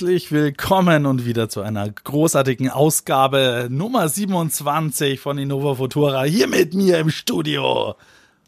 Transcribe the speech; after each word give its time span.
Herzlich 0.00 0.32
willkommen 0.32 1.04
und 1.04 1.26
wieder 1.26 1.50
zu 1.50 1.60
einer 1.60 1.90
großartigen 1.90 2.70
Ausgabe 2.70 3.68
Nummer 3.70 4.08
27 4.08 5.20
von 5.20 5.36
Innova 5.36 5.74
Futura 5.74 6.22
hier 6.22 6.48
mit 6.48 6.72
mir 6.72 6.96
im 7.00 7.10
Studio. 7.10 7.96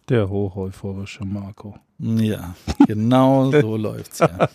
Der 0.09 0.31
hocheuphorische 0.31 1.27
Marco. 1.27 1.75
Ja, 1.99 2.55
genau 2.89 3.53
so 3.61 3.77
läuft's 3.77 4.19
ja. 4.19 4.49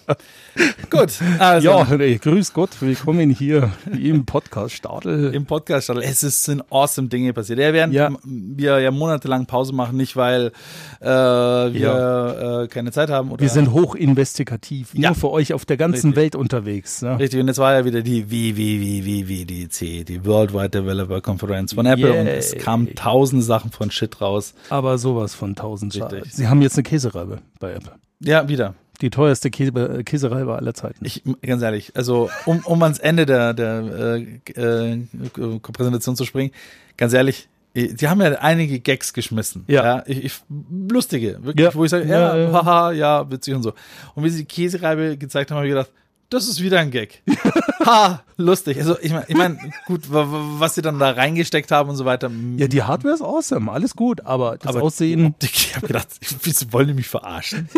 Gut, 0.90 1.14
also 1.40 1.68
Ja, 1.70 2.18
grüß 2.18 2.52
Gott, 2.52 2.72
willkommen 2.82 3.30
hier 3.30 3.72
im 3.98 4.26
Podcast 4.26 4.76
Stadel. 4.76 5.34
im 5.34 5.46
Podcast 5.46 5.90
es 5.90 6.24
ist, 6.24 6.44
sind 6.44 6.62
awesome 6.72 7.08
Dinge 7.08 7.32
passiert. 7.32 7.60
Ja, 7.60 7.72
während 7.72 7.94
Ja. 7.94 8.10
wir 8.26 8.80
ja 8.80 8.92
monatelang 8.92 9.46
Pause 9.46 9.72
machen, 9.74 9.96
nicht 9.96 10.18
weil 10.18 10.52
äh, 11.00 11.06
wir 11.08 12.64
äh, 12.64 12.68
keine 12.68 12.92
Zeit 12.92 13.10
haben 13.10 13.32
oder 13.32 13.40
Wir 13.42 13.50
sind 13.50 13.72
hochinvestigativ, 13.72 14.94
Ja. 14.96 15.10
nur 15.12 15.16
für 15.16 15.30
euch 15.32 15.54
auf 15.54 15.64
der 15.64 15.78
ganzen 15.78 16.08
Richtig. 16.08 16.16
Welt 16.18 16.36
unterwegs. 16.36 17.02
Ne? 17.02 17.18
Richtig, 17.18 17.40
und 17.40 17.48
jetzt 17.48 17.60
war 17.60 17.74
ja 17.76 17.86
wieder 17.86 18.02
die 18.02 18.30
WWWWDC, 18.30 20.06
die 20.06 20.26
Worldwide 20.26 20.70
Developer 20.72 21.22
Conference 21.22 21.72
von 21.74 21.86
Apple 21.86 22.12
und 22.20 22.28
es 22.28 22.58
kamen 22.58 22.94
tausende 22.96 23.46
Sachen 23.46 23.72
von 23.72 23.90
Shit 23.90 24.20
raus. 24.20 24.54
Aber 24.70 24.98
sowas 24.98 25.34
von 25.34 25.56
tausend. 25.56 25.96
Richtig. 25.96 26.34
Sie 26.34 26.48
haben 26.48 26.62
jetzt 26.62 26.76
eine 26.76 26.84
Käsereibe 27.28 27.42
bei 27.60 27.74
Apple. 27.74 27.92
Ja, 28.20 28.48
wieder. 28.48 28.74
Die 29.02 29.12
teuerste 29.12 29.52
Käse 29.52 30.04
Käsereibe 30.04 30.56
aller 30.56 30.74
Zeiten. 30.74 31.06
Ich, 31.06 31.22
ganz 31.44 31.62
ehrlich, 31.62 31.92
also 31.96 32.30
um, 32.46 32.60
um 32.66 32.82
ans 32.82 32.98
Ende 32.98 33.28
der, 33.28 33.54
der 33.54 34.18
äh, 34.56 35.00
äh, 35.00 35.60
Präsentation 35.60 36.16
zu 36.16 36.26
springen, 36.26 36.52
ganz 36.98 37.14
ehrlich, 37.14 37.48
äh, 37.76 37.94
die 37.94 38.08
haben 38.08 38.22
ja 38.22 38.32
einige 38.40 38.80
Gags 38.80 39.14
geschmissen. 39.14 39.66
Ja. 39.68 40.04
ich, 40.08 40.24
ich, 40.26 40.34
lustige, 40.90 41.38
wirklich, 41.44 41.64
Ja. 41.68 41.76
wo 41.76 41.84
ich 41.84 41.92
sage, 41.92 42.08
ja, 42.08 42.36
Ja, 42.36 42.38
ja. 42.38 42.52
haha, 42.54 42.92
ja, 42.92 43.30
witzig 43.30 43.54
und 43.54 43.62
so. 43.62 43.74
Und 44.16 44.24
wie 44.24 44.30
sie 44.30 44.40
die 44.40 44.46
Käsereibe 44.46 45.16
gezeigt 45.18 45.52
haben, 45.52 45.58
habe 45.58 45.68
ich 45.68 45.72
gedacht, 45.74 45.92
das 46.30 46.48
ist 46.48 46.62
wieder 46.62 46.80
ein 46.80 46.92
Gag. 46.92 47.22
ha, 47.86 48.22
lustig. 48.38 48.78
Also 48.78 48.98
ich 49.00 49.12
meine, 49.12 49.26
ich 49.28 49.36
mein, 49.36 49.74
gut, 49.86 50.12
wa- 50.12 50.30
wa- 50.32 50.60
was 50.60 50.76
sie 50.76 50.82
dann 50.82 51.00
da 51.00 51.12
reingesteckt 51.12 51.72
haben 51.72 51.90
und 51.90 51.96
so 51.96 52.06
weiter. 52.06 52.30
ja, 52.58 52.68
die 52.68 52.84
Hardware 52.84 53.14
ist 53.16 53.22
awesome, 53.22 53.72
alles 53.72 53.96
gut, 53.96 54.26
aber 54.26 54.58
das 54.58 54.68
aber 54.76 54.82
Aussehen. 54.84 55.36
Ich 55.42 55.76
habe 55.76 55.88
gedacht, 55.88 56.08
wieso 56.44 56.72
wollen 56.74 56.88
die 56.88 56.94
mich 56.94 57.08
verarschen? 57.08 57.70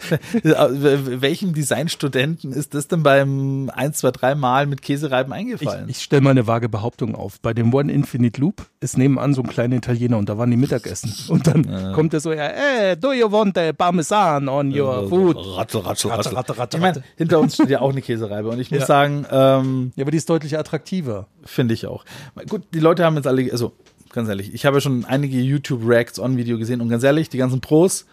Welchem 0.42 1.54
Designstudenten 1.54 2.52
ist 2.52 2.74
das 2.74 2.88
denn 2.88 3.02
beim 3.02 3.70
1, 3.74 3.98
2, 3.98 4.10
3 4.10 4.34
Mal 4.34 4.66
mit 4.66 4.82
Käsereiben 4.82 5.32
Ich, 5.32 5.38
eingefallen? 5.38 5.88
ich 5.88 6.00
stelle 6.02 6.22
mal 6.22 6.30
eine 6.30 6.46
vage 6.46 6.68
Behauptung 6.68 7.14
auf. 7.14 7.40
Bei 7.40 7.54
dem 7.54 7.72
One 7.72 7.92
Infinite 7.92 8.40
Loop 8.40 8.66
ist 8.80 8.98
nebenan 8.98 9.34
so 9.34 9.42
ein 9.42 9.48
kleiner 9.48 9.76
Italiener 9.76 10.18
und 10.18 10.28
da 10.28 10.38
waren 10.38 10.50
die 10.50 10.56
Mittagessen. 10.56 11.12
Und 11.28 11.46
dann 11.46 11.92
kommt 11.94 12.14
er 12.14 12.20
so, 12.20 12.32
ja, 12.32 12.44
hey, 12.48 12.96
do 12.96 13.12
you 13.12 13.30
want 13.30 13.56
a 13.58 13.72
Parmesan 13.72 14.48
on 14.48 14.78
your 14.78 15.08
food? 15.08 15.36
Ratschel, 15.36 15.80
ratschel, 15.80 16.10
Ratze, 16.10 16.30
ratschel. 16.32 16.34
ratze, 16.36 16.58
ratze, 16.58 16.76
ich 16.76 16.82
meine, 16.82 17.02
hinter 17.16 17.40
uns 17.40 17.54
steht 17.54 17.70
ja 17.70 17.80
auch 17.80 17.90
eine 17.90 18.02
Käsereibe 18.02 18.48
und 18.48 18.58
ich 18.60 18.70
muss 18.70 18.80
Ja. 18.80 18.86
sagen, 18.86 19.26
ähm, 19.30 19.92
Ja, 19.96 20.04
aber 20.04 20.10
die 20.10 20.16
ist 20.18 20.28
deutlich 20.30 20.58
attraktiver. 20.58 21.26
finde 21.44 21.74
ich 21.74 21.86
auch. 21.86 22.04
Gut, 22.48 22.62
die 22.74 22.80
Leute 22.80 23.04
haben 23.04 23.16
jetzt 23.16 23.26
alle, 23.26 23.50
also 23.50 23.72
ganz 24.12 24.28
ehrlich, 24.28 24.52
ich 24.54 24.64
habe 24.66 24.76
ja 24.76 24.80
schon 24.80 25.04
einige 25.04 25.38
YouTube 25.38 25.80
Reacts 25.86 26.18
on 26.18 26.36
Video 26.36 26.58
gesehen 26.58 26.80
und 26.80 26.88
ganz 26.88 27.02
ehrlich, 27.04 27.28
die 27.28 27.38
ganzen 27.38 27.60
Pros, 27.60 28.06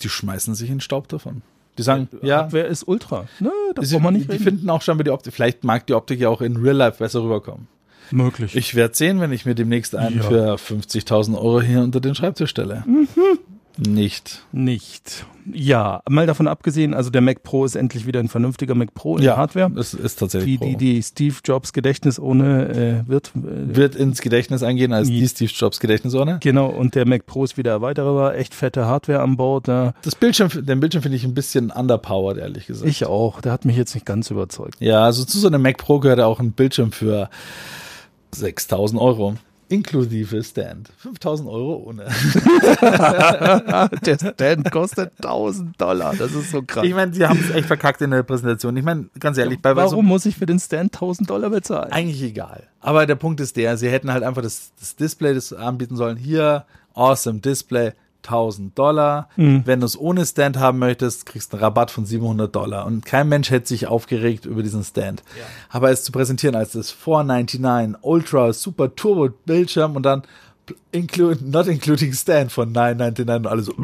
die 0.00 0.08
schmeißen 0.08 0.54
sich 0.54 0.68
in 0.68 0.76
den 0.76 0.80
Staub 0.80 1.08
davon. 1.08 1.42
Die 1.78 1.82
sagen, 1.82 2.08
ja, 2.22 2.38
Hardware 2.38 2.64
ist 2.66 2.82
Ultra. 2.86 3.26
Ne, 3.38 3.50
das 3.74 3.90
braucht 3.90 4.02
man 4.02 4.14
nicht 4.14 4.26
die 4.28 4.32
reden. 4.32 4.44
finden 4.44 4.70
auch 4.70 4.82
schon 4.82 4.98
bei 4.98 5.04
die 5.04 5.10
Optik, 5.10 5.32
vielleicht 5.32 5.64
mag 5.64 5.86
die 5.86 5.94
Optik 5.94 6.20
ja 6.20 6.28
auch 6.28 6.40
in 6.40 6.56
Real 6.56 6.76
Life 6.76 6.98
besser 6.98 7.22
rüberkommen. 7.22 7.68
Möglich. 8.10 8.56
Ich 8.56 8.74
werde 8.74 8.94
sehen, 8.94 9.20
wenn 9.20 9.30
ich 9.32 9.46
mir 9.46 9.54
demnächst 9.54 9.94
einen 9.94 10.16
Ja. 10.16 10.56
für 10.56 10.74
50.000 10.74 11.36
Euro 11.36 11.60
hier 11.62 11.80
unter 11.80 12.00
den 12.00 12.14
Schreibtisch 12.16 12.50
stelle. 12.50 12.82
Mhm. 12.86 13.06
Nicht. 13.78 14.44
nicht. 14.52 15.24
Ja, 15.52 16.02
mal 16.08 16.26
davon 16.26 16.46
abgesehen, 16.48 16.92
also 16.92 17.08
der 17.10 17.22
Mac 17.22 17.42
Pro 17.42 17.64
ist 17.64 17.74
endlich 17.74 18.06
wieder 18.06 18.20
ein 18.20 18.28
vernünftiger 18.28 18.74
Mac 18.74 18.92
Pro 18.94 19.16
in 19.16 19.26
Hardware. 19.28 19.70
Es 19.78 19.94
ist 19.94 20.18
tatsächlich 20.18 20.58
Pro. 20.58 20.66
die, 20.66 20.76
die 20.76 21.02
Steve 21.02 21.36
Jobs 21.44 21.72
Gedächtnis 21.72 22.20
ohne 22.20 22.68
äh, 23.04 23.08
wird. 23.08 23.32
Äh, 23.36 23.74
wird 23.76 23.94
ins 23.94 24.20
Gedächtnis 24.20 24.62
eingehen 24.62 24.92
als 24.92 25.08
Ja. 25.08 25.14
die 25.14 25.28
Steve 25.28 25.50
Jobs 25.54 25.80
Gedächtnisorne. 25.80 26.38
genau, 26.42 26.66
und 26.68 26.94
der 26.94 27.06
Mac 27.06 27.26
Pro 27.26 27.44
ist 27.44 27.56
wieder 27.56 27.70
erweiterbar, 27.70 28.34
echt 28.34 28.54
fette 28.54 28.84
Hardware 28.86 29.20
an 29.20 29.36
Bord. 29.36 29.66
Ja. 29.68 29.94
Das 30.02 30.14
Bildschirm, 30.14 30.50
den 30.50 30.80
Bildschirm 30.80 31.02
finde 31.02 31.16
ich 31.16 31.24
ein 31.24 31.34
bisschen 31.34 31.70
underpowered, 31.70 32.36
ehrlich 32.38 32.66
gesagt. 32.66 32.88
Ich 32.90 33.06
auch, 33.06 33.40
der 33.40 33.52
hat 33.52 33.64
mich 33.64 33.76
jetzt 33.76 33.94
nicht 33.94 34.04
ganz 34.06 34.30
überzeugt. 34.30 34.76
ja, 34.80 35.04
also 35.04 35.24
zu 35.24 35.38
so 35.38 35.46
einem 35.46 35.62
Mac 35.62 35.78
Pro 35.78 36.00
gehört 36.00 36.20
auch 36.20 36.38
ein 36.40 36.52
Bildschirm 36.52 36.92
für 36.92 37.30
6000 38.32 39.00
Euro. 39.00 39.34
Inklusive 39.70 40.42
Stand. 40.42 40.90
5000 40.98 41.48
Euro 41.48 41.84
ohne. 41.86 42.04
der 44.04 44.18
Stand 44.18 44.70
kostet 44.72 45.12
1000 45.22 45.80
Dollar, 45.80 46.14
das 46.16 46.32
ist 46.32 46.50
so 46.50 46.62
krass. 46.62 46.84
Ich 46.84 46.92
meine, 46.92 47.14
sie 47.14 47.24
haben 47.24 47.38
es 47.38 47.54
echt 47.54 47.66
verkackt 47.66 48.00
in 48.02 48.10
der 48.10 48.24
Präsentation. 48.24 48.76
Ich 48.76 48.82
meine, 48.84 49.08
ganz 49.20 49.38
ehrlich, 49.38 49.62
bei 49.62 49.72
bei 49.74 49.84
so 49.84 49.92
Warum 49.92 50.06
muss 50.06 50.26
ich 50.26 50.36
für 50.36 50.46
den 50.46 50.58
Stand 50.58 50.94
1000 50.94 51.30
Dollar 51.30 51.50
bezahlen? 51.50 51.92
eigentlich 51.92 52.20
egal. 52.20 52.66
Aber 52.80 53.06
der 53.06 53.14
Punkt 53.14 53.40
ist 53.40 53.56
der, 53.56 53.76
sie 53.76 53.88
hätten 53.88 54.12
halt 54.12 54.24
einfach 54.24 54.42
das, 54.42 54.72
das 54.78 54.96
Display 54.96 55.34
das 55.34 55.52
anbieten 55.52 55.94
sollen. 55.96 56.16
Hier, 56.16 56.64
awesome 56.94 57.38
Display, 57.38 57.92
1000 58.24 58.78
Dollar. 58.78 59.28
Wenn 59.64 59.80
du 59.80 59.86
es 59.86 59.98
ohne 59.98 60.24
Stand 60.24 60.58
haben 60.58 60.78
möchtest, 60.78 61.26
kriegst 61.26 61.52
du 61.52 61.56
einen 61.56 61.64
Rabatt 61.64 61.90
von 61.90 62.06
700 62.06 62.54
Dollar. 62.54 62.86
Und 62.86 63.04
kein 63.04 63.28
Mensch 63.28 63.50
hätte 63.50 63.68
sich 63.68 63.86
aufgeregt 63.86 64.46
über 64.46 64.62
diesen 64.62 64.84
Stand. 64.84 65.22
Aber 65.68 65.90
es 65.90 66.04
zu 66.04 66.12
präsentieren 66.12 66.54
als 66.54 66.72
das 66.72 66.90
499 66.90 68.02
Ultra 68.02 68.52
Super 68.52 68.94
Turbo 68.94 69.28
Bildschirm 69.44 69.96
und 69.96 70.04
dann 70.04 70.22
include, 70.92 71.44
not 71.44 71.66
including 71.66 72.12
Stand 72.12 72.52
von 72.52 72.70
999 72.72 73.36
und 73.36 73.46
alle 73.46 73.62
so. 73.62 73.74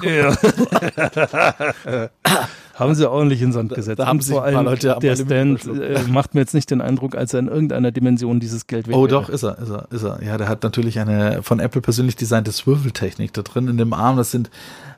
Haben 2.80 2.94
sie 2.94 3.08
ordentlich 3.08 3.42
in 3.42 3.52
Sand 3.52 3.74
gesetzt. 3.74 3.98
da 3.98 4.06
haben 4.06 4.18
Und 4.18 4.24
sich 4.24 4.34
vor 4.34 4.42
allem 4.44 4.64
Leute 4.64 4.96
der 5.00 5.16
Stand 5.16 5.66
äh, 5.66 6.00
macht 6.08 6.34
mir 6.34 6.40
jetzt 6.40 6.54
nicht 6.54 6.70
den 6.70 6.80
Eindruck, 6.80 7.14
als 7.14 7.34
er 7.34 7.40
in 7.40 7.48
irgendeiner 7.48 7.92
Dimension 7.92 8.40
dieses 8.40 8.66
Geld 8.66 8.88
wert 8.88 8.96
Oh 8.96 9.02
wäre. 9.02 9.08
doch, 9.10 9.28
ist 9.28 9.42
er, 9.42 9.58
ist 9.58 9.70
er, 9.70 9.86
ist 9.90 10.02
er. 10.02 10.22
Ja, 10.24 10.38
der 10.38 10.48
hat 10.48 10.62
natürlich 10.62 10.98
eine 10.98 11.42
von 11.42 11.60
Apple 11.60 11.82
persönlich 11.82 12.16
designte 12.16 12.50
Swivel-Technik 12.52 13.32
da 13.34 13.42
drin 13.42 13.68
in 13.68 13.76
dem 13.76 13.92
Arm. 13.92 14.16
Das 14.16 14.30
sind 14.30 14.50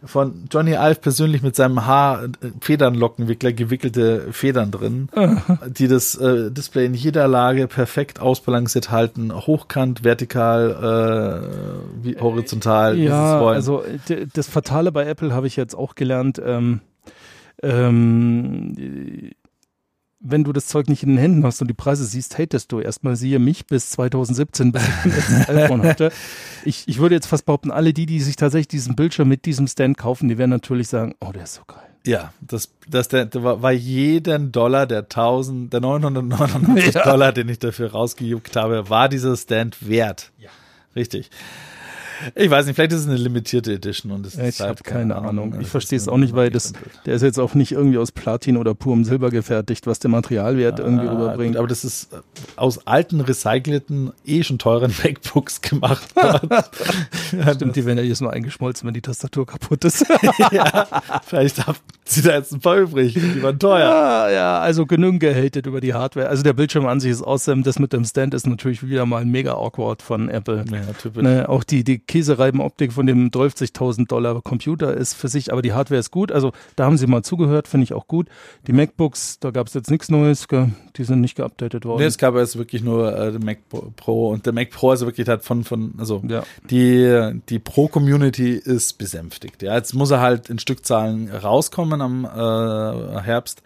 von 0.04 0.44
Johnny 0.50 0.72
Ive 0.72 0.96
persönlich 0.96 1.42
mit 1.42 1.54
seinem 1.56 1.86
Haar 1.86 2.24
äh, 2.24 2.28
Federnlockenwickler 2.60 3.52
gewickelte 3.52 4.28
Federn 4.32 4.70
drin, 4.70 5.08
die 5.66 5.88
das 5.88 6.14
äh, 6.14 6.50
Display 6.50 6.86
in 6.86 6.94
jeder 6.94 7.28
Lage 7.28 7.66
perfekt 7.66 8.20
ausbalanciert 8.20 8.90
halten, 8.90 9.32
hochkant, 9.34 10.04
vertikal, 10.04 11.50
äh, 11.50 12.04
wie 12.04 12.16
horizontal. 12.18 12.98
Ja, 12.98 13.40
also 13.40 13.82
das 14.34 14.48
Fatale 14.48 14.92
bei 14.92 15.06
Apple 15.06 15.32
habe 15.34 15.46
ich 15.46 15.56
jetzt 15.56 15.74
auch 15.74 15.94
gelernt. 15.94 16.40
Ähm, 16.44 16.80
ähm, 17.62 18.74
äh, 18.78 19.30
wenn 20.24 20.44
du 20.44 20.52
das 20.52 20.68
Zeug 20.68 20.88
nicht 20.88 21.02
in 21.02 21.10
den 21.10 21.18
Händen 21.18 21.44
hast 21.44 21.60
und 21.60 21.68
die 21.68 21.74
Preise 21.74 22.04
siehst, 22.04 22.38
hatest 22.38 22.70
du 22.70 22.80
erstmal 22.80 23.16
siehe 23.16 23.38
mich 23.38 23.66
bis 23.66 23.90
2017, 23.90 24.70
bis 24.72 24.82
ich 25.04 25.14
das 25.14 25.48
iPhone 25.48 25.82
hatte. 25.82 26.12
Ich, 26.64 26.86
ich 26.86 26.98
würde 26.98 27.16
jetzt 27.16 27.26
fast 27.26 27.44
behaupten, 27.44 27.72
alle 27.72 27.92
die, 27.92 28.06
die 28.06 28.20
sich 28.20 28.36
tatsächlich 28.36 28.68
diesen 28.68 28.94
Bildschirm 28.94 29.28
mit 29.28 29.44
diesem 29.46 29.66
Stand 29.66 29.98
kaufen, 29.98 30.28
die 30.28 30.38
werden 30.38 30.50
natürlich 30.50 30.88
sagen, 30.88 31.14
oh, 31.20 31.32
der 31.32 31.42
ist 31.42 31.54
so 31.54 31.62
geil. 31.66 31.78
Ja, 32.04 32.32
das, 32.40 32.68
das 32.88 33.08
der, 33.08 33.26
der 33.26 33.42
war, 33.44 33.62
war 33.62 33.72
jeden 33.72 34.50
Dollar 34.52 34.86
der 34.86 35.00
1000, 35.00 35.72
der 35.72 35.80
999 35.80 36.94
Ja. 36.94 37.04
Dollar, 37.04 37.32
den 37.32 37.48
ich 37.48 37.58
dafür 37.58 37.92
rausgejuckt 37.92 38.56
habe, 38.56 38.88
war 38.90 39.08
dieser 39.08 39.36
Stand 39.36 39.88
wert. 39.88 40.32
Ja. 40.38 40.50
Richtig. 40.94 41.30
Ich 42.34 42.50
weiß 42.50 42.66
nicht, 42.66 42.74
vielleicht 42.76 42.92
ist 42.92 43.00
es 43.00 43.06
eine 43.08 43.16
limitierte 43.16 43.72
Edition 43.72 44.12
und 44.12 44.26
es 44.26 44.34
ist 44.34 44.40
Ich 44.56 44.60
habe 44.60 44.68
halt 44.70 44.84
keine 44.84 45.16
Ahnung. 45.16 45.54
Ich 45.60 45.66
Es 45.66 45.70
verstehe 45.70 45.96
es 45.98 46.08
auch 46.08 46.16
nicht, 46.18 46.34
weil 46.34 46.50
das, 46.50 46.72
der 47.06 47.14
ist 47.14 47.22
jetzt 47.22 47.38
auch 47.38 47.54
nicht 47.54 47.72
irgendwie 47.72 47.98
aus 47.98 48.12
Platin 48.12 48.56
oder 48.56 48.74
purem 48.74 49.04
Silber 49.04 49.30
gefertigt, 49.30 49.86
was 49.86 49.98
der 49.98 50.10
Materialwert 50.10 50.78
irgendwie 50.78 51.06
Ah, 51.06 51.12
rüberbringt. 51.12 51.52
gut, 51.52 51.58
aber 51.58 51.68
das 51.68 51.84
ist 51.84 52.12
äh, 52.12 52.16
aus 52.56 52.86
alten, 52.86 53.20
recycelten, 53.20 54.12
eh 54.24 54.42
schon 54.42 54.58
teuren 54.58 54.92
MacBooks 55.04 55.60
gemacht. 55.60 56.08
Stimmt, 57.54 57.76
die 57.76 57.84
werden 57.86 57.98
ja 57.98 58.04
jetzt 58.04 58.20
nur 58.20 58.32
eingeschmolzen, 58.32 58.86
wenn 58.86 58.94
die 58.94 59.00
Tastatur 59.02 59.46
kaputt 59.46 59.84
ist. 59.84 60.04
ja, 60.52 60.86
vielleicht 61.24 61.66
haben 61.66 61.78
sie 62.04 62.22
da 62.22 62.34
jetzt 62.36 62.52
ein 62.52 62.60
paar 62.60 62.76
übrig. 62.78 63.14
Die 63.14 63.42
waren 63.42 63.58
teuer. 63.58 63.78
Ja, 63.78 64.30
ja, 64.30 64.58
also 64.60 64.86
genügend 64.86 65.20
gehatet 65.20 65.66
über 65.66 65.80
die 65.80 65.94
Hardware. 65.94 66.28
Also 66.28 66.42
der 66.42 66.52
Bildschirm 66.52 66.86
an 66.86 67.00
sich 67.00 67.10
ist 67.12 67.22
awesome. 67.22 67.62
Das 67.62 67.78
mit 67.78 67.92
dem 67.92 68.04
Stand 68.04 68.34
ist 68.34 68.46
natürlich 68.46 68.86
wieder 68.86 69.06
mal 69.06 69.24
mega 69.24 69.52
awkward 69.54 70.02
von 70.02 70.28
Apple. 70.28 70.64
Ja, 70.70 70.80
typisch. 71.00 71.22
Ne, 71.22 71.48
auch 71.48 71.64
die, 71.64 71.84
die 71.84 71.98
Käsereibenoptik 72.12 72.92
von 72.92 73.06
dem 73.06 73.30
12.000 73.30 74.06
Dollar 74.06 74.42
Computer 74.42 74.94
ist 74.94 75.14
für 75.14 75.28
sich, 75.28 75.50
aber 75.50 75.62
die 75.62 75.72
Hardware 75.72 75.98
ist 75.98 76.10
gut. 76.10 76.30
Also 76.30 76.52
da 76.76 76.84
haben 76.84 76.98
sie 76.98 77.06
mal 77.06 77.22
zugehört, 77.22 77.68
finde 77.68 77.84
ich 77.84 77.94
auch 77.94 78.06
gut. 78.06 78.28
Die 78.66 78.74
MacBooks, 78.74 79.38
da 79.40 79.50
gab 79.50 79.68
es 79.68 79.72
jetzt 79.72 79.90
nichts 79.90 80.10
Neues, 80.10 80.46
die 80.96 81.04
sind 81.04 81.22
nicht 81.22 81.36
geupdatet 81.36 81.86
worden. 81.86 82.00
Nee, 82.00 82.06
es 82.06 82.18
gab 82.18 82.34
jetzt 82.34 82.58
wirklich 82.58 82.82
nur 82.82 83.16
äh, 83.16 83.32
den 83.32 83.42
Mac 83.42 83.60
Pro 83.96 84.28
und 84.28 84.44
der 84.44 84.52
Mac 84.52 84.68
Pro 84.68 84.90
also 84.90 85.06
wirklich 85.06 85.26
hat 85.26 85.42
von, 85.42 85.64
von 85.64 85.94
also 85.96 86.22
ja. 86.28 86.42
die, 86.68 87.40
die 87.48 87.58
Pro-Community 87.58 88.56
ist 88.56 88.98
besänftigt. 88.98 89.62
Ja, 89.62 89.74
jetzt 89.74 89.94
muss 89.94 90.10
er 90.10 90.20
halt 90.20 90.50
in 90.50 90.58
Stückzahlen 90.58 91.30
rauskommen 91.30 92.02
am 92.02 92.26
äh, 92.26 93.22
Herbst. 93.22 93.62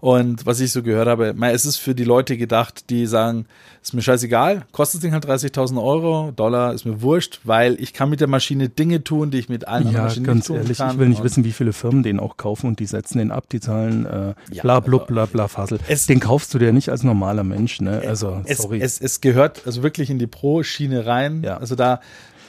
Und 0.00 0.46
was 0.46 0.60
ich 0.60 0.72
so 0.72 0.82
gehört 0.82 1.06
habe, 1.06 1.34
es 1.52 1.66
ist 1.66 1.76
für 1.76 1.94
die 1.94 2.04
Leute 2.04 2.38
gedacht, 2.38 2.88
die 2.88 3.04
sagen, 3.04 3.44
ist 3.82 3.94
mir 3.94 4.02
scheißegal, 4.02 4.66
kostet 4.72 4.98
das 4.98 5.02
Ding 5.02 5.12
halt 5.12 5.26
30.000 5.26 5.82
Euro, 5.82 6.32
Dollar, 6.36 6.74
ist 6.74 6.84
mir 6.84 7.00
wurscht, 7.00 7.40
weil 7.44 7.80
ich 7.80 7.89
kann 7.92 8.10
mit 8.10 8.20
der 8.20 8.28
Maschine 8.28 8.68
Dinge 8.68 9.04
tun, 9.04 9.30
die 9.30 9.38
ich 9.38 9.48
mit 9.48 9.68
allen 9.68 9.90
ja, 9.92 10.02
Maschinen 10.02 10.26
ganz 10.26 10.38
nicht 10.38 10.46
tun 10.46 10.56
ehrlich, 10.56 10.78
kann. 10.78 10.92
Ich 10.92 10.98
will 10.98 11.08
nicht 11.08 11.22
wissen, 11.22 11.44
wie 11.44 11.52
viele 11.52 11.72
Firmen 11.72 12.02
den 12.02 12.20
auch 12.20 12.36
kaufen 12.36 12.66
und 12.66 12.80
die 12.80 12.86
setzen 12.86 13.18
den 13.18 13.30
ab, 13.30 13.48
die 13.50 13.60
zahlen 13.60 14.06
äh, 14.06 14.34
ja, 14.52 14.62
bla 14.62 14.80
blub, 14.80 15.06
bla 15.06 15.26
bla 15.26 15.48
Fasel. 15.48 15.78
Es, 15.88 16.06
den 16.06 16.20
kaufst 16.20 16.52
du 16.54 16.58
dir 16.58 16.72
nicht 16.72 16.88
als 16.90 17.02
normaler 17.02 17.44
Mensch, 17.44 17.80
ne? 17.80 18.02
Also, 18.06 18.42
es, 18.44 18.58
sorry. 18.58 18.80
Es, 18.80 19.00
es 19.00 19.20
gehört 19.20 19.62
also 19.66 19.82
wirklich 19.82 20.10
in 20.10 20.18
die 20.18 20.26
Pro-Schiene 20.26 21.06
rein. 21.06 21.42
Ja. 21.44 21.58
Also 21.58 21.74
da 21.74 22.00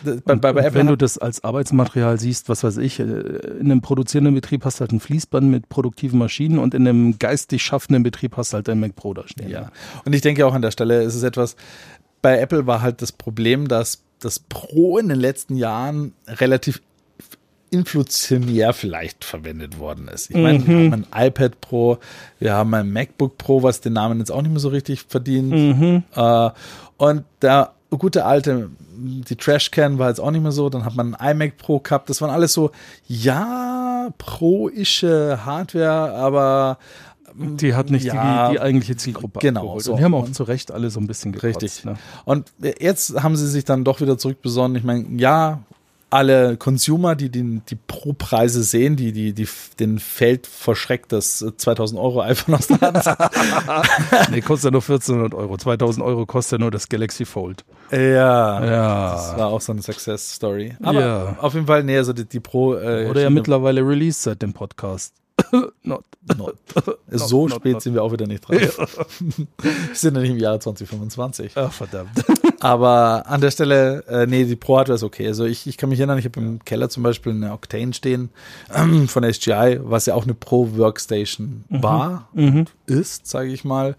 bei, 0.03 0.35
bei, 0.35 0.53
bei 0.53 0.73
wenn 0.73 0.88
du 0.88 0.95
das 0.95 1.17
als 1.17 1.43
Arbeitsmaterial 1.43 2.19
siehst, 2.19 2.49
was 2.49 2.63
weiß 2.63 2.77
ich, 2.77 2.99
äh, 2.99 3.03
in 3.03 3.71
einem 3.71 3.81
produzierenden 3.81 4.33
Betrieb 4.33 4.65
hast 4.65 4.79
du 4.79 4.81
halt 4.81 4.91
ein 4.91 4.99
Fließband 4.99 5.47
mit 5.47 5.69
produktiven 5.69 6.19
Maschinen 6.19 6.59
und 6.59 6.73
in 6.73 6.88
einem 6.88 7.19
geistig 7.19 7.63
schaffenden 7.63 8.03
Betrieb 8.03 8.38
hast 8.38 8.53
du 8.53 8.55
halt 8.55 8.69
ein 8.69 8.79
Mac 8.79 8.95
Pro 8.95 9.13
da 9.13 9.27
stehen. 9.27 9.49
Ja. 9.49 9.71
Und 10.05 10.13
ich 10.13 10.21
denke 10.21 10.45
auch 10.45 10.53
an 10.53 10.61
der 10.61 10.71
Stelle 10.71 11.03
ist 11.03 11.15
es 11.15 11.23
etwas, 11.23 11.55
bei 12.21 12.39
Apple 12.39 12.67
war 12.67 12.81
halt 12.81 13.01
das 13.01 13.11
Problem, 13.11 13.67
dass 13.67 14.03
das 14.21 14.39
Pro 14.39 14.97
in 14.97 15.09
den 15.09 15.19
letzten 15.19 15.57
Jahren 15.57 16.13
relativ 16.27 16.81
inflationär 17.71 18.73
vielleicht 18.73 19.23
verwendet 19.23 19.79
worden 19.79 20.09
ist. 20.09 20.29
Ich 20.29 20.35
meine, 20.35 20.59
mhm. 20.59 20.68
wir 20.68 20.91
haben 20.91 21.06
ein 21.12 21.27
iPad 21.27 21.62
Pro, 21.62 21.97
wir 22.39 22.53
haben 22.53 22.73
ein 22.73 22.91
MacBook 22.91 23.38
Pro, 23.38 23.63
was 23.63 23.79
den 23.79 23.94
Namen 23.94 24.19
jetzt 24.19 24.31
auch 24.31 24.41
nicht 24.41 24.51
mehr 24.51 24.59
so 24.59 24.69
richtig 24.69 25.06
verdient. 25.07 25.51
Mhm. 25.51 26.03
Äh, 26.13 26.50
und 26.97 27.23
der 27.41 27.71
gute 27.89 28.25
alte, 28.25 28.69
die 28.97 29.35
Trashcan 29.35 30.00
war 30.00 30.09
jetzt 30.09 30.19
auch 30.19 30.31
nicht 30.31 30.41
mehr 30.41 30.51
so, 30.51 30.69
dann 30.69 30.85
hat 30.85 30.95
man 30.95 31.15
ein 31.15 31.35
iMac 31.35 31.57
Pro 31.57 31.79
gehabt, 31.79 32.09
das 32.09 32.21
waren 32.21 32.29
alles 32.29 32.53
so, 32.53 32.71
ja, 33.07 34.09
pro-ische 34.17 35.45
Hardware, 35.45 36.13
aber 36.13 36.77
die 37.35 37.75
hat 37.75 37.89
nicht 37.89 38.05
ja, 38.05 38.47
die, 38.47 38.53
die 38.53 38.61
eigentliche 38.61 38.95
Zielgruppe 38.95 39.39
genau, 39.39 39.61
abgeholt. 39.61 39.83
So. 39.83 39.91
Und 39.91 39.99
die 39.99 40.03
haben 40.03 40.13
auch 40.13 40.31
zu 40.31 40.43
Recht 40.43 40.71
alle 40.71 40.89
so 40.89 40.99
ein 40.99 41.07
bisschen 41.07 41.31
gekotzt, 41.31 41.61
Richtig. 41.61 41.85
Ne? 41.85 41.95
Und 42.25 42.51
jetzt 42.79 43.21
haben 43.21 43.35
sie 43.35 43.47
sich 43.47 43.65
dann 43.65 43.83
doch 43.83 44.01
wieder 44.01 44.17
zurückbesonnen. 44.17 44.77
Ich 44.77 44.83
meine, 44.83 45.05
ja, 45.17 45.59
alle 46.11 46.57
Consumer, 46.57 47.15
die 47.15 47.29
den, 47.29 47.63
die 47.69 47.75
Pro-Preise 47.75 48.63
sehen, 48.63 48.97
die, 48.97 49.13
die, 49.13 49.33
die, 49.33 49.47
den 49.79 49.97
fällt 49.97 50.45
verschreckt 50.45 51.13
das 51.13 51.45
2000 51.55 51.99
Euro 51.99 52.21
iPhone 52.21 52.55
aus 52.55 52.67
der 52.67 52.81
Hand. 52.81 53.05
nee, 54.31 54.41
kostet 54.41 54.65
ja 54.65 54.71
nur 54.71 54.81
1400 54.81 55.33
Euro. 55.33 55.57
2000 55.57 56.05
Euro 56.05 56.25
kostet 56.25 56.59
ja 56.59 56.63
nur 56.63 56.71
das 56.71 56.89
Galaxy 56.89 57.23
Fold. 57.23 57.63
Ja. 57.91 58.65
Ja. 58.65 59.11
Das 59.13 59.37
war 59.37 59.47
auch 59.47 59.61
so 59.61 59.71
eine 59.71 59.81
Success 59.81 60.33
Story. 60.33 60.75
Aber 60.83 60.99
ja. 60.99 61.35
auf 61.39 61.53
jeden 61.53 61.67
Fall, 61.67 61.83
nee, 61.83 61.97
also 61.97 62.11
die, 62.11 62.25
die 62.25 62.41
Pro. 62.41 62.75
Äh, 62.75 63.07
Oder 63.09 63.21
ja 63.21 63.29
mittlerweile 63.29 63.81
released 63.81 64.23
seit 64.23 64.41
dem 64.41 64.51
Podcast. 64.51 65.13
not, 65.83 66.05
not. 66.37 66.55
So 67.09 67.47
not, 67.47 67.59
spät 67.59 67.73
not, 67.73 67.81
sind 67.81 67.93
wir 67.93 68.03
auch 68.03 68.11
wieder 68.11 68.27
nicht 68.27 68.47
dran. 68.47 68.59
Ja. 68.59 68.69
wir 68.77 69.71
sind 69.93 70.15
ja 70.15 70.21
nicht 70.21 70.31
im 70.31 70.37
Jahr 70.37 70.59
2025. 70.59 71.53
Ach, 71.55 71.71
verdammt. 71.71 72.11
Aber 72.59 73.23
an 73.27 73.41
der 73.41 73.51
Stelle, 73.51 74.03
äh, 74.07 74.27
nee, 74.27 74.45
die 74.45 74.55
Pro 74.55 74.77
Hardware 74.77 74.95
ist 74.95 75.03
okay. 75.03 75.27
Also 75.27 75.45
ich, 75.45 75.65
ich 75.65 75.77
kann 75.77 75.89
mich 75.89 75.99
erinnern, 75.99 76.19
ich 76.19 76.25
habe 76.25 76.39
im 76.39 76.63
Keller 76.63 76.89
zum 76.89 77.03
Beispiel 77.03 77.33
eine 77.33 77.51
Octane 77.51 77.93
stehen 77.93 78.29
ähm, 78.73 79.07
von 79.07 79.23
SGI, 79.23 79.79
was 79.81 80.05
ja 80.05 80.13
auch 80.13 80.23
eine 80.23 80.35
Pro 80.35 80.75
Workstation 80.77 81.63
mhm. 81.69 81.83
war 81.83 82.29
mhm. 82.33 82.65
ist, 82.85 83.27
sage 83.27 83.49
ich 83.51 83.63
mal. 83.63 83.95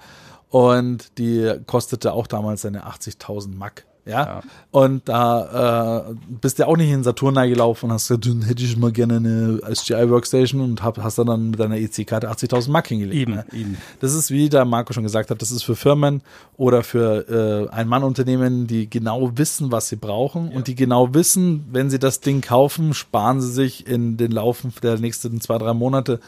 Und 0.49 1.19
die 1.19 1.53
kostete 1.67 2.13
auch 2.13 2.27
damals 2.27 2.63
seine 2.63 2.87
80.000 2.87 3.55
Mac. 3.57 3.85
Ja? 4.05 4.27
ja. 4.27 4.43
Und 4.71 5.09
da 5.09 6.09
äh, 6.09 6.15
bist 6.41 6.59
du 6.59 6.67
auch 6.67 6.77
nicht 6.77 6.91
in 6.91 7.05
Saturn 7.05 7.35
gelaufen 7.49 7.87
und 7.87 7.93
hast 7.93 8.09
gesagt, 8.09 8.27
dann 8.27 8.43
hätte 8.43 8.65
ich 8.65 8.77
mal 8.77 8.91
gerne 8.91 9.17
eine 9.17 9.61
SGI 9.75 10.11
Workstation 10.11 10.61
und 10.61 10.83
hab, 10.83 10.99
hast 10.99 11.19
dann 11.19 11.51
mit 11.51 11.61
deiner 11.61 11.77
EC-Karte 11.77 12.31
80.000 12.31 12.71
Mark 12.71 12.89
hingelegt. 12.89 13.15
Eben, 13.15 13.35
ne? 13.35 13.47
eben. 13.53 13.77
Das 14.01 14.15
ist, 14.15 14.31
wie 14.31 14.49
der 14.49 14.65
Marco 14.65 14.93
schon 14.93 15.05
gesagt 15.05 15.31
hat, 15.31 15.41
das 15.41 15.53
ist 15.53 15.63
für 15.63 15.77
Firmen 15.77 16.23
oder 16.57 16.83
für 16.83 17.69
äh, 17.71 17.75
Ein-Mann-Unternehmen, 17.75 18.67
die 18.67 18.91
genau 18.91 19.37
wissen, 19.37 19.71
was 19.71 19.89
sie 19.89 19.97
brauchen 19.97 20.51
ja. 20.51 20.57
und 20.57 20.67
die 20.67 20.75
genau 20.75 21.15
wissen, 21.15 21.67
wenn 21.71 21.89
sie 21.89 21.99
das 21.99 22.21
Ding 22.21 22.41
kaufen, 22.41 22.95
sparen 22.95 23.41
sie 23.41 23.53
sich 23.53 23.87
in 23.87 24.17
den 24.17 24.33
Laufen 24.33 24.73
der 24.83 24.99
nächsten 24.99 25.41
zwei, 25.41 25.59
drei 25.59 25.75
Monate 25.75 26.19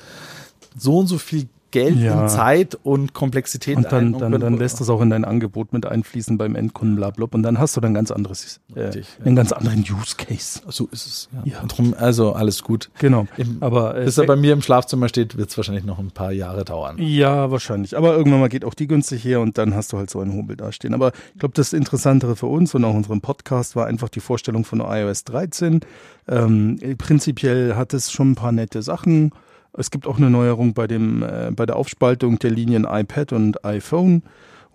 so 0.77 0.99
und 0.99 1.07
so 1.07 1.19
viel 1.19 1.49
Geld 1.75 1.97
ja. 1.97 2.23
und 2.23 2.29
Zeit 2.29 2.79
und 2.85 3.15
Komplexität 3.15 3.77
und 3.77 3.91
dann, 3.91 4.17
dann, 4.17 4.31
dann 4.41 4.57
lässt 4.57 4.81
das 4.81 4.89
auch 4.89 5.01
in 5.01 5.11
dein 5.11 5.25
Angebot 5.25 5.73
mit 5.73 5.85
einfließen 5.85 6.39
beim 6.39 6.55
Endkunden, 6.55 6.95
bla, 6.95 7.11
bla, 7.11 7.27
und 7.29 7.43
dann 7.43 7.59
hast 7.59 7.77
du 7.77 7.81
dann 7.81 7.95
ganz 7.95 8.13
anderes, 8.13 8.61
äh, 8.77 9.03
einen 9.25 9.35
ganz 9.35 9.51
anderen 9.51 9.81
Use 9.81 10.15
Case. 10.17 10.61
So 10.69 10.87
ist 10.93 11.05
es. 11.05 11.29
Ja. 11.33 11.55
ja. 11.55 11.67
Drum, 11.67 11.93
also 11.99 12.33
alles 12.33 12.63
gut. 12.63 12.91
Genau. 13.01 13.27
Im, 13.37 13.57
Aber 13.61 13.97
äh, 13.97 14.05
bis 14.05 14.17
er 14.19 14.25
bei 14.25 14.37
mir 14.37 14.53
im 14.53 14.63
Schlafzimmer 14.63 15.09
steht, 15.09 15.37
wird 15.37 15.51
es 15.51 15.57
wahrscheinlich 15.57 15.85
noch 15.85 15.99
ein 15.99 16.13
paar 16.13 16.31
Jahre 16.31 16.65
dauern. 16.65 16.97
Ja, 16.99 17.51
wahrscheinlich. 17.51 17.97
Aber 17.97 18.15
irgendwann 18.17 18.39
mal 18.39 18.49
geht 18.49 18.65
auch 18.65 18.75
die 18.75 18.87
günstig 18.87 19.25
her 19.25 19.41
und 19.41 19.59
dann 19.59 19.75
hast 19.75 19.93
du 19.93 19.99
halt 19.99 20.11
so 20.11 20.21
einen 20.21 20.33
Hobel 20.35 20.57
dastehen. 20.57 20.95
Aber 20.95 21.11
ich 21.35 21.41
glaube, 21.41 21.55
das 21.55 21.73
Interessantere 21.73 22.37
für 22.37 22.47
uns 22.47 22.73
und 22.77 22.85
auch 22.85 22.95
unserem 22.95 23.21
Podcast 23.21 23.75
war 23.75 23.87
einfach 23.87 24.11
die 24.11 24.21
Vorstellung 24.21 24.65
von 24.65 24.79
iOS 24.79 25.25
13. 25.25 25.81
Ähm, 26.29 26.79
prinzipiell 26.99 27.75
hat 27.75 27.95
es 27.95 28.13
schon 28.13 28.31
ein 28.31 28.35
paar 28.37 28.53
nette 28.53 28.81
Sachen. 28.81 29.33
Es 29.77 29.91
gibt 29.91 30.07
auch 30.07 30.19
eine 30.19 30.31
Neuerung 30.31 30.75
bei, 30.75 30.87
dem, 30.87 31.23
äh, 31.23 31.51
bei 31.51 31.67
der 31.67 31.77
Aufspaltung 31.77 32.39
der 32.39 32.51
Linien 32.51 32.87
iPad 32.89 33.33
und 33.33 33.65
iPhone. 33.65 34.23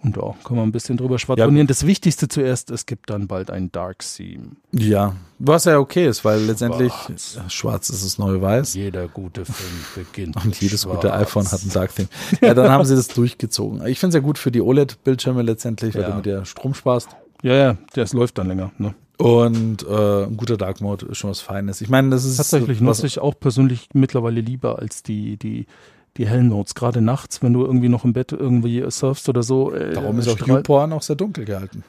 Und 0.01 0.15
da 0.15 0.33
kann 0.45 0.55
man 0.55 0.69
ein 0.69 0.71
bisschen 0.71 0.95
drüber 0.95 1.19
schwadronieren. 1.19 1.67
Ja. 1.67 1.69
Das 1.69 1.85
Wichtigste 1.85 2.29
zuerst, 2.29 2.71
es 2.71 2.85
gibt 2.85 3.09
dann 3.09 3.27
bald 3.27 3.51
ein 3.51 3.69
Dark 3.71 3.99
Theme. 3.99 4.51
Ja, 4.71 5.13
was 5.39 5.65
ja 5.65 5.77
okay 5.77 6.07
ist, 6.07 6.23
weil 6.23 6.39
letztendlich 6.41 6.93
schwarz, 6.93 7.39
schwarz 7.49 7.89
ist 7.89 8.05
das 8.05 8.17
neue 8.17 8.41
Weiß. 8.41 8.75
Jeder 8.75 9.09
gute 9.09 9.43
Film 9.43 9.85
beginnt. 9.95 10.35
Und 10.45 10.59
jedes 10.61 10.83
schwarz. 10.83 10.95
gute 10.95 11.13
iPhone 11.13 11.51
hat 11.51 11.63
ein 11.63 11.69
Dark 11.71 11.93
Theme. 11.93 12.07
Ja, 12.39 12.53
dann 12.53 12.71
haben 12.71 12.85
sie 12.85 12.95
das 12.95 13.09
durchgezogen. 13.09 13.85
Ich 13.87 13.99
finde 13.99 14.15
es 14.17 14.21
ja 14.21 14.25
gut 14.25 14.37
für 14.37 14.51
die 14.51 14.61
OLED-Bildschirme 14.61 15.41
letztendlich, 15.41 15.93
weil 15.95 16.03
ja. 16.03 16.09
du 16.11 16.15
mit 16.15 16.25
der 16.25 16.45
Strom 16.45 16.73
sparst. 16.73 17.09
Ja, 17.41 17.53
ja, 17.53 17.77
das 17.93 18.13
läuft 18.13 18.37
dann 18.37 18.47
länger. 18.47 18.71
Ne? 18.77 18.95
Und 19.21 19.85
äh, 19.85 20.23
ein 20.23 20.37
guter 20.37 20.55
Dark 20.55 20.79
Mode 20.79 21.07
ist 21.07 21.17
schon 21.17 21.29
was 21.29 21.41
Feines. 21.41 21.81
Ich 21.81 21.89
meine, 21.89 22.09
das 22.09 22.23
ist 22.23 22.37
tatsächlich 22.37 22.79
nutze 22.79 23.05
ich 23.05 23.19
auch 23.19 23.37
persönlich 23.37 23.89
mittlerweile 23.93 24.39
lieber 24.39 24.79
als 24.79 25.03
die 25.03 25.35
die 25.35 25.67
die 26.15 26.25
hellen 26.25 26.47
Modes. 26.47 26.73
Gerade 26.73 27.01
nachts, 27.01 27.43
wenn 27.43 27.51
du 27.51 27.65
irgendwie 27.65 27.89
noch 27.89 28.05
im 28.05 28.13
Bett 28.13 28.31
irgendwie 28.31 28.81
surfst 28.89 29.27
oder 29.27 29.43
so. 29.43 29.73
Äh, 29.73 29.93
Darum 29.93 30.19
ist 30.19 30.29
auch 30.29 30.39
YouPorn 30.39 30.93
auch 30.93 31.01
sehr 31.01 31.17
dunkel 31.17 31.43
gehalten. 31.43 31.83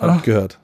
Hab 0.00 0.10
ich 0.10 0.22
ah. 0.22 0.24
gehört. 0.24 0.60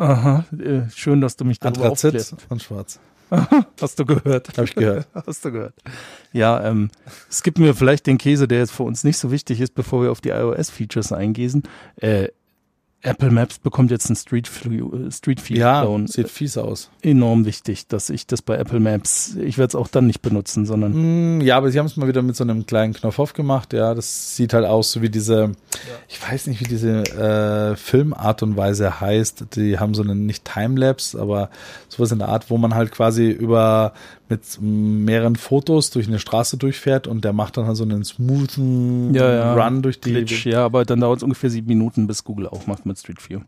Aha, 0.00 0.44
äh, 0.58 0.90
schön, 0.92 1.20
dass 1.20 1.36
du 1.36 1.44
mich 1.44 1.60
darüber 1.60 1.90
Anthrazit 1.90 2.34
und 2.48 2.60
schwarz. 2.60 2.98
Hast 3.80 4.00
du 4.00 4.04
gehört? 4.04 4.48
Habe 4.56 4.64
ich 4.64 4.74
gehört. 4.74 5.06
Hast 5.26 5.44
du 5.44 5.52
gehört. 5.52 5.74
Ja, 6.32 6.64
ähm, 6.64 6.90
es 7.30 7.44
gibt 7.44 7.60
mir 7.60 7.74
vielleicht 7.74 8.08
den 8.08 8.18
Käse, 8.18 8.48
der 8.48 8.58
jetzt 8.58 8.72
für 8.72 8.82
uns 8.82 9.04
nicht 9.04 9.18
so 9.18 9.30
wichtig 9.30 9.60
ist, 9.60 9.76
bevor 9.76 10.02
wir 10.02 10.10
auf 10.10 10.20
die 10.20 10.30
iOS-Features 10.30 11.12
eingehen. 11.12 11.62
Äh, 11.96 12.28
Apple 13.02 13.30
Maps 13.30 13.58
bekommt 13.58 13.90
jetzt 13.90 14.10
ein 14.10 14.16
Street 14.16 14.50
View, 14.64 14.92
äh, 14.92 15.12
Street 15.12 15.48
View 15.48 15.58
ja, 15.58 15.82
Clone. 15.82 16.08
sieht 16.08 16.28
fies 16.28 16.58
aus. 16.58 16.90
Enorm 17.02 17.44
wichtig, 17.44 17.86
dass 17.86 18.10
ich 18.10 18.26
das 18.26 18.42
bei 18.42 18.56
Apple 18.56 18.80
Maps, 18.80 19.36
ich 19.36 19.58
werde 19.58 19.68
es 19.68 19.74
auch 19.74 19.88
dann 19.88 20.06
nicht 20.06 20.22
benutzen, 20.22 20.66
sondern. 20.66 21.38
Mm, 21.38 21.40
ja, 21.40 21.56
aber 21.56 21.70
sie 21.70 21.78
haben 21.78 21.86
es 21.86 21.96
mal 21.96 22.08
wieder 22.08 22.22
mit 22.22 22.34
so 22.34 22.42
einem 22.42 22.66
kleinen 22.66 22.94
Knopf 22.94 23.18
aufgemacht. 23.18 23.72
Ja, 23.72 23.94
das 23.94 24.34
sieht 24.34 24.54
halt 24.54 24.64
aus 24.64 24.90
so 24.90 25.02
wie 25.02 25.10
diese, 25.10 25.36
ja. 25.36 25.52
ich 26.08 26.20
weiß 26.20 26.48
nicht, 26.48 26.60
wie 26.60 26.68
diese 26.68 27.04
äh, 27.04 27.76
Filmart 27.76 28.42
und 28.42 28.56
Weise 28.56 29.00
heißt. 29.00 29.54
Die 29.54 29.78
haben 29.78 29.94
so 29.94 30.02
einen 30.02 30.26
nicht 30.26 30.44
Timelapse, 30.44 31.20
aber 31.20 31.50
sowas 31.88 32.10
in 32.10 32.18
der 32.18 32.28
Art, 32.28 32.50
wo 32.50 32.58
man 32.58 32.74
halt 32.74 32.90
quasi 32.90 33.30
über 33.30 33.92
mit 34.28 34.42
mehreren 34.60 35.36
Fotos 35.36 35.90
durch 35.90 36.08
eine 36.08 36.18
Straße 36.18 36.56
durchfährt 36.56 37.06
und 37.06 37.24
der 37.24 37.32
macht 37.32 37.56
dann 37.56 37.66
halt 37.66 37.76
so 37.76 37.84
einen 37.84 38.04
smoothen 38.04 39.14
ja, 39.14 39.32
ja. 39.32 39.54
Run 39.54 39.82
durch 39.82 40.00
die. 40.00 40.12
Glitch, 40.12 40.46
ja, 40.46 40.64
aber 40.64 40.84
dann 40.84 41.00
dauert 41.00 41.18
es 41.18 41.22
ungefähr 41.22 41.50
sieben 41.50 41.68
Minuten, 41.68 42.06
bis 42.06 42.24
Google 42.24 42.48
auch 42.48 42.66
macht 42.66 42.86
mit 42.86 42.98
Street 42.98 43.28
View. 43.28 43.40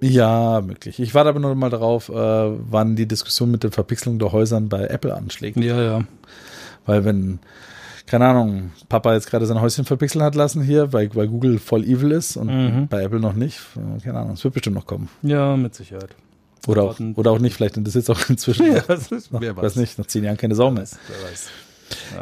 Ja, 0.00 0.60
möglich. 0.60 0.98
Ich 0.98 1.14
warte 1.14 1.30
aber 1.30 1.40
noch 1.40 1.54
mal 1.54 1.70
darauf, 1.70 2.08
äh, 2.08 2.12
wann 2.12 2.96
die 2.96 3.06
Diskussion 3.06 3.50
mit 3.50 3.62
der 3.62 3.72
Verpixelung 3.72 4.18
der 4.18 4.32
Häusern 4.32 4.68
bei 4.68 4.86
Apple 4.86 5.14
anschlägt. 5.14 5.56
Ja, 5.56 5.80
ja. 5.80 6.00
Weil 6.84 7.04
wenn, 7.04 7.38
keine 8.06 8.26
Ahnung, 8.26 8.72
Papa 8.88 9.14
jetzt 9.14 9.30
gerade 9.30 9.46
sein 9.46 9.60
Häuschen 9.60 9.84
verpixeln 9.84 10.22
hat 10.22 10.34
lassen 10.34 10.62
hier, 10.62 10.92
weil, 10.92 11.14
weil 11.14 11.28
Google 11.28 11.58
voll 11.58 11.84
evil 11.84 12.12
ist 12.12 12.36
und 12.36 12.48
mhm. 12.48 12.88
bei 12.88 13.02
Apple 13.02 13.20
noch 13.20 13.34
nicht, 13.34 13.60
keine 14.02 14.18
Ahnung, 14.18 14.34
es 14.34 14.44
wird 14.44 14.54
bestimmt 14.54 14.76
noch 14.76 14.86
kommen. 14.86 15.08
Ja, 15.22 15.56
mit 15.56 15.74
Sicherheit. 15.74 16.14
Oder 16.66 16.82
auch, 16.82 16.98
oder 17.14 17.30
auch 17.30 17.38
nicht, 17.38 17.54
vielleicht 17.54 17.76
interessiert 17.76 18.04
es 18.04 18.10
auch 18.10 18.28
inzwischen. 18.28 18.72
Ja, 18.72 18.80
das 18.80 19.10
ist, 19.12 19.28
wer 19.32 19.56
weiß. 19.56 19.64
weiß 19.64 19.76
nicht, 19.76 19.98
nach 19.98 20.06
zehn 20.06 20.24
Jahren 20.24 20.36
keine 20.36 20.54
Sau 20.54 20.70
mehr. 20.70 20.84
Wer 21.08 21.30
weiß. 21.30 21.48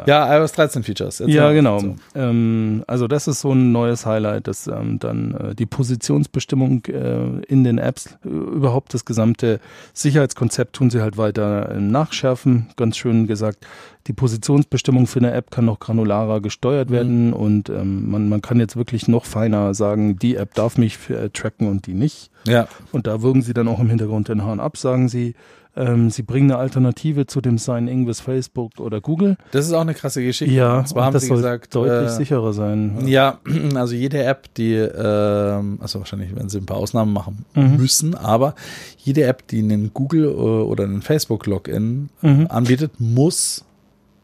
Ja, 0.05 0.35
iOS 0.37 0.51
13 0.53 0.83
Features. 0.83 1.19
Erzähl 1.19 1.35
Ja, 1.35 1.51
genau. 1.51 1.77
dazu. 1.77 1.95
Ähm, 2.15 2.83
also 2.87 3.07
das 3.07 3.27
ist 3.27 3.41
so 3.41 3.51
ein 3.53 3.71
neues 3.71 4.05
Highlight, 4.05 4.47
dass 4.47 4.67
ähm, 4.67 4.99
dann 4.99 5.33
äh, 5.35 5.55
die 5.55 5.65
Positionsbestimmung 5.65 6.85
äh, 6.85 7.41
in 7.47 7.63
den 7.63 7.77
Apps, 7.77 8.17
äh, 8.25 8.27
überhaupt 8.29 8.93
das 8.93 9.05
gesamte 9.05 9.59
Sicherheitskonzept 9.93 10.75
tun 10.75 10.89
sie 10.89 11.01
halt 11.01 11.17
weiter 11.17 11.69
äh, 11.71 11.79
nachschärfen. 11.79 12.67
Ganz 12.75 12.97
schön 12.97 13.27
gesagt, 13.27 13.65
die 14.07 14.13
Positionsbestimmung 14.13 15.07
für 15.07 15.19
eine 15.19 15.31
App 15.31 15.49
kann 15.49 15.65
noch 15.65 15.79
granularer 15.79 16.41
gesteuert 16.41 16.91
werden 16.91 17.31
und 17.31 17.69
ähm, 17.69 18.09
man, 18.11 18.27
man 18.27 18.41
kann 18.41 18.59
jetzt 18.59 18.75
wirklich 18.75 19.07
noch 19.07 19.25
feiner 19.25 19.73
sagen, 19.73 20.19
die 20.19 20.35
App 20.35 20.53
darf 20.55 20.77
mich 20.77 21.09
äh, 21.09 21.29
tracken 21.29 21.69
und 21.69 21.87
die 21.87 21.93
nicht. 21.93 22.29
Ja, 22.45 22.67
Und 22.91 23.07
da 23.07 23.21
würgen 23.21 23.41
sie 23.41 23.53
dann 23.53 23.69
auch 23.69 23.79
im 23.79 23.87
Hintergrund 23.89 24.27
den 24.27 24.43
Hahn 24.43 24.59
ab, 24.59 24.75
sagen 24.77 25.07
sie. 25.07 25.35
Ähm, 25.75 26.11
sie 26.11 26.21
bringen 26.21 26.51
eine 26.51 26.59
Alternative 26.59 27.25
zu 27.25 27.41
dem 27.41 27.57
Sign-In 27.57 28.05
with 28.05 28.19
Facebook 28.19 28.79
oder 28.79 29.01
Google. 29.01 29.37
das 29.51 29.65
ist 29.65 29.73
auch 29.73 29.81
eine 29.81 29.95
krasse 29.95 30.23
Geschichte. 30.23 30.53
Ja, 30.53 30.79
und 30.79 30.87
zwar 30.87 31.05
haben 31.05 31.13
das 31.13 31.23
sie 31.23 31.29
soll 31.29 31.37
gesagt, 31.37 31.73
deutlich 31.73 32.09
äh, 32.09 32.15
sicherer 32.15 32.53
sein. 32.53 33.07
Ja, 33.07 33.39
also 33.75 33.95
jede 33.95 34.23
App, 34.23 34.53
die, 34.53 34.73
ähm, 34.75 35.79
also 35.81 35.97
wahrscheinlich 35.99 36.35
werden 36.35 36.49
sie 36.49 36.59
ein 36.59 36.67
paar 36.67 36.77
Ausnahmen 36.77 37.11
machen 37.11 37.45
Mhm. 37.55 37.77
müssen, 37.77 38.13
aber 38.15 38.53
jede 38.99 39.23
App, 39.23 39.47
die 39.47 39.59
einen 39.59 39.91
Google 39.95 40.25
äh, 40.25 40.27
oder 40.35 40.83
einen 40.83 41.01
Facebook-Login 41.01 42.09
Mhm. 42.21 42.47
anbietet, 42.49 42.91
muss 42.99 43.65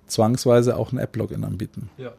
zwangsweise 0.07 0.77
auch 0.77 0.91
ein 0.91 0.99
App-Login 0.99 1.43
anbieten. 1.43 1.89
Ja. 1.97 2.11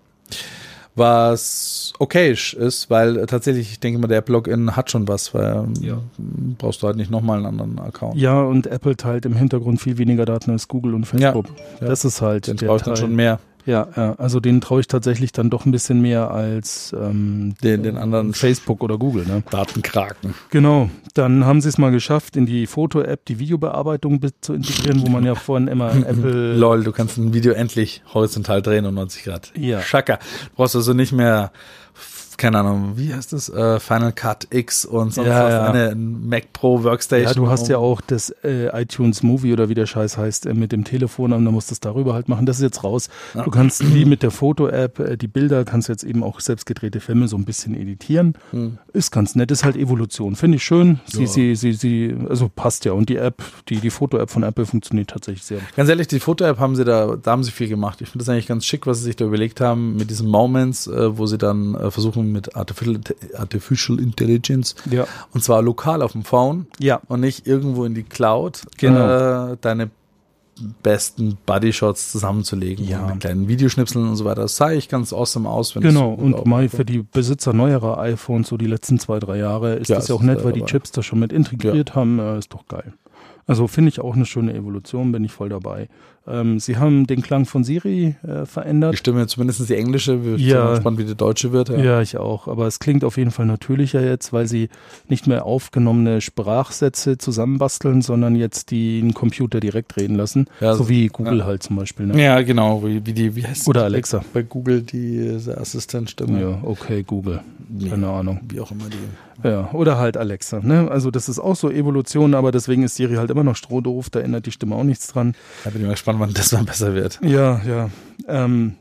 Was 1.00 1.92
okay 1.98 2.30
ist, 2.32 2.90
weil 2.90 3.24
tatsächlich, 3.26 3.72
ich 3.72 3.80
denke 3.80 3.98
mal, 3.98 4.06
der 4.06 4.18
App-Login 4.18 4.76
hat 4.76 4.90
schon 4.90 5.08
was, 5.08 5.32
weil 5.34 5.64
Ja. 5.80 5.94
ähm, 6.18 6.56
brauchst 6.58 6.82
du 6.82 6.86
halt 6.86 6.96
nicht 6.96 7.10
nochmal 7.10 7.38
einen 7.38 7.46
anderen 7.46 7.78
Account. 7.78 8.16
Ja, 8.16 8.42
und 8.42 8.66
Apple 8.66 8.96
teilt 8.96 9.24
im 9.24 9.34
Hintergrund 9.34 9.80
viel 9.80 9.96
weniger 9.98 10.26
Daten 10.26 10.50
als 10.50 10.68
Google 10.68 10.94
und 10.94 11.06
Facebook. 11.06 11.46
Ja. 11.80 11.86
Das 11.88 12.04
ist 12.04 12.20
halt 12.20 12.46
Den 12.48 12.56
der 12.58 12.66
brauchst 12.68 12.84
Teil. 12.84 12.96
schon 12.96 13.16
mehr. 13.16 13.40
Ja, 13.66 13.88
ja, 13.96 14.14
also 14.14 14.40
den 14.40 14.60
traue 14.60 14.80
ich 14.80 14.86
tatsächlich 14.86 15.32
dann 15.32 15.50
doch 15.50 15.66
ein 15.66 15.72
bisschen 15.72 16.00
mehr 16.00 16.30
als 16.30 16.94
ähm, 16.98 17.54
Den, 17.62 17.82
den 17.82 17.96
anderen 17.96 18.34
Facebook 18.34 18.82
oder 18.82 18.98
Google. 18.98 19.26
Ne? 19.26 19.42
Datenkraken. 19.50 20.34
Genau, 20.50 20.90
dann 21.14 21.44
haben 21.44 21.60
sie 21.60 21.68
es 21.68 21.78
mal 21.78 21.90
geschafft, 21.90 22.36
in 22.36 22.46
die 22.46 22.66
Foto-App 22.66 23.24
die 23.26 23.38
Videobearbeitung 23.38 24.20
zu 24.40 24.54
integrieren, 24.54 25.02
wo 25.02 25.10
man 25.10 25.24
ja 25.24 25.34
vorhin 25.36 25.68
immer 25.68 25.94
Apple 25.94 26.56
Lol, 26.56 26.84
du 26.84 26.92
kannst 26.92 27.18
ein 27.18 27.34
Video 27.34 27.52
endlich 27.52 28.02
horizontal 28.12 28.62
drehen 28.62 28.86
um 28.86 28.94
90 28.94 29.24
Grad. 29.24 29.52
Ja. 29.56 29.80
Schaka. 29.82 30.16
Du 30.16 30.56
brauchst 30.56 30.76
also 30.76 30.92
nicht 30.92 31.12
mehr, 31.12 31.52
keine 32.40 32.58
Ahnung, 32.58 32.92
wie 32.96 33.12
heißt 33.14 33.34
das? 33.34 33.50
Äh, 33.50 33.78
Final 33.80 34.12
Cut 34.12 34.48
X 34.50 34.86
und 34.86 35.12
sonst 35.12 35.28
Ja, 35.28 35.44
was. 35.44 35.52
ja. 35.52 35.70
Eine 35.70 35.94
Mac 35.94 36.52
Pro 36.54 36.82
Workstation. 36.82 37.28
Ja, 37.28 37.34
du 37.34 37.50
hast 37.50 37.68
ja 37.68 37.76
auch 37.76 38.00
das 38.00 38.30
äh, 38.42 38.68
iTunes 38.80 39.22
Movie 39.22 39.52
oder 39.52 39.68
wie 39.68 39.74
der 39.74 39.84
Scheiß 39.86 40.16
heißt 40.16 40.46
äh, 40.46 40.54
mit 40.54 40.72
dem 40.72 40.84
Telefon 40.84 41.34
und 41.34 41.44
dann 41.44 41.52
musst 41.52 41.70
du 41.70 41.74
es 41.74 41.80
darüber 41.80 42.14
halt 42.14 42.28
machen. 42.28 42.46
Das 42.46 42.56
ist 42.56 42.62
jetzt 42.62 42.82
raus. 42.82 43.10
Ja. 43.34 43.42
Du 43.42 43.50
kannst 43.50 43.94
wie 43.94 44.06
mit 44.06 44.22
der 44.22 44.30
Foto-App 44.30 44.98
äh, 44.98 45.16
die 45.18 45.28
Bilder, 45.28 45.64
kannst 45.66 45.88
jetzt 45.90 46.02
eben 46.02 46.22
auch 46.24 46.40
selbstgedrehte 46.40 47.00
Filme 47.00 47.28
so 47.28 47.36
ein 47.36 47.44
bisschen 47.44 47.74
editieren. 47.74 48.34
Hm. 48.52 48.78
Ist 48.94 49.10
ganz 49.10 49.34
nett, 49.34 49.50
ist 49.50 49.62
halt 49.62 49.76
Evolution. 49.76 50.34
Finde 50.34 50.56
ich 50.56 50.64
schön. 50.64 50.98
Sie, 51.04 51.26
sie, 51.26 51.54
sie, 51.54 51.74
sie, 51.74 52.16
also 52.28 52.48
passt 52.48 52.86
ja. 52.86 52.92
Und 52.92 53.10
die 53.10 53.16
App, 53.16 53.42
die, 53.68 53.76
die 53.76 53.90
Foto-App 53.90 54.30
von 54.30 54.44
Apple 54.44 54.64
funktioniert 54.64 55.10
tatsächlich 55.10 55.44
sehr. 55.44 55.60
Ganz 55.76 55.90
ehrlich, 55.90 56.08
die 56.08 56.20
Foto-App 56.20 56.58
haben 56.58 56.74
sie 56.74 56.84
da, 56.86 57.16
da 57.22 57.32
haben 57.32 57.44
sie 57.44 57.50
viel 57.50 57.68
gemacht. 57.68 58.00
Ich 58.00 58.08
finde 58.08 58.24
das 58.24 58.30
eigentlich 58.30 58.46
ganz 58.46 58.64
schick, 58.64 58.86
was 58.86 58.98
sie 58.98 59.04
sich 59.04 59.16
da 59.16 59.26
überlegt 59.26 59.60
haben 59.60 59.96
mit 59.96 60.08
diesen 60.08 60.26
Moments, 60.26 60.86
äh, 60.86 61.18
wo 61.18 61.26
sie 61.26 61.36
dann 61.36 61.74
äh, 61.74 61.90
mit 62.32 62.56
Artificial, 62.56 63.00
Artificial 63.36 63.98
Intelligence 64.00 64.74
Ja. 64.90 65.06
und 65.32 65.42
zwar 65.44 65.62
lokal 65.62 66.02
auf 66.02 66.12
dem 66.12 66.24
Phone 66.24 66.66
Ja. 66.78 67.00
und 67.08 67.20
nicht 67.20 67.46
irgendwo 67.46 67.84
in 67.84 67.94
die 67.94 68.02
Cloud 68.04 68.62
Genau. 68.78 69.52
äh, 69.52 69.56
deine 69.60 69.90
besten 70.82 71.38
Bodyshots 71.46 72.12
zusammenzulegen 72.12 72.86
Ja. 72.86 73.06
mit 73.06 73.20
kleinen 73.20 73.48
Videoschnipseln 73.48 74.06
und 74.08 74.16
so 74.16 74.24
weiter. 74.26 74.42
Das 74.42 74.56
sah 74.56 74.70
ich 74.70 74.88
ganz 74.88 75.12
awesome 75.12 75.48
aus. 75.48 75.74
Wenn 75.74 75.82
Genau, 75.82 76.12
und 76.12 76.44
mal 76.46 76.68
für 76.68 76.84
die 76.84 76.98
Besitzer 77.02 77.52
neuerer 77.54 77.98
iPhones, 77.98 78.48
so 78.48 78.58
die 78.58 78.66
letzten 78.66 78.98
zwei, 78.98 79.18
drei 79.20 79.38
Jahre, 79.38 79.76
ist 79.76 79.88
Ja, 79.88 79.96
das 79.96 80.08
ja 80.08 80.14
auch 80.14 80.22
nett, 80.22 80.44
weil 80.44 80.52
die 80.52 80.60
dabei. 80.60 80.70
Chips 80.72 80.90
da 80.92 81.02
schon 81.02 81.18
mit 81.20 81.32
integriert 81.32 81.94
haben. 81.94 82.18
Äh, 82.18 82.38
ist 82.38 82.52
doch 82.52 82.66
geil. 82.68 82.92
Also 83.46 83.66
finde 83.68 83.88
ich 83.88 84.00
auch 84.00 84.14
eine 84.14 84.26
schöne 84.26 84.52
Evolution, 84.54 85.12
bin 85.12 85.24
ich 85.24 85.32
voll 85.32 85.48
dabei. 85.48 85.88
Ähm, 86.26 86.60
sie 86.60 86.76
haben 86.76 87.06
den 87.06 87.22
Klang 87.22 87.46
von 87.46 87.64
Siri 87.64 88.14
äh, 88.22 88.40
Die 88.40 88.46
verändert. 88.46 88.98
Stimme, 88.98 89.26
zumindest 89.26 89.68
die 89.68 89.74
englische, 89.74 90.24
wir 90.24 90.36
Ja. 90.36 90.66
sind 90.66 90.74
gespannt, 90.76 90.98
wie 90.98 91.04
die 91.04 91.14
deutsche 91.14 91.52
wird. 91.52 91.70
Ja. 91.70 92.00
ich 92.02 92.16
auch. 92.18 92.46
Aber 92.46 92.66
es 92.66 92.78
klingt 92.78 93.04
auf 93.04 93.16
jeden 93.16 93.30
Fall 93.30 93.46
natürlicher 93.46 94.02
jetzt, 94.04 94.32
weil 94.32 94.46
sie 94.46 94.68
nicht 95.08 95.26
mehr 95.26 95.44
aufgenommene 95.46 96.20
Sprachsätze 96.20 97.18
zusammenbasteln, 97.18 98.02
sondern 98.02 98.36
jetzt 98.36 98.70
den 98.70 99.14
Computer 99.14 99.60
direkt 99.60 99.96
reden 99.96 100.14
lassen. 100.14 100.46
Ja, 100.60 100.74
so 100.74 100.88
wie 100.88 101.08
Google 101.08 101.38
ja. 101.38 101.44
halt 101.46 101.62
zum 101.62 101.76
Beispiel. 101.76 102.06
Ne? 102.06 102.22
Ja, 102.22 102.42
genau, 102.42 102.84
wie, 102.84 103.04
wie 103.06 103.12
die, 103.12 103.34
wie 103.36 103.46
heißt 103.46 103.66
Oder 103.68 103.80
die 103.80 103.86
Alexa. 103.86 104.22
Bei 104.32 104.42
Google 104.42 104.82
die 104.82 105.18
äh, 105.18 105.50
Assistentstimme. 105.54 106.40
Ja, 106.40 106.58
okay, 106.62 107.02
Google. 107.02 107.40
Keine 107.88 108.08
Ahnung. 108.08 108.40
Wie 108.48 108.60
auch 108.60 108.70
immer 108.70 108.84
die. 108.90 109.48
Ja, 109.48 109.70
oder 109.72 109.96
halt 109.96 110.16
Alexa. 110.18 110.60
Ne? 110.60 110.90
Also 110.90 111.10
das 111.10 111.28
ist 111.28 111.38
auch 111.38 111.56
so 111.56 111.70
Evolution, 111.70 112.34
aber 112.34 112.52
deswegen 112.52 112.82
ist 112.82 112.96
Siri 112.96 113.14
halt 113.14 113.30
immer 113.30 113.44
noch 113.44 113.56
strohdoof, 113.56 114.10
da 114.10 114.20
ändert 114.20 114.44
die 114.44 114.50
Stimme 114.50 114.74
auch 114.74 114.84
nichts 114.84 115.06
dran. 115.06 115.34
Da 115.64 115.70
bin 115.70 115.80
ich 115.80 115.86
mal 115.86 115.92
gespannt, 115.92 116.09
wann 116.18 116.34
das 116.34 116.52
mal 116.52 116.64
besser 116.64 116.94
wird. 116.94 117.18
Ja, 117.22 117.60
ja. 117.64 117.90
Ähm, 118.26 118.76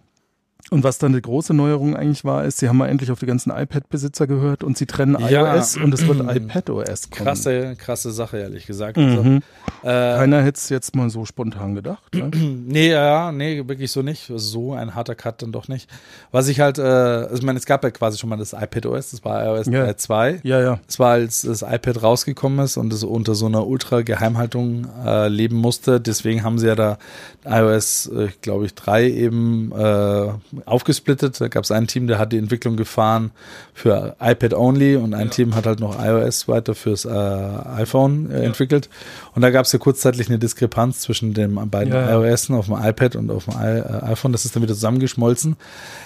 und 0.72 0.84
was 0.84 0.98
dann 0.98 1.14
die 1.14 1.22
große 1.22 1.54
Neuerung 1.54 1.96
eigentlich 1.96 2.24
war, 2.26 2.46
ist, 2.46 2.60
sie 2.60 2.70
haben 2.70 2.78
mal 2.78 2.88
endlich 2.88 3.12
auf 3.12 3.20
die 3.20 3.26
ganzen 3.26 3.52
iPad-Besitzer 3.52 4.28
gehört 4.28 4.64
und 4.64 4.78
sie 4.78 4.86
trennen 4.86 5.18
Ja. 5.30 5.56
iOS 5.56 5.78
und 5.78 5.94
es 5.94 6.08
wird 6.08 6.20
iPadOS 6.20 7.10
kommen. 7.10 7.24
Krasse, 7.26 7.76
krasse 7.78 8.12
Sache, 8.12 8.38
ehrlich 8.38 8.66
gesagt. 8.66 8.98
Also, 8.98 9.24
Mhm. 9.24 9.42
äh, 9.84 9.88
Keiner 10.18 10.42
hätte 10.42 10.58
es 10.58 10.70
jetzt 10.70 10.96
mal 10.96 11.10
so 11.10 11.26
spontan 11.26 11.76
gedacht. 11.76 12.14
Ne? 12.14 12.30
nee, 12.36 12.90
ja, 12.92 13.32
nee, 13.32 13.68
wirklich 13.68 13.92
so 13.92 14.02
nicht. 14.02 14.32
So 14.36 14.74
ein 14.74 14.96
harter 14.96 15.16
Cut 15.16 15.42
dann 15.42 15.52
doch 15.52 15.68
nicht. 15.68 15.90
Was 16.32 16.48
ich 16.48 16.60
halt, 16.60 16.78
äh, 16.78 16.82
also 16.82 17.36
ich 17.36 17.44
meine, 17.44 17.58
es 17.60 17.66
gab 17.66 17.84
ja 17.84 17.92
quasi 17.92 18.18
schon 18.18 18.30
mal 18.30 18.38
das 18.38 18.54
iPad 18.54 18.86
OS, 18.86 19.12
das 19.12 19.24
war 19.26 19.44
iOS 19.46 19.68
Ja. 19.68 19.84
3.2. 19.86 20.40
Ja, 20.44 20.60
ja. 20.62 20.80
Es 20.88 21.00
war, 21.00 21.12
als 21.12 21.42
das 21.42 21.62
iPad 21.62 22.04
rausgekommen 22.04 22.60
ist 22.66 22.78
und 22.78 22.92
es 22.94 23.04
unter 23.04 23.36
so 23.36 23.46
einer 23.48 23.66
Ultra-Geheimhaltung 23.68 24.88
äh, 25.06 25.28
leben 25.28 25.58
musste. 25.58 26.00
Deswegen 26.00 26.44
haben 26.44 26.60
sie 26.60 26.68
ja 26.68 26.76
da 26.76 26.98
iOS, 27.46 28.08
äh, 28.08 28.28
glaube 28.42 28.66
ich, 28.66 28.76
3 28.76 29.10
eben 29.10 29.72
äh, 29.72 30.28
aufgesplittet. 30.66 31.40
Da 31.42 31.48
gab 31.48 31.64
es 31.64 31.72
ein 31.72 31.88
Team, 31.88 32.08
der 32.08 32.20
hat 32.20 32.32
die 32.32 32.38
Entwicklung 32.38 32.76
gefahren 32.78 33.32
für 33.74 34.16
iPad 34.22 34.54
only 34.54 34.96
und 34.96 35.14
ein 35.14 35.30
Team 35.30 35.56
hat 35.56 35.66
halt 35.66 35.80
noch 35.80 35.98
iOS 36.04 36.48
weiter 36.48 36.76
fürs 36.76 37.06
äh, 37.06 37.10
iPhone 37.10 38.30
äh, 38.32 38.44
entwickelt. 38.44 38.90
Und 39.36 39.42
da 39.42 39.50
gab 39.50 39.66
es 39.66 39.72
ja 39.72 39.80
kurzzeitig 39.80 40.28
eine 40.30 40.40
Diskrepanz 40.40 41.00
zwischen 41.02 41.34
den 41.34 41.56
beiden 41.70 41.94
Ja, 41.94 42.10
ja. 42.10 42.22
iOS 42.30 42.50
auf 42.52 42.66
dem 42.66 42.76
iPad 42.82 43.16
und 43.16 43.32
auf 43.32 43.46
dem 43.46 43.54
I 43.54 43.80
äh, 43.80 44.04
iPhone. 44.12 44.32
Das 44.32 44.46
ist 44.46 44.56
dann 44.56 44.64
wieder 44.64 44.74
zusammengeschmolzen. 44.74 45.56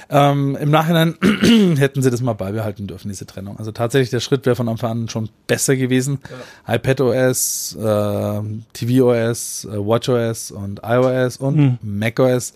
Ähm, 0.10 0.56
Im 0.60 0.70
Nachhinein 0.72 1.16
hätten 1.78 2.02
sie 2.02 2.12
das 2.12 2.22
mal 2.22 2.34
beibehalten 2.34 2.88
dürfen, 2.88 3.08
diese 3.10 3.26
Trennung. 3.26 3.58
Also 3.58 3.72
tatsächlich, 3.72 4.10
der 4.10 4.20
Schritt 4.20 4.46
wäre 4.46 4.56
von 4.56 4.70
Anfang 4.70 4.92
an 4.92 5.10
schon 5.10 5.30
besser 5.48 5.76
gewesen. 5.76 6.20
iPadOS, 6.68 7.78
äh, 7.80 8.42
tvOS, 8.74 9.66
äh, 9.66 9.78
WatchOS 9.78 10.52
und 10.52 10.82
iOS 10.84 11.38
und 11.38 11.56
Mhm. 11.58 11.78
macOS. 11.82 12.54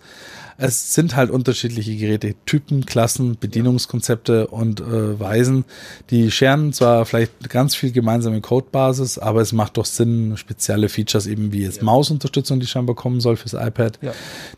Es 0.60 0.92
sind 0.92 1.14
halt 1.14 1.30
unterschiedliche 1.30 1.96
Geräte, 1.96 2.34
Typen, 2.44 2.84
Klassen, 2.84 3.36
Bedienungskonzepte 3.38 4.48
und 4.48 4.80
äh, 4.80 5.18
Weisen. 5.20 5.64
Die 6.10 6.32
scheren 6.32 6.72
zwar 6.72 7.06
vielleicht 7.06 7.48
ganz 7.48 7.76
viel 7.76 7.92
gemeinsame 7.92 8.40
Codebasis, 8.40 9.18
aber 9.18 9.40
es 9.40 9.52
macht 9.52 9.76
doch 9.76 9.84
Sinn, 9.84 10.36
spezielle 10.36 10.88
Features 10.88 11.26
eben 11.28 11.52
wie 11.52 11.62
jetzt 11.62 11.80
Mausunterstützung, 11.82 12.58
die 12.58 12.66
scheinbar 12.66 12.96
kommen 12.96 13.20
soll 13.20 13.36
fürs 13.36 13.52
iPad. 13.54 14.00
Ja. 14.02 14.12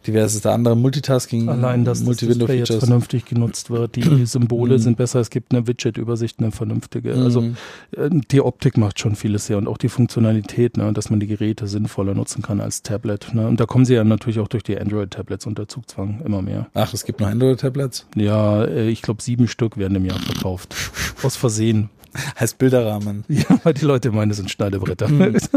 diverses 0.06 0.40
der 0.40 0.52
andere 0.52 0.74
Multitasking, 0.74 1.50
Allein, 1.50 1.84
dass 1.84 2.02
das 2.02 2.16
Display 2.16 2.58
jetzt 2.60 2.72
vernünftig 2.72 3.26
genutzt 3.26 3.68
wird. 3.68 3.96
Die 3.96 4.24
Symbole 4.24 4.76
Mhm. 4.76 4.78
sind 4.78 4.96
besser. 4.96 5.20
Es 5.20 5.28
gibt 5.28 5.52
eine 5.52 5.66
Widget-Übersicht, 5.66 6.38
eine 6.38 6.50
vernünftige. 6.50 7.12
Also 7.14 7.42
Mhm. 7.42 7.56
äh, 7.94 8.08
die 8.30 8.40
Optik 8.40 8.78
macht 8.78 8.98
schon 9.00 9.16
vieles 9.16 9.50
her 9.50 9.58
und 9.58 9.68
auch 9.68 9.76
die 9.76 9.90
Funktionalität, 9.90 10.78
ne, 10.78 10.94
dass 10.94 11.10
man 11.10 11.20
die 11.20 11.26
Geräte 11.26 11.66
sinnvoller 11.66 12.14
nutzen 12.14 12.40
kann 12.40 12.60
als 12.62 12.82
Tablet. 12.82 13.34
Ne. 13.34 13.46
Und 13.46 13.60
da 13.60 13.66
kommen 13.66 13.84
sie 13.84 13.92
ja 13.94 14.02
natürlich 14.04 14.38
auch 14.40 14.48
durch 14.48 14.62
die 14.62 14.78
Android-Tablets 14.80 15.46
unter 15.46 15.68
Zugzwang 15.90 16.20
immer 16.24 16.42
mehr. 16.42 16.66
Ach, 16.74 16.94
es 16.94 17.04
gibt 17.04 17.20
noch 17.20 17.28
Android-Tablets. 17.28 18.06
Ja, 18.14 18.64
äh, 18.64 18.88
ich 18.88 19.02
glaube, 19.02 19.22
sieben 19.22 19.48
Stück 19.48 19.76
werden 19.76 19.96
im 19.96 20.04
Jahr 20.04 20.18
verkauft. 20.18 20.74
Aus 21.22 21.36
Versehen. 21.36 21.90
Heißt 22.38 22.58
Bilderrahmen. 22.58 23.24
Ja, 23.28 23.44
weil 23.62 23.74
die 23.74 23.84
Leute 23.84 24.10
meinen, 24.10 24.30
das 24.30 24.38
sind 24.38 24.50
Schneidebretter. 24.50 25.08
Mhm. 25.08 25.36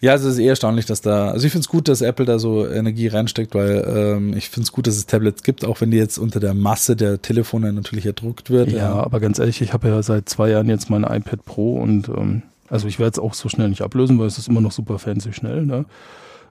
Ja, 0.00 0.10
also 0.10 0.26
es 0.26 0.34
ist 0.34 0.40
eher 0.40 0.48
erstaunlich, 0.50 0.84
dass 0.84 1.00
da, 1.00 1.30
also 1.30 1.46
ich 1.46 1.52
finde 1.52 1.62
es 1.62 1.68
gut, 1.68 1.86
dass 1.86 2.00
Apple 2.00 2.24
da 2.24 2.40
so 2.40 2.66
Energie 2.66 3.06
reinsteckt, 3.06 3.54
weil 3.54 3.84
ähm, 3.86 4.36
ich 4.36 4.50
finde 4.50 4.64
es 4.64 4.72
gut, 4.72 4.88
dass 4.88 4.96
es 4.96 5.06
Tablets 5.06 5.44
gibt, 5.44 5.64
auch 5.64 5.80
wenn 5.80 5.92
die 5.92 5.96
jetzt 5.96 6.18
unter 6.18 6.40
der 6.40 6.54
Masse 6.54 6.96
der 6.96 7.22
Telefone 7.22 7.72
natürlich 7.72 8.04
erdrückt 8.04 8.50
wird. 8.50 8.72
Ja, 8.72 8.94
aber 8.94 9.20
ganz 9.20 9.38
ehrlich, 9.38 9.62
ich 9.62 9.72
habe 9.72 9.86
ja 9.86 10.02
seit 10.02 10.28
zwei 10.28 10.50
Jahren 10.50 10.68
jetzt 10.68 10.90
mein 10.90 11.04
iPad 11.04 11.44
Pro 11.44 11.76
und 11.76 12.08
ähm, 12.08 12.42
also 12.68 12.88
ich 12.88 12.98
werde 12.98 13.12
es 13.12 13.18
auch 13.20 13.34
so 13.34 13.48
schnell 13.48 13.68
nicht 13.68 13.82
ablösen, 13.82 14.18
weil 14.18 14.26
es 14.26 14.38
ist 14.38 14.48
immer 14.48 14.60
noch 14.60 14.72
super 14.72 14.98
fancy 14.98 15.32
schnell. 15.32 15.64
Ne? 15.64 15.84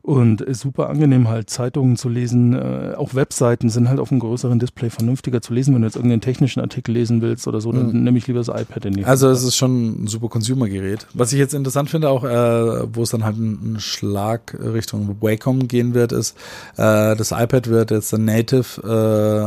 Und 0.04 0.42
ist 0.42 0.62
super 0.62 0.90
angenehm 0.90 1.28
halt 1.30 1.50
Zeitungen 1.52 1.96
zu 1.96 2.10
lesen, 2.10 2.54
äh, 2.54 2.94
auch 2.98 3.14
Webseiten 3.14 3.70
sind 3.70 3.88
halt 3.88 4.00
auf 4.00 4.10
einem 4.12 4.20
größeren 4.20 4.58
Display 4.58 4.90
vernünftiger 4.90 5.42
zu 5.42 5.54
lesen. 5.54 5.76
Wenn 5.76 5.82
du 5.82 5.88
jetzt 5.88 5.96
irgendeinen 5.96 6.22
technischen 6.22 6.60
Artikel 6.60 6.92
lesen 6.94 7.22
willst 7.22 7.48
oder 7.48 7.62
so, 7.62 7.72
dann 7.72 8.04
nehme 8.04 8.18
ich 8.18 8.26
lieber 8.26 8.40
das 8.40 8.48
iPad 8.48 8.86
in 8.86 8.94
die 8.94 9.06
Also 9.06 9.30
es 9.30 9.44
ist 9.44 9.56
schon 9.56 10.04
ein 10.04 10.08
super 10.08 10.28
Consumer-Gerät. 10.30 11.06
Was 11.14 11.34
ich 11.34 11.40
jetzt 11.40 11.54
interessant 11.54 11.90
finde, 11.92 12.10
auch 12.10 12.24
äh, 12.24 12.88
wo 12.96 13.04
es 13.04 13.12
dann 13.12 13.24
halt 13.24 13.36
einen 13.36 13.78
Schlag 13.80 14.58
Richtung 14.60 15.18
Wacom 15.22 15.68
gehen 15.68 15.94
wird, 15.94 16.14
ist, 16.14 16.36
äh, 16.78 17.16
das 17.16 17.32
iPad 17.32 17.68
wird 17.68 17.92
jetzt 17.92 18.12
ein 18.14 18.26
Native, 18.26 18.82
äh, 18.84 18.88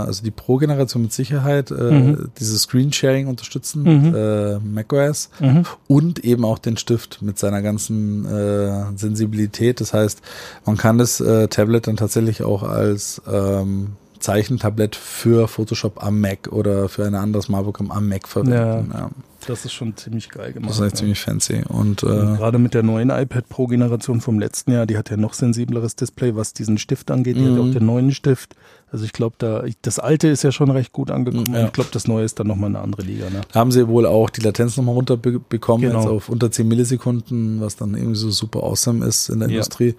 also 0.07 0.23
die 0.23 0.31
Pro-Generation 0.31 1.03
mit 1.03 1.13
Sicherheit, 1.13 1.73
äh, 1.73 1.75
Mhm. 1.75 2.31
dieses 2.39 2.63
Screen-Sharing 2.63 3.27
unterstützen, 3.27 3.83
Mhm. 3.83 4.15
äh, 4.15 4.59
macOS 4.61 5.31
Mhm. 5.41 5.65
und 5.89 6.25
eben 6.25 6.45
auch 6.45 6.59
den 6.61 6.77
Stift 6.77 7.23
mit 7.23 7.39
seiner 7.41 7.61
ganzen 7.61 8.25
äh, 8.25 8.85
Sensibilität. 8.97 9.81
Das 9.81 9.93
heißt, 9.93 10.21
man 10.65 10.77
kann 10.77 10.99
das 10.99 11.21
äh, 11.21 11.49
Tablet 11.49 11.87
dann 11.87 11.97
tatsächlich 11.97 12.43
auch 12.43 12.63
als 12.63 13.23
ähm, 13.31 13.97
Zeichentablett 14.21 14.97
für 14.97 15.49
Photoshop 15.49 16.03
am 16.03 16.21
Mac 16.21 16.49
oder 16.51 16.89
für 16.89 17.05
ein 17.05 17.15
anderes 17.15 17.49
Malprogramm 17.49 17.91
am 17.91 18.09
Mac 18.09 18.27
verwenden. 18.27 18.91
Ja. 18.93 19.11
Das 19.47 19.65
ist 19.65 19.73
schon 19.73 19.97
ziemlich 19.97 20.29
geil 20.31 20.53
gemacht. 20.53 20.71
Das 20.71 20.79
ist 20.79 20.85
echt 20.85 20.93
ja. 20.95 20.99
ziemlich 21.01 21.21
fancy. 21.21 21.63
Und 21.69 22.03
Und 22.03 22.03
äh, 22.03 22.37
Gerade 22.37 22.59
mit 22.59 22.75
der 22.75 22.83
neuen 22.83 23.11
iPad 23.11 23.49
Pro 23.49 23.67
Generation 23.67 24.21
vom 24.21 24.39
letzten 24.39 24.73
Jahr, 24.73 24.87
die 24.87 24.97
hat 24.97 25.11
ja 25.11 25.17
noch 25.17 25.35
sensibleres 25.35 25.97
Display, 25.97 26.35
was 26.35 26.53
diesen 26.55 26.79
Stift 26.79 27.11
angeht. 27.11 27.37
Die 27.37 27.45
hat 27.45 27.53
Mhm. 27.53 27.61
auch 27.61 27.73
den 27.73 27.87
neuen 27.87 28.13
Stift. 28.13 28.55
Also 28.91 29.05
ich 29.07 29.13
glaube, 29.13 29.35
da 29.39 29.65
das 29.83 29.99
alte 29.99 30.29
ist 30.29 30.45
ja 30.45 30.53
schon 30.53 30.71
recht 30.71 30.93
gut 30.93 31.11
angekommen. 31.11 31.47
Ja. 31.53 31.61
Und 31.61 31.67
Ich 31.67 31.73
glaube, 31.73 31.91
das 31.93 32.07
neue 32.07 32.25
ist 32.25 32.39
dann 32.39 32.47
nochmal 32.47 32.69
eine 32.71 32.79
andere 32.79 33.03
Liga. 33.03 33.29
Ne? 33.29 33.41
haben 33.53 33.73
sie 33.73 33.89
wohl 33.89 34.07
auch 34.07 34.31
die 34.31 34.41
Latenz 34.41 34.77
nochmal 34.77 34.95
runterbekommen, 34.95 35.83
Genau. 35.89 35.99
jetzt 36.01 36.09
auf 36.09 36.29
unter 36.29 36.49
10 36.53 36.69
Millisekunden, 36.69 37.61
was 37.61 37.75
dann 37.75 37.95
irgendwie 37.95 38.15
so 38.15 38.31
super 38.31 38.63
awesome 38.63 39.05
ist 39.05 39.31
in 39.31 39.41
der 39.41 39.49
Ja. 39.49 39.55
Industrie. 39.57 39.97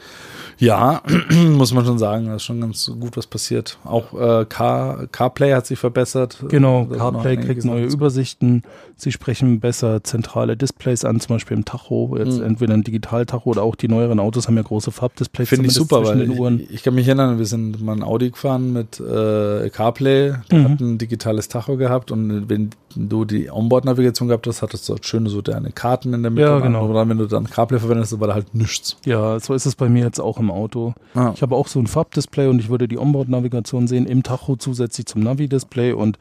Ja, 0.60 1.02
muss 1.52 1.74
man 1.74 1.86
schon 1.86 2.00
sagen, 2.00 2.28
da 2.28 2.36
ist 2.36 2.44
schon 2.44 2.62
ganz 2.62 2.90
gut 3.00 3.18
was 3.18 3.28
passiert. 3.28 3.78
Auch 3.84 4.14
äh, 4.14 4.46
Car, 4.46 5.08
CarPlay 5.08 5.52
hat 5.52 5.68
sich 5.68 5.78
verbessert. 5.78 6.42
Genau, 6.48 6.86
CarPlay 6.86 7.36
kriegt 7.36 7.66
neue. 7.66 7.86
Übersichten. 7.88 8.64
Sie 8.96 9.12
sprechen 9.12 9.35
besser 9.60 10.04
zentrale 10.04 10.58
Displays 10.58 11.06
an, 11.06 11.20
zum 11.20 11.36
Beispiel 11.36 11.58
im 11.58 11.65
Tacho. 11.65 12.15
Jetzt 12.18 12.38
Mhm. 12.39 12.44
entweder 12.46 12.74
ein 12.74 12.84
Digital-Tacho 12.84 13.50
oder 13.50 13.63
auch 13.63 13.75
die 13.75 13.88
neueren 13.88 14.20
Autos 14.20 14.48
haben 14.48 14.58
ja 14.58 14.63
große 14.63 14.92
Farbdisplays. 14.92 15.50
Finde 15.50 15.68
ich 15.68 15.74
super, 15.74 16.04
weil 16.06 16.20
den 16.20 16.38
Uhren. 16.38 16.60
ich, 16.62 16.72
ich 16.75 16.84
kann 16.84 16.96
mich 16.96 17.08
erinnern, 17.08 17.38
wir 17.38 17.46
sind 17.46 17.82
mal 17.84 17.94
ein 17.96 18.04
Audi 18.04 18.32
gefahren 18.32 18.74
mit 18.74 19.00
äh, 19.00 19.70
CarPlay, 19.70 20.34
der 20.51 20.60
Mhm. 20.60 20.70
hat 20.70 20.80
ein 20.80 20.98
digitales 20.98 21.48
Tacho 21.48 21.77
gehabt 21.77 22.12
und 22.12 22.50
wenn 22.50 22.70
du 22.96 23.25
die 23.25 23.50
Onboard-Navigation 23.51 24.27
gehabt 24.30 24.48
hast, 24.48 24.62
hattest 24.62 24.88
du 24.88 24.94
dort 24.94 25.06
schöne 25.06 25.30
so 25.30 25.42
deine 25.42 25.72
Karten 25.72 26.13
in 26.13 26.22
der 26.24 26.32
Mitte. 26.32 26.48
Ja, 26.48 26.56
und 26.58 26.63
genau. 26.63 26.94
dann, 26.94 27.10
wenn 27.10 27.18
du 27.18 27.25
dann 27.25 27.50
CarPlay 27.50 27.80
verwendest, 27.80 28.18
war 28.20 28.27
da 28.30 28.34
halt 28.34 28.56
nichts. 28.56 28.96
Ja, 29.06 29.39
so 29.39 29.54
ist 29.54 29.65
es 29.65 29.75
bei 29.75 29.89
mir 29.89 30.04
jetzt 30.06 30.20
auch 30.20 30.39
im 30.39 30.50
Auto. 30.50 30.94
Ah. 31.13 31.32
Ich 31.36 31.42
habe 31.42 31.56
auch 31.56 31.68
so 31.68 31.80
ein 31.80 31.88
Farbdisplay 31.88 32.48
und 32.48 32.60
ich 32.60 32.70
würde 32.70 32.88
die 32.88 32.98
Onboard-Navigation 32.98 33.88
sehen 33.88 34.06
im 34.06 34.24
Tacho 34.24 34.56
zusätzlich 34.56 35.08
zum 35.08 35.22
Navi-Display 35.22 35.92
und 35.94 36.18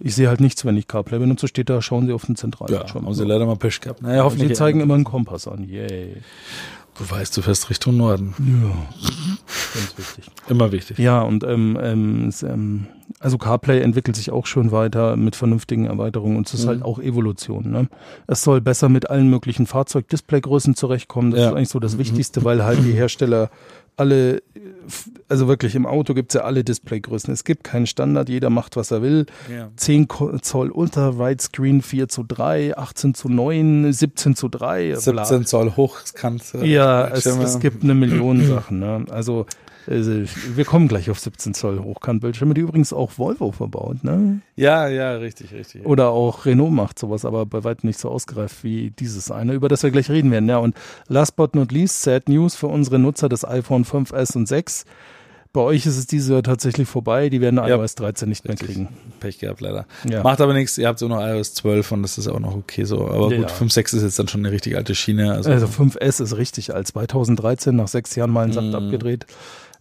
ich 0.00 0.14
sehe 0.14 0.28
halt 0.28 0.40
nichts, 0.40 0.64
wenn 0.64 0.76
ich 0.76 0.88
CarPlay 0.88 1.18
benutze. 1.18 1.48
Steht 1.48 1.70
da, 1.70 1.80
schauen 1.82 2.06
Sie 2.06 2.12
auf 2.12 2.26
den 2.26 2.34
Ja, 2.34 2.40
Zentralbildschirm. 2.40 3.06
haben 3.06 3.14
sie 3.14 3.24
leider 3.24 3.46
mal 3.46 3.56
Pech 3.56 3.80
gehabt. 3.80 4.02
Naja, 4.02 4.16
Sie 4.16 4.24
hoffentlich. 4.24 4.54
zeigen 4.56 4.80
immer 4.80 4.94
einen 4.94 5.04
Kompass 5.04 5.48
an. 5.48 5.64
Yay. 5.68 6.16
Du 6.98 7.10
weißt, 7.10 7.36
du 7.36 7.42
fährst 7.42 7.68
Richtung 7.68 7.98
Norden. 7.98 8.34
Ja, 8.38 8.70
ganz 9.74 9.94
wichtig. 9.98 10.24
Immer 10.48 10.72
wichtig. 10.72 10.98
Ja, 10.98 11.20
und 11.20 11.44
ähm, 11.44 11.78
ähm, 11.82 12.28
es, 12.28 12.42
ähm, 12.42 12.86
also 13.20 13.36
CarPlay 13.36 13.80
entwickelt 13.82 14.16
sich 14.16 14.30
auch 14.30 14.46
schon 14.46 14.72
weiter 14.72 15.14
mit 15.16 15.36
vernünftigen 15.36 15.84
Erweiterungen 15.84 16.38
und 16.38 16.46
es 16.48 16.54
ist 16.54 16.64
Mhm. 16.64 16.68
halt 16.68 16.82
auch 16.82 16.98
Evolution. 16.98 17.70
Ne? 17.70 17.88
Es 18.26 18.42
soll 18.42 18.62
besser 18.62 18.88
mit 18.88 19.10
allen 19.10 19.28
möglichen 19.28 19.66
Fahrzeug-Displaygrößen 19.66 20.74
zurechtkommen. 20.74 21.32
Das 21.32 21.40
Ja. 21.40 21.48
ist 21.50 21.54
eigentlich 21.56 21.68
so 21.68 21.80
das 21.80 21.94
Mhm. 21.96 21.98
Wichtigste, 21.98 22.44
weil 22.44 22.64
halt 22.64 22.78
die 22.82 22.92
Hersteller 22.94 23.50
alle, 23.96 24.42
also 25.28 25.48
wirklich 25.48 25.74
im 25.74 25.86
Auto 25.86 26.12
gibt's 26.14 26.34
ja 26.34 26.42
alle 26.42 26.64
Displaygrößen. 26.64 27.32
Es 27.32 27.44
gibt 27.44 27.64
keinen 27.64 27.86
Standard, 27.86 28.28
jeder 28.28 28.50
macht, 28.50 28.76
was 28.76 28.90
er 28.90 29.02
will. 29.02 29.26
Ja. 29.50 29.70
10 29.76 30.06
Ko- 30.08 30.38
Zoll 30.38 30.70
Ultra 30.70 31.18
Widescreen 31.18 31.82
4 31.82 32.08
zu 32.08 32.22
3, 32.22 32.76
18 32.76 33.14
zu 33.14 33.28
9, 33.28 33.92
17 33.92 34.36
zu 34.36 34.48
3. 34.48 34.96
bla. 35.12 35.24
17 35.24 35.46
Zoll 35.46 35.72
hochkant. 35.76 36.42
Ja, 36.62 37.08
es, 37.08 37.24
es 37.26 37.58
gibt 37.60 37.82
eine 37.84 37.94
Million 37.94 38.46
Sachen. 38.46 38.78
Ne? 38.80 39.04
Also 39.10 39.42
äh, 39.42 39.65
wir 39.86 40.64
kommen 40.64 40.88
gleich 40.88 41.10
auf 41.10 41.18
17 41.18 41.54
Zoll 41.54 41.78
Hochkantbildschirme, 41.80 42.54
die 42.54 42.60
übrigens 42.62 42.92
auch 42.92 43.12
Volvo 43.18 43.52
verbaut. 43.52 44.02
Ne? 44.04 44.40
Ja, 44.56 44.88
ja, 44.88 45.12
richtig, 45.16 45.52
richtig. 45.52 45.84
Oder 45.86 46.10
auch 46.10 46.44
Renault 46.46 46.72
macht 46.72 46.98
sowas, 46.98 47.24
aber 47.24 47.46
bei 47.46 47.64
weitem 47.64 47.86
nicht 47.88 47.98
so 48.00 48.08
ausgereift 48.10 48.64
wie 48.64 48.90
dieses 48.98 49.30
eine, 49.30 49.52
über 49.52 49.68
das 49.68 49.82
wir 49.82 49.90
gleich 49.90 50.10
reden 50.10 50.30
werden. 50.30 50.48
Ja, 50.48 50.58
und 50.58 50.74
last 51.08 51.36
but 51.36 51.54
not 51.54 51.72
least, 51.72 52.02
sad 52.02 52.28
news 52.28 52.56
für 52.56 52.66
unsere 52.66 52.98
Nutzer 52.98 53.28
des 53.28 53.44
iPhone 53.44 53.84
5S 53.84 54.36
und 54.36 54.46
6. 54.48 54.84
Bei 55.52 55.62
euch 55.62 55.86
ist 55.86 55.96
es 55.96 56.06
dieses 56.06 56.28
Jahr 56.28 56.42
tatsächlich 56.42 56.86
vorbei. 56.86 57.30
Die 57.30 57.40
werden 57.40 57.56
Ja. 57.56 57.66
iOS 57.68 57.94
13 57.94 58.28
nicht 58.28 58.44
mehr 58.44 58.52
Richtig. 58.52 58.68
kriegen. 58.74 58.88
Pech 59.20 59.38
gehabt, 59.38 59.62
leider. 59.62 59.86
Ja. 60.06 60.22
Macht 60.22 60.42
aber 60.42 60.52
nichts, 60.52 60.76
ihr 60.76 60.86
habt 60.86 60.98
so 60.98 61.08
noch 61.08 61.18
iOS 61.18 61.54
12 61.54 61.92
und 61.92 62.02
das 62.02 62.18
ist 62.18 62.28
auch 62.28 62.40
noch 62.40 62.54
okay 62.54 62.84
so. 62.84 63.06
Aber 63.08 63.30
Ja, 63.30 63.38
gut, 63.38 63.48
ja. 63.48 63.54
5, 63.54 63.72
6 63.72 63.94
ist 63.94 64.02
jetzt 64.02 64.18
dann 64.18 64.28
schon 64.28 64.42
eine 64.44 64.50
richtig 64.52 64.76
alte 64.76 64.94
Schiene. 64.94 65.32
Also, 65.32 65.50
Also 65.50 65.66
5S 65.66 66.20
ist 66.22 66.36
richtig 66.36 66.74
alt. 66.74 66.88
2013 66.88 67.74
nach 67.74 67.88
sechs 67.88 68.14
Jahren 68.16 68.32
mal 68.32 68.42
einen 68.44 68.52
Saft 68.52 68.66
Mhm. 68.68 68.74
abgedreht. 68.74 69.24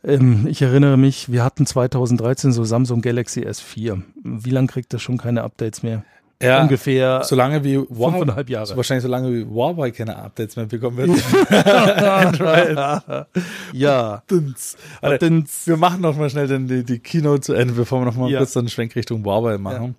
Ähm, 0.06 0.46
ich 0.48 0.62
erinnere 0.62 0.98
mich, 0.98 1.32
wir 1.32 1.44
hatten 1.44 1.66
2013 1.66 2.52
so 2.52 2.64
Samsung 2.64 3.02
Galaxy 3.02 3.42
S4. 3.42 4.02
Wie 4.24 4.50
lange 4.50 4.68
kriegt 4.68 4.94
das 4.94 5.02
schon 5.02 5.18
keine 5.18 5.44
Updates 5.44 5.84
mehr? 5.84 6.04
Ja, 6.42 6.62
Ungefähr 6.62 7.24
so 7.24 7.36
lange 7.36 7.64
wie 7.64 7.78
Huawei, 7.78 8.18
fünfeinhalb 8.20 8.50
Jahre. 8.50 8.66
so 8.66 8.76
wahrscheinlich 8.76 9.04
so 9.04 9.10
lange 9.10 9.32
wie 9.32 9.46
Huawei 9.46 9.92
keine 9.92 10.18
Updates 10.18 10.56
mehr 10.58 10.66
bekommen 10.66 10.98
wird. 10.98 11.12
ja. 13.74 14.24
Dünz. 14.30 14.78
Warte, 15.02 15.30
Dünz. 15.30 15.62
wir 15.66 15.78
machen 15.78 16.02
noch 16.02 16.16
mal 16.18 16.30
schnell 16.30 16.48
den, 16.48 16.68
die, 16.68 16.84
die 16.84 17.00
Keynote 17.00 17.42
zu 17.42 17.54
Ende, 17.54 17.74
bevor 17.74 18.02
wir 18.02 18.06
noch 18.06 18.16
mal 18.16 18.30
Ja. 18.30 18.40
kurz 18.40 18.56
einen 18.58 18.70
Schwenk 18.70 18.96
Richtung 18.96 19.24
Huawei 19.24 19.58
machen 19.58 19.96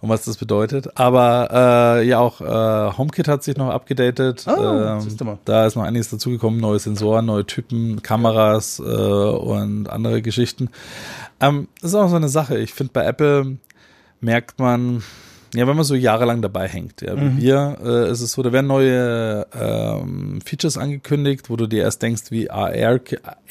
und 0.00 0.08
was 0.08 0.24
das 0.24 0.36
bedeutet. 0.36 0.98
Aber 0.98 1.98
äh, 2.00 2.06
ja, 2.06 2.18
auch 2.18 2.40
äh, 2.40 2.96
HomeKit 2.96 3.28
hat 3.28 3.42
sich 3.42 3.56
noch 3.56 3.70
abgedatet. 3.70 4.46
Ah, 4.46 5.00
ähm, 5.00 5.38
da 5.44 5.66
ist 5.66 5.76
noch 5.76 5.84
einiges 5.84 6.10
dazugekommen, 6.10 6.60
neue 6.60 6.78
Sensoren, 6.78 7.26
neue 7.26 7.46
Typen, 7.46 8.02
Kameras 8.02 8.78
äh, 8.78 8.82
und 8.82 9.88
andere 9.88 10.22
Geschichten. 10.22 10.70
Ähm, 11.40 11.68
das 11.80 11.90
ist 11.90 11.94
auch 11.96 12.08
so 12.08 12.16
eine 12.16 12.28
Sache. 12.28 12.58
Ich 12.58 12.74
finde, 12.74 12.92
bei 12.92 13.04
Apple 13.04 13.58
merkt 14.20 14.58
man, 14.58 15.02
ja, 15.54 15.66
wenn 15.66 15.76
man 15.76 15.84
so 15.84 15.94
jahrelang 15.94 16.42
dabei 16.42 16.68
hängt, 16.68 17.00
ja, 17.02 17.14
Mhm. 17.14 17.38
wir, 17.38 17.78
äh, 17.82 18.10
ist 18.10 18.20
es 18.20 18.32
so, 18.32 18.42
da 18.42 18.52
werden 18.52 18.66
neue 18.66 19.46
ähm, 19.58 20.40
Features 20.44 20.76
angekündigt, 20.78 21.48
wo 21.50 21.56
du 21.56 21.66
dir 21.66 21.82
erst 21.82 22.02
denkst, 22.02 22.30
wie 22.30 22.50
AR, 22.50 23.00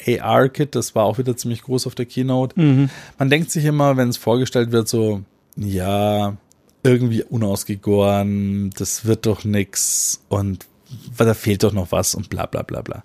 AR-Kit, 0.06 0.74
das 0.74 0.94
war 0.94 1.04
auch 1.04 1.18
wieder 1.18 1.36
ziemlich 1.36 1.62
groß 1.62 1.86
auf 1.86 1.94
der 1.94 2.06
Keynote. 2.06 2.58
Mhm. 2.60 2.90
Man 3.18 3.30
denkt 3.30 3.50
sich 3.50 3.64
immer, 3.64 3.96
wenn 3.96 4.08
es 4.08 4.16
vorgestellt 4.16 4.72
wird, 4.72 4.88
so, 4.88 5.22
ja, 5.56 6.36
irgendwie 6.84 7.24
unausgegoren, 7.24 8.70
das 8.78 9.04
wird 9.04 9.26
doch 9.26 9.44
nix 9.44 10.22
und 10.28 10.66
da 11.16 11.34
fehlt 11.34 11.62
doch 11.62 11.72
noch 11.72 11.92
was 11.92 12.14
und 12.14 12.30
bla 12.30 12.46
bla 12.46 12.62
bla 12.62 12.82
bla. 12.82 13.02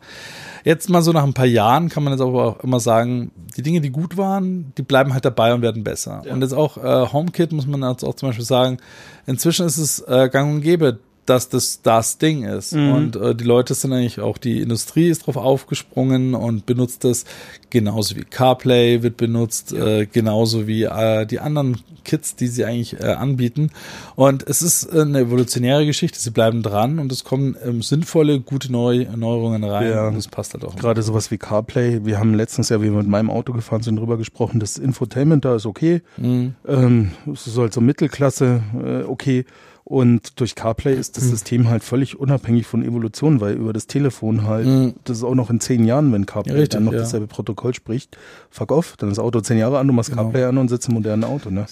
Jetzt 0.63 0.89
mal 0.89 1.01
so 1.01 1.11
nach 1.11 1.23
ein 1.23 1.33
paar 1.33 1.45
Jahren 1.45 1.89
kann 1.89 2.03
man 2.03 2.13
jetzt 2.13 2.21
aber 2.21 2.45
auch 2.45 2.59
immer 2.63 2.79
sagen, 2.79 3.31
die 3.57 3.61
Dinge, 3.61 3.81
die 3.81 3.89
gut 3.89 4.15
waren, 4.17 4.71
die 4.77 4.81
bleiben 4.81 5.13
halt 5.13 5.25
dabei 5.25 5.53
und 5.53 5.61
werden 5.61 5.83
besser. 5.83 6.23
Und 6.33 6.41
jetzt 6.41 6.53
auch 6.53 6.77
äh, 6.77 7.11
HomeKit 7.11 7.51
muss 7.51 7.67
man 7.67 7.81
jetzt 7.89 8.03
auch 8.03 8.15
zum 8.15 8.29
Beispiel 8.29 8.45
sagen, 8.45 8.77
inzwischen 9.25 9.65
ist 9.65 9.77
es 9.77 9.99
äh, 10.07 10.29
gang 10.31 10.53
und 10.55 10.61
gäbe, 10.61 10.99
dass 11.25 11.49
das 11.49 11.81
das 11.81 12.17
Ding 12.17 12.43
ist. 12.43 12.73
Mhm. 12.73 12.91
Und 12.91 13.15
äh, 13.15 13.35
die 13.35 13.43
Leute 13.43 13.73
sind 13.73 13.93
eigentlich 13.93 14.19
auch, 14.19 14.37
die 14.37 14.61
Industrie 14.61 15.09
ist 15.09 15.25
drauf 15.25 15.37
aufgesprungen 15.37 16.33
und 16.35 16.65
benutzt 16.65 17.03
das 17.03 17.25
genauso 17.69 18.15
wie 18.15 18.23
CarPlay 18.23 19.01
wird 19.03 19.17
benutzt, 19.17 19.73
äh, 19.73 20.05
genauso 20.05 20.67
wie 20.67 20.83
äh, 20.83 21.25
die 21.25 21.39
anderen 21.39 21.77
Kits, 22.03 22.35
die 22.35 22.47
sie 22.47 22.65
eigentlich 22.65 22.99
äh, 22.99 23.05
anbieten. 23.13 23.71
Und 24.15 24.47
es 24.47 24.61
ist 24.61 24.83
äh, 24.93 25.01
eine 25.01 25.21
evolutionäre 25.21 25.85
Geschichte, 25.85 26.19
sie 26.19 26.31
bleiben 26.31 26.61
dran 26.61 26.99
und 26.99 27.11
es 27.11 27.23
kommen 27.23 27.55
ähm, 27.65 27.81
sinnvolle, 27.81 28.39
gute 28.41 28.71
Neu 28.71 29.07
Neuerungen 29.15 29.63
rein 29.63 29.89
Ja. 29.89 30.07
und 30.09 30.15
das 30.17 30.27
passt 30.27 30.53
halt 30.53 30.65
auch. 30.65 30.75
Gerade 30.75 31.01
sowas 31.01 31.31
wie 31.31 31.37
CarPlay. 31.37 32.05
Wir 32.05 32.19
haben 32.19 32.33
letztens 32.33 32.69
ja, 32.69 32.81
wie 32.81 32.91
wir 32.91 32.97
mit 32.97 33.07
meinem 33.07 33.29
Auto 33.29 33.53
gefahren 33.53 33.81
sind, 33.81 33.95
drüber 33.95 34.17
gesprochen. 34.17 34.59
Das 34.59 34.77
Infotainment 34.77 35.45
da 35.45 35.55
ist 35.55 35.65
okay. 35.65 36.01
Mhm. 36.17 36.55
Ähm, 36.67 37.11
es 37.31 37.47
ist 37.47 37.57
halt 37.57 37.73
so 37.73 37.81
Mittelklasse 37.81 38.61
äh, 38.85 39.03
okay. 39.03 39.45
Und 39.85 40.39
durch 40.39 40.55
CarPlay 40.55 40.95
ist 40.95 41.17
das 41.17 41.25
System 41.25 41.67
halt 41.67 41.83
völlig 41.83 42.17
unabhängig 42.17 42.65
von 42.65 42.85
Evolution, 42.85 43.41
weil 43.41 43.55
über 43.55 43.73
das 43.73 43.85
Telefon 43.85 44.47
halt, 44.47 44.65
Mhm. 44.65 44.93
das 45.03 45.17
ist 45.17 45.23
auch 45.25 45.35
noch 45.35 45.49
in 45.49 45.59
zehn 45.59 45.83
Jahren, 45.83 46.13
wenn 46.13 46.25
CarPlay 46.25 46.53
Ja, 46.53 46.59
richtig, 46.61 46.77
dann 46.77 46.85
noch 46.85 46.93
ja. 46.93 46.99
dasselbe 46.99 47.27
Protokoll 47.27 47.73
spricht. 47.73 48.17
Fuck 48.49 48.71
off, 48.71 48.95
dann 48.97 49.09
ist 49.09 49.17
das 49.17 49.25
Auto 49.25 49.41
zehn 49.41 49.57
Jahre 49.57 49.79
an, 49.79 49.87
du 49.87 49.91
machst 49.93 50.09
Genau. 50.09 50.23
CarPlay 50.23 50.45
an 50.45 50.57
und 50.57 50.69
sitzt 50.69 50.87
im 50.87 50.93
modernen 50.93 51.25
Auto, 51.25 51.49
ne? 51.49 51.65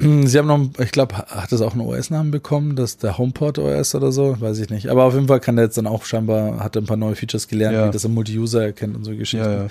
Sie 0.00 0.38
haben 0.38 0.46
noch, 0.48 0.60
ich 0.82 0.92
glaube, 0.92 1.16
hat 1.18 1.52
das 1.52 1.60
auch 1.60 1.72
einen 1.72 1.82
OS-Namen 1.82 2.30
bekommen, 2.30 2.74
das 2.74 2.92
ist 2.92 3.02
der 3.02 3.18
HomePod 3.18 3.58
OS 3.58 3.94
oder 3.94 4.12
so, 4.12 4.40
weiß 4.40 4.58
ich 4.60 4.70
nicht. 4.70 4.88
Aber 4.88 5.04
auf 5.04 5.12
jeden 5.14 5.28
Fall 5.28 5.40
kann 5.40 5.56
der 5.56 5.66
jetzt 5.66 5.76
dann 5.76 5.86
auch 5.86 6.06
scheinbar, 6.06 6.60
hat 6.60 6.74
er 6.74 6.80
ein 6.80 6.86
paar 6.86 6.96
neue 6.96 7.16
Features 7.16 7.48
gelernt, 7.48 7.76
Ja. 7.76 7.88
wie 7.88 7.92
das 7.92 8.02
er 8.04 8.10
Multi-User 8.10 8.62
erkennt 8.64 8.96
und 8.96 9.04
so 9.04 9.14
Geschichten. 9.14 9.68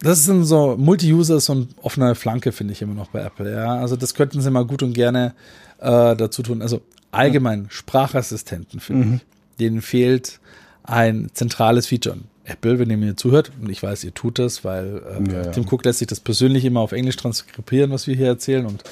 Das 0.00 0.24
sind 0.24 0.42
so, 0.44 0.76
Multi-User 0.76 1.36
ist 1.36 1.44
so 1.44 1.52
eine 1.52 1.68
offene 1.82 2.16
Flanke, 2.16 2.50
finde 2.50 2.72
ich 2.72 2.82
immer 2.82 2.94
noch 2.94 3.10
bei 3.10 3.20
Apple, 3.20 3.48
ja. 3.52 3.76
Also 3.76 3.94
das 3.94 4.14
könnten 4.14 4.40
sie 4.40 4.50
mal 4.50 4.64
gut 4.64 4.82
und 4.82 4.92
gerne 4.92 5.34
äh, 5.78 6.16
dazu 6.16 6.42
tun. 6.42 6.60
Also 6.62 6.80
allgemein 7.12 7.66
Sprachassistenten, 7.70 8.80
finde 8.80 9.06
Mhm. 9.06 9.14
ich. 9.14 9.22
Denen 9.60 9.82
fehlt 9.82 10.40
ein 10.82 11.30
zentrales 11.32 11.86
Feature. 11.86 12.16
Apple, 12.44 12.80
wenn 12.80 12.90
ihr 12.90 12.96
mir 12.96 13.16
zuhört, 13.16 13.52
und 13.60 13.70
ich 13.70 13.80
weiß, 13.82 14.02
ihr 14.02 14.12
tut 14.14 14.40
das, 14.40 14.64
weil 14.64 15.00
äh, 15.28 15.32
Ja, 15.32 15.42
ja. 15.44 15.50
Tim 15.52 15.64
Cook 15.70 15.84
lässt 15.84 16.00
sich 16.00 16.08
das 16.08 16.18
persönlich 16.18 16.64
immer 16.64 16.80
auf 16.80 16.90
Englisch 16.90 17.14
transkribieren, 17.16 17.92
was 17.92 18.08
wir 18.08 18.16
hier 18.16 18.26
erzählen 18.26 18.66
und 18.66 18.82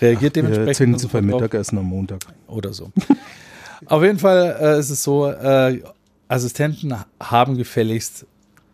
reagiert 0.00 0.34
Wir 0.36 0.42
dementsprechend. 0.42 0.68
erzählen 0.68 0.88
und 0.90 0.94
uns 0.94 1.02
so 1.02 1.08
beim. 1.08 1.26
Mittagessen 1.26 1.76
am 1.78 1.84
Montag. 1.84 2.20
oder 2.46 2.72
so. 2.72 2.90
Auf 3.86 4.02
jeden 4.02 4.18
Fall 4.18 4.56
äh, 4.58 4.78
ist 4.78 4.88
es 4.88 5.02
so, 5.02 5.28
äh, 5.30 5.82
Assistenten 6.28 6.94
haben 7.20 7.58
gefälligst 7.58 8.24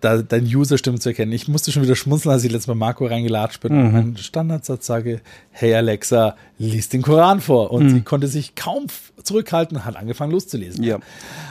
da, 0.01 0.23
deine 0.23 0.47
User-Stimme 0.47 0.99
zu 0.99 1.11
erkennen. 1.11 1.33
Ich 1.33 1.49
musste 1.49 1.73
schon 1.73 1.83
wieder 1.83 1.95
schmunzeln, 1.97 2.33
als 2.33 2.45
ich 2.45 2.51
letztes 2.51 2.69
Mal 2.69 2.75
Marco 2.75 3.07
reingelatscht 3.07 3.61
bin 3.61 3.73
und 3.73 3.93
meinen 3.93 4.17
Standardsatz 4.17 4.87
sage, 4.87 5.21
hey 5.51 5.75
Alexa, 5.75 6.37
lies 6.59 6.89
den 6.89 7.03
Koran 7.03 7.41
vor. 7.41 7.71
Und 7.71 7.91
sie 7.91 8.01
konnte 8.03 8.27
sich 8.27 8.55
kaum 8.55 8.87
zurückhalten 9.23 9.77
und 9.77 9.85
hat 9.85 9.97
angefangen 9.97 10.33
loszulesen. 10.33 10.83
Ja. 10.85 10.99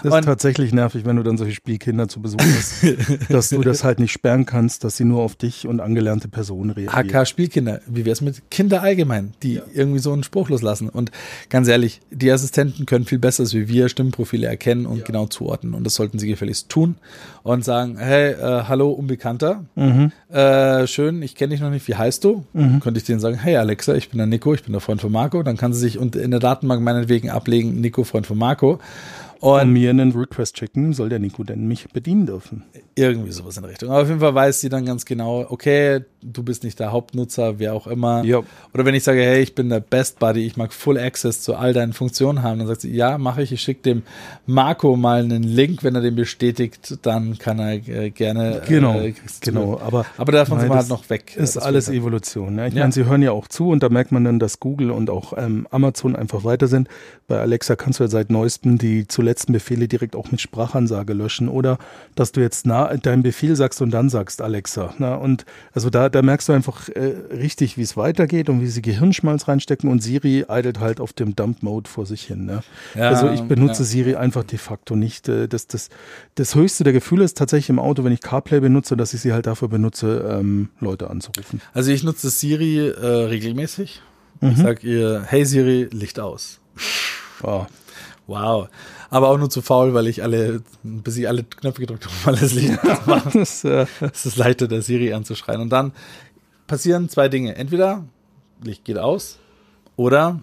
Das 0.03 0.13
Und- 0.13 0.19
ist 0.19 0.25
tatsächlich 0.25 0.73
nervig, 0.73 1.05
wenn 1.05 1.15
du 1.15 1.23
dann 1.23 1.37
solche 1.37 1.53
Spielkinder 1.53 2.07
zu 2.07 2.21
Besuch 2.21 2.39
hast, 2.39 2.83
dass 3.29 3.49
du 3.49 3.61
das 3.61 3.83
halt 3.83 3.99
nicht 3.99 4.11
sperren 4.11 4.45
kannst, 4.45 4.83
dass 4.83 4.97
sie 4.97 5.05
nur 5.05 5.21
auf 5.21 5.35
dich 5.35 5.67
und 5.67 5.79
angelernte 5.79 6.27
Personen 6.27 6.71
reagieren. 6.71 7.09
HK 7.09 7.25
Spielkinder, 7.27 7.81
wie 7.87 8.05
wär's 8.05 8.21
mit 8.21 8.49
Kinder 8.49 8.81
allgemein, 8.81 9.33
die 9.43 9.61
irgendwie 9.73 9.99
so 9.99 10.11
einen 10.13 10.23
Spruch 10.23 10.49
loslassen. 10.49 10.89
Und 10.89 11.11
ganz 11.49 11.67
ehrlich, 11.67 12.01
die 12.11 12.31
Assistenten 12.31 12.85
können 12.85 13.05
viel 13.05 13.19
besser 13.19 13.43
als 13.43 13.53
wir 13.53 13.89
Stimmprofile 13.89 14.47
erkennen 14.47 14.85
und 14.85 15.05
genau 15.05 15.25
zuordnen. 15.27 15.73
Und 15.73 15.83
das 15.83 15.95
sollten 15.95 16.19
sie 16.19 16.27
gefälligst 16.27 16.69
tun 16.69 16.95
und 17.43 17.63
sagen, 17.63 17.97
hey, 17.97 18.35
äh, 18.39 18.63
hallo 18.67 18.91
Unbekannter, 18.91 19.65
äh, 20.31 20.87
schön, 20.87 21.21
ich 21.21 21.35
kenne 21.35 21.51
dich 21.51 21.61
noch 21.61 21.69
nicht, 21.69 21.87
wie 21.87 21.95
heißt 21.95 22.23
du? 22.23 22.43
Könnte 22.79 22.99
ich 22.99 23.05
denen 23.05 23.19
sagen, 23.19 23.37
hey 23.37 23.57
Alexa, 23.57 23.93
ich 23.93 24.09
bin 24.09 24.17
der 24.17 24.27
Nico, 24.27 24.53
ich 24.53 24.63
bin 24.63 24.71
der 24.73 24.81
Freund 24.81 25.01
von 25.01 25.11
Marco. 25.11 25.43
Dann 25.43 25.57
kann 25.57 25.73
sie 25.73 25.79
sich 25.79 25.95
in 25.99 26.31
der 26.31 26.39
Datenbank 26.39 26.81
meinetwegen 26.81 27.29
ablegen, 27.29 27.81
Nico, 27.81 28.03
Freund 28.03 28.25
von 28.27 28.37
Marco. 28.37 28.79
Von 29.39 29.61
Und 29.61 29.71
mir 29.73 29.89
einen 29.89 30.11
Request 30.11 30.57
schicken, 30.57 30.91
soll 30.93 31.07
der 31.09 31.19
Nico 31.19 31.43
denn 31.43 31.67
mich 31.67 31.87
bedienen 31.89 32.25
dürfen? 32.25 32.63
irgendwie 32.95 33.31
sowas 33.31 33.55
in 33.55 33.63
der 33.63 33.71
Richtung. 33.71 33.89
Aber 33.91 34.01
auf 34.01 34.09
jeden 34.09 34.19
Fall 34.19 34.35
weiß 34.35 34.59
sie 34.59 34.67
dann 34.67 34.83
ganz 34.85 35.05
genau, 35.05 35.45
okay, 35.49 36.01
du 36.21 36.43
bist 36.43 36.65
nicht 36.65 36.81
der 36.81 36.91
Hauptnutzer, 36.91 37.57
wer 37.57 37.73
auch 37.73 37.87
immer. 37.87 38.25
Ja. 38.25 38.41
Oder 38.73 38.83
wenn 38.83 38.93
ich 38.93 39.05
sage, 39.05 39.21
hey, 39.21 39.41
ich 39.41 39.55
bin 39.55 39.69
der 39.69 39.79
Best 39.79 40.19
Buddy, 40.19 40.45
ich 40.45 40.57
mag 40.57 40.73
Full 40.73 40.97
Access 40.97 41.41
zu 41.41 41.55
all 41.55 41.71
deinen 41.71 41.93
Funktionen 41.93 42.43
haben, 42.43 42.59
dann 42.59 42.67
sagt 42.67 42.81
sie, 42.81 42.93
ja, 42.93 43.17
mache 43.17 43.41
ich. 43.41 43.53
Ich 43.53 43.61
schicke 43.61 43.83
dem 43.83 44.03
Marco 44.45 44.97
mal 44.97 45.23
einen 45.23 45.43
Link, 45.43 45.81
wenn 45.85 45.95
er 45.95 46.01
den 46.01 46.15
bestätigt, 46.15 46.97
dann 47.03 47.37
kann 47.37 47.59
er 47.59 47.75
äh, 47.87 48.09
gerne. 48.09 48.63
Genau, 48.67 48.99
äh, 48.99 49.13
genau. 49.39 49.79
Aber, 49.79 50.05
Aber 50.17 50.33
davon 50.33 50.57
Nein, 50.57 50.63
sind 50.65 50.71
wir 50.73 50.77
halt 50.79 50.89
noch 50.89 51.09
weg. 51.09 51.37
ist 51.37 51.55
Das 51.55 51.63
alles 51.63 51.87
wird- 51.87 51.99
Evolution. 51.99 52.57
Ja. 52.57 52.67
Ich 52.67 52.73
Ja. 52.73 52.81
meine, 52.81 52.91
sie 52.91 53.05
hören 53.05 53.21
ja 53.21 53.31
auch 53.31 53.47
zu 53.47 53.69
und 53.69 53.81
da 53.81 53.87
merkt 53.87 54.11
man 54.11 54.25
dann, 54.25 54.39
dass 54.39 54.59
Google 54.59 54.91
und 54.91 55.09
auch 55.09 55.31
ähm, 55.37 55.67
Amazon 55.71 56.17
einfach 56.17 56.43
weiter 56.43 56.67
sind. 56.67 56.89
Bei 57.29 57.39
Alexa 57.39 57.77
kannst 57.77 57.99
du 57.99 58.03
ja 58.03 58.09
seit 58.09 58.29
neuestem 58.29 58.77
die 58.77 59.07
zuletzten 59.29 59.53
Befehle 59.53 59.87
direkt 59.87 60.15
auch 60.15 60.31
mit 60.31 60.41
Sprachansage 60.41 61.13
löschen 61.13 61.49
oder 61.49 61.77
dass 62.15 62.31
du 62.31 62.41
jetzt 62.41 62.65
na, 62.65 62.97
deinen 62.97 63.21
Befehl 63.21 63.55
sagst 63.55 63.79
und 63.81 63.91
dann 63.91 64.09
sagst 64.09 64.41
Alexa. 64.41 64.95
Na, 64.97 65.15
und 65.15 65.45
also 65.71 65.91
da, 65.91 66.09
da 66.09 66.23
merkst 66.23 66.49
du 66.49 66.53
einfach 66.53 66.89
äh, 66.89 67.13
richtig, 67.31 67.77
wie 67.77 67.83
es 67.83 67.95
weitergeht 67.95 68.49
und 68.49 68.61
wie 68.61 68.67
sie 68.67 68.81
Gehirnschmalz 68.81 69.47
reinstecken 69.47 69.87
und 69.89 70.01
Siri 70.01 70.45
eidelt 70.47 70.79
halt 70.79 70.99
auf 70.99 71.13
dem 71.13 71.35
Dump-Mode 71.35 71.87
vor 71.87 72.07
sich 72.07 72.23
hin. 72.23 72.45
Ne? 72.45 72.61
Ja, 72.95 73.09
also 73.09 73.29
ich 73.29 73.41
benutze 73.41 73.83
ja. 73.83 73.85
Siri 73.85 74.15
einfach 74.15 74.43
de 74.43 74.57
facto 74.57 74.95
nicht. 74.95 75.29
Äh, 75.29 75.47
Das, 75.47 75.67
das, 75.67 75.89
das 76.35 76.55
höchste 76.55 76.83
der 76.83 76.93
Gefühle 76.93 77.23
ist 77.23 77.37
tatsächlich 77.37 77.69
im 77.69 77.79
Auto, 77.79 78.03
wenn 78.03 78.11
ich 78.11 78.21
CarPlay 78.21 78.61
benutze, 78.61 78.97
dass 78.97 79.13
ich 79.13 79.21
sie 79.21 79.31
halt 79.33 79.45
dafür 79.45 79.67
benutze, 79.67 80.37
ähm, 80.39 80.69
Leute 80.79 81.09
anzurufen. 81.09 81.61
Also 81.73 81.91
ich 81.91 82.03
nutze 82.03 82.29
Siri 82.31 82.87
äh, 82.87 83.05
regelmäßig. 83.05 84.01
Mhm. 84.41 84.49
Ich 84.51 84.57
sag 84.57 84.83
ihr, 84.83 85.23
hey 85.27 85.45
Siri, 85.45 85.87
Licht 85.91 86.19
aus. 86.19 86.59
Ah, 87.43 87.67
Wow. 88.29 88.69
Aber 89.09 89.29
auch 89.29 89.37
nur 89.37 89.49
zu 89.49 89.61
faul, 89.61 89.93
weil 89.93 90.07
ich 90.07 90.21
alle, 90.21 90.61
bis 90.83 91.17
ich 91.17 91.27
alle 91.27 91.43
Knöpfe 91.43 91.81
gedrückt 91.81 92.05
habe, 92.05 92.13
um 92.23 92.29
alles 92.29 92.53
Licht 92.53 92.79
anzumachen. 92.79 93.31
das, 93.39 93.63
äh, 93.63 93.85
Es 93.99 94.25
ist 94.25 94.37
leichter, 94.37 94.67
der 94.67 94.81
Siri 94.81 95.13
anzuschreien. 95.13 95.61
Und 95.61 95.69
dann 95.69 95.93
passieren 96.67 97.09
zwei 97.09 97.27
Dinge. 97.27 97.55
Entweder 97.55 98.03
Licht 98.63 98.85
geht 98.85 98.97
aus 98.97 99.39
oder 99.95 100.41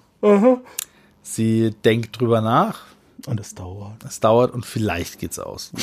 sie 1.22 1.74
denkt 1.84 2.20
drüber 2.20 2.40
nach. 2.40 2.82
Und 3.26 3.40
es 3.40 3.54
dauert. 3.54 4.04
Es 4.06 4.20
dauert 4.20 4.52
und 4.54 4.64
vielleicht 4.64 5.18
geht's 5.18 5.38
aus. 5.38 5.72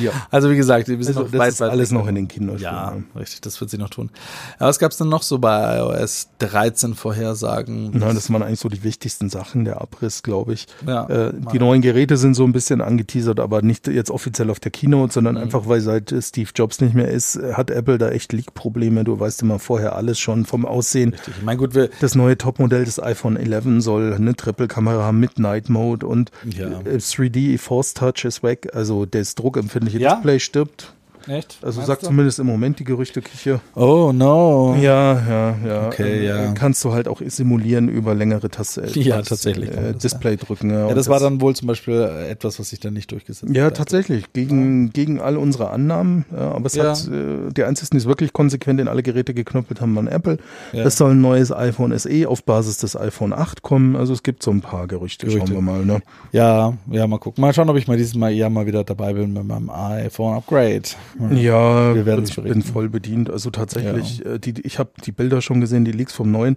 Ja. 0.00 0.12
Also 0.30 0.48
wie 0.50 0.56
gesagt, 0.56 0.86
wir 0.88 0.96
sind 0.96 1.08
Also 1.08 1.22
noch 1.22 1.30
das 1.30 1.38
weit, 1.40 1.48
ist 1.50 1.60
weit 1.60 1.70
alles 1.70 1.90
noch 1.90 2.06
in 2.06 2.14
den 2.14 2.28
Kinderschuhen. 2.28 2.62
Ja, 2.62 2.96
richtig, 3.16 3.40
das 3.40 3.60
wird 3.60 3.70
sie 3.70 3.78
noch 3.78 3.90
tun. 3.90 4.10
Aber 4.58 4.68
was 4.68 4.78
gab's 4.78 4.96
denn 4.96 5.08
noch 5.08 5.22
so 5.22 5.38
bei 5.38 5.78
iOS 5.78 6.28
13 6.38 6.94
Vorhersagen? 6.94 7.90
Na, 7.92 8.12
das 8.12 8.32
waren 8.32 8.42
eigentlich 8.42 8.60
so 8.60 8.68
die 8.68 8.82
wichtigsten 8.84 9.28
Sachen, 9.28 9.64
der 9.64 9.80
Abriss, 9.80 10.22
glaube 10.22 10.52
ich. 10.54 10.66
Ja. 10.86 11.06
äh, 11.08 11.32
die 11.52 11.58
neuen 11.58 11.82
Geräte 11.82 12.16
sind 12.16 12.34
so 12.34 12.44
ein 12.44 12.52
bisschen 12.52 12.80
angeteasert, 12.80 13.40
aber 13.40 13.62
nicht 13.62 13.88
jetzt 13.88 14.10
offiziell 14.10 14.50
auf 14.50 14.60
der 14.60 14.70
Keynote, 14.70 15.12
sondern 15.12 15.34
Mhm. 15.34 15.42
einfach, 15.42 15.66
weil 15.66 15.80
seit 15.80 16.14
Steve 16.20 16.50
Jobs 16.54 16.80
nicht 16.80 16.94
mehr 16.94 17.08
ist, 17.08 17.38
hat 17.54 17.70
Apple 17.70 17.98
da 17.98 18.10
echt 18.10 18.32
Leak-Probleme. 18.32 19.04
Du 19.04 19.18
weißt 19.18 19.42
immer 19.42 19.58
vorher 19.58 19.96
alles 19.96 20.18
schon 20.20 20.44
vom 20.46 20.64
Aussehen. 20.64 21.14
ich 21.26 21.42
meine, 21.42 21.58
gut, 21.58 21.74
wir, 21.74 21.90
Das 22.00 22.14
neue 22.14 22.38
Topmodell 22.38 22.84
des 22.84 23.02
iPhone 23.02 23.36
11 23.36 23.82
soll 23.82 24.14
eine 24.14 24.34
Triple-Kamera 24.36 25.02
haben 25.04 25.18
mit 25.20 25.38
Night 25.38 25.68
Mode 25.68 26.06
und 26.06 26.30
Ja. 26.44 26.80
äh, 26.80 26.96
3D 26.96 27.58
Force 27.58 27.94
Touch 27.94 28.24
ist 28.24 28.42
weg. 28.42 28.68
Also 28.74 29.06
das 29.06 29.34
druckempfindliche 29.34 29.98
Ja? 29.98 30.14
Display 30.16 30.40
stirbt. 30.40 30.92
Echt? 31.28 31.58
Also 31.62 31.78
Meinst 31.78 31.86
sagt 31.88 32.02
du? 32.02 32.06
zumindest 32.06 32.38
im 32.38 32.46
Moment 32.46 32.78
die 32.78 32.84
Gerüchteküche. 32.84 33.60
Oh 33.74 34.12
no. 34.14 34.76
Ja, 34.80 35.12
ja, 35.28 35.54
ja. 35.66 35.86
Okay, 35.88 36.20
Äh, 36.20 36.26
ja. 36.26 36.52
Kannst 36.52 36.84
du 36.84 36.92
halt 36.92 37.08
auch 37.08 37.20
simulieren 37.24 37.88
über 37.88 38.14
längere 38.14 38.48
Taste. 38.48 38.82
Ja, 38.94 39.16
Taste- 39.16 39.28
tatsächlich 39.30 39.70
Äh, 39.70 39.74
das, 39.74 39.84
ja. 39.84 39.92
Display 39.92 40.36
drücken. 40.36 40.70
Ja, 40.70 40.88
Ja, 40.88 40.94
das 40.94 41.08
war 41.08 41.20
dann 41.20 41.40
wohl 41.40 41.54
zum 41.56 41.68
Beispiel 41.68 41.94
äh, 41.94 42.28
etwas, 42.30 42.58
was 42.58 42.70
sich 42.70 42.80
dann 42.80 42.94
nicht 42.94 43.10
durchgesetzt 43.12 43.54
Ja, 43.54 43.64
hat. 43.66 43.76
tatsächlich. 43.76 44.32
Gegen, 44.32 44.92
gegen 44.92 45.20
all 45.20 45.36
unsere 45.36 45.70
Annahmen. 45.70 46.24
Ja, 46.32 46.52
aber 46.52 46.66
es 46.66 46.74
Ja. 46.74 46.90
hat, 46.90 47.08
äh, 47.08 47.52
die 47.52 47.64
einzigen, 47.64 47.90
die 47.92 47.96
es 47.98 48.06
wirklich 48.06 48.32
konsequent 48.32 48.80
in 48.80 48.88
alle 48.88 49.02
Geräte 49.02 49.34
geknüppelt 49.34 49.80
haben, 49.80 49.94
waren 49.96 50.08
Apple. 50.08 50.38
Ja. 50.72 50.84
Es 50.84 50.96
soll 50.96 51.12
ein 51.12 51.20
neues 51.20 51.52
iPhone 51.52 51.92
SE 51.98 52.28
auf 52.28 52.44
Basis 52.44 52.78
des 52.78 52.96
iPhone 52.96 53.32
8 53.32 53.62
kommen. 53.62 53.96
Also 53.96 54.12
es 54.12 54.22
gibt 54.22 54.42
so 54.42 54.50
ein 54.50 54.60
paar 54.60 54.86
Gerüchte. 54.86 55.26
Gerüchte. 55.26 55.46
Schauen 55.48 55.54
wir 55.56 55.60
mal. 55.62 55.84
Ne? 55.84 56.02
Ja, 56.32 56.74
ja, 56.90 57.06
mal 57.06 57.18
gucken. 57.18 57.40
Mal 57.42 57.52
schauen, 57.52 57.68
ob 57.68 57.76
ich 57.76 57.86
mal 57.88 57.96
dieses 57.96 58.14
Mal 58.14 58.32
eher 58.32 58.50
mal 58.50 58.66
wieder 58.66 58.84
dabei 58.84 59.12
bin 59.12 59.32
mit 59.32 59.46
meinem 59.46 59.70
iPhone 59.70 60.34
Upgrade. 60.36 60.82
Ja, 61.30 61.94
Wir 61.94 62.06
werden's 62.06 62.30
ich 62.30 62.36
berichten. 62.36 62.60
bin 62.60 62.72
voll 62.72 62.88
bedient. 62.88 63.30
Also 63.30 63.50
tatsächlich, 63.50 64.24
äh, 64.24 64.38
die, 64.38 64.60
ich 64.62 64.78
habe 64.78 64.90
die 65.04 65.12
Bilder 65.12 65.40
schon 65.42 65.60
gesehen, 65.60 65.84
die 65.84 65.92
Leaks 65.92 66.12
vom 66.12 66.30
neuen. 66.30 66.56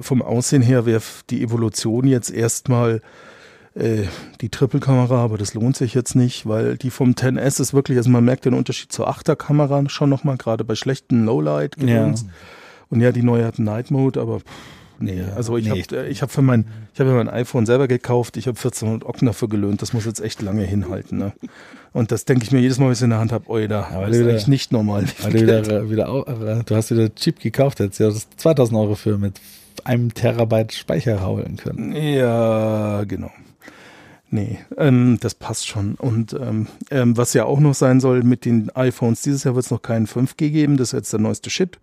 Vom 0.00 0.22
Aussehen 0.22 0.62
her 0.62 0.86
wäre 0.86 1.02
die 1.30 1.42
Evolution 1.42 2.06
jetzt 2.06 2.30
erstmal 2.30 3.02
äh, 3.74 4.04
die 4.40 4.50
Triple-Kamera, 4.50 5.16
aber 5.16 5.38
das 5.38 5.54
lohnt 5.54 5.76
sich 5.76 5.94
jetzt 5.94 6.14
nicht, 6.14 6.46
weil 6.46 6.76
die 6.76 6.90
vom 6.90 7.12
10S 7.12 7.60
ist 7.60 7.74
wirklich, 7.74 7.98
also 7.98 8.10
man 8.10 8.24
merkt 8.24 8.44
den 8.44 8.54
Unterschied 8.54 8.92
zur 8.92 9.08
8er-Kamera 9.08 9.88
schon 9.88 10.10
nochmal, 10.10 10.36
gerade 10.36 10.64
bei 10.64 10.74
schlechten 10.74 11.24
Lowlight. 11.24 11.76
Ja. 11.82 12.12
Und 12.90 13.00
ja, 13.00 13.10
die 13.12 13.22
neue 13.22 13.44
hat 13.46 13.58
Night 13.58 13.90
Mode, 13.90 14.20
aber 14.20 14.40
pff, 14.40 14.44
nee, 15.04 15.18
Ja, 15.20 15.34
also 15.34 15.56
ich 15.56 15.64
nee. 15.68 15.82
habe 15.82 16.06
ich 16.08 16.22
hab 16.22 16.30
für 16.30 16.42
mein 16.42 16.64
ich 16.94 17.00
habe 17.00 17.10
mein 17.12 17.28
iPhone 17.28 17.66
selber 17.66 17.88
gekauft, 17.88 18.36
ich 18.36 18.46
habe 18.46 18.56
1400 18.58 19.08
Ocken 19.08 19.26
dafür 19.26 19.48
gelöhnt, 19.48 19.82
das 19.82 19.92
muss 19.92 20.04
jetzt 20.04 20.20
echt 20.20 20.42
lange 20.42 20.62
hinhalten, 20.64 21.18
ne? 21.18 21.32
Und 21.92 22.10
das 22.12 22.24
denke 22.24 22.44
ich 22.44 22.52
mir 22.52 22.60
jedes 22.60 22.78
Mal, 22.78 22.86
wenn 22.86 22.92
ich 22.92 22.98
es 22.98 23.02
in 23.02 23.10
der 23.10 23.18
Hand 23.18 23.32
habe, 23.32 23.48
oi, 23.50 23.68
da 23.68 23.88
das 23.92 24.10
ist 24.10 24.20
wieder- 24.20 24.30
eigentlich 24.30 24.48
nicht 24.48 24.72
normal. 24.72 25.04
Weil 25.22 25.32
du 25.32 25.40
wieder, 25.42 25.90
wieder, 25.90 26.58
äh, 26.60 26.64
du 26.64 26.74
hast 26.76 26.90
wieder 26.90 27.14
cheap 27.14 27.38
gekauft 27.40 27.80
jetzt. 27.80 27.98
Ja, 27.98 28.06
das 28.06 28.16
ist 28.16 28.40
2000 28.40 28.78
Euro 28.78 28.94
für 28.94 29.18
mit 29.18 29.40
einem 29.84 30.14
Terabyte 30.14 30.72
Speicher 30.72 31.26
holen 31.26 31.56
können. 31.56 31.92
Ja, 31.94 33.04
genau. 33.04 33.30
Nee, 34.30 34.60
ähm, 34.78 35.18
das 35.20 35.34
passt 35.34 35.66
schon. 35.68 35.94
Und 35.96 36.32
ähm, 36.32 36.66
ähm, 36.90 37.16
was 37.18 37.34
ja 37.34 37.44
auch 37.44 37.60
noch 37.60 37.74
sein 37.74 38.00
soll 38.00 38.22
mit 38.22 38.46
den 38.46 38.70
iPhones, 38.74 39.20
dieses 39.20 39.44
Jahr 39.44 39.54
wird 39.54 39.66
es 39.66 39.70
noch 39.70 39.82
keinen 39.82 40.06
5G 40.06 40.48
geben, 40.50 40.78
das 40.78 40.88
ist 40.88 40.92
jetzt 40.92 41.12
der 41.12 41.20
neueste 41.20 41.50
Shit. 41.50 41.78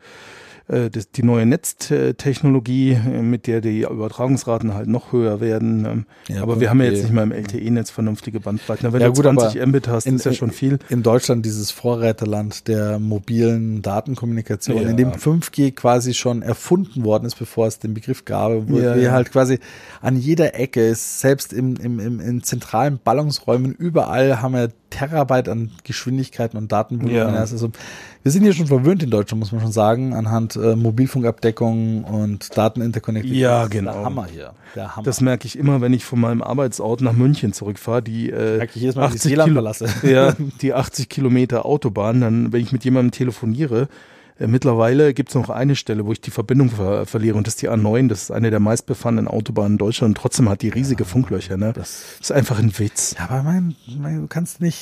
Äh, 0.69 0.89
das, 0.91 1.09
die 1.11 1.23
neue 1.23 1.45
Netztechnologie, 1.45 2.91
äh, 2.91 3.21
mit 3.21 3.47
der 3.47 3.59
die 3.61 3.81
Übertragungsraten 3.81 4.73
halt 4.73 4.87
noch 4.87 5.11
höher 5.11 5.41
werden. 5.41 5.85
Ähm, 5.85 6.05
Ja, 6.27 6.43
aber 6.43 6.59
wir 6.59 6.69
haben 6.69 6.79
ja 6.81 6.87
5G. 6.87 6.91
jetzt 6.93 7.03
nicht 7.03 7.13
mal 7.13 7.23
im 7.23 7.31
LTE-Netz 7.31 7.89
vernünftige 7.89 8.39
Bandbreiten. 8.39 8.91
Wenn 8.93 9.01
Ja, 9.01 9.07
du 9.07 9.13
gut, 9.13 9.23
20 9.23 9.59
aber 9.61 9.67
Mbit 9.67 9.87
hast, 9.87 10.05
in- 10.05 10.15
ist 10.15 10.25
ja 10.25 10.33
schon 10.33 10.51
viel. 10.51 10.79
In 10.89 11.03
Deutschland 11.03 11.45
dieses 11.45 11.71
Vorreiterland 11.71 12.67
der 12.67 12.99
mobilen 12.99 13.81
Datenkommunikation, 13.81 14.81
Ja. 14.83 14.89
in 14.89 14.97
dem 14.97 15.11
5G 15.13 15.71
quasi 15.71 16.13
schon 16.13 16.41
erfunden 16.41 17.03
worden 17.03 17.25
ist, 17.25 17.35
bevor 17.39 17.67
es 17.67 17.79
den 17.79 17.93
Begriff 17.93 18.25
gab, 18.25 18.69
wo 18.69 18.77
Ja, 18.79 18.95
wir 18.95 19.11
halt 19.11 19.31
quasi 19.31 19.59
an 20.01 20.15
jeder 20.17 20.55
Ecke, 20.55 20.85
ist, 20.87 21.19
selbst 21.19 21.51
im, 21.51 21.75
im, 21.77 21.99
im, 21.99 22.19
in 22.19 22.43
zentralen 22.43 22.99
Ballungsräumen, 23.03 23.73
überall 23.73 24.41
haben 24.41 24.53
wir 24.53 24.69
Terabyte 24.89 25.49
an 25.49 25.69
Geschwindigkeiten 25.83 26.57
und 26.57 26.71
Datenvolumen. 26.71 27.15
Ja. 27.15 27.27
Also 27.27 27.69
wir 28.23 28.31
sind 28.31 28.41
hier 28.43 28.53
schon 28.53 28.65
verwöhnt 28.65 29.03
in 29.03 29.11
Deutschland, 29.11 29.39
muss 29.39 29.51
man 29.51 29.61
schon 29.61 29.71
sagen, 29.71 30.13
anhand 30.15 30.55
äh, 30.59 30.75
Mobilfunkabdeckung 30.75 32.03
und 32.03 32.55
Dateninterkonnektivität. 32.57 33.41
Ja, 33.41 33.61
Das 33.63 33.69
genau. 33.69 33.93
Der 33.93 34.03
Hammer 34.03 34.27
hier. 34.31 34.53
Der 34.75 34.95
Hammer. 34.95 35.03
Das 35.03 35.21
merke 35.21 35.45
ich 35.47 35.57
immer, 35.57 35.81
wenn 35.81 35.93
ich 35.93 36.05
von 36.05 36.19
meinem 36.19 36.41
Arbeitsort 36.41 37.01
nach 37.01 37.13
München 37.13 37.53
zurückfahre. 37.53 38.01
Die, 38.01 38.29
äh, 38.29 38.57
merke 38.57 38.73
ich 38.75 38.81
jedes 38.81 38.95
Mal, 38.95 39.03
wenn 39.03 39.09
ich 39.09 39.15
80 39.15 39.29
Seeland 39.29 39.47
Kilo- 39.49 39.55
verlasse. 39.55 39.87
ja, 40.07 40.35
die 40.61 40.73
80 40.73 41.09
Kilometer 41.09 41.65
Autobahn, 41.65 42.21
dann, 42.21 42.53
wenn 42.53 42.61
ich 42.61 42.71
mit 42.71 42.83
jemandem 42.83 43.11
telefoniere, 43.11 43.87
Äh, 44.41 44.47
mittlerweile 44.47 45.13
gibt 45.13 45.27
es 45.29 45.35
noch 45.35 45.49
eine 45.49 45.75
Stelle, 45.75 46.05
wo 46.05 46.13
ich 46.13 46.21
die 46.21 46.31
Verbindung 46.31 46.69
ver 46.69 47.05
verliere 47.05 47.35
und 47.35 47.45
das 47.45 47.55
ist 47.55 47.61
die 47.61 47.69
A9. 47.69 48.07
Das 48.07 48.21
ist 48.21 48.31
eine 48.31 48.49
der 48.51 48.61
meistbefahrenen 48.61 49.27
Autobahnen 49.27 49.73
in 49.73 49.77
Deutschland 49.77 50.11
und 50.11 50.21
trotzdem 50.21 50.47
hat 50.47 50.61
die 50.61 50.69
riesige 50.69 51.03
ja, 51.03 51.09
Funklöcher. 51.09 51.57
Ne? 51.57 51.73
Das 51.73 52.03
ist 52.21 52.31
einfach 52.31 52.57
ein 52.57 52.71
Witz. 52.79 53.15
Ja, 53.19 53.25
aber 53.29 53.43
mein, 53.43 53.75
mein, 53.99 54.21
du 54.21 54.27
kannst 54.27 54.61
nicht, 54.61 54.79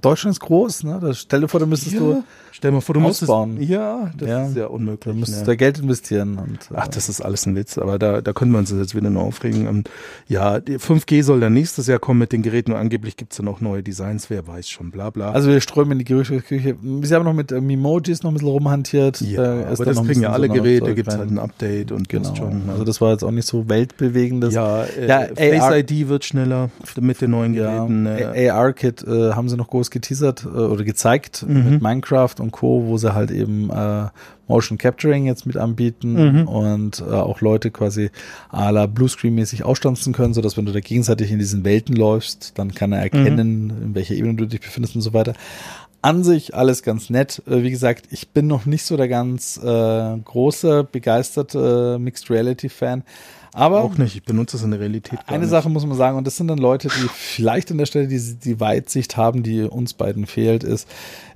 Deutschland 0.00 0.36
ist 0.36 0.40
groß. 0.40 0.84
Ne? 0.84 1.00
Das, 1.02 1.18
stell 1.20 1.42
dir 1.42 1.48
vor, 1.48 1.60
da 1.60 1.66
müsstest 1.66 1.92
ja, 1.96 2.00
du 2.00 2.24
stell 2.64 2.72
mal 2.72 2.80
vor, 2.80 2.94
du 2.94 3.00
ausbauen. 3.02 3.50
Musstest, 3.56 3.70
ja, 3.70 4.10
das 4.16 4.28
ja, 4.28 4.46
ist 4.46 4.56
ja 4.56 4.66
unmöglich. 4.66 5.12
Du 5.12 5.20
musst 5.20 5.38
ne? 5.38 5.44
da 5.44 5.54
Geld 5.54 5.78
investieren. 5.78 6.38
Und, 6.38 6.70
Ach, 6.72 6.88
das 6.88 7.10
ist 7.10 7.20
alles 7.20 7.44
ein 7.44 7.54
Witz, 7.56 7.76
aber 7.76 7.98
da, 7.98 8.22
da 8.22 8.32
können 8.32 8.52
wir 8.52 8.58
uns 8.58 8.70
jetzt 8.70 8.94
wieder 8.94 9.10
nur 9.10 9.22
aufregen. 9.22 9.68
Und 9.68 9.90
ja, 10.28 10.54
5G 10.56 11.22
soll 11.22 11.40
dann 11.40 11.52
nächstes 11.52 11.86
Jahr 11.88 11.98
kommen 11.98 12.20
mit 12.20 12.32
den 12.32 12.40
Geräten 12.42 12.72
und 12.72 12.78
angeblich 12.78 13.18
gibt 13.18 13.32
es 13.32 13.36
dann 13.36 13.48
auch 13.48 13.60
neue 13.60 13.82
Designs, 13.82 14.30
wer 14.30 14.46
weiß 14.46 14.70
schon, 14.70 14.90
bla 14.90 15.10
bla. 15.10 15.32
Also 15.32 15.50
wir 15.50 15.60
strömen 15.60 15.92
in 15.92 15.98
die 15.98 16.04
Gerüchteküche. 16.04 16.76
Wir 16.80 17.16
haben 17.16 17.24
noch 17.24 17.34
mit 17.34 17.52
äh, 17.52 17.60
Mimojis 17.60 18.22
noch 18.22 18.30
ein 18.30 18.34
bisschen 18.34 18.48
rumhantiert. 18.48 19.20
Ja, 19.20 19.60
äh, 19.60 19.64
aber 19.66 19.84
das 19.84 20.02
kriegen 20.02 20.22
ja 20.22 20.32
alle 20.32 20.48
Geräte, 20.48 20.94
gibt 20.94 21.08
es 21.08 21.18
halt 21.18 21.30
ein 21.30 21.38
Update 21.38 21.92
und 21.92 22.08
genau. 22.08 22.34
Schon, 22.34 22.66
ne? 22.66 22.72
Also 22.72 22.84
das 22.84 23.02
war 23.02 23.12
jetzt 23.12 23.24
auch 23.24 23.30
nicht 23.30 23.46
so 23.46 23.68
weltbewegendes. 23.68 24.54
Ja, 24.54 24.84
äh, 24.84 25.06
ja 25.06 25.26
Face 25.34 25.90
ID 25.90 26.08
wird 26.08 26.24
schneller 26.24 26.70
mit 26.98 27.20
den 27.20 27.32
neuen 27.32 27.52
Geräten. 27.52 28.06
Ja, 28.06 28.32
äh. 28.32 28.48
AR-Kit 28.48 29.04
äh, 29.06 29.32
haben 29.32 29.50
sie 29.50 29.56
noch 29.56 29.68
groß 29.68 29.90
geteasert 29.90 30.44
äh, 30.44 30.48
oder 30.48 30.84
gezeigt 30.84 31.44
mhm. 31.46 31.72
mit 31.72 31.82
Minecraft 31.82 32.36
und 32.38 32.53
Co., 32.54 32.84
wo 32.86 32.98
sie 32.98 33.14
halt 33.14 33.32
eben 33.32 33.68
äh, 33.68 34.06
Motion 34.46 34.78
Capturing 34.78 35.26
jetzt 35.26 35.44
mit 35.44 35.56
anbieten 35.56 36.12
mhm. 36.12 36.48
und 36.48 37.00
äh, 37.00 37.12
auch 37.12 37.40
Leute 37.40 37.72
quasi 37.72 38.10
à 38.52 38.70
la 38.70 38.84
Bluescreen-mäßig 38.84 39.64
ausstanzen 39.64 40.12
können, 40.12 40.34
sodass 40.34 40.56
wenn 40.56 40.64
du 40.64 40.70
da 40.70 40.78
gegenseitig 40.78 41.32
in 41.32 41.40
diesen 41.40 41.64
Welten 41.64 41.96
läufst, 41.96 42.56
dann 42.56 42.72
kann 42.72 42.92
er 42.92 43.02
erkennen, 43.02 43.64
mhm. 43.64 43.82
in 43.82 43.94
welcher 43.96 44.14
Ebene 44.14 44.34
du 44.34 44.46
dich 44.46 44.60
befindest 44.60 44.94
und 44.94 45.02
so 45.02 45.12
weiter. 45.12 45.32
An 46.04 46.22
sich 46.22 46.54
alles 46.54 46.82
ganz 46.82 47.08
nett. 47.08 47.42
Äh, 47.46 47.62
wie 47.62 47.70
gesagt, 47.70 48.08
ich 48.10 48.28
bin 48.28 48.46
noch 48.46 48.66
nicht 48.66 48.84
so 48.84 48.98
der 48.98 49.08
ganz 49.08 49.56
äh, 49.56 50.18
große, 50.18 50.84
begeisterte 50.84 51.94
äh, 51.96 51.98
Mixed 51.98 52.28
Reality-Fan. 52.28 53.04
Aber 53.54 53.82
auch 53.82 53.96
nicht, 53.96 54.14
ich 54.14 54.22
benutze 54.22 54.58
es 54.58 54.62
in 54.64 54.72
der 54.72 54.80
Realität. 54.80 55.18
eine 55.26 55.38
nicht. 55.38 55.48
Sache 55.48 55.70
muss 55.70 55.86
man 55.86 55.96
sagen, 55.96 56.18
und 56.18 56.26
das 56.26 56.36
sind 56.36 56.48
dann 56.48 56.58
Leute, 56.58 56.88
die 56.88 57.08
vielleicht 57.14 57.70
an 57.70 57.78
der 57.78 57.86
Stelle 57.86 58.06
die, 58.06 58.20
die 58.34 58.60
Weitsicht 58.60 59.16
haben, 59.16 59.42
die 59.42 59.62
uns 59.62 59.94
beiden 59.94 60.26
fehlt, 60.26 60.62
ist, 60.62 60.86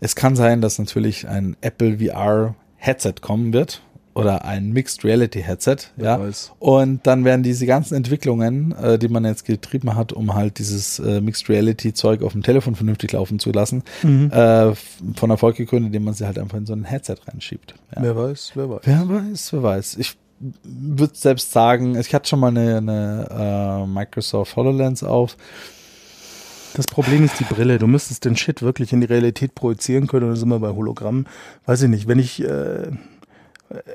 es 0.01 0.15
kann 0.15 0.37
sein, 0.37 0.61
dass 0.61 0.79
natürlich 0.79 1.27
ein 1.27 1.57
Apple 1.63 2.01
VR 2.01 2.55
Headset 2.77 3.15
kommen 3.23 3.55
wird 3.55 3.81
oder 4.19 4.45
ein 4.45 4.73
Mixed 4.73 5.05
Reality 5.05 5.43
Headset, 5.43 5.77
ja. 5.97 6.19
Weiß. 6.19 6.53
Und 6.59 7.07
dann 7.07 7.25
werden 7.25 7.43
diese 7.43 7.67
ganzen 7.67 7.95
Entwicklungen, 7.95 8.73
äh, 8.73 8.99
die 8.99 9.09
man 9.09 9.25
jetzt 9.25 9.45
getrieben 9.45 9.95
hat, 9.95 10.13
um 10.13 10.35
halt 10.35 10.59
dieses 10.59 10.99
äh, 10.99 11.21
Mixed 11.21 11.49
Reality 11.49 11.93
Zeug 11.93 12.23
auf 12.23 12.33
dem 12.33 12.43
Telefon 12.43 12.75
vernünftig 12.75 13.13
laufen 13.13 13.39
zu 13.39 13.53
lassen, 13.53 13.83
mhm. 14.03 14.31
äh, 14.33 14.75
von 15.15 15.31
Erfolg 15.31 15.57
gegründet, 15.57 15.89
indem 15.89 16.05
man 16.05 16.15
sie 16.15 16.27
halt 16.27 16.39
einfach 16.39 16.59
in 16.59 16.67
so 16.67 16.73
ein 16.73 16.85
Headset 16.85 17.17
reinsschiebt. 17.27 17.75
Ja. 17.95 18.03
Wer 18.03 18.17
weiß, 18.17 18.53
wer 18.55 18.71
weiß. 18.71 18.81
Wer 18.85 19.09
weiß, 19.09 19.53
wer 19.53 19.63
weiß. 19.63 19.97
Ich 19.99 20.17
würde 20.63 21.15
selbst 21.15 21.53
sagen, 21.53 21.99
ich 21.99 22.15
hatte 22.15 22.29
schon 22.29 22.41
mal 22.41 22.49
eine, 22.49 22.77
eine 22.77 23.85
äh, 23.85 23.87
Microsoft 23.87 24.57
HoloLens 24.57 25.03
auf 25.03 25.37
das 26.75 26.87
Problem 26.87 27.25
ist 27.25 27.41
die 27.41 27.45
Brille. 27.45 27.79
Du 27.79 27.87
müsstest 27.87 28.25
den 28.25 28.37
Shit 28.37 28.63
wirklich 28.63 28.93
in 28.93 29.01
die 29.01 29.07
Realität 29.07 29.55
projizieren 29.55 30.07
können 30.07 30.25
und 30.25 30.31
dann 30.31 30.37
sind 30.37 30.49
wir 30.49 30.61
bei 30.61 30.71
Hologramm. 30.71 31.27
Weiß 31.67 31.83
ich 31.83 31.89
nicht, 31.89 32.07
wenn 32.07 32.19
ich 32.19 32.45
äh, 32.45 32.91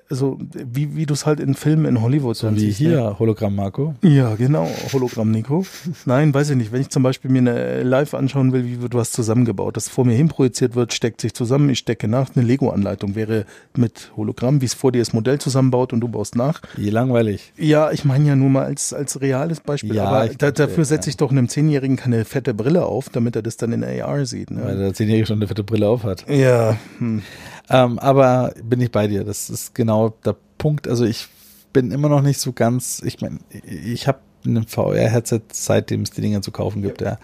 also 0.10 0.38
wie, 0.54 0.96
wie 0.96 1.06
du 1.06 1.14
es 1.14 1.26
halt 1.26 1.40
in 1.40 1.56
Filmen 1.56 1.86
in 1.86 2.02
Hollywood 2.02 2.36
so 2.36 2.56
wie 2.56 2.72
hier 2.72 2.96
ne? 2.96 3.20
Hologramm 3.20 3.56
Marco. 3.56 3.96
Ja, 4.04 4.36
genau, 4.36 4.70
Hologramm 4.92 5.32
Nico. 5.32 5.66
Nein, 6.06 6.34
weiß 6.34 6.52
ich 6.52 6.58
nicht. 6.58 6.72
Wenn 6.72 6.82
ich 6.82 6.90
zum 6.90 7.02
Beispiel 7.02 7.32
mir 7.32 7.40
eine 7.40 7.84
Live 7.84 8.14
anschauen 8.14 8.54
will, 8.54 8.66
wie 8.66 8.82
wird 8.82 8.94
was 8.94 9.12
zusammengebaut, 9.12 9.76
das 9.76 9.90
vor 9.90 10.06
mir 10.06 10.16
hin 10.16 10.28
projiziert 10.28 10.76
wird, 10.76 10.94
steckt 10.94 11.22
sich 11.22 11.34
zusammen, 11.34 11.70
ich 11.70 11.80
stecke 11.80 12.08
nach. 12.08 12.30
Eine 12.36 12.46
Lego-Anleitung 12.46 13.16
wäre 13.16 13.46
mit 13.76 14.12
Hologramm, 14.16 14.62
wie 14.62 14.66
es 14.66 14.74
vor 14.74 14.92
dir 14.92 15.00
das 15.00 15.14
Modell 15.14 15.40
zusammenbaut 15.40 15.92
und 15.92 16.02
du 16.02 16.08
baust 16.08 16.36
nach. 16.36 16.62
Wie 16.76 16.90
langweilig. 16.90 17.52
Ja, 17.58 17.92
ich 17.92 18.06
meine 18.06 18.28
ja 18.28 18.36
nur 18.36 18.50
mal 18.50 18.66
als, 18.66 18.94
als 18.94 19.22
reales 19.22 19.60
Beispiel. 19.60 19.96
Ja, 19.96 20.06
Aber 20.06 20.28
da, 20.30 20.52
dafür 20.52 20.86
setze 20.86 21.10
ich 21.10 21.18
doch 21.18 21.32
einem 21.32 21.50
Zehnjährigen 21.50 21.98
keine 21.98 22.26
fette 22.26 22.54
Brille 22.54 22.86
auf, 22.86 23.10
damit 23.10 23.36
er 23.36 23.42
das 23.42 23.58
dann 23.58 23.72
in 23.74 23.84
AR 23.84 24.26
sieht. 24.26 24.52
Ne? 24.52 24.64
Weil 24.64 24.78
der 24.78 24.94
Zehnjährige 24.94 25.26
schon 25.26 25.38
eine 25.38 25.48
fette 25.48 25.64
Brille 25.64 25.88
auf 25.88 26.04
hat. 26.04 26.26
Ja. 26.30 26.78
Hm. 27.00 27.24
Ähm, 27.70 28.00
aber 28.00 28.54
bin 28.64 28.82
ich 28.82 28.92
bei 28.92 29.08
dir. 29.08 29.24
Das 29.24 29.50
ist 29.50 29.74
genau 29.74 30.10
der 30.26 30.36
Punkt. 30.58 30.88
Also 30.88 31.06
ich 31.06 31.28
bin 31.72 31.92
immer 31.92 32.10
noch 32.10 32.22
nicht 32.22 32.40
so 32.40 32.54
ganz, 32.54 33.02
ich 33.04 33.22
meine, 33.22 33.40
ich 33.64 34.08
habe 34.08 34.20
ein 34.46 34.68
VR-Headset, 34.68 35.42
seitdem 35.52 36.02
es 36.02 36.12
die 36.12 36.22
Dinger 36.22 36.42
zu 36.42 36.52
kaufen 36.52 36.82
gibt, 36.82 37.02
ja, 37.02 37.18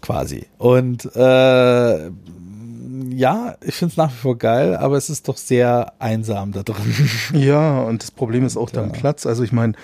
quasi. 0.00 0.46
Und 0.58 1.04
äh, 1.16 2.10
ja, 3.10 3.56
ich 3.60 3.74
finde 3.74 3.92
es 3.92 3.96
nach 3.96 4.10
wie 4.10 4.16
vor 4.16 4.38
geil, 4.38 4.76
aber 4.76 4.96
es 4.96 5.10
ist 5.10 5.28
doch 5.28 5.36
sehr 5.36 5.92
einsam 5.98 6.52
da 6.52 6.62
drin. 6.62 6.94
Ja, 7.32 7.82
und 7.82 8.02
das 8.02 8.10
Problem 8.10 8.44
ist 8.44 8.56
auch 8.56 8.70
ja. 8.70 8.80
dann 8.80 8.92
Platz. 8.92 9.26
Also 9.26 9.42
ich 9.42 9.52
meine, 9.52 9.74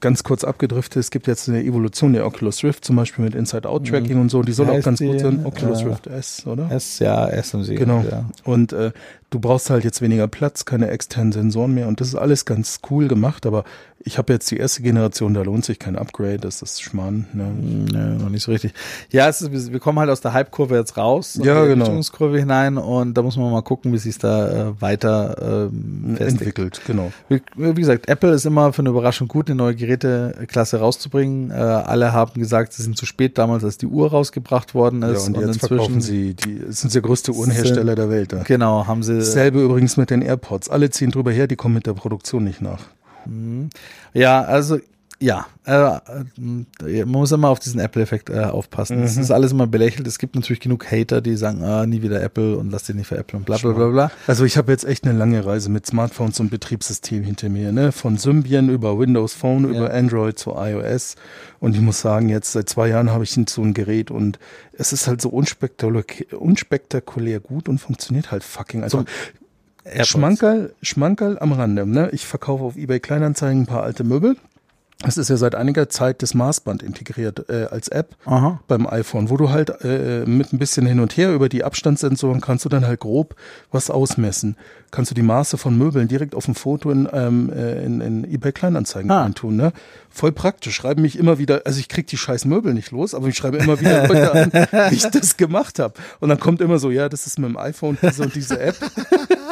ganz 0.00 0.22
kurz 0.22 0.44
abgedriftet, 0.44 1.00
es 1.00 1.10
gibt 1.10 1.26
jetzt 1.26 1.48
eine 1.48 1.62
Evolution 1.62 2.12
der 2.12 2.26
Oculus 2.26 2.62
Rift, 2.62 2.84
zum 2.84 2.96
Beispiel 2.96 3.24
mit 3.24 3.34
Inside-Out-Tracking 3.34 4.14
mhm. 4.14 4.22
und 4.22 4.30
so, 4.30 4.42
die 4.42 4.52
soll 4.52 4.70
auch 4.70 4.80
ganz 4.80 5.00
gut 5.00 5.18
sein. 5.20 5.44
Oculus 5.44 5.82
äh, 5.82 5.86
Rift 5.86 6.06
S, 6.06 6.46
oder? 6.46 6.70
S, 6.70 7.00
ja, 7.00 7.26
S 7.28 7.52
haben 7.52 7.64
sie. 7.64 7.74
Genau. 7.74 8.04
Ja. 8.08 8.26
Und 8.44 8.72
äh, 8.72 8.92
du 9.30 9.40
brauchst 9.40 9.70
halt 9.70 9.84
jetzt 9.84 10.02
weniger 10.02 10.28
Platz, 10.28 10.64
keine 10.64 10.88
externen 10.88 11.32
Sensoren 11.32 11.74
mehr 11.74 11.88
und 11.88 12.00
das 12.00 12.08
ist 12.08 12.14
alles 12.14 12.44
ganz 12.44 12.80
cool 12.90 13.08
gemacht, 13.08 13.44
aber 13.44 13.64
ich 14.06 14.18
habe 14.18 14.32
jetzt 14.32 14.48
die 14.52 14.56
erste 14.56 14.82
Generation, 14.82 15.34
da 15.34 15.42
lohnt 15.42 15.64
sich 15.64 15.80
kein 15.80 15.96
Upgrade, 15.96 16.38
das 16.38 16.62
ist 16.62 16.80
Schmarrn. 16.80 17.26
Ne? 17.32 17.44
Nee, 17.44 18.22
noch 18.22 18.28
nicht 18.28 18.44
so 18.44 18.52
richtig. 18.52 18.72
Ja, 19.10 19.28
es 19.28 19.42
ist, 19.42 19.72
wir 19.72 19.80
kommen 19.80 19.98
halt 19.98 20.10
aus 20.10 20.20
der 20.20 20.32
Hype-Kurve 20.32 20.76
jetzt 20.76 20.96
raus, 20.96 21.40
ja, 21.42 21.64
in 21.64 21.80
die 21.80 21.84
genau. 21.84 22.00
Kurve 22.12 22.38
hinein 22.38 22.78
und 22.78 23.14
da 23.14 23.22
muss 23.22 23.36
man 23.36 23.50
mal 23.50 23.62
gucken, 23.62 23.92
wie 23.92 23.98
sich 23.98 24.16
da 24.18 24.68
äh, 24.68 24.80
weiter 24.80 25.68
ähm, 25.72 26.16
entwickelt. 26.20 26.82
Genau. 26.86 27.12
Wie, 27.28 27.42
wie, 27.56 27.74
gesagt, 27.74 28.08
Apple 28.08 28.30
ist 28.32 28.46
immer 28.46 28.72
für 28.72 28.82
eine 28.82 28.90
Überraschung 28.90 29.26
gut, 29.26 29.48
neue 29.56 29.74
Geräteklasse 29.74 30.78
rauszubringen. 30.78 31.50
Äh, 31.50 31.54
alle 31.54 32.12
haben 32.12 32.40
gesagt, 32.40 32.72
sie 32.72 32.82
sind 32.82 32.96
zu 32.96 33.06
spät 33.06 33.38
damals, 33.38 33.64
als 33.64 33.78
die 33.78 33.86
Uhr 33.86 34.10
rausgebracht 34.10 34.74
worden 34.74 35.02
ist. 35.02 35.22
Ja, 35.22 35.26
und, 35.28 35.38
und 35.38 35.46
jetzt 35.46 35.60
verkaufen 35.60 36.00
sie, 36.00 36.34
die 36.34 36.60
sind 36.68 36.94
der 36.94 37.02
größte 37.02 37.32
Uhrenhersteller 37.32 37.94
der 37.94 38.10
Welt. 38.10 38.32
Da. 38.32 38.42
Genau, 38.42 38.86
haben 38.86 39.02
sie. 39.02 39.16
Dasselbe 39.16 39.62
übrigens 39.62 39.96
mit 39.96 40.10
den 40.10 40.22
AirPods. 40.22 40.68
Alle 40.68 40.90
ziehen 40.90 41.10
drüber 41.10 41.32
her, 41.32 41.46
die 41.46 41.56
kommen 41.56 41.74
mit 41.74 41.86
der 41.86 41.94
Produktion 41.94 42.44
nicht 42.44 42.60
nach. 42.60 42.84
Mhm. 43.26 43.70
Ja, 44.14 44.42
also 44.42 44.78
ja, 45.18 45.46
äh, 45.64 45.98
man 46.38 47.06
muss 47.06 47.32
immer 47.32 47.48
auf 47.48 47.58
diesen 47.58 47.80
Apple-Effekt 47.80 48.28
äh, 48.28 48.44
aufpassen. 48.44 49.02
Es 49.02 49.16
mhm. 49.16 49.22
ist 49.22 49.30
alles 49.30 49.52
immer 49.52 49.66
belächelt. 49.66 50.06
Es 50.06 50.18
gibt 50.18 50.34
natürlich 50.34 50.60
genug 50.60 50.90
Hater, 50.90 51.22
die 51.22 51.36
sagen, 51.36 51.62
ah, 51.62 51.86
nie 51.86 52.02
wieder 52.02 52.22
Apple 52.22 52.58
und 52.58 52.70
lass 52.70 52.84
dich 52.84 52.96
nicht 52.96 53.06
für 53.06 53.16
Apple 53.16 53.38
und 53.38 53.46
bla 53.46 53.56
bla 53.56 53.72
bla 53.72 53.88
bla. 53.88 54.10
Also 54.26 54.44
ich 54.44 54.58
habe 54.58 54.70
jetzt 54.72 54.84
echt 54.84 55.04
eine 55.04 55.16
lange 55.16 55.46
Reise 55.46 55.70
mit 55.70 55.86
Smartphones 55.86 56.38
und 56.40 56.50
Betriebssystem 56.50 57.22
hinter 57.22 57.48
mir, 57.48 57.72
ne? 57.72 57.92
Von 57.92 58.18
Symbian 58.18 58.68
über 58.68 58.98
Windows 58.98 59.32
Phone, 59.32 59.64
ja. 59.72 59.78
über 59.78 59.94
Android 59.94 60.38
zu 60.38 60.52
iOS. 60.54 61.16
Und 61.60 61.74
ich 61.74 61.80
muss 61.80 62.00
sagen, 62.00 62.28
jetzt 62.28 62.52
seit 62.52 62.68
zwei 62.68 62.88
Jahren 62.88 63.10
habe 63.10 63.24
ich 63.24 63.30
so 63.32 63.62
ein 63.62 63.72
Gerät 63.72 64.10
und 64.10 64.38
es 64.74 64.92
ist 64.92 65.06
halt 65.06 65.22
so 65.22 65.30
unspektakulär, 65.30 66.04
unspektakulär 66.38 67.40
gut 67.40 67.70
und 67.70 67.78
funktioniert 67.78 68.30
halt 68.30 68.44
fucking. 68.44 68.82
Also 68.82 68.98
so, 68.98 70.04
Schmankerl, 70.04 70.74
Schmankerl 70.82 71.38
am 71.38 71.52
Rande. 71.52 71.86
Ne? 71.86 72.10
Ich 72.12 72.26
verkaufe 72.26 72.64
auf 72.64 72.76
eBay 72.76 73.00
Kleinanzeigen 73.00 73.62
ein 73.62 73.66
paar 73.66 73.82
alte 73.82 74.04
Möbel 74.04 74.36
es 75.04 75.18
ist 75.18 75.28
ja 75.28 75.36
seit 75.36 75.54
einiger 75.54 75.90
Zeit 75.90 76.22
das 76.22 76.32
Maßband 76.32 76.82
integriert 76.82 77.50
äh, 77.50 77.64
als 77.64 77.88
App 77.88 78.16
Aha. 78.24 78.60
beim 78.66 78.86
iPhone, 78.86 79.28
wo 79.28 79.36
du 79.36 79.50
halt 79.50 79.84
äh, 79.84 80.24
mit 80.24 80.54
ein 80.54 80.58
bisschen 80.58 80.86
hin 80.86 81.00
und 81.00 81.16
her 81.18 81.34
über 81.34 81.50
die 81.50 81.64
Abstandssensoren 81.64 82.40
kannst 82.40 82.64
du 82.64 82.70
dann 82.70 82.86
halt 82.86 83.00
grob 83.00 83.34
was 83.70 83.90
ausmessen. 83.90 84.56
Kannst 84.90 85.10
du 85.10 85.14
die 85.14 85.22
Maße 85.22 85.58
von 85.58 85.76
Möbeln 85.76 86.08
direkt 86.08 86.34
auf 86.34 86.46
dem 86.46 86.54
Foto 86.54 86.90
in, 86.90 87.06
ähm, 87.12 87.52
äh, 87.52 87.84
in, 87.84 88.00
in 88.00 88.24
eBay 88.24 88.52
Kleinanzeigen 88.52 89.10
ah. 89.10 89.28
tun. 89.28 89.56
Ne? 89.56 89.72
Voll 90.08 90.32
praktisch. 90.32 90.74
Schreiben 90.74 91.02
mich 91.02 91.18
immer 91.18 91.38
wieder, 91.38 91.62
also 91.66 91.78
ich 91.78 91.88
krieg 91.88 92.06
die 92.06 92.16
scheiß 92.16 92.46
Möbel 92.46 92.72
nicht 92.72 92.90
los, 92.90 93.14
aber 93.14 93.28
ich 93.28 93.36
schreibe 93.36 93.58
immer 93.58 93.78
wieder 93.78 94.08
Leute 94.08 94.32
an, 94.32 94.52
wie 94.90 94.94
ich 94.94 95.02
das 95.10 95.36
gemacht 95.36 95.78
habe. 95.78 95.92
Und 96.20 96.30
dann 96.30 96.40
kommt 96.40 96.62
immer 96.62 96.78
so, 96.78 96.90
ja, 96.90 97.10
das 97.10 97.26
ist 97.26 97.38
mit 97.38 97.50
dem 97.50 97.58
iPhone 97.58 97.98
diese 98.00 98.22
und 98.22 98.34
diese 98.34 98.58
App. 98.58 98.76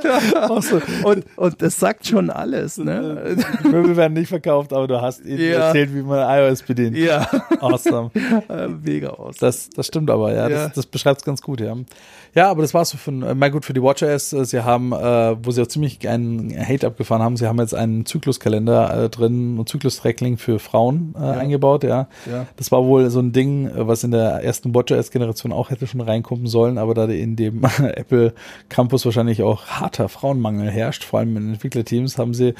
so. 0.60 0.80
und, 1.04 1.24
und 1.36 1.62
das 1.62 1.78
sagt 1.78 2.06
schon 2.06 2.30
alles. 2.30 2.78
Ne? 2.78 3.36
Die 3.62 3.68
Möbel 3.68 3.96
werden 3.96 4.14
nicht 4.14 4.28
verkauft, 4.28 4.72
aber 4.72 4.86
du 4.86 5.00
hast 5.00 5.24
ihnen 5.24 5.40
ja. 5.40 5.66
erzählt, 5.66 5.94
wie 5.94 6.02
man 6.02 6.18
iOS 6.28 6.62
bedient. 6.62 6.96
Ja. 6.96 7.28
Awesome. 7.60 8.10
Mega 8.82 9.10
awesome. 9.10 9.34
Das, 9.38 9.68
das 9.70 9.86
stimmt 9.86 10.10
aber, 10.10 10.32
ja. 10.32 10.48
ja. 10.48 10.64
Das, 10.66 10.72
das 10.72 10.86
beschreibt 10.86 11.20
es 11.20 11.24
ganz 11.24 11.42
gut, 11.42 11.60
ja. 11.60 11.76
Ja, 12.34 12.50
aber 12.50 12.62
das 12.62 12.72
war's 12.74 12.90
so 12.90 12.98
von, 12.98 13.22
äh, 13.22 13.34
mal 13.34 13.50
gut 13.50 13.64
für 13.64 13.72
die 13.72 13.82
WatchOS. 13.82 14.32
Äh, 14.32 14.44
sie 14.44 14.64
haben, 14.64 14.92
äh, 14.92 15.36
wo 15.44 15.50
sie 15.50 15.60
auch 15.62 15.66
ziemlich 15.66 16.08
einen 16.08 16.56
Hate 16.56 16.86
abgefahren 16.86 17.22
haben, 17.22 17.36
sie 17.36 17.46
haben 17.46 17.58
jetzt 17.58 17.74
einen 17.74 18.06
Zykluskalender 18.06 19.04
äh, 19.04 19.08
drin 19.08 19.58
und 19.58 19.68
Zyklus-Tracking 19.68 20.38
für 20.38 20.58
Frauen 20.58 21.14
äh, 21.18 21.22
ja. 21.22 21.30
eingebaut, 21.32 21.84
ja. 21.84 22.08
ja. 22.30 22.46
Das 22.56 22.70
war 22.72 22.84
wohl 22.84 23.10
so 23.10 23.20
ein 23.20 23.32
Ding, 23.32 23.66
äh, 23.66 23.86
was 23.86 24.04
in 24.04 24.12
der 24.12 24.42
ersten 24.42 24.74
WatchOS-Generation 24.74 25.52
auch 25.52 25.70
hätte 25.70 25.86
schon 25.86 26.00
reinkommen 26.00 26.46
sollen, 26.46 26.78
aber 26.78 26.94
da 26.94 27.04
in 27.04 27.36
dem 27.36 27.62
Apple 27.64 28.32
Campus 28.68 29.04
wahrscheinlich 29.04 29.19
auch 29.42 29.66
harter 29.66 30.08
Frauenmangel 30.08 30.70
herrscht, 30.70 31.04
vor 31.04 31.20
allem 31.20 31.36
in 31.36 31.52
Entwicklerteams, 31.52 32.18
haben 32.18 32.34
sie 32.34 32.54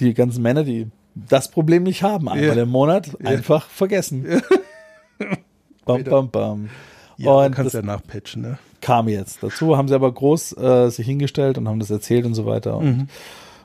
die 0.00 0.14
ganzen 0.14 0.42
Männer, 0.42 0.64
die 0.64 0.88
das 1.14 1.50
Problem 1.50 1.82
nicht 1.82 2.02
haben, 2.02 2.28
einmal 2.28 2.56
ja. 2.56 2.62
im 2.62 2.70
Monat, 2.70 3.10
einfach 3.24 3.68
vergessen. 3.68 4.26
bam, 5.84 6.04
bam, 6.04 6.30
bam. 6.30 6.70
Ja, 7.18 7.30
und 7.32 7.54
kannst 7.54 7.74
ja 7.74 7.82
nachpatchen, 7.82 8.42
ne? 8.42 8.58
kam 8.82 9.08
jetzt 9.08 9.42
dazu, 9.42 9.76
haben 9.76 9.88
sie 9.88 9.94
aber 9.94 10.12
groß 10.12 10.56
äh, 10.58 10.90
sich 10.90 11.06
hingestellt 11.06 11.56
und 11.56 11.68
haben 11.68 11.78
das 11.78 11.90
erzählt 11.90 12.26
und 12.26 12.34
so 12.34 12.44
weiter. 12.44 12.76
Und 12.76 12.84
Mhm. 12.84 13.06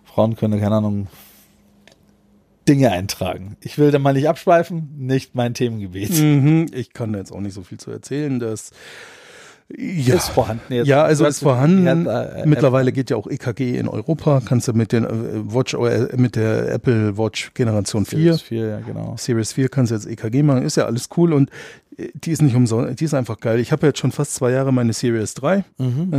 Frauen 0.06 0.36
können, 0.36 0.60
keine 0.60 0.76
Ahnung, 0.76 1.08
Dinge 2.68 2.92
eintragen. 2.92 3.58
Ich 3.62 3.78
will 3.78 3.92
da 3.92 4.00
mal 4.00 4.14
nicht 4.14 4.30
abschweifen, 4.30 4.94
nicht 4.98 5.36
mein 5.36 5.54
Themengebiet. 5.54 6.20
Mhm. 6.22 6.68
Ich 6.74 6.94
kann 6.94 7.14
da 7.14 7.20
jetzt 7.20 7.32
auch 7.32 7.40
nicht 7.40 7.54
so 7.54 7.64
viel 7.64 7.78
zu 7.78 7.92
erzählen. 7.92 8.40
Das 8.40 8.72
ja, 9.76 10.16
Ist 10.16 10.30
vorhanden 10.30 10.74
jetzt. 10.74 10.88
Ja, 10.88 11.04
also 11.04 11.26
ist 11.26 11.40
vorhanden. 11.40 12.06
äh, 12.08 12.46
Mittlerweile 12.46 12.94
geht 12.94 13.10
ja 13.10 13.18
auch 13.18 13.28
EKG 13.28 13.78
in 13.78 13.90
Europa. 13.90 14.42
Kannst 14.46 14.70
du 14.70 14.74
mit 14.74 14.94
den 14.94 15.04
äh, 15.04 15.10
Watch 15.54 15.74
äh, 15.74 16.16
mit 16.16 16.38
der 16.38 16.72
Apple 16.72 17.18
Watch 17.18 17.52
Generation 17.54 18.06
4 18.06 18.20
Series 18.20 18.42
4, 18.44 18.66
ja, 18.66 18.80
genau. 18.80 19.16
Series 19.18 19.52
4 19.54 19.68
kannst 19.68 19.92
du 19.92 19.96
jetzt 19.96 20.08
EKG 20.08 20.42
machen, 20.44 20.64
ist 20.64 20.78
ja 20.78 20.86
alles 20.86 21.10
cool 21.18 21.34
und 21.34 21.50
die 22.14 22.32
ist 22.32 22.42
nicht 22.44 22.56
umsonst, 22.56 23.00
die 23.00 23.06
ist 23.06 23.14
einfach 23.16 23.40
geil. 23.40 23.60
Ich 23.60 23.72
habe 23.72 23.88
jetzt 23.88 23.98
schon 24.00 24.12
fast 24.12 24.36
zwei 24.36 24.52
Jahre 24.52 24.72
meine 24.72 24.94
Series 24.94 25.34
3, 25.34 25.58
äh, 25.58 25.64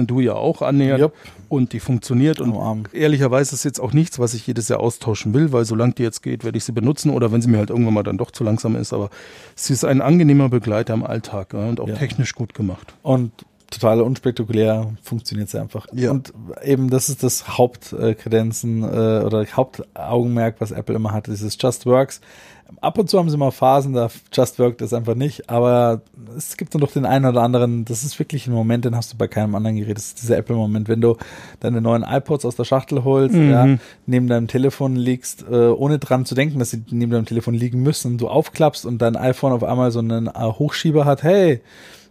du 0.04 0.18
ja 0.20 0.32
auch 0.34 0.60
annähernd 0.62 1.00
Jupp. 1.00 1.12
und 1.48 1.72
die 1.72 1.78
funktioniert 1.80 2.40
und 2.40 2.52
Arm. 2.56 2.82
ehrlicherweise 2.92 3.54
ist 3.54 3.64
jetzt 3.64 3.78
auch 3.80 3.92
nichts, 3.92 4.18
was 4.18 4.34
ich 4.34 4.46
jedes 4.46 4.68
Jahr 4.68 4.80
austauschen 4.80 5.34
will, 5.34 5.52
weil 5.52 5.64
solange 5.64 5.92
die 5.92 6.02
jetzt 6.02 6.22
geht, 6.22 6.42
werde 6.44 6.58
ich 6.58 6.64
sie 6.64 6.72
benutzen 6.72 7.10
oder 7.10 7.30
wenn 7.30 7.42
sie 7.42 7.48
mir 7.48 7.58
halt 7.58 7.70
irgendwann 7.70 7.94
mal 7.94 8.02
dann 8.02 8.18
doch 8.18 8.32
zu 8.32 8.42
langsam 8.42 8.74
ist, 8.74 8.92
aber 8.92 9.10
sie 9.54 9.72
ist 9.72 9.84
ein 9.84 10.00
angenehmer 10.02 10.48
Begleiter 10.48 10.94
im 10.94 11.04
Alltag 11.04 11.52
ja, 11.52 11.68
und 11.68 11.78
auch 11.78 11.88
Ja. 11.88 11.94
technisch 11.94 12.34
gut 12.34 12.54
gemacht. 12.54 12.94
Und 13.02 13.30
total 13.70 14.00
unspektakulär 14.00 14.92
funktioniert 15.02 15.50
sie 15.50 15.60
einfach. 15.60 15.86
Ja. 15.92 16.10
Und 16.10 16.32
eben 16.64 16.90
das 16.90 17.08
ist 17.08 17.22
das 17.22 17.56
Hauptkredenzen 17.56 18.82
äh, 18.82 18.86
oder 19.24 19.44
Hauptaugenmerk, 19.46 20.56
was 20.60 20.70
Apple 20.70 20.96
immer 20.96 21.12
hat, 21.12 21.26
dieses 21.26 21.56
Just 21.60 21.86
Works. 21.86 22.20
Ab 22.80 22.98
und 22.98 23.08
zu 23.08 23.18
haben 23.18 23.30
sie 23.30 23.36
mal 23.36 23.50
Phasen, 23.50 23.92
da 23.94 24.08
Just 24.32 24.58
Work 24.58 24.78
das 24.78 24.92
einfach 24.92 25.14
nicht, 25.14 25.48
aber 25.50 26.02
es 26.36 26.56
gibt 26.56 26.74
dann 26.74 26.80
doch 26.80 26.92
den 26.92 27.06
einen 27.06 27.24
oder 27.24 27.42
anderen, 27.42 27.84
das 27.84 28.04
ist 28.04 28.18
wirklich 28.18 28.46
ein 28.46 28.52
Moment, 28.52 28.84
den 28.84 28.94
hast 28.94 29.12
du 29.12 29.16
bei 29.16 29.26
keinem 29.26 29.54
anderen 29.54 29.76
Gerät. 29.76 29.96
Das 29.96 30.08
ist 30.08 30.22
dieser 30.22 30.36
Apple-Moment, 30.36 30.88
wenn 30.88 31.00
du 31.00 31.16
deine 31.60 31.80
neuen 31.80 32.04
iPods 32.06 32.44
aus 32.44 32.56
der 32.56 32.64
Schachtel 32.64 33.04
holst, 33.04 33.34
Mhm. 33.34 33.50
ja, 33.50 33.66
neben 34.06 34.28
deinem 34.28 34.46
Telefon 34.48 34.96
liegst, 34.96 35.44
äh, 35.50 35.68
ohne 35.68 35.98
dran 35.98 36.24
zu 36.26 36.34
denken, 36.34 36.58
dass 36.58 36.70
sie 36.70 36.84
neben 36.90 37.10
deinem 37.10 37.26
Telefon 37.26 37.54
liegen 37.54 37.82
müssen, 37.82 38.18
du 38.18 38.28
aufklappst 38.28 38.84
und 38.86 38.98
dein 39.02 39.16
iPhone 39.16 39.52
auf 39.52 39.64
einmal 39.64 39.90
so 39.90 39.98
einen 40.00 40.26
äh, 40.28 40.30
Hochschieber 40.40 41.04
hat, 41.04 41.22
hey, 41.22 41.60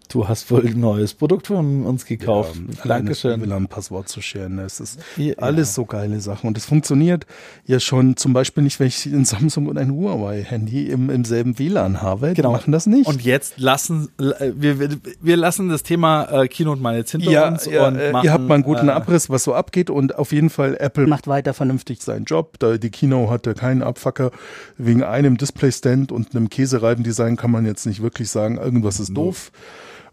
du 0.09 0.27
hast 0.27 0.49
wohl 0.51 0.65
ein 0.65 0.79
neues 0.79 1.13
Produkt 1.13 1.47
von 1.47 1.85
uns 1.85 2.05
gekauft. 2.05 2.59
Dankeschön. 2.83 3.41
Will 3.41 3.51
ein 3.51 3.67
Passwort 3.67 4.09
zu 4.09 4.21
scheren. 4.21 4.59
Es 4.59 4.79
ist 4.79 4.99
Ja. 5.17 5.33
alles 5.37 5.73
so 5.73 5.85
geile 5.85 6.19
Sachen. 6.19 6.47
Und 6.47 6.57
es 6.57 6.65
funktioniert 6.65 7.25
ja 7.65 7.79
schon 7.79 8.17
zum 8.17 8.33
Beispiel 8.33 8.63
nicht, 8.63 8.79
wenn 8.79 8.87
ich 8.87 9.05
ein 9.05 9.25
Samsung 9.25 9.67
und 9.67 9.77
ein 9.77 9.91
Huawei-Handy 9.91 10.87
im, 10.87 11.09
im 11.09 11.25
selben 11.25 11.59
WLAN 11.59 12.01
habe. 12.01 12.29
Die 12.29 12.33
Genau. 12.35 12.51
machen 12.51 12.71
das 12.71 12.85
nicht. 12.85 13.07
Und 13.07 13.23
jetzt 13.23 13.59
lassen 13.59 14.09
äh, 14.19 14.51
wir, 14.55 14.79
wir, 14.79 14.89
wir 15.21 15.37
lassen 15.37 15.69
das 15.69 15.83
Thema 15.83 16.23
äh, 16.43 16.47
Keynote 16.47 16.81
mal 16.81 16.97
jetzt 16.97 17.11
hinter 17.11 17.31
ja, 17.31 17.47
uns 17.47 17.65
ja 17.65 17.87
und 17.87 17.95
äh, 17.97 18.11
machen, 18.11 18.25
ihr 18.25 18.33
habt 18.33 18.47
mal 18.47 18.55
einen 18.55 18.63
guten 18.63 18.89
äh, 18.89 18.91
Abriss, 18.91 19.29
was 19.29 19.43
so 19.43 19.53
abgeht 19.53 19.89
und 19.89 20.15
auf 20.17 20.31
jeden 20.31 20.49
Fall 20.49 20.75
Apple 20.79 21.07
macht 21.07 21.27
weiter 21.27 21.53
vernünftig 21.53 22.01
seinen 22.01 22.25
Job. 22.25 22.57
Da 22.59 22.77
die 22.77 22.89
Kino 22.89 23.29
hatte 23.29 23.53
keinen 23.53 23.81
Abfacker 23.83 24.31
wegen 24.77 25.03
einem 25.03 25.37
Displaystand 25.37 26.11
und 26.11 26.35
einem 26.35 26.49
Käsereibendesign 26.49 27.35
kann 27.35 27.51
man 27.51 27.65
jetzt 27.65 27.85
nicht 27.85 28.01
wirklich 28.01 28.29
sagen, 28.29 28.57
irgendwas 28.57 28.99
ist 28.99 29.13
doof. 29.15 29.51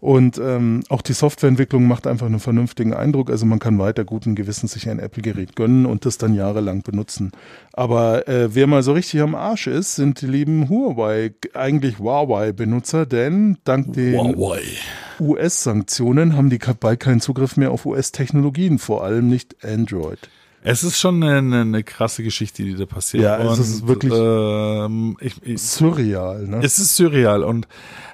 Und 0.05 0.37
ähm, 0.37 0.83
auch 0.89 1.01
die 1.01 1.13
Softwareentwicklung 1.13 1.87
macht 1.87 2.05
einfach 2.05 2.27
einen 2.27 2.39
vernünftigen 2.39 2.93
Eindruck. 2.93 3.31
Also 3.31 3.47
man 3.47 3.57
kann 3.57 3.79
weiter 3.79 4.05
guten 4.05 4.35
Gewissens 4.35 4.73
sich 4.73 4.87
ein 4.87 4.99
Apple-Gerät 4.99 5.55
gönnen 5.55 5.87
und 5.87 6.05
das 6.05 6.19
dann 6.19 6.35
jahrelang 6.35 6.83
benutzen. 6.83 7.31
Aber 7.73 8.27
äh, 8.27 8.53
wer 8.53 8.67
mal 8.67 8.83
so 8.83 8.93
richtig 8.93 9.21
am 9.21 9.33
Arsch 9.33 9.65
ist, 9.65 9.95
sind 9.95 10.21
die 10.21 10.27
lieben 10.27 10.69
Huawei, 10.69 11.33
eigentlich 11.55 11.97
Huawei-Benutzer, 11.97 13.07
denn 13.07 13.57
dank 13.63 13.93
den. 13.93 14.13
US-Sanktionen 15.19 16.37
haben 16.37 16.51
die 16.51 16.59
bald 16.79 16.99
keinen 16.99 17.19
Zugriff 17.19 17.57
mehr 17.57 17.71
auf 17.71 17.87
US-Technologien, 17.87 18.77
vor 18.77 19.03
allem 19.03 19.27
nicht 19.27 19.65
Android. 19.65 20.19
Es 20.61 20.83
ist 20.83 20.99
schon 20.99 21.23
eine, 21.23 21.61
eine 21.61 21.83
krasse 21.83 22.21
Geschichte, 22.21 22.61
die 22.61 22.75
da 22.75 22.85
passiert. 22.85 23.23
Ja, 23.23 23.37
es 23.51 23.57
ist 23.57 23.81
Und, 23.81 23.87
wirklich- 23.87 24.13
Ähm, 24.13 25.17
ich, 25.19 25.41
ich, 25.41 25.59
Surreal, 25.63 26.45
ne? 26.47 26.59
es 26.61 26.77
ist 26.77 26.95
surreal 26.95 27.43
und 27.43 27.67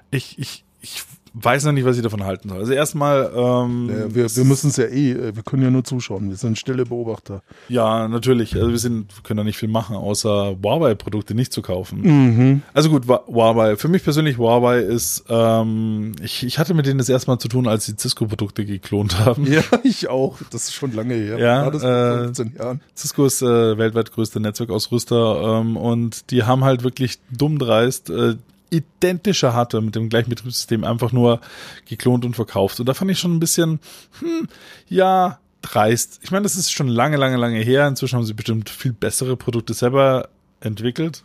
ich, 0.10 0.40
ich, 0.40 0.64
ich 0.82 1.04
weiß 1.34 1.65
noch 1.65 1.72
nicht, 1.72 1.86
was 1.86 1.96
ich 1.96 2.04
davon 2.04 2.24
halten 2.24 2.50
soll. 2.50 2.60
Also 2.60 2.74
erstmal, 2.74 3.32
ähm, 3.36 3.89
Ja, 3.89 4.15
wir, 4.15 4.36
wir 4.36 4.44
müssen 4.44 4.70
es 4.70 4.78
ja 4.78 4.86
eh, 4.86 5.12
äh, 5.12 5.36
wir 5.36 5.44
können 5.44 5.63
ja 5.63 5.70
nur 5.70 5.84
zuschauen, 5.84 6.30
wir 6.30 6.36
sind 6.36 6.58
stille 6.58 6.86
Beobachter. 6.86 7.41
ja, 7.70 8.08
natürlich. 8.08 8.56
Also 8.56 8.70
wir 8.70 8.78
sind, 8.80 9.24
können 9.24 9.38
da 9.38 9.44
nicht 9.44 9.58
viel 9.58 9.70
machen, 9.70 9.96
außer 9.96 10.58
Huawei-Produkte 10.62 11.34
nicht 11.34 11.54
zu 11.54 11.62
kaufen. 11.62 12.02
Mhm. 12.02 12.62
Also 12.74 12.89
gut, 12.89 13.08
Huawei. 13.08 13.78
Für 13.78 13.88
mich 13.88 14.04
persönlich, 14.04 14.38
Huawei 14.38 14.80
ist, 14.80 15.24
ähm, 15.30 16.13
ich, 16.22 16.44
ich 16.46 16.60
hatte 16.60 16.74
mit 16.74 16.86
denen 16.86 16.98
das 16.98 17.10
erste 17.10 17.30
Mal 17.32 17.39
zu 17.39 17.48
tun, 17.48 17.67
als 17.67 17.86
sie 17.86 17.96
Cisco-Produkte 17.98 18.65
geklont 18.65 19.20
haben. 19.20 19.46
Ja, 19.52 19.62
ich 19.84 20.10
auch. 20.10 20.38
Das 20.52 20.63
ist 20.63 20.74
schon 20.74 20.94
lange 20.94 21.13
her. 21.13 21.39
Ja, 21.39 21.70
das 21.70 21.84
äh, 21.84 21.86
vor 21.88 22.24
15 22.26 22.54
Jahren? 22.58 22.82
Cisco 22.96 23.26
ist 23.26 23.41
äh, 23.41 23.78
weltweit 23.78 24.12
größter 24.12 24.39
Netzwerkausrüster 24.39 25.60
ähm, 25.62 25.78
und 25.78 26.30
die 26.32 26.44
haben 26.44 26.63
halt 26.63 26.84
wirklich 26.84 27.20
dumm 27.32 27.58
dreist 27.60 28.10
äh, 28.10 28.36
identische 28.72 29.54
Hardware 29.54 29.84
mit 29.84 29.96
dem 29.96 30.10
gleichen 30.10 30.30
Betriebssystem 30.30 30.84
einfach 30.84 31.12
nur 31.12 31.42
geklont 31.88 32.26
und 32.26 32.36
verkauft. 32.36 32.80
Und 32.80 32.88
da 32.88 32.94
fand 32.94 33.12
ich 33.12 33.20
schon 33.20 33.36
ein 33.36 33.40
bisschen, 33.40 33.80
hm, 34.20 34.48
ja, 34.88 35.40
dreist. 35.62 36.20
Ich 36.24 36.32
meine, 36.32 36.44
das 36.44 36.56
ist 36.56 36.72
schon 36.72 36.88
lange, 36.88 37.18
lange, 37.18 37.38
lange 37.38 37.60
her. 37.60 37.88
Inzwischen 37.88 38.16
haben 38.16 38.26
sie 38.26 38.34
bestimmt 38.34 38.70
viel 38.70 38.94
bessere 38.94 39.38
Produkte 39.38 39.74
selber 39.74 40.30
entwickelt. 40.60 41.24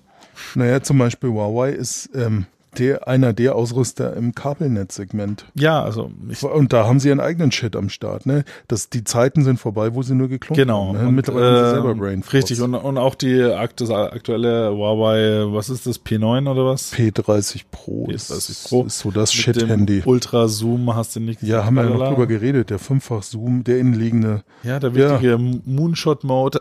Naja, 0.54 0.82
zum 0.82 0.98
Beispiel 0.98 1.30
Huawei 1.30 1.70
ist 1.70 2.10
ähm, 2.14 2.46
der, 2.78 3.08
einer 3.08 3.32
der 3.32 3.54
Ausrüster 3.54 4.14
im 4.16 4.34
Kabelnetzsegment. 4.34 5.46
Ja, 5.54 5.82
also 5.82 6.10
Und 6.52 6.72
da 6.72 6.86
haben 6.86 7.00
sie 7.00 7.08
ihren 7.08 7.20
eigenen 7.20 7.52
Shit 7.52 7.74
am 7.76 7.88
Start. 7.88 8.26
Ne? 8.26 8.44
Das, 8.68 8.88
die 8.90 9.04
Zeiten 9.04 9.44
sind 9.44 9.58
vorbei, 9.58 9.94
wo 9.94 10.02
sie 10.02 10.14
nur 10.14 10.28
geklont 10.28 10.56
Genau. 10.56 10.88
haben. 10.88 10.98
Ne? 10.98 11.08
Und, 11.08 11.14
Mittlerweile 11.14 11.46
haben 11.46 11.56
sie 11.56 11.70
äh, 11.70 11.70
selber 11.74 11.94
Brain 11.94 12.22
Force. 12.22 12.34
Richtig. 12.34 12.60
Und, 12.60 12.74
und 12.74 12.98
auch 12.98 13.14
die 13.14 13.38
das 13.76 13.90
aktuelle 13.90 14.70
Huawei, 14.72 15.52
was 15.52 15.68
ist 15.70 15.86
das, 15.86 16.00
P9 16.04 16.50
oder 16.50 16.66
was? 16.66 16.92
P30 16.92 17.62
Pro 17.70 18.08
ist, 18.10 18.30
P30 18.32 18.68
Pro. 18.68 18.84
ist 18.84 18.98
so 18.98 19.10
das 19.10 19.32
Shit-Handy. 19.32 20.02
Ultra-Zoom 20.04 20.94
hast 20.94 21.16
du 21.16 21.20
nicht 21.20 21.42
Ja, 21.42 21.64
haben 21.64 21.76
wir 21.76 21.84
ja 21.84 21.90
noch 21.90 22.08
drüber 22.08 22.26
geredet. 22.26 22.70
Der 22.70 22.78
Fünffach-Zoom, 22.78 23.64
der 23.64 23.78
innenliegende. 23.78 24.42
Ja, 24.62 24.78
der 24.78 24.94
wichtige 24.94 25.38
Moonshot-Mode. 25.64 26.60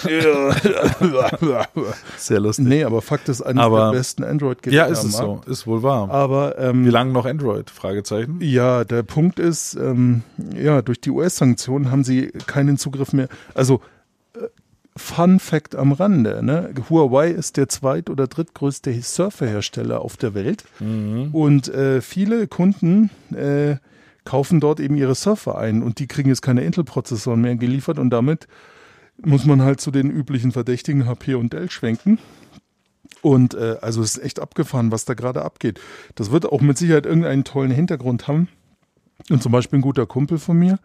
Sehr 2.16 2.40
lustig. 2.40 2.66
nee, 2.66 2.84
aber 2.84 3.02
Fakt 3.02 3.28
ist, 3.28 3.42
eines 3.42 3.62
Aber- 3.62 3.90
der 3.90 3.98
besten 3.98 4.24
Android-Geräte 4.24 4.76
ja, 4.76 4.86
ist 4.86 5.04
es 5.04 5.16
so. 5.16 5.39
Ist 5.46 5.66
wohl 5.66 5.82
wahr. 5.82 6.10
Aber 6.10 6.58
ähm, 6.58 6.84
Wie 6.84 6.90
lange 6.90 7.12
noch 7.12 7.26
Android? 7.26 7.70
Fragezeichen. 7.70 8.38
Ja, 8.40 8.84
der 8.84 9.02
Punkt 9.02 9.38
ist, 9.38 9.74
ähm, 9.74 10.22
ja, 10.54 10.82
durch 10.82 11.00
die 11.00 11.10
US-Sanktionen 11.10 11.90
haben 11.90 12.04
sie 12.04 12.28
keinen 12.46 12.76
Zugriff 12.76 13.12
mehr. 13.12 13.28
Also, 13.54 13.80
äh, 14.34 14.46
Fun 14.96 15.38
Fact 15.38 15.76
am 15.76 15.92
Rande, 15.92 16.44
ne? 16.44 16.74
Huawei 16.88 17.30
ist 17.30 17.56
der 17.56 17.68
zweit- 17.68 18.10
oder 18.10 18.26
drittgrößte 18.26 18.92
Surferhersteller 19.00 20.00
auf 20.00 20.16
der 20.16 20.34
Welt. 20.34 20.64
Und 21.32 21.68
äh, 21.68 22.00
viele 22.00 22.48
Kunden 22.48 23.10
äh, 23.32 23.76
kaufen 24.24 24.60
dort 24.60 24.80
eben 24.80 24.96
ihre 24.96 25.14
Surfer 25.14 25.58
ein 25.58 25.82
und 25.82 25.98
die 25.98 26.06
kriegen 26.06 26.28
jetzt 26.28 26.42
keine 26.42 26.62
Intel-Prozessoren 26.64 27.40
mehr 27.40 27.56
geliefert 27.56 27.98
und 27.98 28.10
damit 28.10 28.46
muss 29.24 29.44
man 29.44 29.62
halt 29.62 29.80
zu 29.80 29.90
den 29.90 30.10
üblichen 30.10 30.52
Verdächtigen 30.52 31.06
HP 31.06 31.34
und 31.34 31.52
Dell 31.52 31.70
schwenken. 31.70 32.18
Und 33.22 33.54
äh, 33.54 33.76
also 33.80 34.02
es 34.02 34.16
ist 34.16 34.24
echt 34.24 34.40
abgefahren, 34.40 34.92
was 34.92 35.04
da 35.04 35.14
gerade 35.14 35.42
abgeht. 35.42 35.80
Das 36.14 36.30
wird 36.30 36.46
auch 36.46 36.60
mit 36.60 36.78
Sicherheit 36.78 37.06
irgendeinen 37.06 37.44
tollen 37.44 37.70
Hintergrund 37.70 38.28
haben. 38.28 38.48
Und 39.28 39.42
zum 39.42 39.52
Beispiel 39.52 39.78
ein 39.78 39.82
guter 39.82 40.06
Kumpel 40.06 40.38
von 40.38 40.58
mir, 40.58 40.78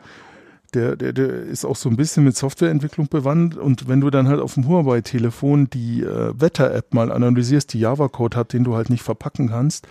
der, 0.74 0.98
der, 0.98 1.14
der 1.14 1.30
ist 1.30 1.66
auch 1.66 1.78
so 1.78 1.90
ein 1.90 1.96
bisschen 1.96 2.26
mit 2.26 2.36
Softwareentwicklung 2.36 3.08
bewandt. 3.08 3.56
Und 3.56 3.88
wenn 3.88 4.02
du 4.02 4.10
dann 4.10 4.28
halt 4.28 4.42
auf 4.42 4.56
dem 4.56 4.68
Huawei-Telefon 4.68 5.70
die 5.70 6.04
äh, 6.04 6.34
Wetter-App 6.38 6.94
mal 6.94 7.12
analysierst, 7.12 7.74
die 7.74 7.80
Java-Code 7.80 8.38
hat, 8.38 8.54
den 8.54 8.64
du 8.64 8.76
halt 8.76 8.90
nicht 8.90 9.04
verpacken 9.04 9.50
kannst, 9.50 9.88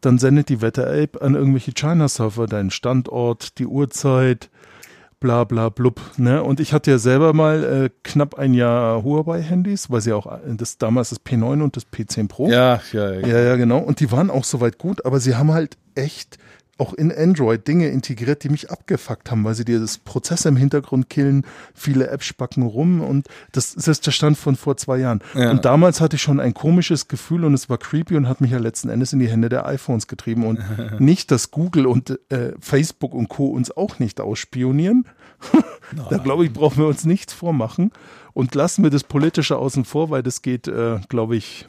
dann 0.00 0.18
sendet 0.18 0.48
die 0.48 0.62
Wetter-App 0.62 1.22
an 1.22 1.34
irgendwelche 1.34 1.72
China-Server 1.72 2.46
deinen 2.46 2.70
Standort, 2.70 3.58
die 3.58 3.66
Uhrzeit, 3.66 4.50
bla 5.20 5.44
bla 5.44 5.68
blub. 5.68 6.00
Ne? 6.16 6.42
Und 6.42 6.58
ich 6.60 6.72
hatte 6.72 6.90
ja 6.90 6.98
selber 6.98 7.32
mal 7.32 7.62
äh, 7.62 7.90
knapp 8.02 8.38
ein 8.38 8.54
Jahr 8.54 9.04
Huawei-Handys, 9.04 9.90
weil 9.90 10.00
sie 10.00 10.12
auch 10.12 10.26
äh, 10.26 10.38
das 10.56 10.78
damals 10.78 11.10
das 11.10 11.20
P9 11.20 11.62
und 11.62 11.76
das 11.76 11.86
P10 11.86 12.28
Pro. 12.28 12.48
Ja, 12.48 12.80
ja, 12.92 13.12
ja. 13.12 13.26
Ja, 13.26 13.40
ja, 13.40 13.56
genau. 13.56 13.78
Und 13.78 14.00
die 14.00 14.10
waren 14.10 14.30
auch 14.30 14.44
soweit 14.44 14.78
gut, 14.78 15.04
aber 15.04 15.20
sie 15.20 15.36
haben 15.36 15.52
halt 15.52 15.76
echt 15.94 16.38
auch 16.80 16.94
in 16.94 17.12
Android 17.12 17.68
Dinge 17.68 17.88
integriert, 17.88 18.42
die 18.42 18.48
mich 18.48 18.70
abgefuckt 18.70 19.30
haben, 19.30 19.44
weil 19.44 19.54
sie 19.54 19.64
dir 19.64 19.78
das 19.78 19.98
Prozess 19.98 20.46
im 20.46 20.56
Hintergrund 20.56 21.10
killen, 21.10 21.44
viele 21.74 22.08
Apps 22.08 22.26
spacken 22.26 22.62
rum 22.62 23.00
und 23.02 23.28
das, 23.52 23.74
ist 23.74 24.06
der 24.06 24.12
Stand 24.12 24.38
von 24.38 24.56
vor 24.56 24.76
zwei 24.76 24.98
Jahren. 24.98 25.20
Ja. 25.34 25.50
Und 25.50 25.64
damals 25.64 26.00
hatte 26.00 26.16
ich 26.16 26.22
schon 26.22 26.40
ein 26.40 26.54
komisches 26.54 27.06
Gefühl 27.06 27.44
und 27.44 27.54
es 27.54 27.68
war 27.68 27.78
creepy 27.78 28.16
und 28.16 28.28
hat 28.28 28.40
mich 28.40 28.50
ja 28.50 28.58
letzten 28.58 28.88
Endes 28.88 29.12
in 29.12 29.18
die 29.18 29.28
Hände 29.28 29.48
der 29.48 29.66
iPhones 29.66 30.06
getrieben 30.06 30.46
und 30.46 30.60
nicht, 31.00 31.30
dass 31.30 31.50
Google 31.50 31.86
und 31.86 32.18
äh, 32.30 32.52
Facebook 32.58 33.14
und 33.14 33.28
Co. 33.28 33.48
uns 33.48 33.70
auch 33.76 33.98
nicht 33.98 34.20
ausspionieren. 34.20 35.04
da 36.10 36.18
glaube 36.18 36.46
ich, 36.46 36.52
brauchen 36.52 36.78
wir 36.78 36.86
uns 36.86 37.04
nichts 37.04 37.32
vormachen 37.32 37.92
und 38.32 38.54
lassen 38.54 38.82
wir 38.82 38.90
das 38.90 39.04
Politische 39.04 39.58
außen 39.58 39.84
vor, 39.84 40.10
weil 40.10 40.22
das 40.22 40.40
geht, 40.42 40.66
äh, 40.66 40.98
glaube 41.08 41.36
ich, 41.36 41.66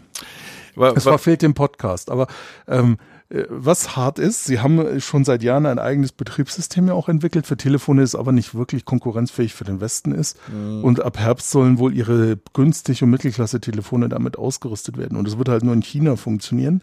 es 0.96 1.04
verfehlt 1.04 1.42
den 1.42 1.54
Podcast, 1.54 2.10
aber 2.10 2.28
ähm, 2.66 2.98
Äh, 2.98 3.11
was 3.50 3.96
hart 3.96 4.20
ist, 4.20 4.44
sie 4.44 4.60
haben 4.60 5.00
schon 5.00 5.24
seit 5.24 5.42
Jahren 5.42 5.66
ein 5.66 5.80
eigenes 5.80 6.12
Betriebssystem 6.12 6.88
ja 6.88 6.94
auch 6.94 7.08
entwickelt 7.08 7.48
für 7.48 7.56
Telefone, 7.56 8.02
das 8.02 8.14
aber 8.14 8.34
nicht 8.34 8.56
wirklich 8.56 8.84
konkurrenzfähig 8.84 9.54
für 9.54 9.64
den 9.64 9.80
Westen 9.80 10.12
ist. 10.12 10.38
Mhm. 10.50 10.84
Und 10.84 11.02
ab 11.02 11.18
Herbst 11.18 11.50
sollen 11.50 11.80
wohl 11.80 11.96
ihre 11.96 12.38
günstig- 12.54 13.04
und 13.04 13.10
Mittelklasse-Telefone 13.10 14.10
damit 14.10 14.38
ausgerüstet 14.38 14.98
werden. 14.98 15.18
Und 15.18 15.28
es 15.28 15.38
wird 15.38 15.48
halt 15.48 15.64
nur 15.64 15.74
in 15.74 15.82
China 15.82 16.18
funktionieren, 16.18 16.82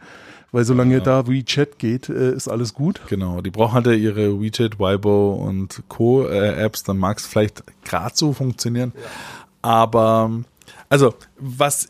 weil 0.51 0.65
solange 0.65 0.95
ja. 0.95 1.01
da 1.01 1.27
WeChat 1.29 1.79
geht, 1.79 2.09
äh, 2.09 2.33
ist 2.33 2.49
alles 2.49 2.73
gut. 2.73 3.03
Genau, 3.09 3.43
die 3.43 3.51
brauchen 3.51 3.75
halt 3.75 3.87
ja 3.87 3.93
ihre 3.93 4.41
WeChat, 4.41 4.79
Weibo 4.79 5.35
und 5.35 5.83
Co-Apps, 5.89 6.83
dann 6.83 6.97
mag 6.97 7.19
es 7.19 7.27
vielleicht 7.27 7.63
gerade 7.85 8.17
so 8.17 8.33
funktionieren. 8.33 8.93
Ja. 8.95 9.03
Aber, 9.61 10.31
also, 10.89 11.15
was 11.39 11.89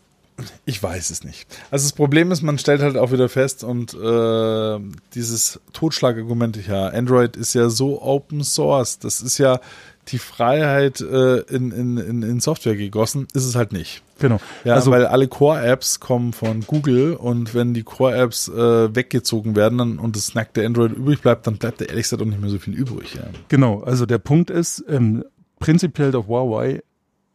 ich 0.64 0.82
weiß 0.82 1.10
es 1.10 1.24
nicht. 1.24 1.46
Also 1.70 1.84
das 1.84 1.92
Problem 1.92 2.30
ist, 2.30 2.42
man 2.42 2.58
stellt 2.58 2.82
halt 2.82 2.96
auch 2.96 3.12
wieder 3.12 3.28
fest 3.28 3.64
und 3.64 3.94
äh, 3.94 4.78
dieses 5.14 5.60
Totschlagargument, 5.72 6.66
ja, 6.66 6.88
Android 6.88 7.36
ist 7.36 7.54
ja 7.54 7.68
so 7.68 8.00
Open 8.02 8.44
Source, 8.44 8.98
das 8.98 9.20
ist 9.20 9.38
ja 9.38 9.60
die 10.08 10.18
Freiheit 10.18 11.00
äh, 11.00 11.40
in, 11.40 11.70
in, 11.70 11.98
in, 11.98 12.22
in 12.22 12.40
Software 12.40 12.76
gegossen, 12.76 13.28
ist 13.34 13.44
es 13.44 13.54
halt 13.54 13.72
nicht. 13.72 14.02
Genau. 14.18 14.40
Ja, 14.64 14.74
also, 14.74 14.90
weil 14.90 15.06
alle 15.06 15.28
Core-Apps 15.28 16.00
kommen 16.00 16.32
von 16.32 16.62
Google 16.62 17.14
und 17.14 17.54
wenn 17.54 17.74
die 17.74 17.82
Core-Apps 17.82 18.48
äh, 18.48 18.94
weggezogen 18.94 19.54
werden 19.54 19.78
dann, 19.78 19.98
und 19.98 20.16
das 20.16 20.34
nackte 20.34 20.64
Android 20.64 20.92
übrig 20.92 21.20
bleibt, 21.20 21.46
dann 21.46 21.58
bleibt 21.58 21.80
da 21.80 21.84
ehrlich 21.84 22.04
gesagt 22.04 22.22
auch 22.22 22.26
nicht 22.26 22.40
mehr 22.40 22.50
so 22.50 22.58
viel 22.58 22.74
übrig. 22.74 23.14
Ja. 23.14 23.24
Genau, 23.48 23.82
also 23.82 24.06
der 24.06 24.18
Punkt 24.18 24.50
ist, 24.50 24.84
ähm, 24.88 25.24
prinzipiell 25.60 26.14
auf 26.16 26.26
Huawei 26.26 26.82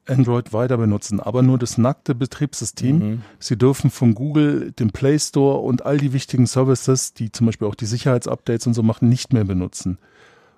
Android 0.08 0.51
weiter 0.51 0.78
benutzen, 0.78 1.20
aber 1.20 1.41
nur 1.41 1.58
das 1.58 1.78
nackte 1.78 2.14
Betriebssystem. 2.16 2.97
Mhm. 2.97 3.22
Sie 3.39 3.58
dürfen 3.58 3.89
von 3.89 4.16
Google 4.16 4.72
den 4.72 4.91
Play 4.91 5.18
Store 5.18 5.60
und 5.60 5.86
all 5.86 5.97
die 5.97 6.14
wichtigen 6.14 6.45
Services, 6.45 7.14
die 7.14 7.32
zum 7.32 7.45
Beispiel 7.45 7.68
auch 7.68 7.76
die 7.76 7.86
Sicherheitsupdates 7.86 8.68
und 8.68 8.74
so 8.74 8.84
machen, 8.84 9.10
nicht 9.10 9.34
mehr 9.34 9.45
benutzen. 9.45 9.97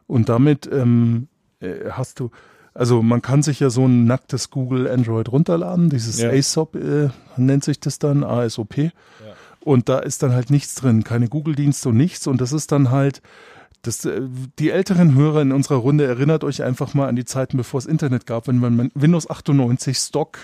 Und 0.07 0.29
damit 0.29 0.69
ähm, 0.71 1.27
äh, 1.59 1.91
hast 1.91 2.19
du, 2.19 2.31
also 2.73 3.01
man 3.01 3.21
kann 3.21 3.43
sich 3.43 3.59
ja 3.59 3.69
so 3.69 3.87
ein 3.87 4.05
nacktes 4.05 4.49
Google 4.49 4.87
Android 4.87 5.31
runterladen, 5.31 5.89
dieses 5.89 6.19
ja. 6.19 6.29
ASOP 6.29 6.75
äh, 6.75 7.09
nennt 7.37 7.63
sich 7.63 7.79
das 7.79 7.99
dann, 7.99 8.23
ASOP. 8.23 8.77
Ja. 8.77 8.91
Und 9.59 9.89
da 9.89 9.99
ist 9.99 10.21
dann 10.21 10.31
halt 10.31 10.51
nichts 10.51 10.75
drin, 10.75 11.03
keine 11.03 11.27
Google-Dienste 11.27 11.89
und 11.89 11.97
nichts. 11.97 12.27
Und 12.27 12.39
das 12.39 12.53
ist 12.53 12.71
dann 12.71 12.91
halt 12.91 13.23
das, 13.81 14.05
äh, 14.05 14.21
die 14.59 14.71
älteren 14.71 15.15
Hörer 15.15 15.41
in 15.41 15.51
unserer 15.51 15.77
Runde 15.77 16.05
erinnert 16.05 16.43
euch 16.43 16.63
einfach 16.63 16.93
mal 16.93 17.07
an 17.07 17.15
die 17.15 17.25
Zeiten, 17.25 17.57
bevor 17.57 17.79
es 17.79 17.85
Internet 17.85 18.25
gab, 18.25 18.47
wenn 18.47 18.59
man 18.59 18.91
Windows 18.95 19.29
98 19.29 19.97
Stock 19.97 20.39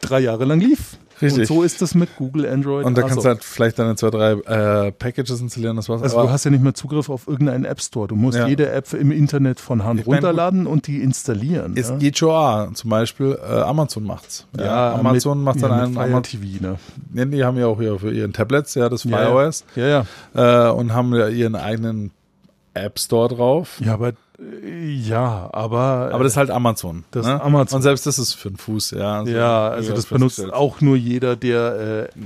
drei 0.00 0.20
Jahre 0.20 0.44
lang 0.44 0.60
lief. 0.60 0.98
Richtig. 1.22 1.42
Und 1.42 1.46
so 1.46 1.62
ist 1.62 1.80
das 1.80 1.94
mit 1.94 2.16
Google, 2.16 2.46
Android. 2.46 2.84
Und 2.84 2.98
da 2.98 3.02
kannst 3.02 3.24
du 3.24 3.28
halt 3.28 3.44
vielleicht 3.44 3.78
deine 3.78 3.94
zwei, 3.94 4.10
drei 4.10 4.32
äh, 4.32 4.92
Packages 4.92 5.40
installieren, 5.40 5.76
das 5.76 5.88
war's. 5.88 6.02
Also 6.02 6.20
du 6.20 6.30
hast 6.30 6.44
ja 6.44 6.50
nicht 6.50 6.62
mehr 6.62 6.74
Zugriff 6.74 7.08
auf 7.08 7.28
irgendeinen 7.28 7.64
App 7.64 7.80
Store. 7.80 8.08
Du 8.08 8.16
musst 8.16 8.36
ja. 8.36 8.48
jede 8.48 8.70
App 8.70 8.92
im 8.92 9.12
Internet 9.12 9.60
von 9.60 9.84
Hand 9.84 10.00
ich 10.00 10.06
runterladen 10.06 10.64
mein, 10.64 10.72
und 10.72 10.86
die 10.86 11.00
installieren. 11.02 11.74
Es 11.76 11.90
ja? 11.90 11.96
geht 11.96 12.18
schon 12.18 12.34
an. 12.34 12.74
Zum 12.74 12.90
Beispiel 12.90 13.38
äh, 13.40 13.60
Amazon 13.60 14.04
macht's. 14.04 14.46
Ja, 14.58 14.64
ja 14.64 14.94
Amazon 14.94 15.42
macht 15.42 15.62
dann 15.62 15.72
einen 15.72 15.94
Fire 15.94 16.22
TV, 16.22 16.60
ne? 16.60 16.78
Ja, 17.14 17.24
die 17.24 17.44
haben 17.44 17.58
ja 17.58 17.66
auch 17.66 17.78
hier 17.78 17.98
für 17.98 18.12
ihren 18.12 18.32
Tablets, 18.32 18.74
ja, 18.74 18.88
das 18.88 19.02
Fire 19.02 19.32
OS. 19.32 19.64
Ja, 19.76 20.04
ja. 20.34 20.68
Äh, 20.68 20.72
und 20.72 20.92
haben 20.92 21.14
ja 21.14 21.28
ihren 21.28 21.54
eigenen 21.54 22.10
App 22.74 22.98
Store 22.98 23.34
drauf. 23.34 23.80
Ja, 23.84 23.94
aber 23.94 24.12
ja, 24.36 25.48
aber 25.52 26.10
aber 26.12 26.24
das 26.24 26.32
ist 26.32 26.36
halt 26.36 26.50
Amazon. 26.50 27.04
Das 27.12 27.24
ne? 27.24 27.40
Amazon. 27.40 27.76
Und 27.76 27.82
selbst 27.82 28.04
das 28.04 28.18
ist 28.18 28.34
für 28.34 28.48
einen 28.48 28.56
Fuß, 28.56 28.90
ja. 28.90 29.20
Also 29.20 29.32
ja, 29.32 29.68
also 29.68 29.94
das 29.94 30.06
benutzt 30.06 30.52
auch 30.52 30.80
nur 30.80 30.96
jeder, 30.96 31.36
der, 31.36 32.08
äh, 32.16 32.18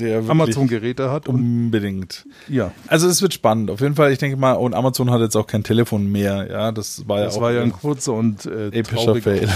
der 0.00 0.28
Amazon-Geräte 0.28 1.12
hat. 1.12 1.28
Unbedingt. 1.28 2.26
Ja. 2.48 2.72
Also 2.88 3.06
es 3.06 3.22
wird 3.22 3.32
spannend. 3.32 3.70
Auf 3.70 3.80
jeden 3.80 3.94
Fall, 3.94 4.10
ich 4.10 4.18
denke 4.18 4.36
mal, 4.36 4.54
und 4.54 4.74
Amazon 4.74 5.12
hat 5.12 5.20
jetzt 5.20 5.36
auch 5.36 5.46
kein 5.46 5.62
Telefon 5.62 6.10
mehr. 6.10 6.50
Ja, 6.50 6.72
das 6.72 7.08
war 7.08 7.20
ja 7.20 7.24
das 7.26 7.36
auch 7.36 7.42
war 7.42 7.52
ja 7.52 7.62
ein 7.62 7.72
kurzer 7.72 8.14
und 8.14 8.44
äh, 8.44 8.68
epischer 8.68 9.14
Fail. 9.14 9.48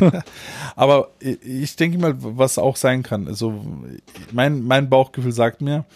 aber 0.76 1.08
ich 1.20 1.76
denke 1.76 1.96
mal, 1.96 2.14
was 2.18 2.58
auch 2.58 2.76
sein 2.76 3.02
kann. 3.02 3.26
Also 3.26 3.64
mein 4.32 4.64
mein 4.64 4.90
Bauchgefühl 4.90 5.32
sagt 5.32 5.62
mir, 5.62 5.86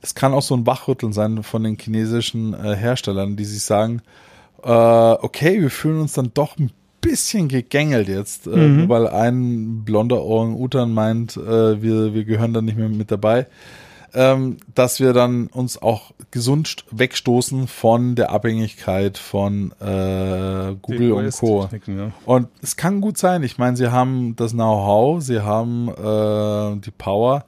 es 0.00 0.16
kann 0.16 0.34
auch 0.34 0.42
so 0.42 0.56
ein 0.56 0.66
Wachrütteln 0.66 1.12
sein 1.12 1.44
von 1.44 1.62
den 1.62 1.78
chinesischen 1.78 2.54
äh, 2.54 2.74
Herstellern, 2.74 3.36
die 3.36 3.44
sich 3.44 3.62
sagen, 3.62 4.02
äh, 4.62 4.68
okay, 4.68 5.60
wir 5.60 5.70
fühlen 5.70 6.00
uns 6.00 6.12
dann 6.12 6.32
doch 6.34 6.58
ein 6.58 6.70
bisschen 7.00 7.48
gegängelt 7.48 8.08
jetzt, 8.08 8.46
äh, 8.46 8.50
mhm. 8.50 8.88
weil 8.88 9.08
ein 9.08 9.84
blonder 9.84 10.22
Orang-Utan 10.22 10.92
meint, 10.92 11.36
äh, 11.36 11.82
wir, 11.82 12.14
wir 12.14 12.24
gehören 12.24 12.54
da 12.54 12.62
nicht 12.62 12.78
mehr 12.78 12.88
mit 12.88 13.10
dabei, 13.10 13.46
ähm, 14.14 14.58
dass 14.74 15.00
wir 15.00 15.12
dann 15.12 15.46
uns 15.48 15.80
auch 15.80 16.12
gesund 16.30 16.84
wegstoßen 16.90 17.66
von 17.68 18.14
der 18.14 18.30
Abhängigkeit 18.30 19.18
von 19.18 19.72
äh, 19.80 20.74
Google 20.80 21.12
und 21.12 21.32
Co. 21.32 21.68
Ja. 21.86 22.12
Und 22.24 22.48
es 22.62 22.76
kann 22.76 23.00
gut 23.00 23.18
sein, 23.18 23.42
ich 23.42 23.58
meine, 23.58 23.76
sie 23.76 23.90
haben 23.90 24.36
das 24.36 24.52
Know-how, 24.52 25.22
sie 25.22 25.40
haben 25.40 25.88
äh, 25.88 26.80
die 26.80 26.90
Power, 26.90 27.44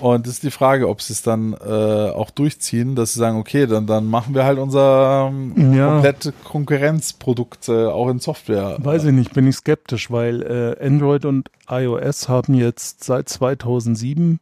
und 0.00 0.26
das 0.26 0.34
ist 0.34 0.42
die 0.42 0.50
Frage, 0.50 0.88
ob 0.88 1.02
sie 1.02 1.12
es 1.12 1.22
dann 1.22 1.54
äh, 1.54 2.10
auch 2.10 2.30
durchziehen, 2.30 2.94
dass 2.94 3.14
sie 3.14 3.18
sagen, 3.18 3.38
okay, 3.38 3.66
dann, 3.66 3.86
dann 3.86 4.06
machen 4.06 4.34
wir 4.34 4.44
halt 4.44 4.58
unser 4.58 5.28
ähm, 5.30 5.74
ja. 5.74 5.92
komplett 5.92 6.32
Konkurrenzprodukt 6.44 7.68
äh, 7.68 7.86
auch 7.86 8.08
in 8.08 8.20
Software. 8.20 8.76
Weiß 8.78 9.04
ich 9.04 9.12
nicht, 9.12 9.34
bin 9.34 9.46
ich 9.46 9.56
skeptisch, 9.56 10.10
weil 10.10 10.42
äh, 10.42 10.84
Android 10.84 11.24
und 11.24 11.50
iOS 11.68 12.28
haben 12.28 12.54
jetzt 12.54 13.04
seit 13.04 13.28
2007 13.28 14.38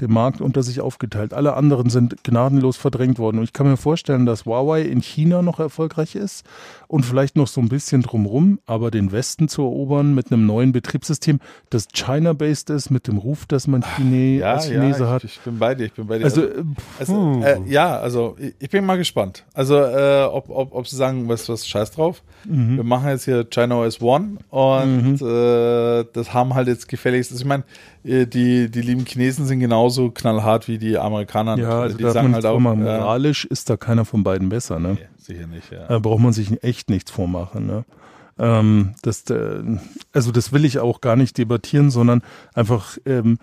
den 0.00 0.12
Markt 0.12 0.40
unter 0.40 0.62
sich 0.62 0.80
aufgeteilt. 0.80 1.32
Alle 1.32 1.54
anderen 1.54 1.88
sind 1.88 2.22
gnadenlos 2.22 2.76
verdrängt 2.76 3.18
worden. 3.18 3.38
Und 3.38 3.44
ich 3.44 3.52
kann 3.52 3.66
mir 3.66 3.76
vorstellen, 3.76 4.26
dass 4.26 4.44
Huawei 4.44 4.82
in 4.82 5.00
China 5.00 5.42
noch 5.42 5.58
erfolgreich 5.58 6.14
ist 6.14 6.44
und 6.88 7.04
vielleicht 7.04 7.36
noch 7.36 7.46
so 7.46 7.60
ein 7.60 7.68
bisschen 7.68 8.02
drumrum, 8.02 8.58
aber 8.66 8.90
den 8.90 9.10
Westen 9.10 9.48
zu 9.48 9.62
erobern 9.62 10.14
mit 10.14 10.30
einem 10.30 10.46
neuen 10.46 10.72
Betriebssystem, 10.72 11.40
das 11.70 11.88
China-based 11.92 12.70
ist, 12.70 12.90
mit 12.90 13.06
dem 13.06 13.16
Ruf, 13.18 13.46
dass 13.46 13.66
man 13.66 13.82
Chine 13.96 14.38
ja, 14.38 14.54
als 14.54 14.68
Chinese 14.68 15.04
ja, 15.04 15.10
hat. 15.10 15.24
Ich, 15.24 15.36
ich 15.36 15.40
bin 15.40 15.58
bei 15.58 15.74
dir, 15.74 15.86
ich 15.86 15.92
bin 15.92 16.06
bei 16.06 16.18
dir. 16.18 16.24
Also, 16.24 16.42
also, 16.98 17.14
also 17.14 17.42
äh, 17.44 17.70
ja, 17.70 17.98
also 17.98 18.36
ich 18.58 18.70
bin 18.70 18.84
mal 18.84 18.98
gespannt. 18.98 19.44
Also 19.54 19.76
äh, 19.76 20.24
ob, 20.24 20.50
ob, 20.50 20.74
ob 20.74 20.86
sie 20.86 20.96
sagen, 20.96 21.28
was, 21.28 21.48
was 21.48 21.66
scheiß 21.66 21.92
drauf. 21.92 22.22
Mhm. 22.44 22.76
Wir 22.76 22.84
machen 22.84 23.08
jetzt 23.08 23.24
hier 23.24 23.44
China 23.44 23.76
OS 23.76 24.00
One 24.00 24.36
und 24.50 25.20
mhm. 25.20 25.26
äh, 25.26 26.04
das 26.12 26.34
haben 26.34 26.54
halt 26.54 26.68
jetzt 26.68 26.88
gefälligst. 26.88 27.32
Also 27.32 27.42
ich 27.42 27.48
meine, 27.48 27.64
die, 28.06 28.70
die 28.70 28.80
lieben 28.82 29.04
Chinesen 29.04 29.46
sind 29.46 29.58
genauso 29.58 30.10
knallhart 30.10 30.68
wie 30.68 30.78
die 30.78 30.96
Amerikaner. 30.96 31.58
Ja, 31.58 31.80
also 31.80 31.96
die 31.96 32.04
sagen 32.04 32.34
halt 32.34 32.46
auch. 32.46 32.60
Moralisch 32.60 33.44
ist 33.44 33.68
da 33.68 33.76
keiner 33.76 34.04
von 34.04 34.22
beiden 34.22 34.48
besser, 34.48 34.78
ne? 34.78 34.94
Nee, 34.94 35.08
sicher 35.16 35.46
nicht, 35.48 35.72
ja. 35.72 35.86
Da 35.88 35.98
braucht 35.98 36.20
man 36.20 36.32
sich 36.32 36.62
echt 36.62 36.88
nichts 36.88 37.10
vormachen, 37.10 37.66
ne? 37.66 37.84
Ähm, 38.38 38.94
das, 39.02 39.28
äh, 39.30 39.62
also 40.12 40.30
das 40.30 40.52
will 40.52 40.64
ich 40.64 40.78
auch 40.78 41.00
gar 41.00 41.16
nicht 41.16 41.38
debattieren, 41.38 41.90
sondern 41.90 42.22
einfach 42.54 42.98
ähm, 43.06 43.38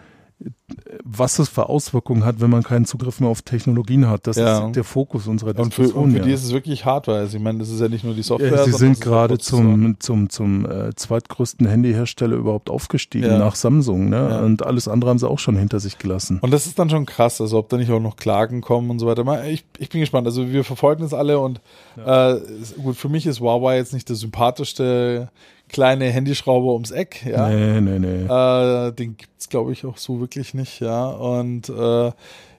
was 1.04 1.40
es 1.40 1.50
für 1.50 1.70
Auswirkungen 1.70 2.26
hat, 2.26 2.42
wenn 2.42 2.50
man 2.50 2.64
keinen 2.64 2.86
Zugriff 2.86 3.20
mehr 3.20 3.30
auf 3.30 3.42
Technologien 3.42 4.10
hat. 4.10 4.28
Das 4.28 4.38
ja. 4.38 4.68
ist 4.68 4.76
der 4.76 4.84
Fokus 4.84 5.28
unserer 5.28 5.54
Diskussion. 5.54 5.86
Und 5.86 5.92
für, 5.92 6.00
und 6.00 6.12
für 6.12 6.18
ja. 6.20 6.24
die 6.24 6.32
ist 6.32 6.44
es 6.44 6.52
wirklich 6.52 6.86
Hardware. 6.86 7.20
Also 7.20 7.38
ich 7.38 7.44
meine, 7.44 7.60
das 7.60 7.70
ist 7.70 7.80
ja 7.80 7.88
nicht 7.90 8.04
nur 8.04 8.14
die 8.14 8.24
Software. 8.24 8.52
Ja, 8.52 8.64
sie 8.64 8.72
sind 8.72 9.00
gerade 9.00 9.38
zum, 9.38 10.00
zum, 10.00 10.30
zum 10.30 10.66
äh, 10.66 10.96
zweitgrößten 10.96 11.68
Handyhersteller 11.68 12.36
überhaupt 12.36 12.70
aufgestiegen 12.70 13.28
ja. 13.28 13.38
nach 13.38 13.56
Samsung. 13.56 14.10
Ne? 14.10 14.42
Und 14.44 14.66
alles 14.66 14.88
andere 14.88 15.12
haben 15.12 15.20
sie 15.20 15.30
auch 15.30 15.40
schon 15.40 15.56
hinter 15.56 15.80
sich 15.80 15.98
gelassen. 15.98 16.40
Und 16.42 16.52
das 16.52 16.66
ist 16.66 16.80
dann 16.80 16.90
schon 16.90 17.06
krass, 17.06 17.40
also 17.40 17.58
ob 17.58 17.70
da 17.70 17.78
nicht 17.78 17.92
auch 17.92 18.00
noch 18.00 18.16
Klagen 18.16 18.62
kommen 18.62 18.90
und 18.90 19.00
so 19.00 19.06
weiter. 19.06 19.24
Ich, 19.46 19.66
ich 19.78 19.90
bin 19.90 20.02
gespannt. 20.02 20.28
Also 20.28 20.50
wir 20.50 20.64
verfolgen 20.64 21.04
es 21.04 21.14
alle 21.14 21.40
und 21.40 21.62
äh, 22.04 22.36
gut, 22.82 22.96
für 22.96 23.10
mich 23.10 23.26
ist 23.26 23.40
Huawei 23.40 23.78
jetzt 23.78 23.94
nicht 23.94 24.10
der 24.10 24.16
sympathischste 24.16 25.30
kleine 25.74 26.06
Handyschraube 26.06 26.72
ums 26.72 26.92
Eck, 26.92 27.26
ja. 27.26 27.50
Nee, 27.50 27.82
nee, 27.82 28.00
nee. 28.00 28.24
Äh, 28.24 28.94
den 28.94 29.18
gibt's 29.18 29.50
glaube 29.50 29.74
ich 29.74 29.86
auch 29.86 29.98
so 29.98 30.22
wirklich 30.22 30.54
nicht, 30.54 30.80
ja. 30.80 31.08
Und 31.08 31.68
äh, 31.68 32.12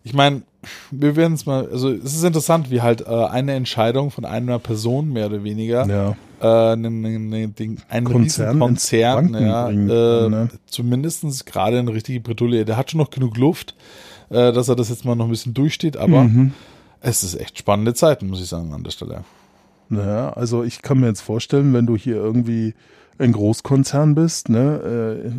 ich 0.03 0.13
meine, 0.13 0.43
wir 0.91 1.17
werden 1.17 1.33
es 1.33 1.47
mal, 1.47 1.67
also 1.71 1.91
es 1.91 2.15
ist 2.15 2.25
interessant, 2.25 2.71
wie 2.71 2.83
halt 2.83 3.07
äh, 3.07 3.25
eine 3.27 3.55
Entscheidung 3.55 4.11
von 4.11 4.25
einer 4.25 4.59
Person 4.59 5.13
mehr 5.13 5.27
oder 5.27 5.45
weniger 5.45 5.87
ja. 5.87 6.17
äh, 6.41 6.73
einen, 6.73 7.07
einen, 7.07 7.79
einen 7.89 8.05
Konzern, 8.05 8.59
Konzern 8.59 9.35
ja, 9.35 9.67
bringt, 9.67 9.91
äh, 9.91 10.29
ne? 10.29 10.49
zumindest 10.67 11.47
gerade 11.47 11.79
eine 11.79 11.95
richtige 11.95 12.21
Bredouille. 12.21 12.65
Der 12.65 12.77
hat 12.77 12.91
schon 12.91 12.99
noch 12.99 13.11
genug 13.11 13.37
Luft, 13.39 13.75
äh, 14.29 14.53
dass 14.53 14.69
er 14.69 14.77
das 14.77 14.91
jetzt 14.91 15.05
mal 15.05 15.15
noch 15.15 15.25
ein 15.25 15.31
bisschen 15.31 15.55
durchsteht, 15.55 15.97
aber 15.97 16.25
mhm. 16.25 16.53
es 17.01 17.23
ist 17.23 17.35
echt 17.35 17.59
spannende 17.59 17.95
Zeiten, 17.95 18.29
muss 18.29 18.43
ich 18.43 18.49
sagen, 18.49 18.73
an 18.75 18.85
der 18.85 18.91
Stelle. 18.91 19.25
Naja, 19.89 20.33
also 20.33 20.65
ich 20.65 20.83
kann 20.83 21.01
mir 21.01 21.07
jetzt 21.07 21.21
vorstellen, 21.21 21.73
wenn 21.73 21.87
du 21.87 21.97
hier 21.97 22.17
irgendwie 22.17 22.75
ein 23.19 23.33
Großkonzern 23.33 24.15
bist, 24.15 24.49
ne, 24.49 25.33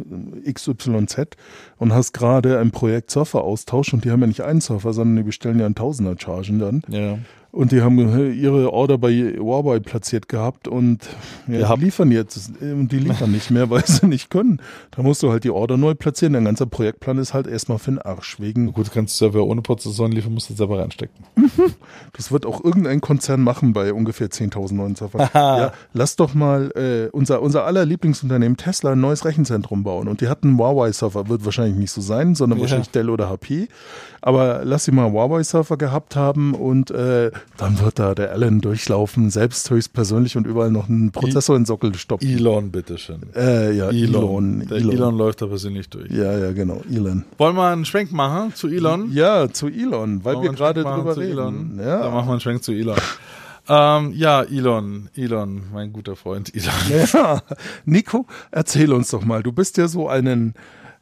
äh, 0.45 0.51
XYZ, 0.51 1.35
und 1.77 1.93
hast 1.93 2.13
gerade 2.13 2.59
ein 2.59 2.71
Projekt 2.71 3.11
Surfer-Austausch 3.11 3.93
und 3.93 4.05
die 4.05 4.11
haben 4.11 4.21
ja 4.21 4.27
nicht 4.27 4.41
einen 4.41 4.61
Surfer, 4.61 4.93
sondern 4.93 5.17
die 5.17 5.23
bestellen 5.23 5.59
ja 5.59 5.65
einen 5.65 5.75
Tausender-Chargen 5.75 6.59
dann. 6.59 6.81
Ja. 6.87 7.17
Und 7.55 7.71
die 7.71 7.81
haben 7.81 7.97
äh, 7.99 8.31
ihre 8.31 8.73
Order 8.73 8.97
bei 8.97 9.13
Huawei 9.39 9.79
platziert 9.79 10.27
gehabt 10.27 10.67
und 10.67 11.07
ja, 11.47 11.69
habt- 11.69 11.79
die 11.81 11.85
liefern 11.85 12.11
jetzt 12.11 12.51
und 12.61 12.89
die 12.91 12.99
liefern 12.99 13.31
nicht 13.31 13.49
mehr, 13.49 13.69
weil 13.69 13.85
sie 13.87 14.07
nicht 14.07 14.29
können. 14.29 14.61
Da 14.91 15.01
musst 15.03 15.23
du 15.23 15.31
halt 15.31 15.45
die 15.45 15.51
Order 15.51 15.77
neu 15.77 15.95
platzieren. 15.95 16.33
Dein 16.33 16.43
ganzer 16.43 16.65
Projektplan 16.65 17.17
ist 17.17 17.33
halt 17.33 17.47
erstmal 17.47 17.77
für 17.79 17.91
den 17.91 17.99
Arsch. 18.01 18.41
Wegen, 18.41 18.73
Gut, 18.73 18.91
kannst 18.91 19.15
du 19.21 19.25
Server 19.25 19.45
ohne 19.45 19.61
Prozessoren 19.61 20.11
liefern, 20.11 20.33
musst 20.33 20.49
du 20.49 20.53
selber 20.53 20.79
reinstecken. 20.79 21.15
das 22.13 22.29
wird 22.31 22.45
auch 22.45 22.61
irgendein 22.63 22.99
Konzern 22.99 23.41
machen 23.41 23.71
bei 23.71 23.93
ungefähr 23.93 24.27
10.000 24.27 24.73
neuen 24.73 24.95
Servern. 24.95 25.29
ja, 25.33 25.71
lass 25.93 26.17
doch 26.17 26.33
mal 26.33 26.71
äh, 26.75 27.09
unser, 27.11 27.41
unser 27.41 27.63
aller 27.65 27.85
Lieblingsunternehmen 27.85 28.57
Tesla 28.57 28.91
ein 28.91 28.99
neues 28.99 29.23
Rechenzentrum 29.23 29.83
bauen. 29.83 30.09
Und 30.09 30.19
die 30.19 30.27
hatten 30.27 30.57
Huawei-Server, 30.57 31.29
wird 31.29 31.45
wahrscheinlich 31.45 31.77
nicht 31.77 31.91
so 31.91 32.01
sein, 32.01 32.35
sondern 32.35 32.59
Ja. 32.59 32.63
wahrscheinlich 32.63 32.89
Dell 32.89 33.09
oder 33.09 33.29
HP. 33.29 33.69
Aber 34.21 34.61
lass 34.65 34.83
sie 34.85 34.91
mal 34.91 35.09
Huawei-Server 35.11 35.77
gehabt 35.77 36.15
haben 36.17 36.53
und 36.53 36.91
äh, 36.91 37.31
dann 37.57 37.79
wird 37.79 37.99
da 37.99 38.13
der 38.15 38.31
Allen 38.31 38.59
durchlaufen, 38.59 39.29
selbst 39.29 39.69
höchstpersönlich 39.69 40.35
und 40.35 40.45
überall 40.45 40.71
noch 40.71 40.89
einen 40.89 41.11
Prozessor 41.11 41.55
in 41.55 41.61
den 41.61 41.65
Sockel 41.65 41.95
stoppen. 41.95 42.27
Elon, 42.27 42.71
bitteschön. 42.71 43.21
Äh, 43.35 43.71
ja, 43.77 43.89
Elon. 43.89 44.61
Elon. 44.61 44.67
Der 44.67 44.77
Elon. 44.77 45.17
läuft 45.17 45.41
da 45.41 45.47
persönlich 45.47 45.89
durch. 45.89 46.11
Ja, 46.11 46.37
ja, 46.37 46.51
genau, 46.51 46.81
Elon. 46.91 47.23
Wollen 47.37 47.55
wir 47.55 47.67
einen 47.67 47.85
Schwenk 47.85 48.11
machen 48.11 48.53
zu 48.55 48.67
Elon? 48.67 49.11
Ja, 49.13 49.49
zu 49.49 49.67
Elon, 49.67 50.25
weil 50.25 50.41
wir 50.41 50.51
gerade 50.51 50.83
drüber 50.83 51.15
reden. 51.15 51.31
Elon? 51.31 51.79
Ja. 51.79 51.99
Dann 52.03 52.13
machen 52.13 52.27
wir 52.27 52.31
einen 52.33 52.41
Schwenk 52.41 52.63
zu 52.63 52.73
Elon. 52.73 52.97
ähm, 53.69 54.11
ja, 54.13 54.43
Elon, 54.43 55.09
Elon, 55.15 55.63
mein 55.73 55.93
guter 55.93 56.15
Freund 56.15 56.53
Elon. 56.53 57.07
Ja, 57.13 57.41
Nico, 57.85 58.25
erzähl 58.51 58.91
uns 58.91 59.11
doch 59.11 59.23
mal. 59.23 59.43
Du 59.43 59.53
bist 59.53 59.77
ja 59.77 59.87
so 59.87 60.09
einen 60.09 60.55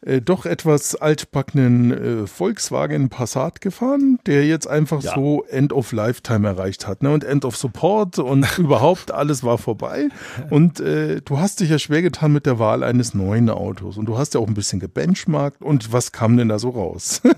äh, 0.06 0.22
doch 0.22 0.46
etwas 0.46 0.96
altbackenen 0.96 2.24
äh, 2.24 2.28
Volkswagen 2.28 3.10
Passat 3.10 3.62
gefahren, 3.62 4.20
der 4.26 4.46
jetzt 4.46 4.68
einfach 4.68 5.02
Ja. 5.02 5.14
so 5.16 5.44
End 5.50 5.74
of 5.74 5.92
Lifetime 5.92 6.48
erreicht 6.48 6.88
hat, 6.88 7.04
ne? 7.04 7.12
Und 7.12 7.24
End 7.24 7.46
of 7.46 7.56
Support 7.58 8.20
und 8.20 8.46
überhaupt 8.58 9.12
alles 9.12 9.44
war 9.44 9.58
vorbei. 9.58 10.10
Und 10.50 10.80
äh, 10.80 11.22
du 11.22 11.40
hast 11.40 11.60
dich 11.60 11.70
ja 11.70 11.80
schwer 11.80 12.02
getan 12.02 12.32
mit 12.34 12.46
der 12.46 12.60
Wahl 12.60 12.84
eines 12.84 13.14
neuen 13.14 13.50
Autos 13.50 13.98
und 13.98 14.06
du 14.06 14.18
hast 14.18 14.34
ja 14.34 14.40
auch 14.40 14.48
ein 14.48 14.54
bisschen 14.54 14.80
gebenchmarkt. 14.80 15.62
Und 15.62 15.92
was 15.94 16.12
kam 16.12 16.38
denn 16.38 16.50
da 16.50 16.60
so 16.60 16.70
raus? 16.70 17.22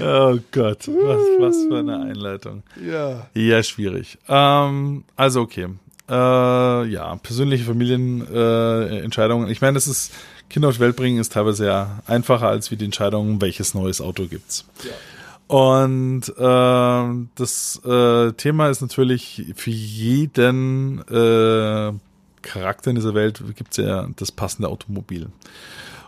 Oh 0.00 0.38
Gott, 0.52 0.86
was, 0.88 1.22
was 1.40 1.56
für 1.66 1.78
eine 1.78 1.98
Einleitung. 2.00 2.62
ja. 2.80 3.26
Ja, 3.34 3.62
schwierig. 3.62 4.18
Ähm, 4.28 5.04
also 5.16 5.40
okay. 5.40 5.68
Äh, 6.08 6.12
ja, 6.12 7.16
persönliche 7.16 7.64
Familienentscheidungen. 7.64 9.48
Äh, 9.48 9.52
ich 9.52 9.60
meine, 9.60 9.74
das 9.74 9.86
ist 9.86 10.12
Kinder 10.52 10.68
auf 10.68 10.74
die 10.74 10.80
Welt 10.80 10.96
bringen 10.96 11.18
ist 11.18 11.32
teilweise 11.32 11.66
ja 11.66 12.00
einfacher 12.06 12.48
als 12.48 12.70
wie 12.70 12.76
die 12.76 12.84
Entscheidung, 12.84 13.40
welches 13.40 13.72
neues 13.72 14.02
Auto 14.02 14.26
gibt's. 14.26 14.66
Und 15.46 16.28
äh, 16.28 17.26
das 17.34 17.80
äh, 17.84 18.32
Thema 18.32 18.68
ist 18.68 18.82
natürlich 18.82 19.52
für 19.56 19.70
jeden 19.70 20.98
äh, 21.08 21.92
Charakter 22.42 22.90
in 22.90 22.96
dieser 22.96 23.14
Welt 23.14 23.42
gibt's 23.56 23.78
ja 23.78 24.08
das 24.16 24.30
passende 24.30 24.68
Automobil. 24.68 25.28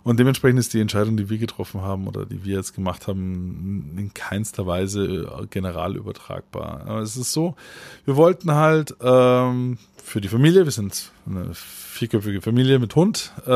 Und 0.05 0.21
dementsprechend 0.21 0.61
ist 0.61 0.75
die 0.75 0.81
Entscheidung, 0.81 1.17
die 1.17 1.31
wir 1.31 1.39
getroffen 1.39 1.81
haben 1.81 2.07
oder 2.07 2.27
die 2.27 2.45
wir 2.45 2.57
jetzt 2.57 2.75
gemacht 2.75 3.09
haben, 3.09 3.95
in 3.97 4.13
keinster 4.13 4.67
Weise 4.67 5.27
äh, 5.43 5.47
general 5.47 5.97
übertragbar. 5.97 6.83
Aber 6.87 7.01
es 7.01 7.17
ist 7.17 7.33
so, 7.33 7.57
wir 8.05 8.15
wollten 8.15 8.53
halt 8.53 8.95
ähm, 9.01 9.79
für 9.97 10.21
die 10.21 10.29
Familie, 10.29 10.65
wir 10.65 10.73
sind 10.73 11.11
eine 11.27 11.53
vierköpfige 11.95 12.41
Familie 12.41 12.79
mit 12.81 12.97
Hund, 12.97 13.31
äh, 13.47 13.51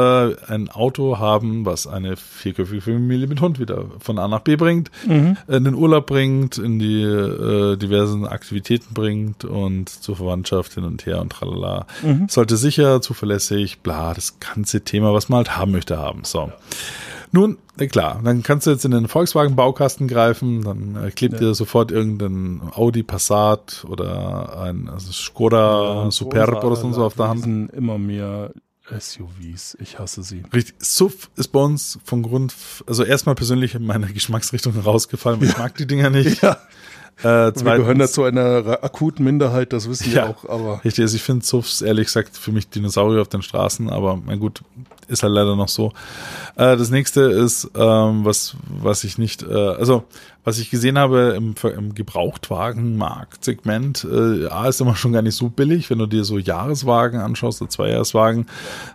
ein 0.46 0.70
Auto 0.70 1.18
haben, 1.18 1.66
was 1.66 1.86
eine 1.88 2.16
vierköpfige 2.16 2.80
Familie 2.80 3.26
mit 3.26 3.40
Hund 3.40 3.58
wieder 3.58 3.86
von 3.98 4.18
A 4.18 4.28
nach 4.28 4.40
B 4.40 4.54
bringt, 4.56 4.90
Mhm. 5.06 5.36
in 5.48 5.64
den 5.64 5.74
Urlaub 5.74 6.06
bringt, 6.06 6.56
in 6.56 6.78
die 6.78 7.02
äh, 7.02 7.76
diversen 7.76 8.26
Aktivitäten 8.26 8.94
bringt 8.94 9.44
und 9.44 9.88
zur 9.88 10.16
Verwandtschaft 10.16 10.74
hin 10.74 10.84
und 10.84 11.04
her 11.04 11.20
und 11.20 11.30
tralala. 11.32 11.86
Sollte 12.28 12.56
sicher, 12.56 13.00
zuverlässig, 13.02 13.80
bla, 13.80 14.14
das 14.14 14.38
ganze 14.40 14.82
Thema, 14.82 15.12
was 15.12 15.28
man 15.28 15.38
halt 15.38 15.56
haben 15.56 15.72
möchte, 15.72 15.98
haben. 15.98 16.20
So. 16.24 16.52
Nun, 17.32 17.58
klar, 17.90 18.20
dann 18.24 18.42
kannst 18.42 18.66
du 18.66 18.70
jetzt 18.70 18.84
in 18.84 18.90
den 18.90 19.08
Volkswagen-Baukasten 19.08 20.08
greifen, 20.08 20.62
dann 20.64 20.96
äh, 21.02 21.10
klebt 21.10 21.40
dir 21.40 21.54
sofort 21.54 21.90
irgendein 21.90 22.62
Audi 22.74 23.02
Passat 23.02 23.84
oder 23.88 24.60
ein 24.62 24.88
also 24.88 25.12
Skoda 25.12 26.10
Superb 26.10 26.64
oder 26.64 26.76
so 26.76 27.04
auf 27.04 27.14
der 27.14 27.28
Hand. 27.28 27.40
Riesen 27.40 27.68
immer 27.70 27.98
mehr 27.98 28.52
SUVs. 28.90 29.76
Ich 29.80 29.98
hasse 29.98 30.22
sie. 30.22 30.42
Richtig, 30.52 30.74
SUV 30.78 31.28
ist 31.36 31.48
bei 31.48 31.60
uns 31.60 31.98
von 32.04 32.22
Grund, 32.22 32.54
also 32.86 33.04
erstmal 33.04 33.34
persönlich 33.34 33.74
in 33.74 33.84
meine 33.84 34.06
Geschmacksrichtung 34.12 34.78
rausgefallen, 34.78 35.40
weil 35.40 35.48
ich 35.48 35.58
mag 35.58 35.76
die 35.76 35.86
Dinger 35.86 36.10
nicht. 36.10 36.42
Ja. 36.42 36.56
Äh, 37.22 37.52
Wir 37.54 37.76
gehören 37.78 37.98
dazu 37.98 38.22
einer 38.22 38.78
akuten 38.82 39.24
Minderheit, 39.24 39.72
das 39.72 39.88
wissen 39.88 40.06
wir 40.06 40.12
Ja. 40.14 40.26
auch, 40.28 40.48
aber 40.48 40.84
Richtig, 40.84 41.02
also 41.02 41.16
ich 41.16 41.22
finde 41.22 41.44
SUVs 41.44 41.82
ehrlich 41.82 42.06
gesagt 42.06 42.36
für 42.36 42.52
mich 42.52 42.68
Dinosaurier 42.68 43.20
auf 43.20 43.28
den 43.28 43.42
Straßen, 43.42 43.90
aber 43.90 44.16
mein 44.16 44.38
gut, 44.38 44.62
ist 45.08 45.22
halt 45.22 45.32
leider 45.32 45.56
noch 45.56 45.68
so. 45.68 45.92
Äh, 46.56 46.76
das 46.76 46.90
nächste 46.90 47.22
ist, 47.22 47.70
ähm, 47.74 48.24
was, 48.24 48.56
was 48.68 49.04
ich 49.04 49.18
nicht, 49.18 49.42
äh, 49.42 49.54
also 49.54 50.04
was 50.48 50.58
ich 50.58 50.70
gesehen 50.70 50.98
habe 50.98 51.34
im, 51.36 51.54
im 51.76 51.94
Gebrauchtwagenmarktsegment, 51.94 54.06
äh, 54.10 54.46
A 54.46 54.68
ist 54.68 54.80
immer 54.80 54.96
schon 54.96 55.12
gar 55.12 55.20
nicht 55.20 55.34
so 55.34 55.50
billig, 55.50 55.90
wenn 55.90 55.98
du 55.98 56.06
dir 56.06 56.24
so 56.24 56.38
Jahreswagen 56.38 57.20
anschaust, 57.20 57.60
oder 57.60 57.68
Zweijahreswagen, 57.68 58.46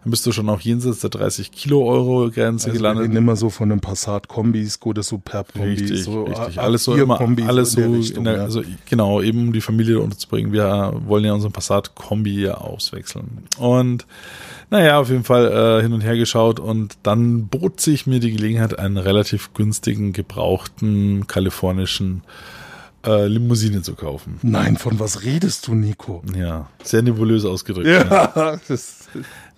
dann 0.04 0.10
bist 0.10 0.26
du 0.26 0.32
schon 0.32 0.50
auch 0.50 0.62
jenseits 0.62 1.02
der 1.02 1.12
30 1.12 1.52
Kilo 1.52 1.86
Euro 1.86 2.32
Grenze 2.32 2.70
also 2.70 2.74
wir 2.74 2.74
gelandet. 2.74 3.04
reden 3.04 3.18
immer 3.18 3.36
so 3.36 3.52
von 3.52 3.72
einem 3.72 3.82
Passat-Kombi, 3.82 4.68
Skoda 4.68 5.04
Superb-Kombi, 5.04 5.70
Richtig, 5.70 6.06
so 6.06 6.24
richtig. 6.24 6.60
Alles 6.60 6.86
so 6.86 6.96
immer, 6.96 7.18
A4-Kombi, 7.18 7.44
alles 7.44 7.74
so, 7.74 7.82
in 7.82 7.84
der 7.84 7.94
in 7.94 8.02
Richtung, 8.02 8.24
der, 8.24 8.38
ja. 8.38 8.42
also 8.42 8.64
genau, 8.90 9.22
eben 9.22 9.48
um 9.48 9.54
die 9.54 9.62
Familie 9.62 10.00
unterzubringen. 10.00 10.54
Wir 10.54 10.94
wollen 11.06 11.24
ja 11.24 11.34
unseren 11.34 11.52
Passat-Kombi 11.52 12.42
ja 12.42 12.56
auswechseln. 12.56 13.44
Und 13.60 14.08
naja, 14.72 15.00
auf 15.00 15.10
jeden 15.10 15.24
Fall 15.24 15.52
äh, 15.52 15.84
hin 15.84 15.94
und 15.94 16.02
her 16.04 16.18
geschaut 16.18 16.60
und 16.60 16.98
dann 17.04 17.48
bot 17.48 17.82
sich 17.82 18.06
mir 18.06 18.20
die 18.20 18.32
Gelegenheit, 18.32 18.78
einen 18.78 18.98
relativ 18.98 19.54
günstigen, 19.54 20.14
gebrauchten 20.14 21.28
kalifornischen 21.28 22.24
äh, 23.06 23.28
Limousine 23.28 23.82
zu 23.82 23.96
kaufen. 23.96 24.40
Nein, 24.44 24.78
von 24.78 25.00
was 25.00 25.24
redest 25.24 25.68
du, 25.68 25.76
Nico? 25.76 26.24
Ja, 26.38 26.70
sehr 26.84 27.02
nebulös 27.02 27.46
ausgedrückt. 27.46 27.88
Ja, 27.88 28.58
das, 28.68 29.10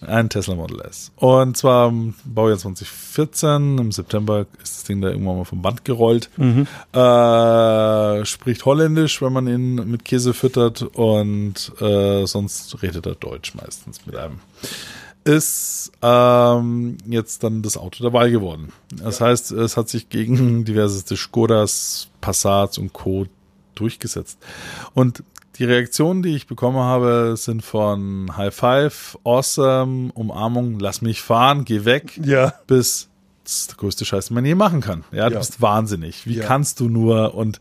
Ein 0.02 0.30
Tesla 0.30 0.56
Model 0.56 0.82
S. 0.82 1.12
Und 1.16 1.56
zwar 1.56 1.90
im 1.90 2.16
Baujahr 2.26 2.58
2014, 2.58 3.78
im 3.78 3.92
September 3.92 4.46
ist 4.62 4.78
das 4.78 4.84
Ding 4.84 5.02
da 5.02 5.10
irgendwann 5.10 5.38
mal 5.38 5.46
vom 5.46 5.62
Band 5.62 5.86
gerollt. 5.86 6.30
Äh, 6.38 8.26
spricht 8.26 8.66
Holländisch, 8.66 9.22
wenn 9.22 9.34
man 9.34 9.48
ihn 9.48 9.76
mit 9.90 10.06
Käse 10.06 10.34
füttert 10.34 10.82
und 10.82 11.72
äh, 11.80 12.26
sonst 12.26 12.82
redet 12.82 13.06
er 13.06 13.16
Deutsch 13.16 13.56
meistens 13.56 14.06
mit 14.06 14.16
einem. 14.16 14.40
Ist 15.26 15.92
ähm, 16.04 16.98
jetzt 17.08 17.44
dann 17.44 17.62
das 17.64 17.78
Auto 17.78 18.04
der 18.04 18.14
Wahl 18.14 18.30
geworden. 18.32 18.72
Das 19.04 19.22
heißt, 19.22 19.52
es 19.52 19.76
hat 19.76 19.90
sich 19.90 20.10
gegen 20.10 20.64
diverseste 20.66 21.18
Skodas, 21.18 22.10
Passats 22.22 22.78
und 22.78 22.94
Co. 22.94 23.26
durchgesetzt. 23.74 24.38
Und 24.94 25.24
die 25.58 25.64
Reaktionen, 25.64 26.22
die 26.22 26.36
ich 26.36 26.46
bekommen 26.48 26.78
habe, 26.78 27.34
sind 27.38 27.64
von 27.64 28.38
High 28.38 28.54
Five, 28.54 29.18
Awesome, 29.24 30.12
Umarmung, 30.14 30.80
lass 30.80 31.02
mich 31.02 31.22
fahren, 31.22 31.66
geh 31.66 31.86
weg, 31.86 32.20
ja. 32.24 32.54
bis 32.68 33.10
das 33.46 33.58
ist 33.58 33.70
der 33.72 33.78
größte 33.78 34.06
Scheiß, 34.06 34.28
den 34.28 34.36
man 34.36 34.46
je 34.46 34.56
machen 34.56 34.82
kann. 34.82 35.04
Ja, 35.12 35.28
du 35.28 35.34
Ja. 35.34 35.40
bist 35.40 35.62
wahnsinnig. 35.62 36.26
Wie 36.28 36.36
Ja. 36.38 36.46
kannst 36.46 36.80
du 36.80 36.90
nur 36.90 37.36
und 37.36 37.60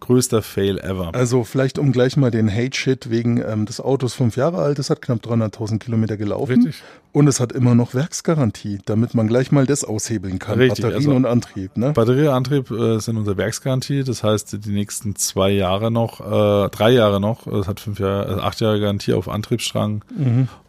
größter 0.00 0.42
Fail 0.42 0.78
ever. 0.78 1.14
Also 1.14 1.44
vielleicht 1.44 1.78
um 1.78 1.92
gleich 1.92 2.16
mal 2.16 2.30
den 2.30 2.52
Hate-Shit 2.52 3.10
wegen 3.10 3.42
ähm, 3.46 3.66
des 3.66 3.80
Autos 3.80 4.14
fünf 4.14 4.36
Jahre 4.36 4.58
alt, 4.58 4.78
es 4.78 4.90
hat 4.90 5.02
knapp 5.02 5.24
300.000 5.24 5.78
Kilometer 5.78 6.16
gelaufen 6.16 6.64
Richtig. 6.64 6.82
und 7.12 7.26
es 7.28 7.40
hat 7.40 7.52
immer 7.52 7.74
noch 7.74 7.94
Werksgarantie, 7.94 8.78
damit 8.84 9.14
man 9.14 9.28
gleich 9.28 9.52
mal 9.52 9.66
das 9.66 9.84
aushebeln 9.84 10.38
kann, 10.38 10.58
Richtig, 10.58 10.82
Batterien 10.84 11.10
also- 11.10 11.16
und 11.16 11.26
Antrieb. 11.26 11.76
Ne? 11.76 11.92
Batterieantrieb 11.92 12.70
äh, 12.70 12.98
sind 12.98 13.16
unter 13.16 13.36
Werksgarantie, 13.36 14.04
das 14.04 14.22
heißt 14.22 14.64
die 14.64 14.72
nächsten 14.72 15.16
zwei 15.16 15.50
Jahre 15.50 15.90
noch, 15.90 16.20
äh, 16.20 16.68
drei 16.70 16.90
Jahre 16.90 17.20
noch, 17.20 17.46
es 17.46 17.66
hat 17.66 17.80
fünf 17.80 17.98
Jahre, 17.98 18.26
also 18.26 18.40
acht 18.40 18.60
Jahre 18.60 18.80
Garantie 18.80 19.14
auf 19.14 19.28
Antriebsstrang 19.28 20.04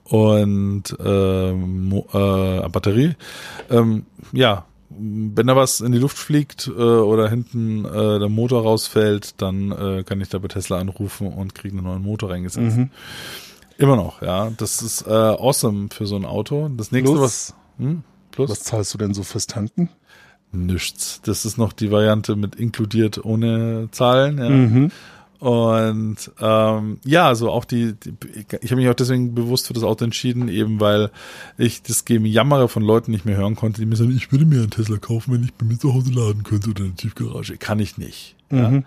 und 0.04 0.84
äh, 1.04 1.52
Mo 1.52 2.08
äh, 2.14 2.70
Batterie. 2.70 3.16
Ähm, 3.70 4.06
ja, 4.32 4.66
wenn 4.90 5.48
da 5.48 5.56
was 5.56 5.82
in 5.82 5.92
die 5.92 5.98
Luft 5.98 6.18
fliegt 6.18 6.68
äh, 6.68 6.72
oder 6.72 7.30
hinten 7.30 7.86
äh, 7.86 8.20
der 8.20 8.30
Motor 8.30 8.64
rausfällt, 8.64 9.42
dann 9.42 9.72
äh, 9.72 10.04
kann 10.04 10.22
ich 10.22 10.30
da 10.30 10.40
bei 10.40 10.48
Tesla 10.48 10.80
anrufen 10.80 11.28
und 11.28 11.56
kriege 11.56 11.76
einen 11.76 11.86
neuen 11.86 12.04
Motor 12.04 12.32
reingesetzt. 12.32 12.78
Immer 13.78 13.96
noch, 13.96 14.22
ja. 14.22 14.50
Das 14.58 14.82
ist 14.82 15.06
äh, 15.06 15.12
awesome 15.12 15.90
für 15.92 16.08
so 16.08 16.16
ein 16.16 16.26
Auto. 16.26 16.70
Das 16.76 16.92
nächste, 16.92 17.12
Plus? 17.12 17.22
was 17.22 17.54
hm? 17.78 18.04
Plus? 18.32 18.50
Was 18.50 18.64
zahlst 18.64 18.94
du 18.94 18.98
denn 18.98 19.14
so 19.14 19.24
fürs 19.24 19.48
Tanken? 19.48 19.90
Nichts. 20.52 21.22
Das 21.24 21.46
ist 21.46 21.58
noch 21.58 21.74
die 21.74 21.92
Variante 21.92 22.36
mit 22.36 22.56
inkludiert 22.56 23.24
ohne 23.24 23.90
Zahlen. 23.92 24.38
Ja. 24.38 24.50
Mhm. 24.50 24.92
Und 25.40 26.32
ähm, 26.40 27.00
ja, 27.04 27.28
also 27.28 27.52
auch 27.52 27.66
die, 27.66 27.94
die 27.94 28.14
ich 28.62 28.72
habe 28.72 28.82
mich 28.82 28.90
auch 28.90 28.96
deswegen 28.96 29.36
bewusst 29.36 29.68
für 29.68 29.74
das 29.74 29.84
Auto 29.84 30.04
entschieden, 30.04 30.48
eben 30.48 30.80
weil 30.80 31.12
ich 31.58 31.84
das 31.84 32.04
Jammere 32.08 32.68
von 32.68 32.82
Leuten 32.82 33.12
nicht 33.12 33.26
mehr 33.26 33.38
hören 33.38 33.56
konnte, 33.56 33.80
die 33.80 33.86
mir 33.86 33.96
sagen, 33.96 34.16
ich 34.16 34.32
würde 34.32 34.46
mir 34.46 34.62
einen 34.62 34.72
Tesla 34.72 34.98
kaufen, 34.98 35.34
wenn 35.34 35.44
ich 35.44 35.54
bei 35.54 35.66
mir 35.66 35.78
zu 35.78 35.94
Hause 35.94 36.12
laden 36.12 36.44
könnte 36.44 36.72
oder 36.72 36.82
in 36.82 36.90
der 36.90 36.96
Tiefgarage. 36.96 37.58
Kann 37.58 37.80
ich 37.80 37.98
nicht. 37.98 38.36
Ja. 38.50 38.70
Mhm. 38.70 38.86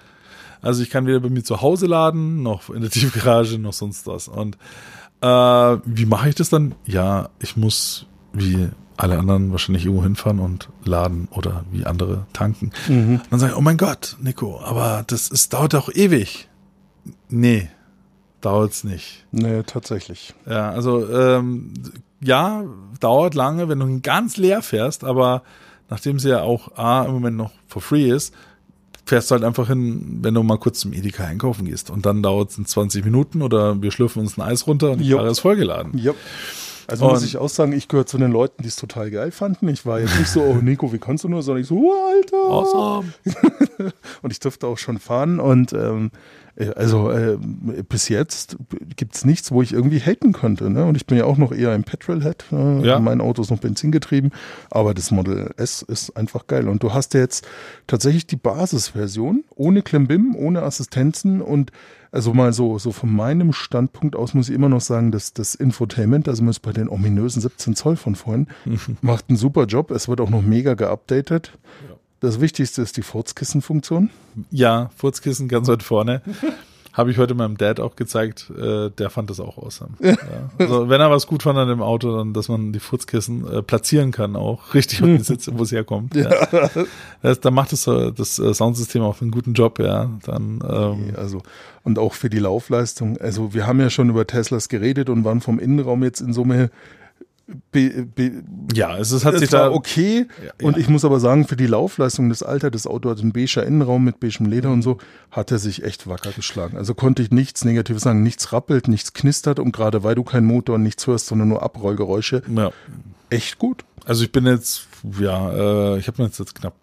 Also 0.62 0.82
ich 0.82 0.90
kann 0.90 1.07
weder 1.07 1.20
bei 1.20 1.30
mir 1.30 1.44
zu 1.44 1.61
Hause 1.62 1.86
laden, 1.86 2.42
noch 2.42 2.68
in 2.68 2.80
der 2.80 2.90
Tiefgarage, 2.90 3.59
noch 3.59 3.72
sonst 3.72 4.07
was. 4.07 4.26
Und 4.26 4.57
äh, 5.20 5.26
wie 5.26 6.07
mache 6.07 6.30
ich 6.30 6.34
das 6.34 6.51
dann? 6.51 6.74
Ja, 6.84 7.30
ich 7.40 7.57
muss 7.57 8.07
wie 8.32 8.68
alle 9.01 9.18
anderen 9.18 9.51
wahrscheinlich 9.53 9.84
irgendwo 9.84 10.05
hinfahren 10.05 10.38
und 10.38 10.68
laden 10.84 11.28
oder 11.30 11.64
wie 11.70 11.86
andere 11.86 12.26
tanken. 12.32 12.70
Mhm. 12.88 13.20
Dann 13.30 13.40
sage 13.40 13.53
ich, 13.53 13.59
oh 13.59 13.62
mein 13.62 13.76
Gott, 13.76 14.16
Nico, 14.20 14.61
aber 14.62 15.05
das 15.07 15.28
ist, 15.28 15.53
dauert 15.53 15.74
doch 15.74 15.92
ewig. 15.94 16.48
Nee, 17.28 17.68
dauert's 18.40 18.84
nicht. 18.84 19.24
Nee, 19.32 19.62
tatsächlich. 19.62 20.34
Ja, 20.46 20.70
also 20.70 21.09
ähm, 21.09 21.72
ja, 22.20 22.64
dauert 23.01 23.34
lange, 23.34 23.68
wenn 23.68 23.80
du 23.80 24.01
ganz 24.01 24.36
leer 24.36 24.62
fährst, 24.62 25.05
aber 25.05 25.42
nachdem 25.88 26.18
sie 26.18 26.30
ja 26.30 26.42
auch 26.42 26.76
A 26.76 27.05
im 27.05 27.12
Moment 27.12 27.36
noch 27.36 27.53
for 27.66 27.82
free 27.82 28.11
ist, 28.11 28.34
fährst 29.07 29.30
du 29.30 29.34
halt 29.34 29.44
einfach 29.44 29.66
hin, 29.66 30.18
wenn 30.22 30.34
du 30.34 30.42
mal 30.42 30.59
kurz 30.59 30.80
zum 30.80 30.92
Edeka 30.92 31.24
einkaufen 31.24 31.64
gehst. 31.64 31.90
Und 31.90 32.07
dann 32.07 32.22
dauert 32.22 32.51
es 32.51 32.62
20 32.62 33.05
Minuten 33.05 33.42
oder 33.42 33.80
wir 33.82 33.90
schlürfen 33.90 34.20
uns 34.20 34.38
ein 34.38 34.42
Eis 34.42 34.66
runter 34.66 34.92
und 34.92 34.98
die. 34.98 35.11
Karre 35.11 35.30
ist 35.30 35.40
vollgeladen. 35.40 35.98
Ja. 35.98 36.12
Also 36.91 37.07
muss 37.09 37.20
Und- 37.20 37.26
ich 37.26 37.36
auch 37.36 37.49
sagen, 37.49 37.72
ich 37.72 37.88
gehöre 37.88 38.07
zu 38.07 38.18
den 38.18 38.32
Leuten, 38.32 38.62
die 38.62 38.68
es 38.68 38.76
total 38.76 39.11
geil 39.11 39.30
fanden. 39.30 39.68
Ich 39.68 39.86
war 39.86 40.01
jetzt 40.01 40.18
nicht 40.18 40.28
so, 40.28 40.43
oh 40.43 40.55
Nico, 40.55 40.93
wie 40.93 40.99
kannst 40.99 41.24
du 41.24 41.28
nur, 41.28 41.43
sondern 41.43 41.62
ich 41.62 41.68
so, 41.68 41.76
oh, 41.76 41.95
Alter. 42.14 42.36
Awesome. 42.36 43.12
Und 44.22 44.32
ich 44.32 44.41
durfte 44.41 44.66
auch 44.66 44.78
schon 44.78 44.99
fahren 44.99 45.41
und 45.41 45.72
ähm, 45.72 46.11
äh, 46.49 46.49
also 46.77 47.11
äh, 47.11 47.39
bis 47.89 48.09
jetzt 48.09 48.57
gibt's 48.97 49.25
nichts, 49.25 49.51
wo 49.53 49.63
ich 49.63 49.73
irgendwie 49.73 50.01
haten 50.01 50.33
könnte. 50.33 50.71
Ne? 50.71 50.85
Und 50.85 50.97
ich 50.97 51.07
bin 51.07 51.17
ja 51.19 51.25
auch 51.25 51.37
noch 51.37 51.53
eher 51.53 51.73
ein 51.73 51.85
Petrolhead. 51.85 52.45
Äh, 52.53 52.87
Ja. 52.87 52.99
Mein 52.99 53.21
Auto 53.21 53.43
ist 53.43 53.51
noch 53.51 53.59
benzingetrieben, 53.59 54.33
aber 54.71 54.95
das 54.95 55.11
Model 55.11 55.53
S 55.57 55.83
ist 55.83 56.17
einfach 56.17 56.47
geil. 56.47 56.69
Und 56.69 56.83
du 56.83 56.93
hast 56.93 57.15
ja 57.15 57.21
jetzt 57.21 57.47
tatsächlich 57.87 58.27
die 58.27 58.37
Basisversion 58.37 59.45
ohne 59.55 59.83
Klimbim, 59.83 60.35
ohne 60.37 60.63
Assistenzen 60.63 61.41
und 61.41 61.73
also 62.13 62.35
mal 62.35 62.53
so, 62.53 62.79
so 62.79 62.91
von 62.91 63.13
meinem 63.15 63.53
Standpunkt 63.53 64.17
aus 64.17 64.35
muss 64.35 64.49
ich 64.49 64.55
immer 64.55 64.69
noch 64.69 64.81
sagen, 64.81 65.13
dass 65.13 65.33
das 65.33 65.55
Infotainment, 65.55 66.29
also 66.29 66.43
muss 66.43 66.59
bei 66.59 66.73
den 66.73 66.89
ominösen 66.89 67.41
17 67.41 67.77
Zoll 67.77 67.95
von 67.97 68.17
vorhin, 68.17 68.49
macht 69.01 69.27
einen 69.29 69.37
super 69.37 69.67
Job. 69.67 69.91
Es 69.93 70.09
wird 70.09 70.21
auch 70.21 70.31
noch 70.31 70.43
mega 70.43 70.75
geupdatet. 70.75 71.53
Das 72.21 72.41
Wichtigste 72.41 72.83
ist 72.83 72.99
die 72.99 73.03
Furzkissenfunktion. 73.03 74.11
Ja, 74.51 74.91
Furzkissen 74.97 75.49
ganz 75.49 75.68
weit 75.68 75.83
vorne. 75.83 76.21
Habe 76.93 77.12
ich 77.12 77.18
heute 77.18 77.35
meinem 77.35 77.57
Dad 77.57 77.79
auch 77.79 77.95
gezeigt, 77.95 78.51
äh, 78.51 78.91
der 78.91 79.11
fand 79.11 79.31
das 79.31 79.39
auch 79.39 79.59
awesome. 79.59 79.93
Ja. 80.03 80.16
Also 80.59 80.89
wenn 80.89 81.01
er 81.01 81.11
was 81.11 81.29
gut 81.29 81.45
fand 81.45 81.57
an 81.57 81.68
dem 81.68 81.81
Auto, 81.81 82.16
dann, 82.16 82.35
dass 82.35 82.49
man 82.49 82.73
die 82.73 82.81
Furzkissen 82.81 83.47
äh, 83.51 83.62
platzieren 83.62 84.11
kann, 84.11 84.35
auch 84.35 84.75
richtig 84.75 85.03
auf 85.03 85.09
die 85.09 85.18
Sitze, 85.18 85.57
wo 85.57 85.62
es 85.62 85.73
herkommt. 85.73 86.14
Ja. 86.16 86.31
Das, 87.23 87.41
da 87.41 87.51
macht 87.51 87.73
das, 87.73 87.87
äh, 87.87 88.12
das 88.12 88.39
äh, 88.39 88.53
Soundsystem 88.53 89.03
auch 89.03 89.23
einen 89.23 89.31
guten 89.31 89.55
Job, 89.55 89.79
ja. 89.79 90.11
Dann 90.27 90.62
ähm, 90.68 91.14
Also, 91.16 91.43
und 91.85 91.99
auch 91.99 92.12
für 92.12 92.29
die 92.29 92.41
Laufleistung. 92.41 93.18
Also, 93.18 93.55
wir 93.55 93.66
haben 93.66 93.81
ja 93.81 93.89
schon 93.89 94.11
über 94.11 94.27
Teslas 94.27 94.68
geredet 94.68 95.09
und 95.09 95.25
waren 95.25 95.41
vom 95.41 95.59
Innenraum 95.59 96.03
jetzt 96.03 96.21
in 96.21 96.33
Summe. 96.33 96.71
Be, 97.72 98.07
be, 98.14 98.42
ja, 98.74 98.96
es 98.98 99.12
ist, 99.12 99.24
hat 99.24 99.34
es 99.34 99.40
sich 99.40 99.53
war 99.53 99.70
da 99.70 99.70
okay. 99.72 100.26
Ja, 100.44 100.66
und 100.66 100.76
ja. 100.76 100.80
ich 100.80 100.88
muss 100.88 101.05
aber 101.05 101.20
sagen, 101.20 101.46
für 101.46 101.57
die 101.57 101.66
Laufleistung 101.66 102.28
des 102.28 102.42
Alter, 102.42 102.70
das 102.70 102.86
Auto 102.86 103.11
hat 103.11 103.20
einen 103.20 103.32
beiger 103.32 103.64
Innenraum 103.64 104.05
mit 104.05 104.20
beigem 104.20 104.46
Leder 104.46 104.70
und 104.70 104.82
so, 104.82 104.98
hat 105.30 105.51
er 105.51 105.59
sich 105.59 105.84
echt 105.84 106.07
wacker 106.07 106.30
geschlagen. 106.30 106.76
Also 106.76 106.94
konnte 106.94 107.22
ich 107.22 107.30
nichts 107.30 107.64
Negatives 107.64 108.03
sagen. 108.03 108.22
Nichts 108.22 108.53
rappelt, 108.53 108.88
nichts 108.88 109.12
knistert 109.12 109.59
und 109.59 109.72
gerade 109.72 110.05
weil 110.05 110.14
du 110.14 110.22
keinen 110.22 110.46
Motor 110.46 110.76
und 110.76 110.82
nichts 110.82 111.07
hörst, 111.07 111.26
sondern 111.26 111.48
nur 111.48 111.62
Abrollgeräusche, 111.62 112.42
ja. 112.55 112.70
echt 113.30 113.59
gut. 113.59 113.84
Also 114.05 114.24
ich 114.24 114.32
bin 114.32 114.46
jetzt, 114.46 114.86
ja, 115.18 115.94
äh, 115.94 115.98
ich 115.98 116.09
habe 116.09 116.22
jetzt, 116.22 116.38
jetzt 116.38 116.55
knapp 116.55 116.74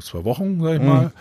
zwei, 0.00 0.24
Wochen, 0.24 0.60
sag 0.62 0.74
ich 0.74 0.82
mal. 0.82 1.12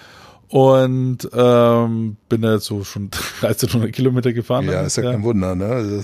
Und 0.49 1.29
ähm, 1.33 2.17
bin 2.29 2.41
da 2.41 2.53
jetzt 2.53 2.65
so 2.65 2.83
schon 2.83 3.09
1300 3.41 3.91
Kilometer 3.91 4.33
gefahren. 4.33 4.65
Ja, 4.65 4.81
ist 4.81 4.97
ja 4.97 5.03
kein 5.03 5.23
Wunder, 5.23 5.55
ne? 5.55 6.03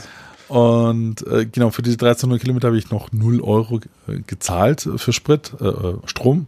Also, 0.50 0.90
Und 0.90 1.28
äh, 1.28 1.46
genau, 1.46 1.70
für 1.70 1.82
diese 1.82 1.96
1300 1.96 2.42
Kilometer 2.42 2.68
habe 2.68 2.78
ich 2.78 2.92
noch 2.92 3.12
0 3.12 3.42
Euro 3.42 3.80
gezahlt 4.28 4.88
für 4.98 5.14
Sprit, 5.14 5.54
äh, 5.60 5.66
äh, 5.66 5.98
Strom. 6.06 6.48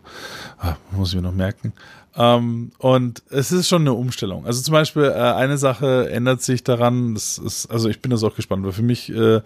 Ah, 0.59 0.75
muss 0.91 1.09
ich 1.09 1.15
mir 1.15 1.21
noch 1.21 1.33
merken. 1.33 1.73
Ähm, 2.13 2.71
und 2.77 3.23
es 3.29 3.53
ist 3.53 3.69
schon 3.69 3.83
eine 3.83 3.93
Umstellung. 3.93 4.45
Also 4.45 4.61
zum 4.61 4.73
Beispiel 4.73 5.03
äh, 5.03 5.13
eine 5.13 5.57
Sache 5.57 6.09
ändert 6.09 6.41
sich 6.41 6.63
daran, 6.63 7.13
das 7.13 7.37
ist, 7.37 7.67
also 7.67 7.87
ich 7.87 8.01
bin 8.01 8.11
das 8.11 8.23
auch 8.23 8.35
gespannt, 8.35 8.65
weil 8.65 8.73
für 8.73 8.81
mich, 8.81 9.09
äh, 9.09 9.41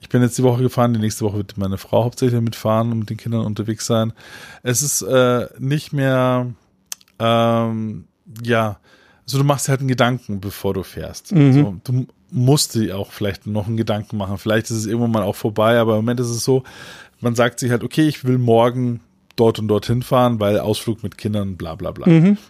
ich 0.00 0.08
bin 0.08 0.22
jetzt 0.22 0.36
die 0.36 0.42
Woche 0.42 0.62
gefahren, 0.62 0.94
die 0.94 1.00
nächste 1.00 1.24
Woche 1.24 1.36
wird 1.36 1.56
meine 1.56 1.78
Frau 1.78 2.04
hauptsächlich 2.04 2.40
mitfahren 2.40 2.90
und 2.90 2.98
mit 3.00 3.10
den 3.10 3.18
Kindern 3.18 3.42
unterwegs 3.46 3.86
sein. 3.86 4.12
Es 4.64 4.82
ist 4.82 5.02
äh, 5.02 5.46
nicht 5.60 5.92
mehr, 5.92 6.48
ähm, 7.20 8.04
ja, 8.42 8.80
also 9.24 9.38
du 9.38 9.44
machst 9.44 9.68
halt 9.68 9.80
einen 9.80 9.88
Gedanken, 9.88 10.40
bevor 10.40 10.74
du 10.74 10.82
fährst. 10.82 11.28
So, 11.28 11.76
du 11.84 12.06
musst 12.30 12.74
dir 12.74 12.98
auch 12.98 13.12
vielleicht 13.12 13.46
noch 13.46 13.66
einen 13.66 13.76
Gedanken 13.76 14.16
machen. 14.16 14.38
Vielleicht 14.38 14.66
ist 14.70 14.76
es 14.76 14.86
irgendwann 14.86 15.12
mal 15.12 15.22
auch 15.22 15.36
vorbei, 15.36 15.78
aber 15.78 15.92
im 15.92 15.98
Moment 16.04 16.20
ist 16.20 16.30
es 16.30 16.44
so, 16.44 16.62
man 17.20 17.34
sagt 17.34 17.60
sich 17.60 17.70
halt, 17.70 17.82
okay, 17.82 18.06
ich 18.06 18.24
will 18.24 18.38
morgen 18.38 19.00
dort 19.38 19.58
und 19.58 19.68
dorthin 19.68 20.02
fahren, 20.02 20.40
weil 20.40 20.58
Ausflug 20.58 21.02
mit 21.02 21.16
Kindern, 21.16 21.56
bla 21.56 21.74
bla 21.76 21.92
bla. 21.92 22.06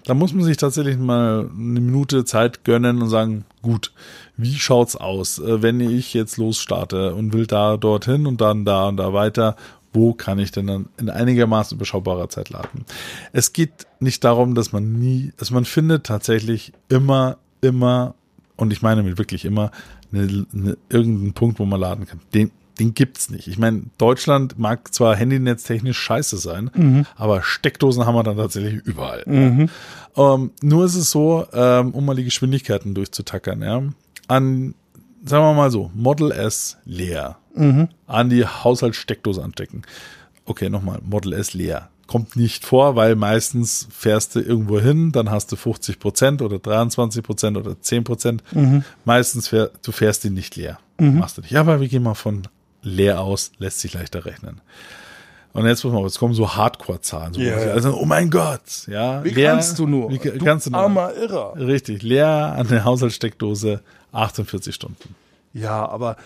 Da 0.07 0.15
muss 0.15 0.33
man 0.33 0.45
sich 0.45 0.57
tatsächlich 0.57 0.97
mal 0.97 1.49
eine 1.51 1.81
Minute 1.81 2.25
Zeit 2.25 2.65
gönnen 2.65 3.03
und 3.03 3.09
sagen, 3.09 3.45
gut, 3.63 3.93
wie 4.37 4.55
schaut's 4.55 4.97
aus, 4.97 5.39
äh, 5.39 5.63
wenn 5.63 5.81
ich 5.81 6.15
jetzt 6.15 6.39
losstarte 6.39 7.15
und 7.15 7.33
will 7.33 7.47
da 7.47 7.77
dorthin 7.77 8.27
und 8.27 8.41
dann 8.41 8.65
da 8.65 8.89
und 8.89 8.97
da 8.97 9.13
weiter, 9.13 9.57
wo 9.93 10.13
kann 10.13 10.39
ich 10.39 10.51
denn 10.51 10.67
dann 10.67 10.89
in 10.99 11.11
einigermaßen 11.11 11.77
überschaubarer 11.77 12.29
Zeit 12.29 12.51
laden? 12.51 12.85
Es 13.33 13.53
geht 13.53 13.87
nicht 14.01 14.25
darum, 14.25 14.55
dass 14.55 14.73
man 14.73 14.93
nie, 14.93 15.33
also 15.39 15.55
man 15.55 15.65
findet 15.65 16.05
tatsächlich 16.05 16.73
immer, 16.89 17.39
immer, 17.61 18.15
und 18.59 18.73
ich 18.73 18.83
meine 18.83 19.03
mit 19.03 19.17
wirklich 19.17 19.47
immer, 19.47 19.71
eine, 20.13 20.47
eine, 20.53 20.77
irgendeinen 20.91 21.33
Punkt, 21.33 21.59
wo 21.59 21.65
man 21.65 21.81
laden 21.81 22.07
kann. 22.07 22.21
Den, 22.35 22.51
den 22.79 22.93
gibt's 22.93 23.31
nicht. 23.31 23.49
Ich 23.49 23.57
meine, 23.59 23.85
Deutschland 23.97 24.59
mag 24.59 24.93
zwar 24.93 25.17
handynetztechnisch 25.17 25.99
scheiße 25.99 26.37
sein, 26.37 26.71
aber 27.17 27.43
Steckdosen 27.43 28.05
haben 28.05 28.15
wir 28.15 28.23
dann 28.23 28.37
tatsächlich 28.37 28.75
überall. 28.85 29.23
Ähm, 30.17 30.51
nur 30.61 30.85
ist 30.85 30.95
es 30.97 31.11
so, 31.11 31.47
ähm, 31.53 31.93
um 31.93 32.05
mal 32.05 32.15
die 32.17 32.25
Geschwindigkeiten 32.25 32.95
durchzutackern, 32.95 33.63
ja. 33.63 33.83
An, 34.27 34.75
sagen 35.25 35.45
wir 35.45 35.55
mal 35.55 35.71
so, 35.71 35.91
Model 35.95 36.31
S 36.33 36.77
leer. 36.85 37.39
An 38.07 38.29
die 38.31 38.45
Haushaltssteckdose 38.45 39.43
anstecken. 39.43 39.83
Okay, 40.45 40.69
nochmal, 40.71 41.01
Model 41.03 41.33
S 41.33 41.55
leer. 41.55 41.91
Kommt 42.09 42.35
nicht 42.35 42.65
vor, 42.65 42.97
weil 42.97 43.15
meistens 43.15 43.87
fährst 43.91 44.35
du 44.35 44.41
irgendwo 44.41 44.81
hin, 44.81 45.13
dann 45.13 45.31
hast 45.31 45.53
du 45.53 45.57
50 45.57 46.01
Prozent 46.01 46.43
oder 46.43 46.59
23 46.59 47.23
Prozent 47.23 47.57
oder 47.57 47.81
10 47.81 48.03
Prozent. 48.03 48.43
Meistens 49.05 49.47
fähr, 49.49 49.71
du 49.83 49.93
fährst 49.93 50.25
ihn 50.25 50.35
nicht 50.35 50.57
leer. 50.57 50.79
Machst 50.99 51.37
du 51.37 51.43
nicht. 51.43 51.51
Ja, 51.53 51.61
aber 51.61 51.81
wir 51.81 51.87
gehen 51.89 52.03
mal 52.03 52.15
von 52.15 52.43
leer 52.83 53.21
aus, 53.21 53.53
lässt 53.59 53.79
sich 53.81 53.95
leichter 53.95 54.25
rechnen. 54.25 54.61
Und 55.53 55.67
jetzt 55.67 55.85
muss 55.85 55.93
man, 55.93 56.03
jetzt 56.03 56.19
kommen 56.19 56.35
so 56.35 56.55
Hardcore-Zahlen. 56.57 57.35
So, 57.35 57.41
ja. 57.41 57.57
Also, 57.57 57.95
oh 57.97 58.05
mein 58.05 58.31
Gott, 58.31 58.87
ja. 58.87 59.23
wie 59.25 59.31
leer, 59.31 59.53
kannst 59.53 59.79
du 59.79 59.87
nur? 59.87 60.11
Wie 60.11 60.19
ka- 60.19 60.31
kannst 60.43 60.67
du 60.67 60.71
nur? 60.71 60.81
armer 60.81 61.15
Irrer. 61.15 61.55
Richtig, 61.57 62.03
leer 62.03 62.27
an 62.57 62.69
der 62.69 62.85
Haushaltssteckdose 62.85 63.81
48 64.13 64.75
Stunden. 64.75 65.15
Ja, 65.53 65.87
aber 65.89 66.17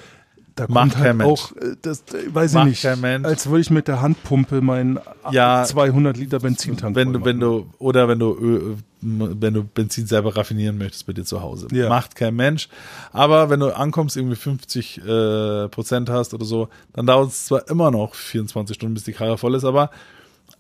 da 0.55 0.65
Macht 0.69 0.75
kommt 0.75 0.97
halt 0.97 1.05
kein 1.07 1.17
Mensch. 1.19 1.29
auch, 1.31 1.53
äh, 1.57 1.77
das 1.83 2.01
äh, 2.13 2.35
weiß 2.35 2.53
Macht 2.55 2.67
ich 2.69 2.85
nicht, 2.85 3.25
als 3.25 3.47
würde 3.47 3.61
ich 3.61 3.71
mit 3.71 3.89
der 3.89 4.01
Handpumpe 4.03 4.61
meinen 4.61 4.99
Ja. 5.31 5.65
200 5.65 6.17
Liter 6.17 6.39
Benzintank 6.41 6.95
Wenn 6.97 7.13
du, 7.13 7.25
wenn 7.25 7.41
du, 7.41 7.67
oder 7.79 8.09
wenn 8.09 8.19
du, 8.19 8.35
Öl, 8.37 8.77
wenn 9.01 9.55
du 9.55 9.65
Benzin 9.65 10.07
selber 10.07 10.37
raffinieren 10.37 10.79
möchtest 10.79 11.07
bei 11.07 11.13
dir 11.13 11.25
zu 11.25 11.41
Hause. 11.43 11.69
Ja. 11.73 11.89
Macht 11.89 12.15
kein 12.17 12.37
Mensch. 12.37 12.69
Aber 13.13 13.51
wenn 13.51 13.61
du 13.61 13.75
ankommst, 13.77 14.17
irgendwie 14.17 14.37
50 14.37 14.99
äh, 14.99 15.69
Prozent 15.69 16.09
hast 16.11 16.35
oder 16.35 16.45
so, 16.45 16.69
dann 16.93 17.07
dauert 17.07 17.31
es 17.31 17.47
zwar 17.47 17.69
immer 17.69 17.91
noch 17.91 18.15
24 18.15 18.75
Stunden, 18.77 18.95
bis 18.95 19.05
die 19.05 19.13
Karre 19.13 19.39
voll 19.39 19.55
ist, 19.55 19.65
aber 19.65 19.91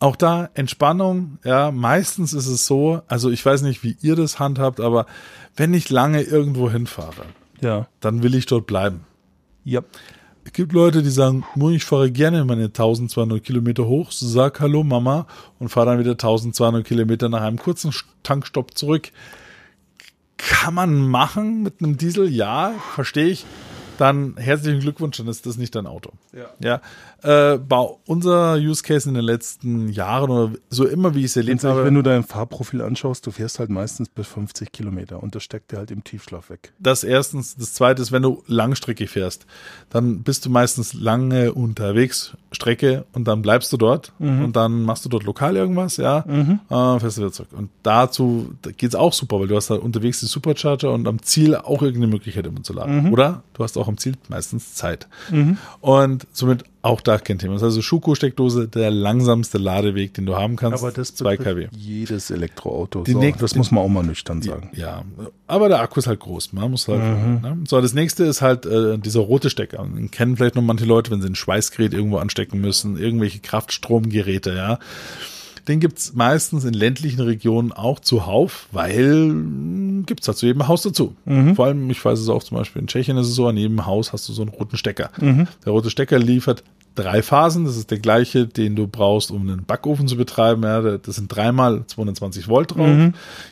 auch 0.01 0.16
da 0.16 0.49
Entspannung, 0.55 1.38
ja, 1.45 1.70
meistens 1.70 2.32
ist 2.32 2.49
es 2.49 2.66
so, 2.66 3.03
also 3.07 3.30
ich 3.30 3.45
weiß 3.47 3.62
nicht, 3.62 3.84
wie 3.84 3.97
ihr 4.01 4.16
das 4.16 4.40
handhabt, 4.40 4.80
aber 4.80 5.07
wenn 5.55 5.74
ich 5.74 5.90
lange 5.90 6.22
irgendwo 6.22 6.68
hinfahre, 6.70 7.22
Ja. 7.61 7.86
dann 8.01 8.22
will 8.24 8.34
ich 8.34 8.47
dort 8.47 8.66
bleiben. 8.66 9.03
Ja. 9.64 9.82
Es 10.44 10.52
gibt 10.52 10.72
Leute, 10.72 11.02
die 11.02 11.10
sagen, 11.10 11.44
"Mu, 11.54 11.70
ich 11.70 11.84
fahre 11.84 12.10
gerne 12.10 12.44
meine 12.44 12.72
1200 12.72 13.44
Kilometer 13.44 13.86
hoch, 13.86 14.10
sag 14.10 14.58
Hallo 14.58 14.82
Mama 14.82 15.26
und 15.60 15.68
fahre 15.68 15.86
dann 15.86 15.98
wieder 16.00 16.18
1200 16.18 16.84
Kilometer 16.84 17.28
nach 17.28 17.42
einem 17.42 17.58
kurzen 17.58 17.92
Tankstopp 18.24 18.76
zurück. 18.76 19.12
Kann 20.36 20.74
man 20.74 21.08
machen 21.08 21.62
mit 21.62 21.74
einem 21.80 21.96
Diesel? 21.96 22.28
Ja, 22.28 22.74
verstehe 22.94 23.26
ich. 23.28 23.46
Dann 23.99 24.36
herzlichen 24.36 24.80
Glückwunsch, 24.80 25.16
dann 25.18 25.28
ist 25.28 25.47
das 25.47 25.57
nicht 25.57 25.74
dein 25.74 25.86
Auto. 25.86 26.12
Ja. 26.32 26.80
Ja. 27.22 27.53
Äh, 27.55 27.59
bei 27.59 27.86
unser 28.07 28.57
Use 28.57 28.82
Case 28.82 29.09
in 29.09 29.14
den 29.14 29.24
letzten 29.24 29.88
Jahren 29.88 30.30
oder 30.30 30.53
so 30.70 30.86
immer, 30.86 31.14
wie 31.14 31.20
ich 31.20 31.26
es 31.26 31.36
erlebt 31.36 31.64
habe, 31.64 31.84
wenn 31.84 31.95
du 31.95 32.03
dein 32.03 32.24
Fahrprofil 32.24 32.82
anschaust, 32.82 33.26
du 33.26 33.30
fährst 33.30 33.59
halt 33.59 33.70
meistens 33.70 34.09
bis 34.09 34.26
50 34.28 34.72
Kilometer 34.72 35.22
und 35.22 35.34
das 35.34 35.43
steckt 35.43 35.72
dir 35.72 35.78
halt 35.78 35.90
im 35.90 36.05
Tiefschlaf 36.05 36.51
weg. 36.51 36.72
das 36.78 37.05
erstens. 37.05 37.57
Das 37.57 37.74
zweite 37.74 38.03
ist, 38.03 38.12
wenn 38.12 38.22
du 38.22 38.43
langstreckig 38.47 39.11
fährst, 39.11 39.47
dann 39.90 40.22
bist 40.22 40.45
du 40.47 40.51
meistens 40.51 40.95
lange 40.95 41.53
unterwegs, 41.53 42.36
Strecke, 42.53 43.05
und 43.12 43.26
dann 43.26 43.42
bleibst 43.42 43.72
du 43.72 43.76
dort 43.76 44.12
und 44.18 44.57
dann 44.57 44.82
machst 44.82 45.05
du 45.05 45.09
dort 45.09 45.24
lokal 45.24 45.57
irgendwas, 45.57 45.96
ja, 45.96 46.20
äh, 46.68 47.00
fährst 47.00 47.16
du 47.16 47.22
wieder 47.22 47.32
zurück. 47.32 47.50
Und 47.57 47.70
dazu 47.82 48.55
da 48.62 48.70
geht's 48.70 48.94
auch 48.94 49.12
super, 49.12 49.40
weil 49.40 49.48
du 49.48 49.57
hast 49.57 49.70
da 49.70 49.74
unterwegs 49.74 50.20
die 50.20 50.26
Supercharger 50.26 50.92
und 50.92 51.09
am 51.09 51.22
Ziel 51.22 51.57
auch 51.57 51.82
irgendeine 51.82 52.12
Möglichkeit 52.12 52.46
immer 52.46 52.62
zu 52.62 52.72
laden. 52.72 53.07
Oder 53.12 53.42
du 53.55 53.64
hast 53.64 53.76
auch 53.78 53.88
am 53.88 53.96
Ziel 53.98 54.14
meistens 54.28 54.74
Zeit. 54.74 55.09
Und 55.80 56.26
somit 56.32 56.64
auch 56.83 57.01
da 57.01 57.18
kein 57.18 57.39
Thema. 57.39 57.53
Das 57.55 57.62
ist 57.62 57.66
also 57.66 57.83
Schuko-Steckdose, 57.83 58.66
der 58.68 58.91
langsamste 58.91 59.59
Ladeweg, 59.59 60.14
den 60.14 60.26
du 60.26 60.35
haben 60.37 60.57
kannst. 60.57 60.83
Aber 60.83 60.91
das 60.93 61.14
2 61.14 61.37
betrifft 61.37 61.70
kW. 61.72 61.76
jedes 61.78 62.30
Elektroauto. 62.30 63.05
Die 63.05 63.12
so, 63.12 63.18
nächste- 63.20 63.43
das 63.43 63.55
muss 63.55 63.70
man 63.70 63.85
auch 63.85 63.89
mal 63.89 64.03
nüchtern 64.03 64.43
sagen. 64.43 64.70
Ja, 64.74 65.05
aber 65.47 65.68
der 65.68 65.80
Akku 65.80 66.01
ist 66.01 66.09
halt 66.09 66.20
groß. 66.20 66.53
Man 66.53 66.70
muss 66.72 66.89
halt. 66.89 66.99
Ne? 67.01 67.59
So, 67.68 67.80
das 67.80 67.95
nächste 67.95 68.24
ist 68.24 68.43
halt 68.43 68.66
äh, 68.66 68.99
dieser 68.99 69.20
rote 69.20 69.49
Stecker. 69.49 69.78
Den 69.85 70.11
kennen 70.11 70.37
vielleicht 70.37 70.57
noch 70.57 70.62
manche 70.62 70.85
Leute, 70.85 71.11
wenn 71.12 71.22
sie 71.22 71.28
ein 71.28 71.37
Schweißgerät 71.37 71.95
irgendwo 71.95 72.18
anstecken 72.18 72.61
müssen, 72.61 72.97
irgendwelche 72.99 73.39
Kraftstromgeräte, 73.39 74.53
ja. 74.55 74.78
Den 75.68 75.78
gibt's 75.78 76.12
meistens 76.14 76.64
in 76.64 76.74
ländlichen 76.74 77.20
Regionen 77.20 77.70
auch 77.72 78.00
zuhauf, 78.00 78.66
weil 78.72 79.26
mh, 79.28 80.04
gibt's 80.06 80.26
halt 80.26 80.36
zu 80.38 80.46
jedem 80.46 80.66
Haus 80.66 80.82
dazu. 80.82 81.14
Vor 81.54 81.66
allem, 81.66 81.88
ich 81.90 82.04
weiß 82.04 82.18
es 82.18 82.28
auch 82.28 82.42
zum 82.42 82.58
Beispiel 82.58 82.82
in 82.82 82.88
Tschechien 82.88 83.16
ist 83.16 83.28
es 83.28 83.34
so, 83.34 83.46
an 83.46 83.56
jedem 83.56 83.86
Haus 83.86 84.12
hast 84.12 84.28
du 84.28 84.32
so 84.32 84.42
einen 84.42 84.50
roten 84.50 84.76
Stecker. 84.76 85.10
Der 85.64 85.72
rote 85.72 85.88
Stecker 85.90 86.18
liefert 86.18 86.64
drei 86.96 87.22
Phasen. 87.22 87.64
Das 87.64 87.76
ist 87.76 87.90
der 87.90 88.00
gleiche, 88.00 88.46
den 88.46 88.74
du 88.76 88.86
brauchst, 88.86 89.30
um 89.30 89.42
einen 89.48 89.64
Backofen 89.64 90.08
zu 90.08 90.16
betreiben. 90.16 90.62
Ja, 90.64 90.98
das 90.98 91.14
sind 91.14 91.28
dreimal 91.34 91.84
220 91.86 92.48
Volt 92.48 92.72
drauf. 92.76 92.86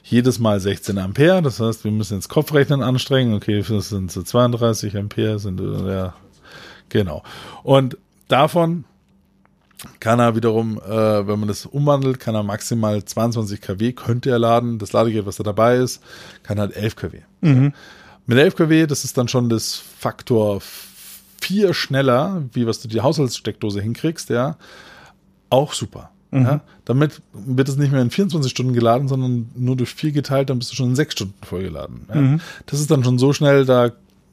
Jedes 0.02 0.38
Mal 0.40 0.58
16 0.60 0.98
Ampere. 0.98 1.40
Das 1.42 1.60
heißt, 1.60 1.84
wir 1.84 1.90
müssen 1.92 2.14
jetzt 2.16 2.28
Kopfrechnen 2.28 2.82
anstrengen. 2.82 3.34
Okay, 3.34 3.64
das 3.66 3.88
sind 3.88 4.10
so 4.10 4.22
32 4.22 4.96
Ampere, 4.96 5.38
sind, 5.38 5.60
äh, 5.60 5.94
ja, 5.94 6.14
genau. 6.88 7.22
Und 7.62 7.96
davon 8.28 8.84
kann 9.98 10.20
er 10.20 10.36
wiederum, 10.36 10.78
äh, 10.78 11.26
wenn 11.26 11.38
man 11.38 11.48
das 11.48 11.66
umwandelt, 11.66 12.20
kann 12.20 12.34
er 12.34 12.42
maximal 12.42 13.04
22 13.04 13.60
kW, 13.60 13.92
könnte 13.92 14.30
er 14.30 14.38
laden. 14.38 14.78
Das 14.78 14.92
Ladegerät, 14.92 15.26
was 15.26 15.36
da 15.36 15.44
dabei 15.44 15.76
ist, 15.76 16.02
kann 16.42 16.58
halt 16.58 16.76
11 16.76 16.96
kW. 16.96 17.20
Mit 18.26 18.38
11 18.38 18.56
kW, 18.56 18.86
das 18.86 19.04
ist 19.04 19.16
dann 19.18 19.28
schon 19.28 19.48
das 19.48 19.76
Faktor 19.76 20.60
4 21.40 21.74
schneller, 21.74 22.42
wie 22.52 22.66
was 22.66 22.80
du 22.80 22.88
die 22.88 23.00
Haushaltssteckdose 23.00 23.80
hinkriegst, 23.80 24.30
ja. 24.30 24.56
Auch 25.48 25.72
super. 25.72 26.10
Ja, 26.32 26.60
damit 26.84 27.22
wird 27.32 27.68
es 27.68 27.76
nicht 27.76 27.90
mehr 27.90 28.02
in 28.02 28.10
24 28.10 28.48
Stunden 28.48 28.72
geladen, 28.72 29.08
sondern 29.08 29.50
nur 29.56 29.74
durch 29.74 29.92
4 29.92 30.12
geteilt, 30.12 30.48
dann 30.48 30.60
bist 30.60 30.70
du 30.70 30.76
schon 30.76 30.90
in 30.90 30.94
6 30.94 31.12
Stunden 31.12 31.34
vollgeladen. 31.42 32.06
Ja. 32.14 32.38
Das 32.66 32.78
ist 32.78 32.88
dann 32.90 33.02
schon 33.02 33.18
so 33.18 33.32
schnell, 33.32 33.64
da, 33.64 33.90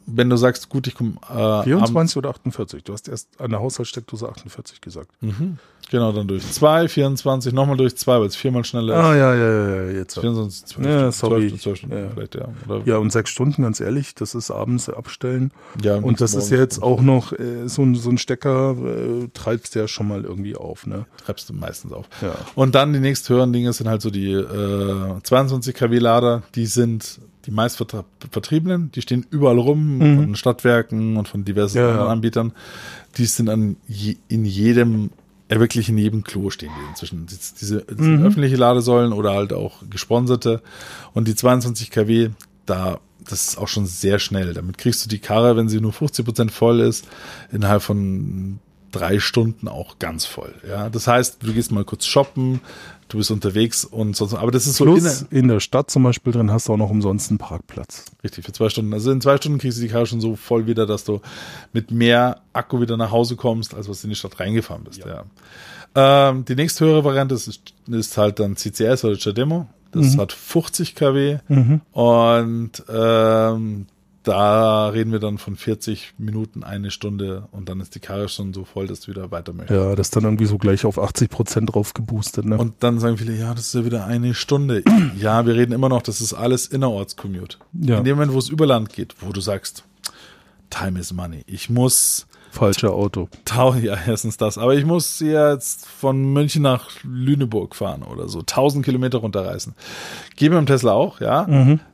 wenn 0.07 0.29
du 0.29 0.37
sagst, 0.37 0.69
gut, 0.69 0.87
ich 0.87 0.95
komme 0.95 1.13
äh, 1.29 1.33
abends- 1.33 1.65
24 1.65 2.17
oder 2.17 2.29
48? 2.29 2.83
Du 2.83 2.93
hast 2.93 3.07
erst 3.09 3.27
an 3.39 3.51
der 3.51 3.59
Haushaltssteckdose 3.59 4.27
48 4.29 4.81
gesagt. 4.81 5.11
Genau, 5.89 6.11
dann 6.11 6.27
durch 6.27 6.45
2, 6.51 6.89
24, 6.89 7.53
nochmal 7.53 7.77
durch 7.77 7.95
2, 7.95 8.19
weil 8.19 8.25
es 8.27 8.35
viermal 8.35 8.65
schneller 8.65 8.93
ist. 8.95 9.05
Ah, 9.05 9.15
ja, 9.15 9.35
ja, 9.35 9.85
ja, 9.85 9.91
jetzt. 9.91 10.19
24, 10.19 10.65
12, 10.65 10.85
Ja, 10.87 11.11
sorry. 11.13 11.47
12, 11.49 11.61
12 11.61 11.77
Stunden 11.77 11.97
Ja. 11.97 12.09
vielleicht, 12.13 12.35
ja. 12.35 12.49
Oder, 12.67 12.81
Ja, 12.85 12.97
und 12.97 13.11
sechs 13.11 13.29
Stunden, 13.29 13.61
ganz 13.63 13.79
ehrlich, 13.79 14.13
das 14.15 14.35
ist 14.35 14.51
abends 14.51 14.89
abstellen. 14.89 15.51
Ja, 15.81 15.95
am 15.95 16.03
und 16.03 16.19
das 16.19 16.33
ist 16.33 16.49
jetzt 16.49 16.83
auch 16.83 17.01
noch 17.01 17.31
äh, 17.31 17.67
so, 17.69 17.83
ein, 17.83 17.95
so 17.95 18.09
ein 18.09 18.17
Stecker, 18.17 18.75
äh, 18.77 19.27
treibst 19.33 19.75
ja 19.75 19.87
schon 19.87 20.09
mal 20.09 20.25
irgendwie 20.25 20.55
auf, 20.57 20.85
ne? 20.87 21.05
treibst 21.25 21.49
du 21.49 21.53
meistens 21.53 21.93
auf. 21.93 22.05
Ja. 22.21 22.35
Und 22.55 22.75
dann 22.75 22.91
die 22.91 22.99
nächst 22.99 23.29
höheren 23.29 23.53
Dinge 23.53 23.71
sind 23.71 23.87
halt 23.87 24.01
so 24.01 24.09
die 24.09 24.31
äh, 24.33 25.21
22 25.23 25.73
kW 25.73 25.99
Lader, 25.99 26.43
die 26.55 26.65
sind 26.65 27.19
die 27.47 27.51
meist 27.51 27.81
vertra- 27.81 28.03
vertriebenen, 28.29 28.91
die 28.91 29.01
stehen 29.01 29.25
überall 29.31 29.57
rum, 29.57 29.99
von 29.99 30.35
Stadtwerken 30.35 31.17
und 31.17 31.27
von 31.27 31.45
diversen 31.45 31.77
Mhm. 31.79 31.83
Ja, 31.83 31.89
anderen. 31.91 32.09
Anbietern. 32.11 32.51
Die 33.17 33.25
sind 33.25 33.49
an 33.49 33.77
je, 33.87 34.17
in 34.27 34.43
jedem, 34.45 35.09
äh, 35.47 35.59
wirklich 35.59 35.87
in 35.89 35.97
jedem 35.97 36.23
Klo 36.23 36.49
stehen 36.49 36.71
die 36.77 36.89
inzwischen. 36.89 37.25
Die- 37.25 37.35
Diese, 37.59 37.85
diese 37.89 38.03
Mhm. 38.09 38.25
öffentliche 38.25 38.57
Ladesäulen 38.57 39.13
oder 39.13 39.31
halt 39.33 39.53
auch 39.53 39.81
gesponserte. 39.89 40.61
Und 41.13 41.27
die 41.27 41.35
22 41.35 41.89
kW, 41.89 42.29
da, 42.65 42.99
das 43.27 43.47
ist 43.47 43.57
auch 43.57 43.67
schon 43.69 43.85
sehr 43.85 44.19
schnell. 44.19 44.53
Damit 44.53 44.77
kriegst 44.77 45.03
du 45.05 45.09
die 45.09 45.19
Karre, 45.19 45.55
wenn 45.55 45.69
sie 45.69 45.79
nur 45.81 45.93
50 45.93 46.25
Prozent 46.25 46.51
voll 46.51 46.81
ist, 46.81 47.07
innerhalb 47.51 47.81
von 47.81 48.59
drei 48.91 49.19
Stunden 49.19 49.67
auch 49.67 49.99
ganz 49.99 50.25
voll. 50.25 50.53
Ja, 50.67 50.89
das 50.89 51.07
heißt, 51.07 51.43
du 51.43 51.53
gehst 51.53 51.71
mal 51.71 51.83
kurz 51.85 52.05
shoppen, 52.05 52.61
du 53.09 53.17
bist 53.17 53.31
unterwegs 53.31 53.85
und 53.85 54.15
sonst, 54.15 54.33
aber 54.33 54.51
das 54.51 54.67
ist 54.67 54.77
so 54.77 54.85
Plus 54.85 55.21
inne, 55.21 55.27
in 55.31 55.47
der 55.47 55.59
Stadt 55.59 55.89
zum 55.91 56.03
Beispiel 56.03 56.33
drin 56.33 56.51
hast 56.51 56.67
du 56.67 56.73
auch 56.73 56.77
noch 56.77 56.89
umsonst 56.89 57.29
einen 57.29 57.37
Parkplatz. 57.37 58.05
richtig 58.23 58.45
für 58.45 58.53
zwei 58.53 58.69
Stunden. 58.69 58.93
Also 58.93 59.11
in 59.11 59.21
zwei 59.21 59.37
Stunden 59.37 59.59
kriegst 59.59 59.77
du 59.77 59.81
die 59.81 59.87
Karre 59.89 60.05
schon 60.05 60.21
so 60.21 60.35
voll 60.35 60.67
wieder, 60.67 60.85
dass 60.85 61.03
du 61.03 61.21
mit 61.73 61.91
mehr 61.91 62.41
Akku 62.53 62.81
wieder 62.81 62.97
nach 62.97 63.11
Hause 63.11 63.35
kommst, 63.35 63.73
als 63.73 63.89
was 63.89 64.01
du 64.01 64.07
in 64.07 64.09
die 64.09 64.15
Stadt 64.15 64.39
reingefahren 64.39 64.83
bist. 64.83 65.03
Ja. 65.05 65.25
Ähm, 65.95 66.45
die 66.45 66.55
nächsthöhere 66.55 67.03
Variante 67.03 67.35
ist, 67.35 67.61
ist 67.87 68.17
halt 68.17 68.39
dann 68.39 68.55
CCS 68.55 69.03
oder 69.05 69.17
CHAdeMO. 69.17 69.67
Das 69.93 70.17
hat 70.17 70.31
50 70.31 70.93
kW 70.95 71.39
und 71.91 72.71
ähm, 72.87 73.87
da 74.27 74.89
reden 74.89 75.13
wir 75.13 75.19
dann 75.19 75.37
von 75.37 75.55
40 75.55 76.15
Minuten, 76.17 76.63
eine 76.63 76.91
Stunde 76.91 77.47
und 77.51 77.69
dann 77.69 77.79
ist 77.79 77.95
die 77.95 77.99
Karre 77.99 78.27
schon 78.27 78.53
so 78.53 78.65
voll, 78.65 78.87
dass 78.87 79.01
du 79.01 79.11
wieder 79.11 79.31
weiter 79.31 79.53
möchtest. 79.53 79.79
Ja, 79.79 79.95
das 79.95 80.07
ist 80.07 80.15
dann 80.15 80.25
irgendwie 80.25 80.45
so 80.45 80.57
gleich 80.57 80.83
auf 80.85 80.99
80 80.99 81.29
Prozent 81.29 81.73
drauf 81.73 81.93
geboostet, 81.93 82.45
ne? 82.45 82.57
Und 82.57 82.83
dann 82.83 82.99
sagen 82.99 83.17
viele, 83.17 83.33
ja, 83.33 83.53
das 83.53 83.67
ist 83.67 83.75
ja 83.75 83.85
wieder 83.85 84.05
eine 84.05 84.33
Stunde. 84.33 84.83
Ja, 85.17 85.45
wir 85.45 85.55
reden 85.55 85.71
immer 85.71 85.89
noch, 85.89 86.01
das 86.01 86.21
ist 86.21 86.33
alles 86.33 86.67
Innerorts-Commute. 86.67 87.57
Ja. 87.81 87.99
In 87.99 88.03
dem 88.03 88.17
Moment, 88.17 88.33
wo 88.33 88.39
es 88.39 88.49
über 88.49 88.65
Land 88.65 88.93
geht, 88.93 89.15
wo 89.21 89.31
du 89.31 89.41
sagst, 89.41 89.83
Time 90.69 90.99
is 90.99 91.13
money. 91.13 91.43
Ich 91.47 91.69
muss 91.69 92.27
Falscher 92.57 92.91
Auto. 92.93 93.29
ja, 93.75 93.95
erstens 94.07 94.37
das, 94.37 94.57
aber 94.57 94.75
ich 94.75 94.85
muss 94.85 95.19
jetzt 95.19 95.85
von 95.87 96.33
München 96.33 96.63
nach 96.63 96.89
Lüneburg 97.03 97.75
fahren 97.75 98.03
oder 98.03 98.27
so, 98.27 98.41
tausend 98.41 98.83
Kilometer 98.83 99.19
runterreißen. 99.19 99.75
Geh 100.35 100.49
mit 100.49 100.57
dem 100.57 100.65
Tesla 100.65 100.93
auch, 100.93 101.21
ja. 101.21 101.45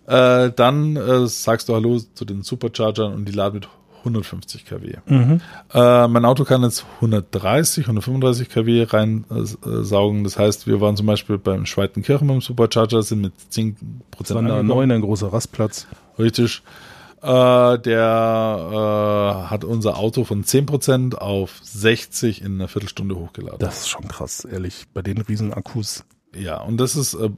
Äh, 0.07 0.51
dann 0.55 0.95
äh, 0.95 1.28
sagst 1.28 1.70
du 1.70 1.76
Hallo 1.76 1.99
zu 2.14 2.26
den 2.26 2.43
Superchargern 2.43 3.14
und 3.14 3.26
die 3.26 3.34
laden 3.34 3.55
mit 3.55 3.68
150 3.99 4.66
kW. 4.66 4.95
Äh, 5.74 6.07
mein 6.07 6.26
Auto 6.26 6.43
kann 6.43 6.61
jetzt 6.64 6.86
130, 6.95 7.86
135 7.86 8.49
kW 8.49 8.84
reinsaugen. 8.84 10.24
Das 10.26 10.38
heißt, 10.38 10.68
wir 10.68 10.82
waren 10.82 10.97
zum 10.97 11.05
Beispiel 11.05 11.38
beim 11.38 11.66
Schweitenkirchen 11.66 12.28
beim 12.28 12.41
Supercharger, 12.41 13.01
sind 13.01 13.22
mit 13.22 13.34
10 13.49 13.78
Prozent 14.11 14.38
da 14.38 14.39
angekommen. 14.39 14.68
neun, 14.68 14.91
ein 14.91 15.01
großer 15.01 15.32
Rastplatz. 15.32 15.88
Richtig. 16.20 16.61
Äh, 17.24 17.80
der 17.80 19.45
äh, 19.45 19.49
hat 19.49 19.63
unser 19.63 19.97
Auto 19.97 20.26
von 20.26 20.43
10% 20.43 21.15
auf 21.15 21.61
60 21.63 22.41
in 22.41 22.55
einer 22.55 22.67
Viertelstunde 22.67 23.15
hochgeladen. 23.15 23.59
Das 23.59 23.80
ist 23.80 23.89
schon 23.89 24.09
krass, 24.09 24.43
ehrlich. 24.43 24.88
Bei 24.93 25.01
den 25.01 25.21
riesen 25.21 25.53
Akkus. 25.53 26.03
ja, 26.36 26.59
und 26.59 26.78
das 26.78 26.97
ist 26.97 27.13
äh, 27.13 27.30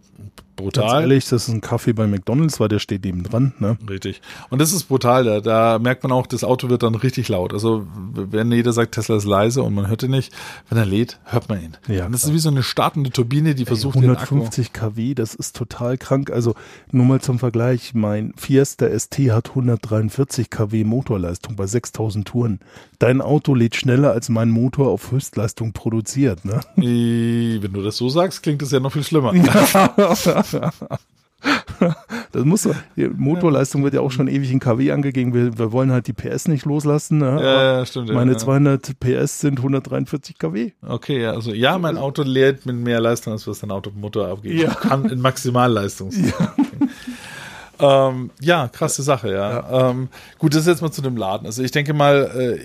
Ganz 0.55 0.73
brutal. 0.73 1.01
ehrlich, 1.01 1.27
das 1.27 1.47
ist 1.47 1.53
ein 1.53 1.61
Kaffee 1.61 1.93
bei 1.93 2.07
McDonalds, 2.07 2.59
weil 2.59 2.69
der 2.69 2.79
steht 2.79 3.03
neben 3.03 3.23
dran, 3.23 3.53
ne? 3.59 3.77
Richtig. 3.89 4.21
Und 4.49 4.59
das 4.59 4.71
ist 4.71 4.85
brutal. 4.85 5.25
Da, 5.25 5.41
da 5.41 5.79
merkt 5.79 6.03
man 6.03 6.11
auch, 6.11 6.27
das 6.27 6.43
Auto 6.43 6.69
wird 6.69 6.83
dann 6.83 6.95
richtig 6.95 7.27
laut. 7.27 7.53
Also 7.53 7.85
wenn 8.13 8.51
jeder 8.51 8.71
sagt, 8.71 8.93
Tesla 8.93 9.17
ist 9.17 9.25
leise 9.25 9.63
und 9.63 9.73
man 9.73 9.87
hört 9.87 10.03
ihn 10.03 10.11
nicht, 10.11 10.31
wenn 10.69 10.77
er 10.77 10.85
lädt, 10.85 11.19
hört 11.25 11.49
man 11.49 11.61
ihn. 11.61 11.77
Ja, 11.87 12.05
und 12.05 12.13
das 12.13 12.21
klar. 12.21 12.31
ist 12.31 12.35
wie 12.35 12.39
so 12.39 12.49
eine 12.49 12.63
startende 12.63 13.09
Turbine, 13.09 13.53
die 13.55 13.65
versucht, 13.65 13.97
Akku 13.97 14.05
150 14.05 14.71
kW, 14.71 15.13
das 15.13 15.35
ist 15.35 15.55
total 15.55 15.97
krank. 15.97 16.31
Also 16.31 16.55
nur 16.91 17.05
mal 17.05 17.19
zum 17.19 17.37
Vergleich, 17.39 17.93
mein 17.93 18.33
Fiesta 18.37 18.87
ST 18.97 19.17
hat 19.31 19.49
143 19.49 20.49
kW 20.49 20.83
Motorleistung 20.85 21.55
bei 21.55 21.67
6000 21.67 22.27
Touren. 22.27 22.59
Dein 22.99 23.21
Auto 23.21 23.53
lädt 23.53 23.75
schneller 23.75 24.11
als 24.11 24.29
mein 24.29 24.49
Motor 24.49 24.87
auf 24.87 25.11
Höchstleistung 25.11 25.73
produziert, 25.73 26.45
ne? 26.45 26.61
Wenn 26.77 27.73
du 27.73 27.81
das 27.81 27.97
so 27.97 28.07
sagst, 28.07 28.41
klingt 28.41 28.61
das 28.61 28.71
ja 28.71 28.79
noch 28.79 28.93
viel 28.93 29.03
schlimmer. 29.03 29.33
Das 32.31 32.43
muss 32.43 32.67
Motorleistung 32.95 33.83
wird 33.83 33.93
ja 33.93 34.01
auch 34.01 34.11
schon 34.11 34.27
ewig 34.27 34.51
in 34.51 34.59
kW 34.59 34.91
angegeben. 34.91 35.33
Wir, 35.33 35.57
wir 35.57 35.71
wollen 35.71 35.91
halt 35.91 36.07
die 36.07 36.13
PS 36.13 36.47
nicht 36.47 36.65
loslassen. 36.65 37.19
Ne? 37.19 37.39
Ja, 37.41 37.63
ja, 37.63 37.85
stimmt. 37.85 38.09
ja, 38.09 38.15
Meine 38.15 38.31
ja. 38.33 38.37
200 38.37 38.99
PS 38.99 39.41
sind 39.41 39.59
143 39.59 40.37
kW. 40.37 40.71
Okay, 40.81 41.21
ja, 41.21 41.31
also 41.31 41.53
ja, 41.53 41.77
mein 41.77 41.97
Auto 41.97 42.23
lädt 42.23 42.65
mit 42.65 42.77
mehr 42.77 42.99
Leistung, 42.99 43.33
als 43.33 43.47
was 43.47 43.59
dein 43.59 43.71
Automotor 43.71 44.27
abgibt. 44.27 44.61
Ja. 44.61 44.73
Kann 44.73 45.05
in 45.05 45.21
Maximalleistung. 45.21 46.11
Ähm, 47.79 48.31
ja, 48.41 48.67
krasse 48.67 49.03
Sache, 49.03 49.31
ja. 49.31 49.89
Ähm, 49.89 50.09
gut, 50.39 50.53
das 50.53 50.61
ist 50.61 50.67
jetzt 50.67 50.81
mal 50.81 50.91
zu 50.91 51.01
dem 51.01 51.17
Laden. 51.17 51.45
Also 51.45 51.63
ich 51.63 51.71
denke 51.71 51.93
mal, 51.93 52.31
äh, 52.35 52.55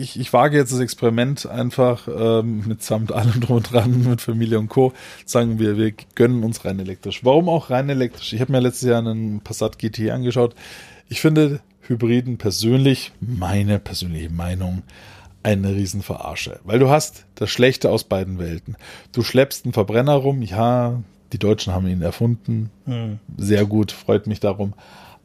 ich, 0.00 0.18
ich 0.18 0.32
wage 0.32 0.56
jetzt 0.56 0.72
das 0.72 0.80
Experiment 0.80 1.46
einfach 1.46 2.06
ähm, 2.08 2.64
mit 2.66 2.82
samt 2.82 3.12
allem 3.12 3.40
drum 3.40 3.56
und 3.56 3.72
dran, 3.72 4.04
mit 4.08 4.20
Familie 4.20 4.58
und 4.58 4.68
Co. 4.68 4.92
Sagen 5.26 5.58
wir, 5.58 5.76
wir 5.76 5.92
gönnen 6.14 6.44
uns 6.44 6.64
rein 6.64 6.78
elektrisch. 6.78 7.24
Warum 7.24 7.48
auch 7.48 7.70
rein 7.70 7.88
elektrisch? 7.88 8.32
Ich 8.32 8.40
habe 8.40 8.52
mir 8.52 8.60
letztes 8.60 8.88
Jahr 8.88 8.98
einen 8.98 9.40
Passat 9.40 9.78
GT 9.78 10.10
angeschaut. 10.10 10.54
Ich 11.08 11.20
finde 11.20 11.60
Hybriden 11.82 12.38
persönlich, 12.38 13.12
meine 13.20 13.80
persönliche 13.80 14.30
Meinung, 14.30 14.82
eine 15.42 15.74
Riesenverarsche. 15.74 16.60
Weil 16.64 16.78
du 16.78 16.90
hast 16.90 17.24
das 17.34 17.50
Schlechte 17.50 17.90
aus 17.90 18.04
beiden 18.04 18.38
Welten. 18.38 18.76
Du 19.12 19.22
schleppst 19.22 19.64
einen 19.64 19.72
Verbrenner 19.72 20.14
rum, 20.14 20.42
ja, 20.42 21.00
die 21.32 21.38
Deutschen 21.38 21.72
haben 21.72 21.86
ihn 21.86 22.02
erfunden. 22.02 22.70
Mhm. 22.86 23.18
Sehr 23.36 23.64
gut, 23.66 23.92
freut 23.92 24.26
mich 24.26 24.40
darum 24.40 24.74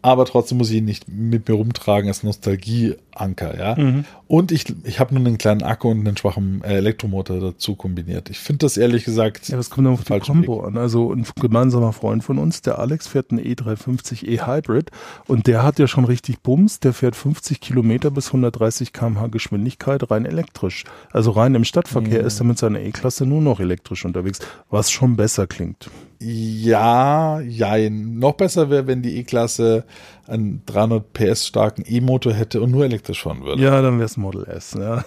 aber 0.06 0.26
trotzdem 0.26 0.60
muss 0.60 0.70
ich 0.70 0.78
ihn 0.78 0.86
nicht 0.86 1.08
mit 1.08 1.50
mir 1.50 1.56
rumtragen 1.56 2.08
als 2.08 2.22
Nostalgieanker, 2.22 3.58
ja. 3.58 3.76
Mhm. 3.76 4.06
Und 4.28 4.52
ich, 4.52 4.66
ich 4.84 5.00
habe 5.00 5.16
nur 5.16 5.26
einen 5.26 5.40
kleinen 5.40 5.64
Akku 5.64 5.90
und 5.90 6.08
einen 6.08 6.16
schwachen 6.16 6.64
äh, 6.64 6.76
Elektromotor 6.76 7.40
dazu 7.40 7.76
kombiniert. 7.76 8.30
Ich 8.30 8.38
finde 8.38 8.60
das 8.60 8.78
ehrlich 8.78 9.04
gesagt. 9.04 9.50
Ja, 9.50 9.58
das 9.58 9.72
kommt 9.72 9.88
auf 9.88 10.04
die 10.04 10.20
Kombo 10.20 10.62
an. 10.62 10.78
Also 10.78 11.12
ein 11.12 11.26
gemeinsamer 11.42 11.92
Freund 11.92 12.24
von 12.24 12.38
uns, 12.38 12.62
der 12.62 12.78
Alex, 12.78 13.08
fährt 13.08 13.32
einen 13.32 13.40
E350 13.44 14.28
E-Hybrid 14.28 14.92
und 15.26 15.48
der 15.48 15.64
hat 15.64 15.80
ja 15.80 15.88
schon 15.88 16.06
richtig 16.06 16.40
Bums. 16.42 16.80
Der 16.80 16.94
fährt 16.94 17.16
50 17.16 17.60
Kilometer 17.60 18.12
bis 18.12 18.28
130 18.28 18.94
km/h 18.94 19.26
Geschwindigkeit 19.28 20.12
rein 20.12 20.26
elektrisch. 20.26 20.84
Also 21.12 21.32
rein 21.32 21.56
im 21.56 21.64
Stadtverkehr 21.64 22.22
mhm. 22.22 22.28
ist 22.28 22.40
er 22.40 22.46
mit 22.46 22.60
seiner 22.60 22.82
E-Klasse 22.82 23.26
nur 23.26 23.42
noch 23.42 23.60
elektrisch 23.60 24.06
unterwegs, 24.06 24.38
was 24.70 24.92
schon 24.92 25.16
besser 25.16 25.48
klingt. 25.48 25.90
Ja, 26.20 27.40
jein. 27.42 28.20
Noch 28.20 28.34
besser 28.34 28.70
wäre, 28.70 28.88
wenn 28.88 29.02
die 29.02 29.18
E-Klasse 29.18 29.84
einen 30.28 30.62
300 30.66 31.14
PS 31.14 31.48
starken 31.48 31.84
E-Motor 31.88 32.34
hätte 32.34 32.62
und 32.62 32.72
nur 32.72 32.86
elektrisch 32.86 33.24
fahren 33.24 33.44
würde. 33.44 33.62
Ja, 33.62 33.82
dann 33.82 33.98
wäre 33.98 34.06
es 34.06 34.18
Model 34.18 34.46
S. 34.46 34.74
Ja. 34.74 35.04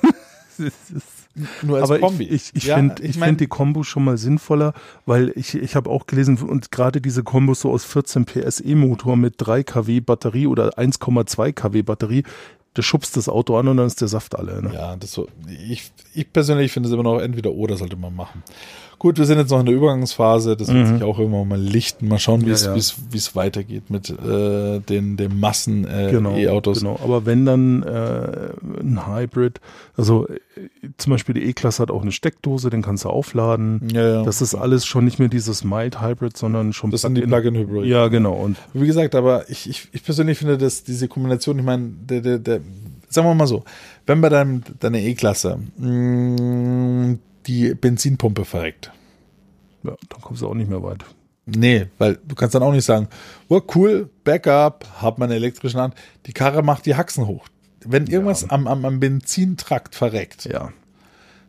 nur 1.62 1.78
als 1.78 1.90
Aber 1.90 1.98
Kombi. 2.00 2.24
Ich, 2.24 2.50
ich, 2.50 2.56
ich 2.56 2.64
ja, 2.64 2.76
finde 2.76 3.02
ich, 3.02 3.10
ich 3.10 3.18
find 3.18 3.40
die 3.40 3.46
Kombo 3.46 3.82
schon 3.82 4.04
mal 4.04 4.18
sinnvoller, 4.18 4.74
weil 5.06 5.32
ich, 5.34 5.54
ich 5.54 5.76
habe 5.76 5.90
auch 5.90 6.06
gelesen, 6.06 6.38
und 6.38 6.70
gerade 6.70 7.00
diese 7.00 7.22
Kombos 7.22 7.60
so 7.60 7.70
aus 7.70 7.84
14 7.84 8.24
PS 8.24 8.60
E-Motor 8.60 9.16
mit 9.16 9.34
3 9.38 9.62
kW 9.62 10.00
Batterie 10.00 10.46
oder 10.46 10.78
1,2 10.78 11.52
kW 11.52 11.82
Batterie, 11.82 12.24
der 12.76 12.82
schubst 12.82 13.16
das 13.16 13.28
Auto 13.28 13.56
an 13.56 13.66
und 13.68 13.76
dann 13.78 13.86
ist 13.86 14.00
der 14.00 14.08
Saft 14.08 14.36
alle. 14.36 14.62
Ne? 14.62 14.72
Ja, 14.72 14.94
das 14.96 15.12
so. 15.12 15.28
Ich, 15.68 15.90
ich 16.14 16.32
persönlich 16.32 16.70
finde 16.70 16.88
es 16.88 16.92
immer 16.92 17.02
noch 17.02 17.18
entweder 17.18 17.50
oder 17.52 17.76
sollte 17.76 17.96
man 17.96 18.14
machen. 18.14 18.42
Gut, 18.98 19.16
wir 19.16 19.26
sind 19.26 19.38
jetzt 19.38 19.50
noch 19.50 19.60
in 19.60 19.66
der 19.66 19.74
Übergangsphase, 19.76 20.56
das 20.56 20.68
wird 20.68 20.88
mhm. 20.88 20.94
sich 20.94 21.02
auch 21.04 21.20
irgendwann 21.20 21.46
mal 21.46 21.60
lichten. 21.60 22.08
Mal 22.08 22.18
schauen, 22.18 22.44
wie 22.44 22.50
es 22.50 22.64
ja, 22.64 22.74
es 22.74 23.36
weitergeht 23.36 23.90
mit 23.90 24.10
äh, 24.10 24.80
den, 24.80 25.16
den 25.16 25.38
Massen 25.38 25.86
äh, 25.86 26.10
genau, 26.10 26.36
E-Autos. 26.36 26.80
Genau, 26.80 26.98
aber 27.02 27.24
wenn 27.24 27.46
dann 27.46 27.84
äh, 27.84 28.50
ein 28.80 29.06
Hybrid, 29.06 29.60
also 29.96 30.26
äh, 30.28 30.38
zum 30.96 31.12
Beispiel 31.12 31.36
die 31.36 31.44
E-Klasse 31.44 31.80
hat 31.80 31.92
auch 31.92 32.02
eine 32.02 32.10
Steckdose, 32.10 32.70
den 32.70 32.82
kannst 32.82 33.04
du 33.04 33.10
aufladen. 33.10 33.88
Ja, 33.92 34.14
ja. 34.14 34.22
Das 34.24 34.42
ist 34.42 34.56
alles 34.56 34.84
schon 34.84 35.04
nicht 35.04 35.20
mehr 35.20 35.28
dieses 35.28 35.62
Mild 35.62 36.02
Hybrid, 36.02 36.36
sondern 36.36 36.72
schon 36.72 36.90
Das 36.90 37.02
sind 37.02 37.14
die 37.14 37.22
Plug-in-Hybrid. 37.22 37.86
Ja, 37.86 38.08
genau. 38.08 38.34
Und 38.34 38.56
wie 38.72 38.86
gesagt, 38.86 39.14
aber 39.14 39.48
ich, 39.48 39.70
ich, 39.70 39.88
ich 39.92 40.02
persönlich 40.02 40.38
finde, 40.38 40.58
dass 40.58 40.82
diese 40.82 41.06
Kombination, 41.06 41.56
ich 41.60 41.64
meine, 41.64 41.90
der, 42.00 42.20
der, 42.20 42.38
der, 42.38 42.60
sagen 43.08 43.28
wir 43.28 43.34
mal 43.34 43.46
so, 43.46 43.62
wenn 44.06 44.20
bei 44.20 44.28
deinem, 44.28 44.62
deiner 44.80 44.98
E-Klasse 44.98 45.60
mm, 45.76 47.14
die 47.48 47.74
Benzinpumpe 47.74 48.44
verreckt. 48.44 48.92
Ja, 49.82 49.96
dann 50.08 50.20
kommst 50.20 50.42
du 50.42 50.48
auch 50.48 50.54
nicht 50.54 50.70
mehr 50.70 50.82
weit. 50.82 51.04
Nee, 51.46 51.86
weil 51.96 52.18
du 52.26 52.34
kannst 52.34 52.54
dann 52.54 52.62
auch 52.62 52.72
nicht 52.72 52.84
sagen, 52.84 53.08
oh 53.48 53.62
cool, 53.74 54.10
Backup, 54.22 54.86
hab 55.00 55.18
meine 55.18 55.34
elektrischen 55.34 55.80
Hand. 55.80 55.94
Die 56.26 56.32
Karre 56.32 56.62
macht 56.62 56.84
die 56.84 56.94
Haxen 56.94 57.26
hoch. 57.26 57.48
Wenn 57.84 58.06
irgendwas 58.06 58.42
ja. 58.42 58.50
am, 58.50 58.66
am, 58.66 58.84
am 58.84 59.00
Benzintrakt 59.00 59.94
verreckt, 59.94 60.44
ja. 60.44 60.72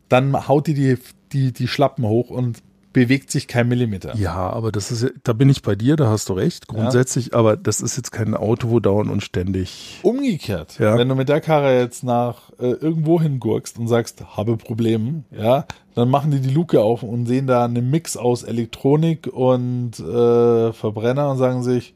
dann 0.08 0.48
haut 0.48 0.68
die, 0.68 0.74
die 0.74 0.98
die, 1.32 1.52
die 1.52 1.68
Schlappen 1.68 2.06
hoch 2.06 2.30
und 2.30 2.62
bewegt 3.00 3.32
sich 3.32 3.48
kein 3.48 3.70
Millimeter. 3.70 4.14
Ja, 4.18 4.50
aber 4.50 4.74
das 4.74 4.92
ist, 4.92 5.14
da 5.24 5.32
bin 5.32 5.50
ich 5.50 5.62
bei 5.62 5.74
dir, 5.74 5.96
da 5.96 6.10
hast 6.10 6.28
du 6.28 6.34
recht, 6.34 6.68
grundsätzlich, 6.68 7.28
ja. 7.28 7.36
aber 7.36 7.56
das 7.56 7.80
ist 7.80 7.96
jetzt 7.96 8.12
kein 8.12 8.36
Auto, 8.36 8.70
wo 8.72 8.82
dauernd 8.82 9.10
und 9.10 9.24
ständig. 9.24 10.02
Umgekehrt, 10.04 10.80
ja. 10.80 10.98
wenn 10.98 11.08
du 11.08 11.16
mit 11.16 11.30
der 11.30 11.40
Karre 11.40 11.80
jetzt 11.80 12.04
nach 12.04 12.50
äh, 12.60 12.72
irgendwo 12.72 13.22
hingurkst 13.22 13.80
und 13.80 13.88
sagst, 13.88 14.36
habe 14.36 14.58
Probleme, 14.58 15.24
ja, 15.32 15.66
dann 15.96 16.10
machen 16.10 16.32
die 16.32 16.42
die 16.42 16.54
Luke 16.54 16.82
auf 16.82 17.02
und 17.02 17.26
sehen 17.26 17.48
da 17.48 17.64
einen 17.64 17.90
Mix 17.90 18.18
aus 18.18 18.44
Elektronik 18.44 19.28
und 19.28 19.98
äh, 19.98 20.74
Verbrenner 20.74 21.32
und 21.32 21.38
sagen 21.38 21.64
sich, 21.64 21.96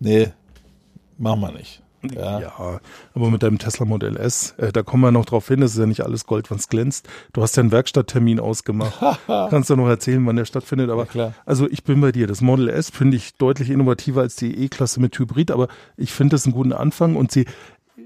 nee, 0.00 0.28
machen 1.18 1.42
wir 1.42 1.52
nicht. 1.52 1.82
Ja. 2.12 2.40
ja. 2.40 2.80
aber 3.14 3.30
mit 3.30 3.42
deinem 3.42 3.58
Tesla 3.58 3.86
Modell 3.86 4.16
S, 4.16 4.54
äh, 4.58 4.72
da 4.72 4.82
kommen 4.82 5.02
wir 5.02 5.12
noch 5.12 5.24
drauf 5.24 5.48
hin, 5.48 5.62
es 5.62 5.72
ist 5.72 5.78
ja 5.78 5.86
nicht 5.86 6.02
alles 6.02 6.26
Gold, 6.26 6.50
was 6.50 6.68
glänzt. 6.68 7.08
Du 7.32 7.42
hast 7.42 7.56
ja 7.56 7.62
einen 7.62 7.72
Werkstatttermin 7.72 8.40
ausgemacht. 8.40 8.98
Kannst 9.26 9.70
du 9.70 9.76
noch 9.76 9.88
erzählen, 9.88 10.24
wann 10.26 10.36
der 10.36 10.44
stattfindet, 10.44 10.90
aber 10.90 11.06
ja, 11.14 11.32
also 11.46 11.68
ich 11.68 11.84
bin 11.84 12.00
bei 12.00 12.12
dir. 12.12 12.26
Das 12.26 12.40
Model 12.40 12.68
S 12.68 12.90
finde 12.90 13.16
ich 13.16 13.34
deutlich 13.36 13.70
innovativer 13.70 14.20
als 14.22 14.36
die 14.36 14.64
E-Klasse 14.64 15.00
mit 15.00 15.18
Hybrid, 15.18 15.50
aber 15.50 15.68
ich 15.96 16.12
finde 16.12 16.34
das 16.34 16.44
einen 16.44 16.54
guten 16.54 16.72
Anfang 16.72 17.16
und 17.16 17.30
sie 17.30 17.46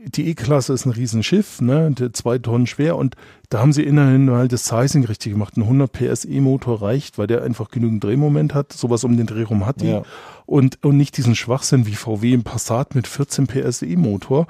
die 0.07 0.29
E-Klasse 0.29 0.73
ist 0.73 0.87
ein 0.87 0.93
Riesenschiff, 0.93 1.61
ne, 1.61 1.95
zwei 2.13 2.39
Tonnen 2.39 2.67
schwer 2.67 2.97
und 2.97 3.17
da 3.49 3.61
haben 3.61 3.73
sie 3.73 3.83
immerhin 3.83 4.31
halt 4.31 4.53
das 4.53 4.67
Sizing 4.67 5.05
richtig 5.05 5.33
gemacht. 5.33 5.57
Ein 5.57 5.63
100 5.63 5.91
PS 5.91 6.25
E-Motor 6.25 6.83
reicht, 6.83 7.19
weil 7.19 7.27
der 7.27 7.43
einfach 7.43 7.71
genügend 7.71 8.05
Drehmoment 8.05 8.55
hat. 8.55 8.73
Sowas 8.73 9.05
um 9.05 9.17
den 9.17 9.27
Dreh 9.27 9.43
rum 9.43 9.65
hat 9.65 9.81
die. 9.81 9.89
Ja. 9.89 10.03
Und, 10.45 10.83
und 10.85 10.97
nicht 10.97 11.17
diesen 11.17 11.35
Schwachsinn 11.35 11.87
wie 11.87 11.95
VW 11.95 12.33
im 12.33 12.43
Passat 12.43 12.95
mit 12.95 13.07
14 13.07 13.47
PS 13.47 13.83
E-Motor 13.83 14.47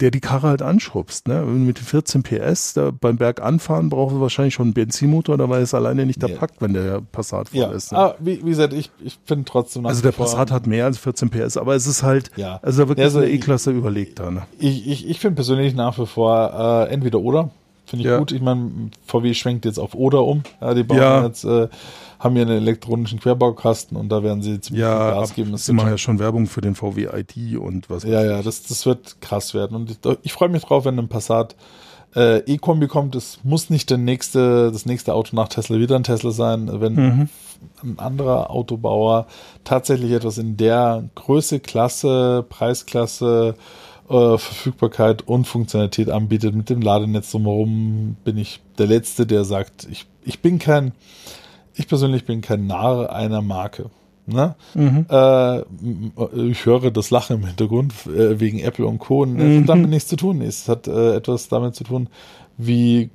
der 0.00 0.10
die 0.10 0.20
Karre 0.20 0.48
halt 0.48 0.62
anschubst. 0.62 1.26
Ne? 1.26 1.42
Mit 1.42 1.78
14 1.78 2.22
PS 2.22 2.74
da 2.74 2.90
beim 2.90 3.16
Berg 3.16 3.40
anfahren 3.40 3.88
braucht 3.88 4.14
er 4.14 4.20
wahrscheinlich 4.20 4.54
schon 4.54 4.66
einen 4.66 4.74
Benzinmotor, 4.74 5.38
da 5.38 5.48
weil 5.48 5.62
es 5.62 5.72
alleine 5.72 6.04
nicht 6.04 6.22
da 6.22 6.28
packt, 6.28 6.60
wenn 6.60 6.74
der 6.74 7.00
Passat 7.00 7.48
voll 7.48 7.60
ja. 7.60 7.70
ist. 7.70 7.92
Ne? 7.92 7.98
Ah, 7.98 8.14
wie, 8.18 8.44
wie 8.44 8.50
gesagt, 8.50 8.74
ich, 8.74 8.90
ich 9.02 9.18
finde 9.24 9.44
trotzdem 9.46 9.86
Also 9.86 10.02
der 10.02 10.12
Passat 10.12 10.50
hat 10.50 10.66
mehr 10.66 10.84
als 10.84 10.98
14 10.98 11.30
PS, 11.30 11.56
aber 11.56 11.74
es 11.74 11.86
ist 11.86 12.02
halt, 12.02 12.30
ja. 12.36 12.60
also 12.62 12.82
da 12.82 12.88
wird 12.90 13.00
also 13.00 13.20
eine 13.20 13.30
E-Klasse 13.30 13.70
überlegt 13.70 14.18
da. 14.18 14.30
Ne? 14.30 14.42
Ich, 14.58 14.86
ich, 14.86 15.08
ich 15.08 15.20
finde 15.20 15.36
persönlich 15.36 15.74
nach 15.74 15.98
wie 15.98 16.06
vor 16.06 16.86
äh, 16.88 16.92
entweder 16.92 17.20
oder. 17.20 17.50
Finde 17.86 18.04
ich 18.04 18.10
ja. 18.10 18.18
gut. 18.18 18.32
Ich 18.32 18.42
meine, 18.42 18.90
VW 19.06 19.32
schwenkt 19.32 19.64
jetzt 19.64 19.78
auf 19.78 19.94
oder 19.94 20.24
um. 20.24 20.42
Ja, 20.60 20.74
die 20.74 20.82
bauen 20.82 20.98
ja. 20.98 21.24
jetzt 21.24 21.44
äh, 21.44 21.68
haben 22.18 22.34
hier 22.34 22.42
einen 22.42 22.56
elektronischen 22.56 23.20
Querbaukasten 23.20 23.96
und 23.96 24.08
da 24.08 24.22
werden 24.22 24.42
sie 24.42 24.60
ziemlich 24.60 24.82
ja, 24.82 25.12
Gas 25.12 25.34
geben. 25.34 25.52
Das 25.52 25.66
sie 25.66 25.72
machen 25.72 25.90
ja 25.90 25.98
schon 25.98 26.18
Werbung 26.18 26.46
für 26.46 26.60
den 26.60 26.74
VW 26.74 27.08
ID 27.14 27.56
und 27.58 27.88
was. 27.88 28.02
Ja, 28.02 28.24
ja, 28.24 28.42
das, 28.42 28.64
das 28.64 28.86
wird 28.86 29.20
krass 29.20 29.54
werden. 29.54 29.76
Und 29.76 29.90
ich, 29.90 29.98
ich 30.22 30.32
freue 30.32 30.48
mich 30.48 30.64
drauf, 30.64 30.84
wenn 30.84 30.98
ein 30.98 31.08
Passat 31.08 31.54
äh, 32.16 32.38
E-Kombi 32.38 32.88
kommt. 32.88 33.14
Es 33.14 33.40
muss 33.44 33.70
nicht 33.70 33.90
der 33.90 33.98
nächste, 33.98 34.72
das 34.72 34.86
nächste 34.86 35.14
Auto 35.14 35.36
nach 35.36 35.48
Tesla 35.48 35.78
wieder 35.78 35.96
ein 35.96 36.02
Tesla 36.02 36.30
sein. 36.30 36.80
Wenn 36.80 36.94
mhm. 36.94 37.28
ein 37.82 37.98
anderer 37.98 38.50
Autobauer 38.50 39.26
tatsächlich 39.62 40.12
etwas 40.12 40.38
in 40.38 40.56
der 40.56 41.04
Größe, 41.14 41.60
Klasse, 41.60 42.44
Preisklasse, 42.48 43.54
äh, 44.08 44.38
Verfügbarkeit 44.38 45.22
und 45.22 45.46
Funktionalität 45.46 46.10
anbietet 46.10 46.54
mit 46.54 46.70
dem 46.70 46.80
Ladenetz 46.80 47.30
drumherum, 47.30 48.16
bin 48.24 48.36
ich 48.38 48.60
der 48.78 48.86
Letzte, 48.86 49.26
der 49.26 49.44
sagt, 49.44 49.86
ich, 49.90 50.06
ich 50.24 50.40
bin 50.40 50.58
kein 50.58 50.92
ich 51.76 51.86
persönlich 51.86 52.24
bin 52.24 52.40
kein 52.40 52.66
Narr 52.66 53.12
einer 53.12 53.42
Marke. 53.42 53.90
Ne? 54.26 54.56
Mhm. 54.74 55.06
Äh, 55.08 55.60
ich 56.50 56.66
höre 56.66 56.90
das 56.90 57.10
Lachen 57.10 57.36
im 57.36 57.46
Hintergrund 57.46 57.92
äh, 58.06 58.40
wegen 58.40 58.58
Apple 58.58 58.86
und 58.86 58.98
Co. 58.98 59.24
Mhm. 59.24 59.60
hat 59.60 59.68
damit 59.68 59.90
nichts 59.90 60.08
zu 60.08 60.16
tun. 60.16 60.40
Es 60.40 60.68
hat 60.68 60.88
äh, 60.88 61.14
etwas 61.14 61.48
damit 61.48 61.76
zu 61.76 61.84
tun, 61.84 62.08
wie, 62.56 63.10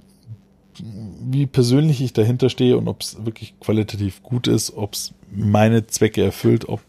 wie 1.29 1.47
persönlich 1.47 2.01
ich 2.01 2.13
dahinter 2.13 2.49
stehe 2.49 2.77
und 2.77 2.87
ob 2.87 3.01
es 3.01 3.25
wirklich 3.25 3.59
qualitativ 3.59 4.23
gut 4.23 4.47
ist, 4.47 4.77
ob 4.77 4.93
es 4.93 5.13
meine 5.33 5.87
Zwecke 5.87 6.23
erfüllt, 6.23 6.67
ob 6.67 6.81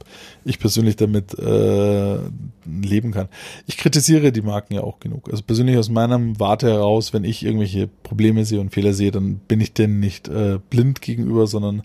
ich 0.44 0.58
persönlich 0.58 0.96
damit 0.96 1.38
äh, 1.38 2.18
leben 2.64 3.12
kann. 3.12 3.28
Ich 3.66 3.76
kritisiere 3.76 4.32
die 4.32 4.42
Marken 4.42 4.74
ja 4.74 4.82
auch 4.82 5.00
genug. 5.00 5.30
Also 5.30 5.42
persönlich 5.42 5.76
aus 5.78 5.88
meinem 5.88 6.38
Warte 6.40 6.68
heraus, 6.70 7.12
wenn 7.12 7.24
ich 7.24 7.44
irgendwelche 7.44 7.88
Probleme 8.02 8.44
sehe 8.44 8.60
und 8.60 8.70
Fehler 8.70 8.92
sehe, 8.92 9.10
dann 9.10 9.36
bin 9.36 9.60
ich 9.60 9.72
denen 9.72 10.00
nicht 10.00 10.28
äh, 10.28 10.58
blind 10.70 11.00
gegenüber, 11.00 11.46
sondern 11.46 11.82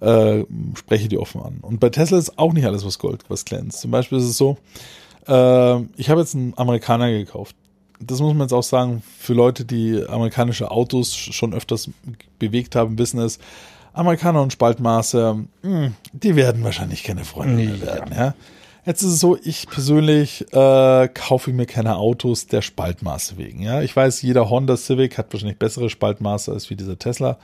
äh, 0.00 0.44
spreche 0.74 1.08
die 1.08 1.18
offen 1.18 1.42
an. 1.42 1.58
Und 1.60 1.80
bei 1.80 1.90
Tesla 1.90 2.18
ist 2.18 2.38
auch 2.38 2.52
nicht 2.52 2.66
alles 2.66 2.84
was 2.84 2.98
Gold, 2.98 3.24
was 3.28 3.44
glänzt. 3.44 3.80
Zum 3.80 3.90
Beispiel 3.90 4.18
ist 4.18 4.24
es 4.24 4.36
so, 4.36 4.56
äh, 5.26 5.80
ich 5.96 6.10
habe 6.10 6.20
jetzt 6.20 6.34
einen 6.34 6.54
Amerikaner 6.56 7.10
gekauft. 7.10 7.54
Das 8.00 8.20
muss 8.20 8.32
man 8.32 8.42
jetzt 8.42 8.52
auch 8.52 8.62
sagen, 8.62 9.02
für 9.18 9.34
Leute, 9.34 9.64
die 9.64 10.04
amerikanische 10.08 10.70
Autos 10.70 11.16
schon 11.16 11.52
öfters 11.52 11.90
bewegt 12.38 12.76
haben, 12.76 12.96
wissen 12.96 13.18
es, 13.18 13.40
Amerikaner 13.98 14.42
und 14.42 14.52
Spaltmaße, 14.52 15.44
mh, 15.62 15.68
hm, 15.68 15.94
die 16.12 16.36
werden 16.36 16.64
wahrscheinlich 16.64 17.04
keine 17.04 17.24
Freunde 17.24 17.64
mehr 17.64 17.80
werden. 17.80 18.14
Ja. 18.14 18.34
Jetzt 18.86 19.02
ist 19.02 19.12
es 19.12 19.20
so, 19.20 19.36
ich 19.42 19.68
persönlich 19.68 20.46
äh, 20.52 21.08
kaufe 21.08 21.52
mir 21.52 21.66
keine 21.66 21.96
Autos 21.96 22.46
der 22.46 22.62
Spaltmaße 22.62 23.36
wegen. 23.36 23.60
Ja, 23.60 23.82
ich 23.82 23.94
weiß, 23.94 24.22
jeder 24.22 24.48
Honda 24.48 24.76
Civic 24.76 25.18
hat 25.18 25.32
wahrscheinlich 25.32 25.58
bessere 25.58 25.90
Spaltmaße 25.90 26.52
als 26.52 26.70
wie 26.70 26.76
dieser 26.76 26.98
Tesla 26.98 27.38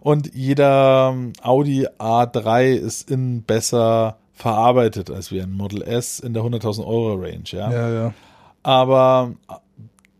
und 0.00 0.34
jeder 0.34 1.10
ähm, 1.12 1.32
Audi 1.42 1.86
A3 1.98 2.74
ist 2.74 3.10
innen 3.10 3.42
besser, 3.42 4.16
verarbeitet 4.32 5.10
als 5.10 5.32
wie 5.32 5.40
ein 5.40 5.52
Model 5.52 5.82
S 5.82 6.20
in 6.20 6.34
der 6.34 6.42
100.000 6.42 6.86
Euro 6.86 7.14
Range, 7.14 7.44
ja. 7.46 7.70
Ja, 7.70 7.92
ja. 7.92 8.14
Aber 8.62 9.32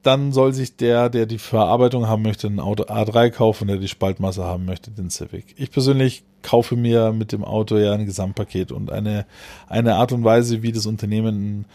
dann 0.08 0.32
soll 0.32 0.54
sich 0.54 0.74
der, 0.74 1.10
der 1.10 1.26
die 1.26 1.36
Verarbeitung 1.36 2.08
haben 2.08 2.22
möchte, 2.22 2.46
ein 2.46 2.60
Auto 2.60 2.84
A3 2.84 3.28
kaufen, 3.28 3.68
der 3.68 3.76
die 3.76 3.88
Spaltmasse 3.88 4.42
haben 4.42 4.64
möchte, 4.64 4.90
den 4.90 5.10
Civic. 5.10 5.54
Ich 5.58 5.70
persönlich 5.70 6.22
kaufe 6.42 6.76
mir 6.76 7.12
mit 7.12 7.30
dem 7.30 7.44
Auto 7.44 7.76
ja 7.76 7.92
ein 7.92 8.06
Gesamtpaket 8.06 8.72
und 8.72 8.90
eine, 8.90 9.26
eine 9.68 9.96
Art 9.96 10.12
und 10.12 10.24
Weise, 10.24 10.62
wie 10.62 10.72
das 10.72 10.86
Unternehmen 10.86 11.66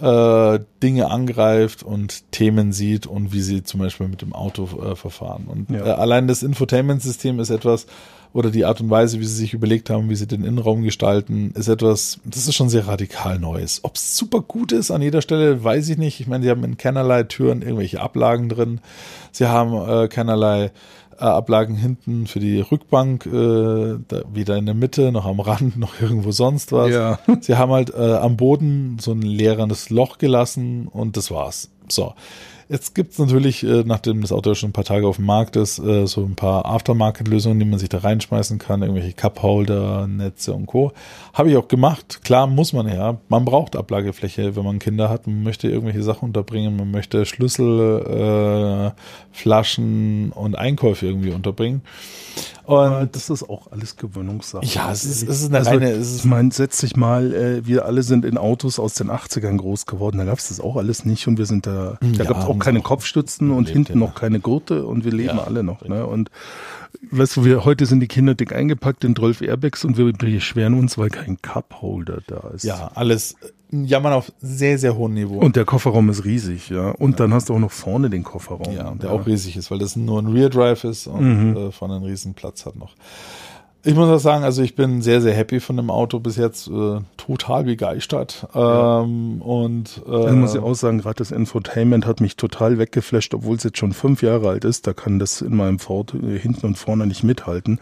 äh, 0.00 0.58
Dinge 0.82 1.10
angreift 1.10 1.82
und 1.82 2.30
Themen 2.32 2.72
sieht 2.72 3.06
und 3.06 3.32
wie 3.32 3.40
sie 3.42 3.62
zum 3.62 3.80
Beispiel 3.80 4.08
mit 4.08 4.22
dem 4.22 4.32
Auto 4.32 4.68
äh, 4.82 4.96
verfahren. 4.96 5.44
Und 5.46 5.70
Ja. 5.70 5.86
äh, 5.86 5.90
allein 5.90 6.28
das 6.28 6.42
Infotainment-System 6.42 7.38
ist 7.40 7.50
etwas, 7.50 7.86
oder 8.34 8.50
die 8.50 8.64
Art 8.64 8.80
und 8.80 8.88
Weise, 8.88 9.20
wie 9.20 9.26
sie 9.26 9.36
sich 9.36 9.52
überlegt 9.52 9.90
haben, 9.90 10.08
wie 10.08 10.14
sie 10.16 10.26
den 10.26 10.42
Innenraum 10.44 10.82
gestalten, 10.82 11.52
ist 11.54 11.68
etwas, 11.68 12.18
das 12.24 12.48
ist 12.48 12.54
schon 12.54 12.70
sehr 12.70 12.88
radikal 12.88 13.38
Neues. 13.38 13.80
Ob 13.82 13.96
es 13.96 14.16
super 14.16 14.40
gut 14.40 14.72
ist 14.72 14.90
an 14.90 15.02
jeder 15.02 15.20
Stelle, 15.20 15.62
weiß 15.62 15.90
ich 15.90 15.98
nicht. 15.98 16.18
Ich 16.18 16.26
meine, 16.28 16.42
sie 16.42 16.48
haben 16.50 16.64
in 16.64 16.78
keinerlei 16.78 17.24
Türen 17.24 17.60
irgendwelche 17.60 18.00
Ablagen 18.00 18.48
drin. 18.48 18.80
Sie 19.32 19.46
haben 19.46 19.74
äh, 19.74 20.08
keinerlei 20.08 20.70
Ablagen 21.30 21.76
hinten 21.76 22.26
für 22.26 22.40
die 22.40 22.60
Rückbank, 22.60 23.26
äh, 23.26 23.98
da, 24.08 24.22
weder 24.32 24.56
in 24.56 24.66
der 24.66 24.74
Mitte 24.74 25.12
noch 25.12 25.26
am 25.26 25.40
Rand 25.40 25.76
noch 25.76 26.00
irgendwo 26.00 26.32
sonst 26.32 26.72
was. 26.72 26.90
Ja. 26.90 27.18
Sie 27.40 27.56
haben 27.56 27.72
halt 27.72 27.94
äh, 27.94 28.14
am 28.14 28.36
Boden 28.36 28.98
so 29.00 29.12
ein 29.12 29.22
leerendes 29.22 29.90
Loch 29.90 30.18
gelassen 30.18 30.88
und 30.88 31.16
das 31.16 31.30
war's. 31.30 31.70
So. 31.88 32.14
Jetzt 32.68 32.94
gibt's 32.94 33.18
natürlich, 33.18 33.62
äh, 33.64 33.84
nachdem 33.84 34.20
das 34.20 34.32
Auto 34.32 34.50
ja 34.50 34.54
schon 34.54 34.70
ein 34.70 34.72
paar 34.72 34.84
Tage 34.84 35.06
auf 35.06 35.16
dem 35.16 35.26
Markt 35.26 35.56
ist, 35.56 35.78
äh, 35.78 36.06
so 36.06 36.22
ein 36.24 36.36
paar 36.36 36.66
Aftermarket-Lösungen, 36.66 37.58
die 37.58 37.64
man 37.64 37.78
sich 37.78 37.88
da 37.88 37.98
reinschmeißen 37.98 38.58
kann, 38.58 38.82
irgendwelche 38.82 39.12
Cup-Holder, 39.12 40.06
Netze 40.06 40.52
und 40.52 40.66
Co. 40.66 40.92
Habe 41.32 41.50
ich 41.50 41.56
auch 41.56 41.68
gemacht. 41.68 42.20
Klar 42.24 42.46
muss 42.46 42.72
man 42.72 42.88
ja. 42.88 43.18
Man 43.28 43.44
braucht 43.44 43.76
Ablagefläche, 43.76 44.56
wenn 44.56 44.64
man 44.64 44.78
Kinder 44.78 45.08
hat. 45.08 45.26
Man 45.26 45.42
möchte 45.42 45.68
irgendwelche 45.68 46.02
Sachen 46.02 46.26
unterbringen. 46.26 46.76
Man 46.76 46.90
möchte 46.90 47.26
Schlüssel, 47.26 48.92
äh, 48.94 49.00
Flaschen 49.32 50.32
und 50.32 50.56
Einkäufe 50.56 51.06
irgendwie 51.06 51.30
unterbringen. 51.30 51.82
Und 52.64 53.14
das 53.16 53.28
ist 53.30 53.42
auch 53.48 53.72
alles 53.72 53.96
Gewöhnungssache. 53.96 54.64
ja, 54.66 54.92
es 54.92 55.04
ist, 55.04 55.22
es 55.22 55.40
ist 55.40 55.48
eine 55.48 55.58
Also, 55.58 55.70
reine, 55.70 55.90
es 55.90 56.10
Ich 56.10 56.14
ist 56.18 56.24
meine, 56.24 56.52
setz 56.52 56.78
dich 56.78 56.96
mal, 56.96 57.34
äh, 57.34 57.66
wir 57.66 57.84
alle 57.86 58.02
sind 58.02 58.24
in 58.24 58.38
Autos 58.38 58.78
aus 58.78 58.94
den 58.94 59.10
80ern 59.10 59.56
groß 59.56 59.86
geworden, 59.86 60.18
da 60.18 60.24
gab's 60.24 60.48
das 60.48 60.60
auch 60.60 60.76
alles 60.76 61.04
nicht 61.04 61.26
und 61.26 61.38
wir 61.38 61.46
sind 61.46 61.66
da, 61.66 61.98
da 62.00 62.06
Ja, 62.06 62.24
gab's 62.24 62.44
auch 62.44 62.50
haben 62.50 62.58
keine 62.60 62.78
auch 62.80 62.84
Kopfstützen 62.84 63.50
und 63.50 63.68
hinten 63.68 63.94
ja. 63.94 63.98
noch 63.98 64.14
keine 64.14 64.38
Gurte 64.40 64.86
und 64.86 65.04
wir 65.04 65.12
leben 65.12 65.38
Ja, 65.38 65.44
alle 65.44 65.62
noch. 65.64 65.82
Ne? 65.88 66.06
Und 66.06 66.30
weißt 67.10 67.36
du, 67.38 67.44
wir 67.44 67.64
heute 67.64 67.86
sind 67.86 68.00
die 68.00 68.08
Kinder 68.08 68.34
dick 68.34 68.52
eingepackt 68.54 69.02
in 69.04 69.16
12 69.16 69.40
Airbags 69.42 69.84
und 69.84 69.96
wir 69.96 70.12
beschweren 70.12 70.74
uns, 70.74 70.96
weil 70.98 71.10
kein 71.10 71.40
Cup-Holder 71.42 72.18
da 72.26 72.50
ist. 72.54 72.64
ja 72.64 72.90
alles 72.94 73.36
jammern 73.72 74.12
auf 74.12 74.32
sehr, 74.40 74.78
sehr 74.78 74.96
hohem 74.96 75.14
Niveau. 75.14 75.38
Und 75.38 75.56
der 75.56 75.64
Kofferraum 75.64 76.10
ist 76.10 76.24
riesig, 76.24 76.68
ja. 76.68 76.90
Und 76.90 77.20
dann 77.20 77.32
hast 77.32 77.48
du 77.48 77.54
auch 77.54 77.58
noch 77.58 77.72
vorne 77.72 78.10
den 78.10 78.22
Kofferraum. 78.22 78.72
Ja, 78.74 78.92
der 78.94 79.10
auch 79.12 79.26
riesig 79.26 79.56
ist, 79.56 79.70
weil 79.70 79.78
das 79.78 79.96
nur 79.96 80.20
ein 80.20 80.26
Rear 80.26 80.50
Drive 80.50 80.84
ist 80.84 81.06
und 81.06 81.56
äh, 81.56 81.72
vorne 81.72 81.96
einen 81.96 82.04
riesen 82.04 82.34
Platz 82.34 82.66
hat 82.66 82.76
noch. 82.76 82.94
Ich 83.84 83.96
muss 83.96 84.08
auch 84.08 84.20
sagen, 84.20 84.44
also 84.44 84.62
ich 84.62 84.76
bin 84.76 85.02
sehr, 85.02 85.20
sehr 85.20 85.34
happy 85.34 85.58
von 85.58 85.76
dem 85.76 85.90
Auto 85.90 86.20
bis 86.20 86.36
jetzt, 86.36 86.68
äh, 86.68 87.00
total 87.16 87.64
begeistert. 87.64 88.46
Ähm, 88.54 89.42
und 89.42 90.02
äh, 90.06 90.10
Also 90.14 90.36
muss 90.36 90.54
ich 90.54 90.60
auch 90.60 90.74
sagen, 90.74 90.98
gerade 90.98 91.16
das 91.16 91.32
Infotainment 91.32 92.06
hat 92.06 92.20
mich 92.20 92.36
total 92.36 92.78
weggeflasht, 92.78 93.34
obwohl 93.34 93.56
es 93.56 93.64
jetzt 93.64 93.78
schon 93.78 93.92
fünf 93.92 94.22
Jahre 94.22 94.50
alt 94.50 94.64
ist. 94.64 94.86
Da 94.86 94.92
kann 94.92 95.18
das 95.18 95.40
in 95.40 95.56
meinem 95.56 95.80
Ford 95.80 96.14
äh, 96.14 96.38
hinten 96.38 96.66
und 96.66 96.78
vorne 96.78 97.08
nicht 97.08 97.24
mithalten. 97.24 97.80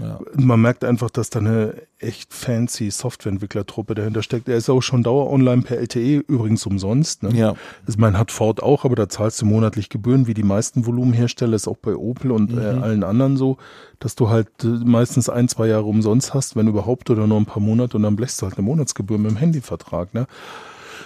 Ja. 0.00 0.20
Man 0.36 0.60
merkt 0.60 0.84
einfach, 0.84 1.10
dass 1.10 1.30
da 1.30 1.40
eine 1.40 1.74
echt 1.98 2.32
fancy 2.32 2.90
Softwareentwicklertruppe 2.90 3.94
dahinter 3.94 4.22
steckt. 4.22 4.48
Er 4.48 4.56
ist 4.56 4.68
auch 4.70 4.80
schon 4.80 5.02
dauer 5.02 5.30
online 5.30 5.62
per 5.62 5.78
LTE, 5.78 6.24
übrigens 6.26 6.64
umsonst. 6.66 7.22
Ne? 7.22 7.34
Ja. 7.34 7.54
Also 7.86 7.98
man 7.98 8.16
hat 8.18 8.30
Ford 8.30 8.62
auch, 8.62 8.84
aber 8.84 8.96
da 8.96 9.08
zahlst 9.08 9.40
du 9.42 9.46
monatlich 9.46 9.88
Gebühren, 9.88 10.26
wie 10.26 10.34
die 10.34 10.42
meisten 10.42 10.86
Volumenhersteller, 10.86 11.54
ist 11.54 11.68
auch 11.68 11.76
bei 11.76 11.94
Opel 11.96 12.30
und 12.32 12.52
äh, 12.52 12.72
Mhm. 12.74 12.82
allen 12.82 13.04
anderen 13.04 13.36
so, 13.36 13.56
dass 13.98 14.14
du 14.14 14.28
halt 14.30 14.48
äh, 14.64 14.66
meistens 14.66 15.28
ein, 15.28 15.48
zwei 15.48 15.66
Jahre 15.68 15.84
umsonst 15.84 16.34
hast, 16.34 16.56
wenn 16.56 16.68
überhaupt, 16.68 17.10
oder 17.10 17.26
nur 17.26 17.38
ein 17.38 17.46
paar 17.46 17.62
Monate 17.62 17.96
und 17.96 18.02
dann 18.02 18.16
blechst 18.16 18.40
du 18.40 18.46
halt 18.46 18.56
eine 18.58 18.64
Monatsgebühr 18.64 19.18
mit 19.18 19.30
dem 19.30 19.36
Handyvertrag. 19.36 20.14
Ne? 20.14 20.26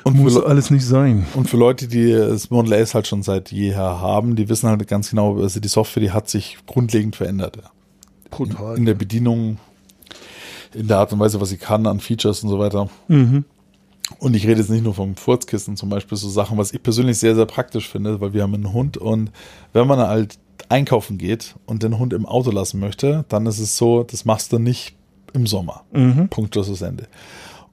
Und 0.04 0.16
Muss 0.16 0.40
alles 0.40 0.70
nicht 0.70 0.84
sein. 0.86 1.26
und 1.34 1.50
für 1.50 1.56
Leute, 1.56 1.88
die 1.88 2.12
das 2.12 2.50
Model 2.50 2.74
S 2.74 2.94
halt 2.94 3.08
schon 3.08 3.22
seit 3.24 3.50
jeher 3.50 4.00
haben, 4.00 4.36
die 4.36 4.48
wissen 4.48 4.68
halt 4.68 4.86
ganz 4.86 5.10
genau, 5.10 5.38
also 5.40 5.58
die 5.58 5.66
Software, 5.68 6.00
die 6.02 6.12
hat 6.12 6.28
sich 6.28 6.58
grundlegend 6.66 7.16
verändert. 7.16 7.56
Ja. 7.56 7.70
Total. 8.36 8.76
In 8.76 8.84
der 8.84 8.94
Bedienung, 8.94 9.58
in 10.74 10.88
der 10.88 10.98
Art 10.98 11.12
und 11.12 11.18
Weise, 11.18 11.40
was 11.40 11.48
sie 11.48 11.56
kann 11.56 11.86
an 11.86 12.00
Features 12.00 12.42
und 12.42 12.50
so 12.50 12.58
weiter. 12.58 12.88
Mhm. 13.08 13.44
Und 14.18 14.36
ich 14.36 14.46
rede 14.46 14.60
jetzt 14.60 14.70
nicht 14.70 14.84
nur 14.84 14.94
vom 14.94 15.16
Furzkissen, 15.16 15.76
zum 15.76 15.88
Beispiel 15.88 16.16
so 16.16 16.28
Sachen, 16.28 16.58
was 16.58 16.72
ich 16.72 16.82
persönlich 16.82 17.18
sehr, 17.18 17.34
sehr 17.34 17.46
praktisch 17.46 17.88
finde, 17.88 18.20
weil 18.20 18.32
wir 18.32 18.42
haben 18.42 18.54
einen 18.54 18.72
Hund 18.72 18.96
und 18.96 19.32
wenn 19.72 19.86
man 19.88 19.98
halt 19.98 20.38
einkaufen 20.68 21.18
geht 21.18 21.56
und 21.66 21.82
den 21.82 21.98
Hund 21.98 22.12
im 22.12 22.26
Auto 22.26 22.50
lassen 22.50 22.80
möchte, 22.80 23.24
dann 23.28 23.46
ist 23.46 23.58
es 23.58 23.76
so, 23.76 24.04
das 24.04 24.24
machst 24.24 24.52
du 24.52 24.58
nicht 24.58 24.94
im 25.32 25.46
Sommer. 25.46 25.84
Mhm. 25.92 26.28
Punkt, 26.28 26.56
das 26.56 26.68
ist 26.68 26.82
Ende. 26.82 27.08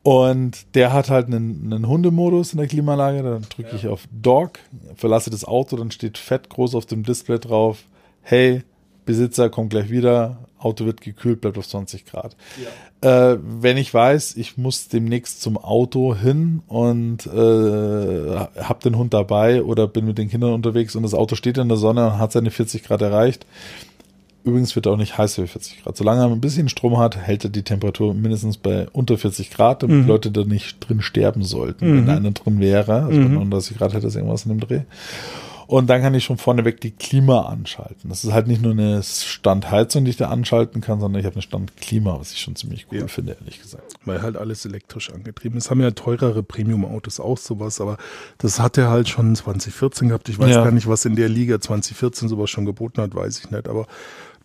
Und 0.04 0.76
der 0.76 0.92
hat 0.92 1.10
halt 1.10 1.28
einen, 1.28 1.72
einen 1.72 1.88
Hundemodus 1.88 2.52
in 2.52 2.58
der 2.58 2.68
Klimaanlage, 2.68 3.24
dann 3.24 3.46
drücke 3.50 3.76
ich 3.76 3.88
auf 3.88 4.02
Dog, 4.12 4.60
verlasse 4.96 5.30
das 5.30 5.46
Auto, 5.46 5.78
dann 5.78 5.92
steht 5.92 6.18
fett 6.18 6.50
groß 6.50 6.76
auf 6.76 6.86
dem 6.86 7.04
Display 7.04 7.40
drauf, 7.40 7.86
hey, 8.22 8.64
Besitzer 9.06 9.50
kommt 9.50 9.70
gleich 9.72 9.90
wieder, 9.90 10.38
Auto 10.60 10.86
wird 10.86 11.02
gekühlt, 11.02 11.42
bleibt 11.42 11.58
auf 11.58 11.68
20 11.68 12.06
Grad. 12.06 12.36
Äh, 13.02 13.38
wenn 13.60 13.76
ich 13.78 13.94
weiß, 13.94 14.38
ich 14.38 14.58
muss 14.58 14.88
demnächst 14.88 15.42
zum 15.42 15.58
Auto 15.58 16.16
hin 16.16 16.62
und 16.68 17.26
äh, 17.26 17.30
habe 18.64 18.80
den 18.84 18.98
Hund 18.98 19.14
dabei 19.14 19.62
oder 19.64 19.88
bin 19.88 20.06
mit 20.06 20.18
den 20.18 20.30
Kindern 20.30 20.54
unterwegs 20.54 20.96
und 20.96 21.04
das 21.04 21.14
Auto 21.14 21.36
steht 21.36 21.58
in 21.58 21.68
der 21.68 21.78
Sonne 21.78 22.06
und 22.08 22.18
hat 22.20 22.32
seine 22.32 22.52
40 22.52 22.84
Grad 22.84 23.02
erreicht, 23.02 23.46
Übrigens 24.46 24.76
wird 24.76 24.88
er 24.88 24.92
auch 24.92 24.98
nicht 24.98 25.18
heißer 25.18 25.42
wie 25.44 25.48
40 25.48 25.84
Grad. 25.84 25.96
Solange 25.96 26.20
er 26.22 26.28
ein 26.30 26.42
bisschen 26.42 26.68
Strom 26.68 26.98
hat, 26.98 27.16
hält 27.16 27.46
er 27.46 27.50
die 27.50 27.64
Temperatur 27.64 28.14
mindestens 28.14 28.58
bei 28.58 28.90
unter 28.92 29.18
40 29.18 29.52
Grad, 29.52 29.84
damit 29.84 29.96
Mhm. 29.96 30.02
die 30.02 30.08
Leute 30.10 30.32
da 30.32 30.44
nicht 30.44 30.80
drin 30.86 31.02
sterben 31.02 31.44
sollten, 31.44 31.90
Mhm. 31.90 31.96
wenn 32.08 32.10
einer 32.18 32.32
drin 32.32 32.60
wäre. 32.60 33.04
Also 33.04 33.22
bei 33.22 33.28
39 33.30 33.78
Grad 33.78 33.94
hätte 33.94 34.06
das 34.08 34.18
irgendwas 34.18 34.44
in 34.46 34.50
dem 34.50 34.60
Dreh. 34.60 34.82
Und 35.68 35.88
dann 35.90 36.02
kann 36.02 36.14
ich 36.14 36.24
schon 36.24 36.38
vorneweg 36.38 36.82
die 36.82 36.92
Klima 36.92 37.42
anschalten. 37.44 38.10
Das 38.10 38.24
ist 38.24 38.32
halt 38.34 38.48
nicht 38.48 38.62
nur 38.62 38.72
eine 38.74 39.02
Standheizung, 39.04 40.04
die 40.06 40.12
ich 40.12 40.18
da 40.18 40.30
anschalten 40.30 40.82
kann, 40.82 41.00
sondern 41.00 41.20
ich 41.20 41.26
habe 41.26 41.36
eine 41.36 41.42
Standklima, 41.42 42.20
was 42.20 42.32
ich 42.34 42.40
schon 42.40 42.56
ziemlich 42.56 42.88
cool 42.92 43.00
Ja. 43.00 43.08
finde, 43.08 43.34
ehrlich 43.40 43.62
gesagt. 43.62 43.94
Weil 44.06 44.22
halt 44.22 44.38
alles 44.38 44.66
elektrisch 44.66 45.12
angetrieben 45.12 45.58
ist. 45.58 45.70
Haben 45.70 45.82
ja 45.82 45.92
teurere 45.92 46.44
Premium-Autos 46.44 47.20
auch 47.20 47.38
sowas, 47.38 47.80
aber 47.82 47.98
das 48.38 48.60
hat 48.60 48.78
er 48.78 48.90
halt 48.90 49.08
schon 49.10 49.36
2014 49.36 50.10
gehabt. 50.10 50.30
Ich 50.30 50.40
weiß 50.40 50.50
Ja. 50.50 50.64
gar 50.64 50.72
nicht, 50.72 50.88
was 50.88 51.06
in 51.06 51.16
der 51.16 51.30
Liga 51.30 51.60
2014 51.62 52.28
sowas 52.30 52.50
schon 52.50 52.66
geboten 52.66 53.02
hat, 53.02 53.16
weiß 53.16 53.40
ich 53.40 53.52
nicht. 53.52 53.68
Aber 53.68 53.88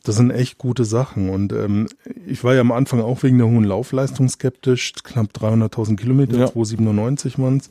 das 0.05 0.17
sind 0.17 0.31
echt 0.31 0.59
gute 0.59 0.85
Sachen. 0.85 1.29
Und 1.31 1.53
ähm, 1.53 1.87
ich 2.27 2.45
war 2.45 2.55
ja 2.55 2.61
am 2.61 2.73
Anfang 2.73 3.01
auch 3.01 3.23
wegen 3.23 3.39
der 3.39 3.47
hohen 3.47 3.65
Laufleistung 3.65 4.29
skeptisch. 4.29 4.93
Knapp 5.03 5.29
300.000 5.39 5.97
Kilometer, 5.97 6.39
Ja. 6.39 6.47
297 6.53 7.39
waren's. 7.39 7.71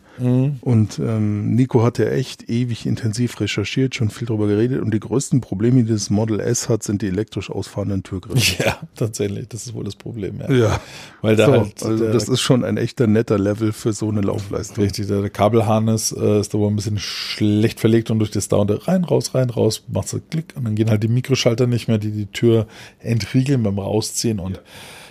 Und 0.62 1.00
ähm, 1.00 1.54
Nico 1.56 1.84
hat 1.84 2.00
ja 2.00 2.06
echt 2.08 2.50
ewig 2.50 2.86
intensiv 2.88 3.40
recherchiert, 3.40 3.94
schon 3.96 4.10
viel 4.10 4.28
drüber 4.28 4.48
geredet. 4.48 4.82
Und 4.82 4.94
die 4.94 5.00
größten 5.00 5.42
Probleme, 5.42 5.84
die 5.84 5.92
das 5.92 6.10
Model 6.10 6.40
S 6.40 6.70
hat, 6.70 6.84
sind 6.84 7.02
die 7.02 7.08
elektrisch 7.08 7.50
ausfahrenden 7.50 8.04
Türgriffe. 8.04 8.38
Ja, 8.64 8.78
tatsächlich. 8.96 9.48
Das 9.50 9.66
ist 9.66 9.74
wohl 9.74 9.84
das 9.84 9.96
Problem. 9.96 10.40
Ja. 10.42 10.52
Ja, 10.52 10.82
Weil 11.22 11.36
da 11.36 11.46
so, 11.46 11.52
halt 11.52 11.84
also 11.84 12.04
der, 12.04 12.14
das 12.14 12.28
ist 12.28 12.42
schon 12.42 12.64
ein 12.64 12.78
echter 12.78 13.06
netter 13.08 13.38
Level 13.38 13.72
für 13.72 13.94
so 13.94 14.10
eine 14.10 14.22
Laufleistung. 14.22 14.84
Richtig, 14.84 15.08
der 15.08 15.30
Kabelharnis 15.30 16.12
äh, 16.12 16.40
ist 16.40 16.54
da 16.54 16.58
wohl 16.58 16.70
ein 16.70 16.76
bisschen 16.76 16.98
schlecht 16.98 17.80
verlegt 17.80 18.10
und 18.12 18.20
durch 18.20 18.32
das 18.32 18.48
dauernde 18.48 18.88
rein, 18.88 19.04
raus, 19.04 19.36
rein, 19.36 19.50
raus, 19.50 19.84
macht 19.88 20.08
so 20.10 20.20
Klick 20.30 20.54
und 20.56 20.66
dann 20.66 20.76
gehen 20.76 20.90
halt 20.90 21.04
die 21.04 21.08
Mikroschalter 21.08 21.68
nicht 21.68 21.88
mehr, 21.88 21.98
die 22.00 22.17
die 22.18 22.32
Tür 22.32 22.68
entriegeln 23.00 23.64
beim 23.64 23.80
Rausziehen 23.80 24.40
und 24.40 24.62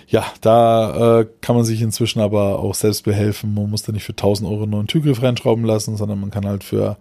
ja, 0.09 0.25
da 0.39 1.19
äh, 1.19 1.27
kann 1.41 1.57
man 1.57 1.65
sich 1.65 1.81
inzwischen 1.81 2.21
aber 2.21 2.59
auch 2.59 2.75
selbst 2.75 3.03
behelfen. 3.03 3.53
Man 3.53 3.69
muss 3.69 3.83
da 3.83 3.91
nicht 3.91 4.05
für 4.05 4.13
1000 4.13 4.49
Euro 4.49 4.63
einen 4.63 4.71
neuen 4.71 4.87
Türgriff 4.87 5.21
reinschrauben 5.21 5.65
lassen, 5.65 5.97
sondern 5.97 6.21
man 6.21 6.31
kann 6.31 6.45
halt 6.45 6.63
für, 6.63 6.97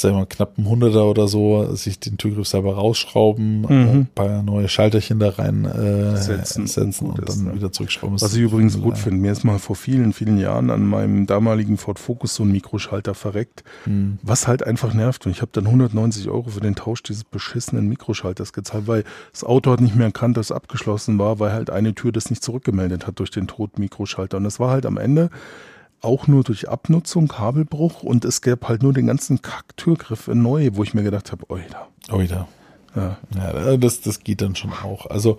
sag 0.00 0.12
mal, 0.12 0.26
knapp 0.26 0.58
ein 0.58 0.68
Hunderter 0.68 1.06
oder 1.06 1.26
so 1.28 1.74
sich 1.74 1.98
den 1.98 2.18
Türgriff 2.18 2.46
selber 2.48 2.74
rausschrauben, 2.74 3.60
Mhm. 3.62 3.68
ein 3.68 4.08
paar 4.14 4.42
neue 4.42 4.68
Schalterchen 4.68 5.18
da 5.18 5.30
rein 5.30 5.64
äh, 5.64 6.16
Setzen. 6.16 6.66
setzen 6.66 7.06
und 7.10 7.18
ist, 7.20 7.38
dann 7.38 7.44
ne? 7.46 7.54
wieder 7.54 7.72
zurückschrauben. 7.72 8.20
Was 8.20 8.34
ich 8.34 8.40
übrigens 8.42 8.80
gut 8.80 8.98
finde, 8.98 9.20
mir 9.20 9.32
ist 9.32 9.44
mal 9.44 9.58
vor 9.58 9.76
vielen, 9.76 10.12
vielen 10.12 10.38
Jahren 10.38 10.70
an 10.70 10.82
meinem 10.86 11.26
damaligen 11.26 11.78
Ford 11.78 11.98
Focus 11.98 12.34
so 12.34 12.42
ein 12.44 12.52
Mikroschalter 12.52 13.14
verreckt, 13.14 13.64
Hm. 13.84 14.18
was 14.22 14.46
halt 14.46 14.64
einfach 14.66 14.92
nervt. 14.94 15.26
Und 15.26 15.32
ich 15.32 15.40
habe 15.40 15.50
dann 15.52 15.66
190 15.66 16.28
Euro 16.28 16.50
für 16.50 16.60
den 16.60 16.74
Tausch 16.74 17.02
dieses 17.02 17.24
beschissenen 17.24 17.88
Mikroschalters 17.88 18.52
gezahlt, 18.52 18.86
weil 18.86 19.04
das 19.32 19.44
Auto 19.44 19.70
hat 19.70 19.80
nicht 19.80 19.96
mehr 19.96 20.06
erkannt, 20.06 20.36
dass 20.36 20.46
es 20.46 20.52
abgeschlossen 20.52 21.18
war, 21.18 21.38
weil 21.40 21.52
halt 21.52 21.70
eine 21.70 21.94
Tür 21.94 22.12
das 22.12 22.30
nicht 22.30 22.42
zurückgemeldet 22.42 23.06
hat 23.06 23.18
durch 23.18 23.30
den 23.30 23.46
Tod-Mikroschalter. 23.46 24.36
Und 24.36 24.44
das 24.44 24.60
war 24.60 24.70
halt 24.70 24.84
am 24.86 24.98
Ende 24.98 25.30
auch 26.00 26.26
nur 26.26 26.44
durch 26.44 26.68
Abnutzung, 26.68 27.28
Kabelbruch 27.28 28.02
und 28.02 28.24
es 28.24 28.40
gab 28.40 28.68
halt 28.68 28.82
nur 28.82 28.92
den 28.92 29.06
ganzen 29.06 29.42
Kack-Türgriff 29.42 30.28
in 30.28 30.42
neu, 30.42 30.70
wo 30.74 30.82
ich 30.82 30.94
mir 30.94 31.02
gedacht 31.02 31.32
habe, 31.32 31.50
oida. 31.50 31.88
Oh, 32.10 32.20
ja. 32.20 32.46
Ja. 32.94 33.18
Ja, 33.34 33.76
das, 33.76 34.00
das 34.00 34.20
geht 34.20 34.40
dann 34.40 34.56
schon 34.56 34.72
auch. 34.72 35.06
Also 35.06 35.36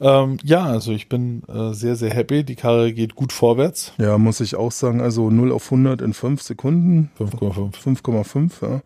ähm, 0.00 0.38
ja, 0.44 0.64
also 0.64 0.92
ich 0.92 1.08
bin 1.08 1.42
äh, 1.48 1.72
sehr, 1.72 1.96
sehr 1.96 2.10
happy. 2.10 2.44
Die 2.44 2.54
Karre 2.54 2.92
geht 2.92 3.16
gut 3.16 3.32
vorwärts. 3.32 3.92
Ja, 3.98 4.16
muss 4.16 4.40
ich 4.40 4.54
auch 4.54 4.70
sagen. 4.70 5.00
Also 5.00 5.28
0 5.28 5.50
auf 5.50 5.64
100 5.64 6.02
in 6.02 6.14
5 6.14 6.40
Sekunden. 6.40 7.10
5,5. 7.18 7.74
5,5, 7.74 8.50
ja. 8.62 8.80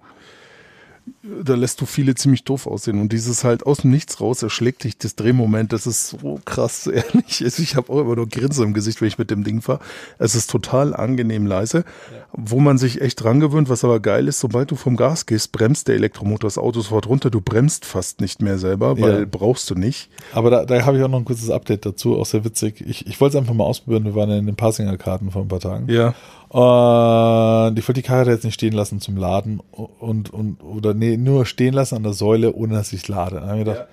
Da 1.42 1.54
lässt 1.54 1.80
du 1.80 1.86
viele 1.86 2.14
ziemlich 2.14 2.44
doof 2.44 2.66
aussehen. 2.66 3.00
Und 3.00 3.10
dieses 3.12 3.44
halt 3.44 3.64
aus 3.64 3.78
dem 3.78 3.90
Nichts 3.90 4.20
raus 4.20 4.42
erschlägt 4.42 4.84
dich 4.84 4.98
das 4.98 5.14
Drehmoment. 5.16 5.72
Das 5.72 5.86
ist 5.86 6.08
so 6.10 6.38
krass, 6.44 6.86
ehrlich. 6.86 7.42
Also 7.42 7.62
ich 7.62 7.76
habe 7.76 7.90
auch 7.90 8.00
immer 8.02 8.14
nur 8.16 8.28
Grinse 8.28 8.62
im 8.62 8.74
Gesicht, 8.74 9.00
wenn 9.00 9.08
ich 9.08 9.16
mit 9.16 9.30
dem 9.30 9.42
Ding 9.42 9.62
fahre. 9.62 9.80
Es 10.18 10.34
ist 10.34 10.50
total 10.50 10.94
angenehm 10.94 11.46
leise, 11.46 11.84
wo 12.32 12.60
man 12.60 12.76
sich 12.76 13.00
echt 13.00 13.22
dran 13.22 13.40
gewöhnt. 13.40 13.70
Was 13.70 13.84
aber 13.84 14.00
geil 14.00 14.28
ist, 14.28 14.40
sobald 14.40 14.70
du 14.70 14.76
vom 14.76 14.96
Gas 14.96 15.24
gehst, 15.24 15.52
bremst 15.52 15.88
der 15.88 15.94
Elektromotor 15.94 16.46
das 16.48 16.58
Auto 16.58 16.80
sofort 16.80 17.08
runter. 17.08 17.30
Du 17.30 17.40
bremst 17.40 17.86
fast 17.86 18.20
nicht 18.20 18.42
mehr 18.42 18.58
selber, 18.58 19.00
weil 19.00 19.20
Ja. 19.20 19.26
brauchst 19.30 19.70
du 19.70 19.74
nicht. 19.74 20.10
Aber 20.32 20.50
da, 20.50 20.64
da 20.66 20.84
habe 20.84 20.98
ich 20.98 21.02
auch 21.04 21.08
noch 21.08 21.18
ein 21.20 21.24
kurzes 21.24 21.48
Update 21.48 21.86
dazu, 21.86 22.18
auch 22.18 22.26
sehr 22.26 22.44
witzig. 22.44 22.84
Ich, 22.86 23.06
ich 23.06 23.18
wollte 23.20 23.38
es 23.38 23.40
einfach 23.40 23.54
mal 23.54 23.64
ausprobieren. 23.64 24.04
Wir 24.04 24.14
waren 24.14 24.28
ja 24.28 24.36
in 24.36 24.44
den 24.46 24.56
Passinger-Karten 24.56 25.30
vor 25.30 25.40
ein 25.40 25.48
paar 25.48 25.60
Tagen. 25.60 25.88
Ja. 25.90 26.14
Und 26.54 27.76
ich 27.78 27.88
wollte 27.88 28.00
die 28.00 28.06
Karre 28.06 28.30
jetzt 28.30 28.44
nicht 28.44 28.54
stehen 28.54 28.74
lassen 28.74 29.00
zum 29.00 29.16
Laden 29.16 29.60
und, 29.72 30.32
und 30.32 30.62
oder 30.62 30.94
nee, 30.94 31.13
nur 31.16 31.46
stehen 31.46 31.74
lassen 31.74 31.96
an 31.96 32.02
der 32.02 32.12
Säule, 32.12 32.52
ohne 32.54 32.74
dass 32.74 32.92
ich 32.92 33.06
lade. 33.08 33.36
Dann 33.36 33.48
habe 33.48 33.58
ich 33.58 33.64
gedacht, 33.64 33.86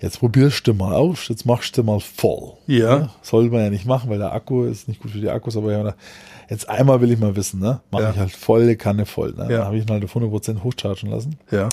jetzt 0.00 0.18
probierst 0.20 0.66
du 0.66 0.74
mal 0.74 0.94
aus, 0.94 1.28
jetzt 1.28 1.44
machst 1.46 1.76
du 1.76 1.82
mal 1.82 2.00
voll. 2.00 2.52
Ja. 2.66 3.10
Soll 3.22 3.50
man 3.50 3.60
ja 3.60 3.70
nicht 3.70 3.86
machen, 3.86 4.08
weil 4.10 4.18
der 4.18 4.32
Akku 4.32 4.64
ist 4.64 4.88
nicht 4.88 5.00
gut 5.02 5.10
für 5.12 5.18
die 5.18 5.28
Akkus, 5.30 5.56
aber 5.56 5.68
ich 5.70 5.74
habe 5.74 5.84
gedacht, 5.84 6.00
jetzt 6.48 6.68
einmal 6.68 7.00
will 7.00 7.10
ich 7.12 7.18
mal 7.18 7.36
wissen, 7.36 7.60
ne? 7.60 7.80
Mache 7.90 8.04
Ja. 8.04 8.10
ich 8.10 8.16
halt 8.18 8.30
volle 8.32 8.76
Kanne 8.76 9.06
voll. 9.06 9.32
Ne? 9.36 9.42
Ja. 9.42 9.48
Dann 9.58 9.64
habe 9.66 9.76
ich 9.78 9.84
ihn 9.84 9.90
halt 9.90 10.04
auf 10.04 10.14
100% 10.16 10.62
hochchargen 10.62 11.10
lassen. 11.10 11.36
Ja. 11.50 11.68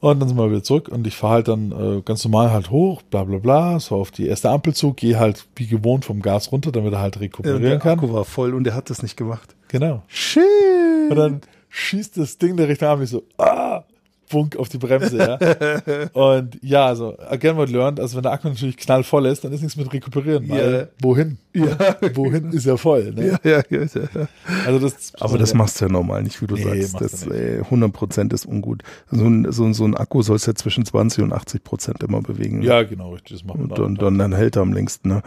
Und 0.00 0.18
dann 0.18 0.28
sind 0.30 0.38
wir 0.38 0.50
wieder 0.50 0.62
zurück 0.62 0.88
und 0.88 1.06
ich 1.06 1.14
fahre 1.14 1.34
halt 1.34 1.48
dann 1.48 1.72
äh, 1.72 2.00
ganz 2.00 2.24
normal 2.24 2.50
halt 2.50 2.70
hoch, 2.70 3.02
bla 3.02 3.22
bla 3.24 3.36
bla, 3.36 3.78
so 3.80 3.96
auf 3.96 4.10
die 4.10 4.26
erste 4.28 4.48
Ampel 4.48 4.72
zu, 4.74 4.94
gehe 4.94 5.18
halt 5.18 5.44
wie 5.56 5.66
gewohnt 5.66 6.06
vom 6.06 6.22
Gas 6.22 6.50
runter, 6.52 6.72
damit 6.72 6.94
er 6.94 7.00
halt 7.00 7.20
rekuperieren 7.20 7.62
Der 7.62 7.78
kann. 7.78 7.98
Akku 7.98 8.10
war 8.10 8.24
voll 8.24 8.54
und 8.54 8.66
er 8.66 8.74
hat 8.74 8.88
das 8.88 9.02
nicht 9.02 9.18
gemacht. 9.18 9.54
Genau. 9.68 10.02
Shit. 10.08 10.42
Und 11.10 11.16
dann 11.16 11.40
schießt 11.68 12.16
das 12.16 12.38
Ding 12.38 12.56
der 12.56 12.68
Richtung 12.68 12.88
an, 12.88 13.02
ich 13.02 13.10
so, 13.10 13.24
ah, 13.36 13.59
Bunk 14.30 14.56
auf 14.56 14.68
die 14.68 14.78
Bremse, 14.78 15.18
ja. 15.18 15.38
und 16.12 16.58
ja, 16.62 16.86
also, 16.86 17.16
again 17.28 17.56
what 17.56 17.68
learned, 17.68 18.00
also 18.00 18.16
wenn 18.16 18.22
der 18.22 18.32
Akku 18.32 18.48
natürlich 18.48 18.76
knallvoll 18.76 19.26
ist, 19.26 19.44
dann 19.44 19.52
ist 19.52 19.60
nichts 19.62 19.76
mit 19.76 19.92
rekuperieren, 19.92 20.48
weil 20.48 20.72
Ja. 20.72 20.86
wohin? 21.02 21.38
Ja. 21.52 21.76
Wohin 22.14 22.52
ist 22.52 22.64
er 22.66 22.78
voll, 22.78 23.12
ne? 23.12 23.38
Ja, 23.42 23.50
ja, 23.50 23.62
ja, 23.70 23.80
ja. 23.82 24.28
Also 24.66 24.78
das, 24.78 25.12
Aber 25.20 25.36
das 25.36 25.52
machst 25.52 25.80
du 25.80 25.86
ja 25.86 25.90
normal 25.90 26.22
nicht, 26.22 26.40
wie 26.40 26.46
du 26.46 26.54
Nee, 26.54 26.82
sagst. 26.82 27.00
Das 27.00 27.26
äh, 27.26 27.62
100% 27.68 28.32
ist 28.32 28.46
ungut. 28.46 28.82
So 29.10 29.24
ein, 29.24 29.50
so, 29.50 29.64
ein- 29.64 29.74
so 29.74 29.84
ein 29.84 29.96
Akku 29.96 30.22
sollst 30.22 30.46
du 30.46 30.52
ja 30.52 30.54
zwischen 30.54 30.84
20 30.84 31.24
und 31.24 31.32
80% 31.32 32.04
immer 32.04 32.22
bewegen. 32.22 32.62
Ja, 32.62 32.84
genau, 32.84 33.14
richtig, 33.14 33.38
das 33.38 33.44
machen 33.44 33.68
wir 33.68 33.78
Und 33.78 33.78
dann, 33.78 33.94
dann, 33.96 34.18
dann 34.18 34.34
hält 34.38 34.54
er 34.56 34.62
am 34.62 34.72
längsten. 34.72 35.08
Ne? 35.08 35.22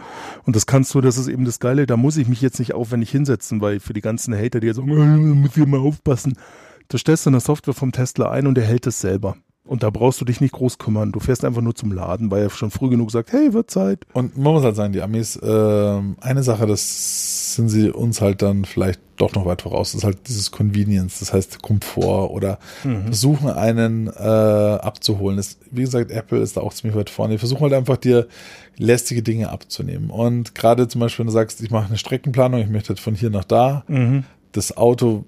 Und 0.46 0.56
das 0.56 0.64
kannst 0.64 0.94
du, 0.94 1.02
das 1.02 1.18
ist 1.18 1.28
eben 1.28 1.44
das 1.44 1.60
Geile, 1.60 1.84
da 1.86 1.98
muss 1.98 2.16
ich 2.16 2.26
mich 2.26 2.40
jetzt 2.40 2.58
nicht 2.58 2.72
aufwendig 2.72 3.10
hinsetzen, 3.10 3.60
weil 3.60 3.78
für 3.80 3.92
die 3.92 4.00
ganzen 4.00 4.34
Hater, 4.34 4.60
die 4.60 4.68
jetzt 4.68 4.76
sagen, 4.76 4.90
äh, 4.90 5.16
muss 5.34 5.56
ich 5.56 5.66
mal 5.66 5.80
aufpassen, 5.80 6.38
da 6.94 6.98
stellst 6.98 7.26
du 7.26 7.30
eine 7.30 7.40
Software 7.40 7.74
vom 7.74 7.90
Tesla 7.90 8.30
ein 8.30 8.46
und 8.46 8.54
der 8.54 8.62
hält 8.62 8.86
es 8.86 9.00
selber. 9.00 9.34
Und 9.66 9.82
da 9.82 9.90
brauchst 9.90 10.20
du 10.20 10.24
dich 10.24 10.40
nicht 10.40 10.52
groß 10.52 10.78
kümmern. 10.78 11.10
Du 11.10 11.18
fährst 11.18 11.44
einfach 11.44 11.60
nur 11.60 11.74
zum 11.74 11.90
Laden, 11.90 12.30
weil 12.30 12.42
er 12.42 12.50
schon 12.50 12.70
früh 12.70 12.88
genug 12.88 13.10
sagt, 13.10 13.32
hey, 13.32 13.52
wird 13.52 13.68
Zeit. 13.68 14.06
Und 14.12 14.38
man 14.38 14.52
muss 14.52 14.62
halt 14.62 14.76
sagen, 14.76 14.92
die 14.92 15.02
Amis, 15.02 15.36
ähm, 15.42 16.14
eine 16.20 16.44
Sache, 16.44 16.66
das 16.66 17.56
sind 17.56 17.68
sie 17.68 17.90
uns 17.90 18.20
halt 18.20 18.42
dann 18.42 18.64
vielleicht 18.64 19.00
doch 19.16 19.34
noch 19.34 19.44
weit 19.44 19.62
voraus, 19.62 19.90
das 19.92 20.00
ist 20.00 20.04
halt 20.04 20.28
dieses 20.28 20.50
Convenience, 20.50 21.20
das 21.20 21.32
heißt 21.32 21.62
Komfort 21.62 22.30
oder 22.30 22.58
versuchen 23.04 23.48
einen 23.48 24.08
äh, 24.08 24.10
abzuholen. 24.10 25.36
Das, 25.36 25.58
wie 25.70 25.82
gesagt, 25.82 26.12
Apple 26.12 26.38
ist 26.40 26.56
da 26.56 26.60
auch 26.60 26.74
ziemlich 26.74 26.96
weit 26.96 27.10
vorne. 27.10 27.34
Die 27.34 27.38
versuchen 27.38 27.62
halt 27.62 27.74
einfach 27.74 27.96
dir 27.96 28.28
lästige 28.76 29.22
Dinge 29.22 29.50
abzunehmen. 29.50 30.10
Und 30.10 30.54
gerade 30.54 30.86
zum 30.88 31.00
Beispiel, 31.00 31.24
wenn 31.24 31.28
du 31.28 31.32
sagst, 31.32 31.60
ich 31.60 31.70
mache 31.70 31.86
eine 31.86 31.98
Streckenplanung, 31.98 32.60
ich 32.60 32.68
möchte 32.68 32.90
halt 32.90 33.00
von 33.00 33.14
hier 33.14 33.30
nach 33.30 33.44
da, 33.44 33.84
das 34.54 34.76
Auto 34.76 35.24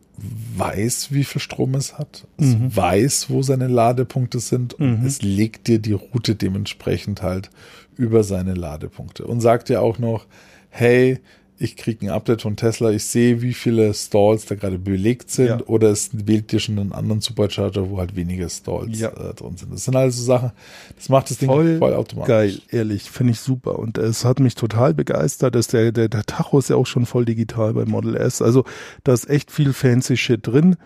weiß, 0.57 1.09
wie 1.11 1.25
viel 1.25 1.41
Strom 1.41 1.75
es 1.75 1.99
hat, 1.99 2.27
es 2.39 2.57
weiß, 2.59 3.29
wo 3.29 3.43
seine 3.43 3.67
Ladepunkte 3.67 4.39
sind. 4.39 4.75
Und 4.75 5.05
es 5.05 5.21
legt 5.21 5.67
dir 5.67 5.81
die 5.81 5.93
Route 5.93 6.37
dementsprechend 6.37 7.23
halt 7.23 7.51
über 7.97 8.23
seine 8.23 8.55
Ladepunkte. 8.55 9.27
Und 9.27 9.41
sagt 9.41 9.69
dir 9.69 9.83
auch 9.83 9.99
noch, 9.99 10.27
hey, 10.71 11.19
ich 11.59 11.77
kriege 11.77 12.05
ein 12.07 12.11
Update 12.11 12.43
von 12.43 12.57
Tesla, 12.57 12.91
ich 12.91 13.05
sehe, 13.05 13.41
wie 13.41 13.55
viele 13.55 13.95
Stalls 13.95 14.45
da 14.47 14.55
gerade 14.57 14.79
belegt 14.79 15.31
sind 15.31 15.47
Ja. 15.47 15.59
oder 15.67 15.89
es 15.91 16.11
wählt 16.13 16.53
dir 16.53 16.61
schon 16.61 16.79
einen 16.79 16.93
anderen 16.93 17.21
Supercharger, 17.21 17.89
wo 17.91 17.99
halt 17.99 18.15
weniger 18.15 18.49
Stalls 18.49 18.99
Ja. 18.99 19.09
äh, 19.09 19.33
drin 19.35 19.57
sind. 19.57 19.73
Das 19.73 19.85
sind 19.85 19.97
also 19.97 20.23
Sachen, 20.23 20.53
das 20.97 21.09
macht 21.09 21.31
das 21.31 21.39
Ding 21.39 21.49
voll, 21.49 21.81
automatisch. 21.95 22.29
Geil, 22.29 22.59
ehrlich, 22.71 23.11
finde 23.11 23.33
ich 23.33 23.41
super. 23.41 23.79
Und 23.79 23.97
es 23.99 24.25
hat 24.25 24.39
mich 24.41 24.55
total 24.55 24.93
begeistert, 24.95 25.55
dass 25.55 25.69
der, 25.69 25.93
der, 25.93 26.09
der 26.09 26.25
Tacho 26.25 26.59
ist 26.59 26.69
ja 26.71 26.77
auch 26.77 26.87
schon 26.87 27.07
voll 27.07 27.25
digital 27.25 27.73
bei 27.73 27.85
Model 27.87 28.17
S. 28.17 28.43
Also 28.43 28.65
da 29.05 29.13
ist 29.15 29.29
echt 29.31 29.51
viel 29.51 29.73
fancy 29.73 30.17
Shit 30.17 30.47
drin. 30.47 30.77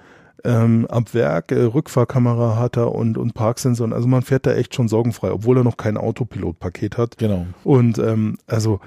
Ähm, 0.42 0.86
ab 0.88 1.12
Werk, 1.12 1.52
äh, 1.52 1.60
Rückfahrkamera 1.64 2.56
hat 2.58 2.78
er 2.78 2.94
und, 2.94 3.18
und 3.18 3.34
Parksensoren. 3.34 3.92
Also 3.92 4.08
man 4.08 4.22
fährt 4.22 4.46
da 4.46 4.54
echt 4.54 4.74
schon 4.74 4.88
sorgenfrei, 4.88 5.32
obwohl 5.32 5.58
er 5.58 5.64
noch 5.64 5.76
kein 5.76 5.98
Autopilotpaket 5.98 6.96
hat. 6.96 7.18
Genau. 7.18 7.44
Und 7.64 7.98
ähm, 7.98 8.38
also 8.46 8.80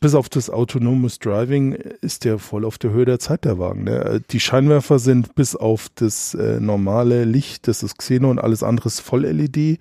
bis 0.00 0.14
auf 0.14 0.28
das 0.28 0.50
autonomes 0.50 1.18
Driving 1.18 1.72
ist 1.72 2.24
der 2.24 2.38
voll 2.38 2.64
auf 2.64 2.78
der 2.78 2.90
Höhe 2.90 3.04
der 3.04 3.18
Zeit 3.18 3.44
der 3.44 3.58
Wagen. 3.58 3.84
Ne? 3.84 4.22
Die 4.30 4.40
Scheinwerfer 4.40 4.98
sind 4.98 5.34
bis 5.34 5.56
auf 5.56 5.88
das 5.94 6.34
äh, 6.34 6.60
normale 6.60 7.24
Licht, 7.24 7.68
das 7.68 7.82
ist 7.82 7.98
Xenon 7.98 8.32
und 8.32 8.38
alles 8.38 8.62
andere 8.62 8.88
ist 8.88 9.00
voll 9.00 9.24
LED. 9.24 9.78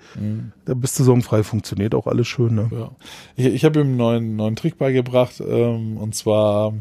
Da 0.66 0.74
bist 0.74 1.00
du 1.00 1.04
sorgenfrei, 1.04 1.44
funktioniert 1.44 1.96
auch 1.96 2.08
alles 2.08 2.28
schön. 2.28 2.56
Ne? 2.56 2.70
Ja. 2.72 2.92
Ich, 3.36 3.46
ich 3.48 3.66
habe 3.66 3.80
ihm 3.80 3.88
einen 3.88 3.98
neuen, 3.98 4.36
neuen 4.36 4.56
Trick 4.56 4.78
beigebracht, 4.78 5.42
ähm, 5.46 5.98
und 5.98 6.16
zwar 6.16 6.74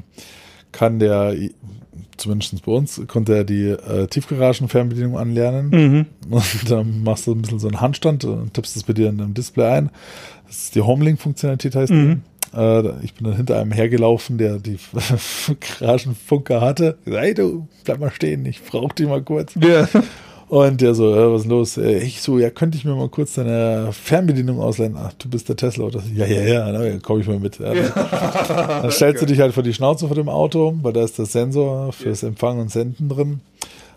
kann 0.72 0.99
der, 0.99 1.35
zumindest 2.16 2.64
bei 2.64 2.72
uns, 2.72 3.01
konnte 3.07 3.35
er 3.35 3.45
die 3.45 3.68
äh, 3.68 4.07
Tiefgaragenfernbedienung 4.07 5.16
anlernen. 5.18 5.68
Mhm. 5.70 6.07
Und 6.30 6.70
dann 6.70 7.03
machst 7.03 7.26
du 7.26 7.33
ein 7.33 7.43
bisschen 7.43 7.59
so 7.59 7.68
einen 7.68 7.80
Handstand 7.80 8.24
und 8.24 8.55
tippst 8.55 8.74
das 8.74 8.85
bei 8.85 8.93
dir 8.95 9.09
in 9.09 9.18
dem 9.18 9.35
Display 9.35 9.66
ein. 9.66 9.91
Das 10.47 10.64
ist 10.64 10.74
die 10.74 10.80
Homelink-Funktionalität 10.80 11.74
heißt 11.74 11.93
Mhm. 11.93 12.22
Äh, 12.55 13.05
ich 13.05 13.14
bin 13.14 13.26
dann 13.26 13.36
hinter 13.36 13.59
einem 13.59 13.72
hergelaufen, 13.72 14.38
der 14.38 14.59
die 14.59 14.78
Garagenfunker 15.80 16.61
hatte. 16.61 16.98
Hey 17.05 17.34
du, 17.34 17.66
bleib 17.84 18.00
mal 18.00 18.11
stehen, 18.11 18.44
ich 18.46 18.62
brauch 18.62 18.92
dich 18.92 19.07
mal 19.09 19.22
kurz. 19.22 19.55
Ja. 19.61 19.88
Und 20.48 20.82
der 20.82 20.94
so, 20.94 21.14
äh, 21.14 21.32
was 21.32 21.42
ist 21.42 21.48
los? 21.48 21.78
Äh, 21.78 22.00
Ich 22.00 22.20
so, 22.20 22.38
ja, 22.38 22.50
könnte 22.50 22.76
ich 22.76 22.84
mir 22.84 22.94
mal 22.94 23.09
kurz 23.09 23.34
deine 23.34 23.88
Fernbedienung 23.92 24.61
ausleihen? 24.61 24.96
Ach, 24.98 25.12
du 25.14 25.30
bist 25.30 25.48
der 25.48 25.57
Tesla. 25.57 25.86
Oder? 25.86 26.00
so. 26.00 26.09
Ja, 26.14 26.26
ja, 26.26 26.42
ja, 26.42 26.70
na, 26.72 26.98
komm 27.03 27.20
ich 27.20 27.26
mal 27.26 27.38
mit. 27.38 27.59
Ja, 27.59 27.72
dann, 27.72 27.92
dann 28.82 28.90
stellst 28.90 29.22
du 29.22 29.26
dich 29.26 29.40
halt 29.40 29.55
vor 29.55 29.62
die 29.62 29.72
Schnauze 29.72 30.07
vor 30.09 30.14
dem 30.14 30.28
Auto, 30.28 30.74
weil 30.82 30.92
da 30.92 31.03
ist 31.05 31.16
der 31.16 31.24
Sensor 31.24 31.92
fürs 31.94 32.22
Empfangen 32.22 32.61
und 32.61 32.70
Senden 32.70 33.09
drin. 33.09 33.40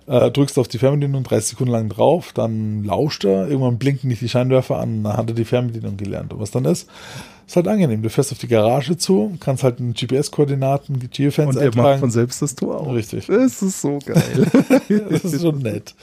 Äh, 0.07 0.31
drückst 0.31 0.57
auf 0.57 0.69
die 0.69 0.77
Fernbedienung 0.77 1.23
30 1.23 1.49
Sekunden 1.49 1.73
lang 1.73 1.89
drauf, 1.89 2.31
dann 2.31 2.83
lauscht 2.83 3.25
er, 3.25 3.47
irgendwann 3.49 3.79
blinken 3.79 4.09
dich 4.09 4.19
die 4.19 4.29
Scheinwerfer 4.29 4.77
an, 4.77 5.03
dann 5.03 5.17
hat 5.17 5.29
er 5.29 5.35
die 5.35 5.45
Fernbedienung 5.45 5.97
gelernt. 5.97 6.31
Und 6.31 6.39
was 6.39 6.51
dann 6.51 6.63
ist, 6.65 6.87
ist 7.47 7.55
halt 7.55 7.67
angenehm. 7.67 8.01
Du 8.01 8.09
fährst 8.09 8.31
auf 8.31 8.37
die 8.39 8.47
Garage 8.47 8.97
zu, 8.97 9.35
kannst 9.39 9.63
halt 9.63 9.79
in 9.79 9.93
GPS-Koordinaten, 9.93 10.99
Geofence 11.11 11.55
Und 11.55 11.61
er 11.61 11.67
macht 11.67 11.77
eintragen. 11.77 11.99
von 11.99 12.11
selbst 12.11 12.41
das 12.41 12.55
Tor 12.55 12.81
auch. 12.81 12.93
Richtig. 12.93 13.27
Das 13.45 13.61
ist 13.61 13.81
so 13.81 13.99
geil. 14.05 14.47
Das 15.09 15.23
ist 15.23 15.41
schon 15.41 15.59
nett. 15.59 15.95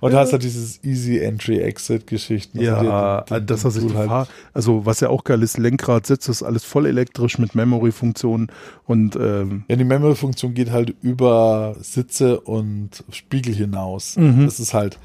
Und 0.00 0.12
du 0.12 0.18
hast 0.18 0.32
halt 0.32 0.42
dieses 0.42 0.82
Easy 0.82 1.18
Entry 1.18 1.58
Exit 1.58 2.06
Geschichten. 2.06 2.60
Ja, 2.60 2.76
Also 3.20 3.34
die- 3.34 3.40
die- 3.40 3.46
das 3.46 3.64
was 3.64 3.76
ich 3.76 3.94
halt, 3.94 4.08
Fahr 4.08 4.28
also 4.54 4.86
was 4.86 5.00
ja 5.00 5.08
auch 5.10 5.24
geil 5.24 5.42
ist, 5.42 5.58
Lenkrad, 5.58 6.06
Sitz 6.06 6.28
ist 6.28 6.42
alles 6.42 6.64
voll 6.64 6.86
elektrisch 6.86 7.38
mit 7.38 7.54
Memory-Funktionen 7.54 8.48
und 8.86 9.16
ähm, 9.16 9.64
Ja, 9.68 9.76
die 9.76 9.84
Memory-Funktion 9.84 10.54
geht 10.54 10.70
halt 10.70 10.94
über 11.02 11.76
Sitze 11.80 12.40
und 12.40 13.04
Spiegel 13.10 13.54
hinaus. 13.54 14.16
Mhm. 14.16 14.44
Das 14.46 14.58
ist 14.60 14.72
halt 14.74 14.98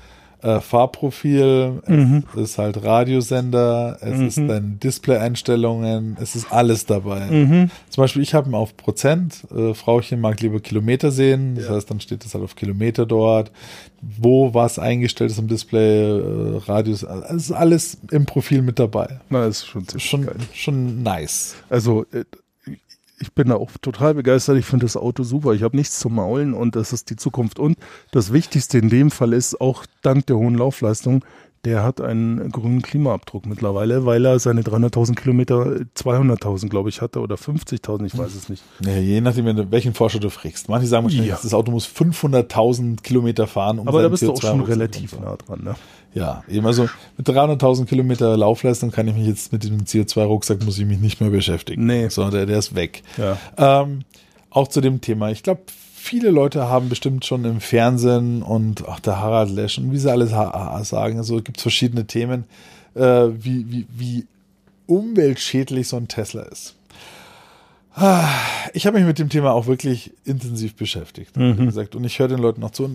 äh, 0.44 0.60
Fahrprofil, 0.60 1.82
es 2.36 2.42
ist 2.42 2.58
halt 2.58 2.84
Radiosender, 2.84 3.98
es 4.02 4.20
ist 4.20 4.38
Mhm. 4.38 4.48
deine 4.48 4.68
Display-Einstellungen, 4.78 6.18
es 6.20 6.36
ist 6.36 6.52
alles 6.52 6.86
dabei. 6.86 7.26
Mhm. 7.30 7.72
Zum 7.90 8.02
Beispiel, 8.04 8.22
ich 8.22 8.34
habe 8.34 8.50
ihn 8.50 8.56
auf 8.56 8.76
Prozent, 8.78 9.46
äh, 9.56 9.74
Frauchen 9.74 10.20
mag 10.20 10.42
lieber 10.42 10.60
Kilometer 10.60 11.12
sehen, 11.12 11.56
das 11.56 11.70
heißt, 11.70 11.90
dann 11.92 12.00
steht 12.00 12.26
das 12.26 12.34
halt 12.34 12.44
auf 12.44 12.56
Kilometer 12.56 13.06
dort, 13.06 13.52
wo 14.02 14.54
was 14.54 14.80
eingestellt 14.80 15.32
ist 15.32 15.38
im 15.40 15.48
Display, 15.48 16.10
äh, 16.20 16.58
Radius, 16.66 17.04
also 17.06 17.24
es 17.36 17.44
ist 17.46 17.52
alles 17.52 17.98
im 18.12 18.26
Profil 18.26 18.62
mit 18.62 18.80
dabei. 18.80 19.20
na, 19.30 19.46
ist 19.46 19.66
schon 19.68 19.88
ziemlich 19.88 20.10
Schon, 20.10 20.26
geil. 20.26 20.36
schon 20.54 21.04
nice. 21.04 21.56
Also 21.70 22.06
äh, 22.12 22.24
ich 23.22 23.34
bin 23.34 23.50
da 23.50 23.56
auch 23.56 23.72
total 23.82 24.16
begeistert. 24.16 24.58
Ich 24.58 24.66
finde 24.66 24.86
das 24.86 24.98
Auto 24.98 25.24
super. 25.24 25.54
Ich 25.54 25.64
habe 25.64 25.78
nichts 25.78 26.00
zu 26.00 26.10
maulen 26.10 26.54
und 26.54 26.76
das 26.76 26.92
ist 26.92 27.10
die 27.10 27.16
Zukunft. 27.16 27.60
Und 27.60 27.78
das 28.12 28.34
Wichtigste 28.34 28.80
in 28.80 28.90
dem 28.90 29.12
Fall 29.12 29.34
ist 29.34 29.62
auch 29.62 29.86
dank 30.02 30.26
der 30.26 30.38
hohen 30.38 30.56
Laufleistung, 30.56 31.24
der 31.64 31.84
hat 31.84 32.02
einen 32.02 32.52
grünen 32.52 32.82
Klimaabdruck 32.82 33.46
mittlerweile, 33.46 34.06
weil 34.06 34.26
er 34.26 34.40
seine 34.40 34.62
300.000 34.62 35.16
Kilometer 35.16 35.64
200.000, 35.96 36.70
glaube 36.70 36.90
ich, 36.90 37.02
hatte 37.02 37.20
oder 37.20 37.36
50.000, 37.36 38.06
ich 38.06 38.18
weiß 38.18 38.34
es 38.34 38.50
nicht. 38.50 38.64
Ja, 38.84 38.98
je 38.98 39.22
nachdem, 39.22 39.72
welchen 39.72 39.94
Forscher 39.94 40.20
du 40.20 40.30
fragst. 40.30 40.70
Manche 40.70 40.88
sagen 40.88 41.04
wahrscheinlich, 41.06 41.30
Ja. 41.30 41.40
das 41.42 41.54
Auto 41.54 41.72
muss 41.72 41.86
500.000 41.88 43.02
Kilometer 43.04 43.46
fahren. 43.48 43.80
Um 43.80 43.88
Aber 43.88 44.02
da 44.02 44.10
bist 44.10 44.24
du 44.24 44.32
auch 44.32 44.42
schon 44.42 44.62
CO2 44.64 44.68
relativ 44.68 45.20
nah 45.20 45.36
dran, 45.38 45.64
ne? 45.64 45.76
Ja, 46.14 46.44
eben 46.50 46.66
also 46.66 46.90
mit 47.18 47.30
300.000 47.30 47.86
Kilometer 47.86 48.36
Laufleistung 48.36 48.92
kann 48.92 49.08
ich 49.08 49.16
mich 49.16 49.28
jetzt 49.28 49.54
mit 49.54 49.64
dem 49.64 49.82
CO2-Rucksack 49.86 50.64
muss 50.66 50.78
ich 50.78 50.86
mich 50.86 51.00
nicht 51.00 51.22
mehr 51.22 51.30
beschäftigen. 51.30 51.86
Nee. 51.86 52.10
So, 52.10 52.30
der, 52.30 52.46
der 52.48 52.58
ist 52.60 52.76
weg. 52.76 53.04
Ja. 53.18 53.38
Ähm, 53.84 54.02
auch 54.50 54.68
zu 54.68 54.82
dem 54.82 55.00
Thema. 55.00 55.30
Ich 55.32 55.44
glaube, 55.44 55.62
viele 56.02 56.32
Leute 56.32 56.68
haben 56.68 56.90
bestimmt 56.90 57.26
schon 57.26 57.46
im 57.46 57.62
Fernsehen 57.62 58.42
und 58.42 58.88
auch 58.88 59.00
der 59.00 59.20
Harald 59.20 59.52
Lesch 59.52 59.78
und 59.78 59.92
wie 59.92 59.98
sie 59.98 60.12
alles 60.12 60.32
sagen, 60.32 61.18
also 61.18 61.38
gibt 61.42 61.58
es 61.58 61.62
verschiedene 61.64 62.06
Themen, 62.08 62.46
äh, 62.96 63.02
wie, 63.02 63.70
wie, 63.72 63.86
wie 63.96 64.26
umweltschädlich 64.88 65.88
so 65.88 65.98
ein 65.98 66.08
Tesla 66.08 66.42
ist. 66.44 66.76
Ich 68.74 68.88
habe 68.88 68.98
mich 68.98 69.06
mit 69.06 69.20
dem 69.20 69.28
Thema 69.28 69.52
auch 69.52 69.68
wirklich 69.68 70.14
intensiv 70.24 70.76
beschäftigt, 70.76 71.36
Mhm. 71.36 71.60
wie 71.60 71.66
gesagt, 71.66 71.94
und 71.94 72.06
ich 72.06 72.18
höre 72.20 72.30
den 72.30 72.40
Leuten 72.40 72.64
auch 72.64 72.72
zu. 72.72 72.90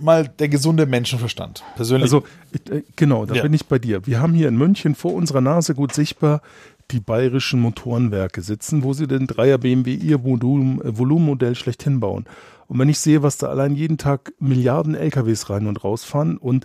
Mal 0.00 0.28
der 0.28 0.48
gesunde 0.48 0.84
Menschenverstand. 0.84 1.62
Persönlich. 1.74 2.02
Also, 2.04 2.24
äh, 2.70 2.82
genau, 2.94 3.24
da 3.24 3.34
Ja. 3.34 3.42
bin 3.42 3.54
ich 3.54 3.64
bei 3.64 3.78
dir. 3.78 4.06
Wir 4.06 4.20
haben 4.20 4.34
hier 4.34 4.48
in 4.48 4.56
München 4.58 4.94
vor 4.94 5.14
unserer 5.14 5.40
Nase 5.40 5.74
gut 5.74 5.94
sichtbar 5.94 6.42
die 6.90 7.00
bayerischen 7.00 7.60
Motorenwerke 7.60 8.42
sitzen, 8.42 8.82
wo 8.82 8.92
sie 8.92 9.06
den 9.06 9.26
Dreier 9.26 9.56
BMW 9.56 9.94
ihr 9.94 10.22
Volumen, 10.22 10.80
Volumenmodell 10.84 11.54
schlechthin 11.54 12.00
bauen. 12.00 12.26
Und 12.72 12.78
wenn 12.78 12.88
ich 12.88 13.00
sehe, 13.00 13.22
was 13.22 13.36
da 13.36 13.48
allein 13.48 13.74
jeden 13.74 13.98
Tag 13.98 14.32
Milliarden 14.38 14.94
LKWs 14.94 15.50
rein 15.50 15.66
und 15.66 15.84
rausfahren 15.84 16.38
und 16.38 16.64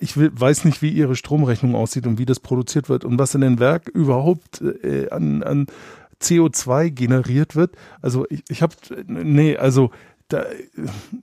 ich 0.00 0.16
weiß 0.16 0.64
nicht, 0.64 0.80
wie 0.80 0.88
ihre 0.88 1.14
Stromrechnung 1.14 1.74
aussieht 1.74 2.06
und 2.06 2.18
wie 2.18 2.24
das 2.24 2.40
produziert 2.40 2.88
wird 2.88 3.04
und 3.04 3.18
was 3.18 3.34
in 3.34 3.42
den 3.42 3.58
Werk 3.58 3.88
überhaupt 3.88 4.62
äh, 4.62 5.10
an, 5.10 5.42
an 5.42 5.66
CO2 6.22 6.88
generiert 6.88 7.54
wird. 7.54 7.76
Also 8.00 8.24
ich, 8.30 8.44
ich 8.48 8.62
habe, 8.62 8.74
nee, 9.06 9.54
also 9.58 9.90
da, 10.32 10.46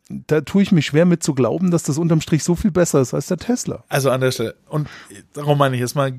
da 0.10 0.42
tue 0.42 0.62
ich 0.62 0.72
mich 0.72 0.86
schwer 0.88 1.06
mit 1.06 1.24
zu 1.24 1.34
glauben, 1.34 1.72
dass 1.72 1.84
das 1.84 1.98
unterm 1.98 2.22
Strich 2.22 2.44
so 2.44 2.56
viel 2.56 2.72
besser 2.72 3.02
ist 3.02 3.14
als 3.14 3.28
der 3.28 3.38
Tesla. 3.38 3.84
Also 3.90 4.10
an 4.12 4.22
der 4.22 4.32
Stelle. 4.32 4.56
Und 4.68 4.88
darum 5.34 5.58
meine 5.58 5.76
ich 5.76 5.82
jetzt 5.82 5.96
mal 5.96 6.14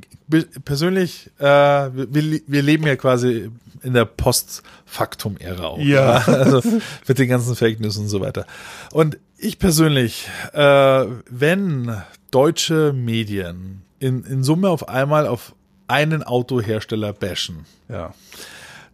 persönlich, 0.65 1.31
äh, 1.39 1.45
wir, 1.45 2.15
wir 2.15 2.41
wir 2.47 2.63
leben 2.63 2.87
ja 2.87 2.97
quasi 2.97 3.51
in 3.83 3.95
der 3.95 4.05
Post-Faktum-Ära 4.05 5.65
auch. 5.65 5.79
Ja. 5.79 6.17
Also 6.27 6.63
mit 7.07 7.19
den 7.19 7.29
ganzen 7.29 7.57
Fake 7.57 7.81
News 7.81 7.97
und 7.97 8.09
so 8.09 8.21
weiter. 8.21 8.47
Und 8.93 9.19
ich 9.39 9.59
persönlich, 9.59 10.29
äh, 10.53 11.07
wenn 11.31 11.97
deutsche 12.31 12.93
Medien 12.93 13.83
in, 13.99 14.25
in 14.25 14.45
Summe 14.45 14.69
auf 14.69 14.89
einmal 14.89 15.27
auf 15.27 15.55
einen 15.89 16.23
Autohersteller 16.23 17.13
bashen, 17.13 17.65
Ja. 17.89 18.15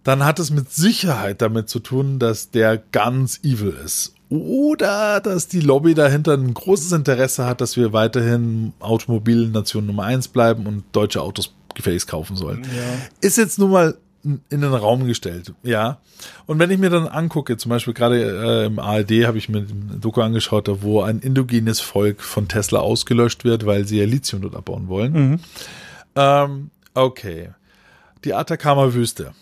Dann 0.06 0.24
hat 0.24 0.38
es 0.38 0.52
mit 0.52 0.70
Sicherheit 0.70 1.42
damit 1.42 1.68
zu 1.68 1.80
tun, 1.80 2.20
dass 2.20 2.52
der 2.52 2.78
ganz 2.78 3.40
evil 3.42 3.76
ist. 3.84 4.14
Oder 4.28 5.20
dass 5.20 5.48
die 5.48 5.60
Lobby 5.60 5.94
dahinter 5.94 6.34
ein 6.34 6.54
großes 6.54 6.92
Interesse 6.92 7.44
hat, 7.44 7.60
dass 7.60 7.76
wir 7.76 7.92
weiterhin 7.92 8.72
Automobilnation 8.78 9.86
Nummer 9.86 10.04
eins 10.04 10.28
bleiben 10.28 10.66
und 10.66 10.84
deutsche 10.92 11.20
Autos 11.20 11.52
gefälligst 11.74 12.06
kaufen 12.06 12.36
sollen. 12.36 12.62
Ist 13.20 13.36
jetzt 13.36 13.58
nun 13.58 13.72
mal 13.72 13.96
in 14.22 14.60
den 14.60 14.64
Raum 14.74 15.06
gestellt, 15.06 15.52
ja. 15.64 15.98
Und 16.46 16.60
wenn 16.60 16.70
ich 16.70 16.78
mir 16.78 16.90
dann 16.90 17.08
angucke, 17.08 17.56
zum 17.56 17.70
Beispiel 17.70 17.94
gerade 17.94 18.62
äh, 18.62 18.66
im 18.66 18.78
ARD 18.78 19.26
habe 19.26 19.38
ich 19.38 19.48
mir 19.48 19.58
ein 19.58 19.98
Doku 20.00 20.20
angeschaut, 20.20 20.68
da 20.68 20.82
wo 20.82 21.02
ein 21.02 21.18
indogenes 21.18 21.80
Volk 21.80 22.22
von 22.22 22.46
Tesla 22.46 22.78
ausgelöscht 22.78 23.42
wird, 23.42 23.66
weil 23.66 23.86
sie 23.86 23.98
ja 23.98 24.04
Lithium 24.04 24.42
dort 24.42 24.54
abbauen 24.54 24.86
wollen. 24.86 25.40
Ähm, 26.14 26.70
okay. 26.94 27.50
Die 28.26 28.34
Atacama-Wüste. 28.34 29.32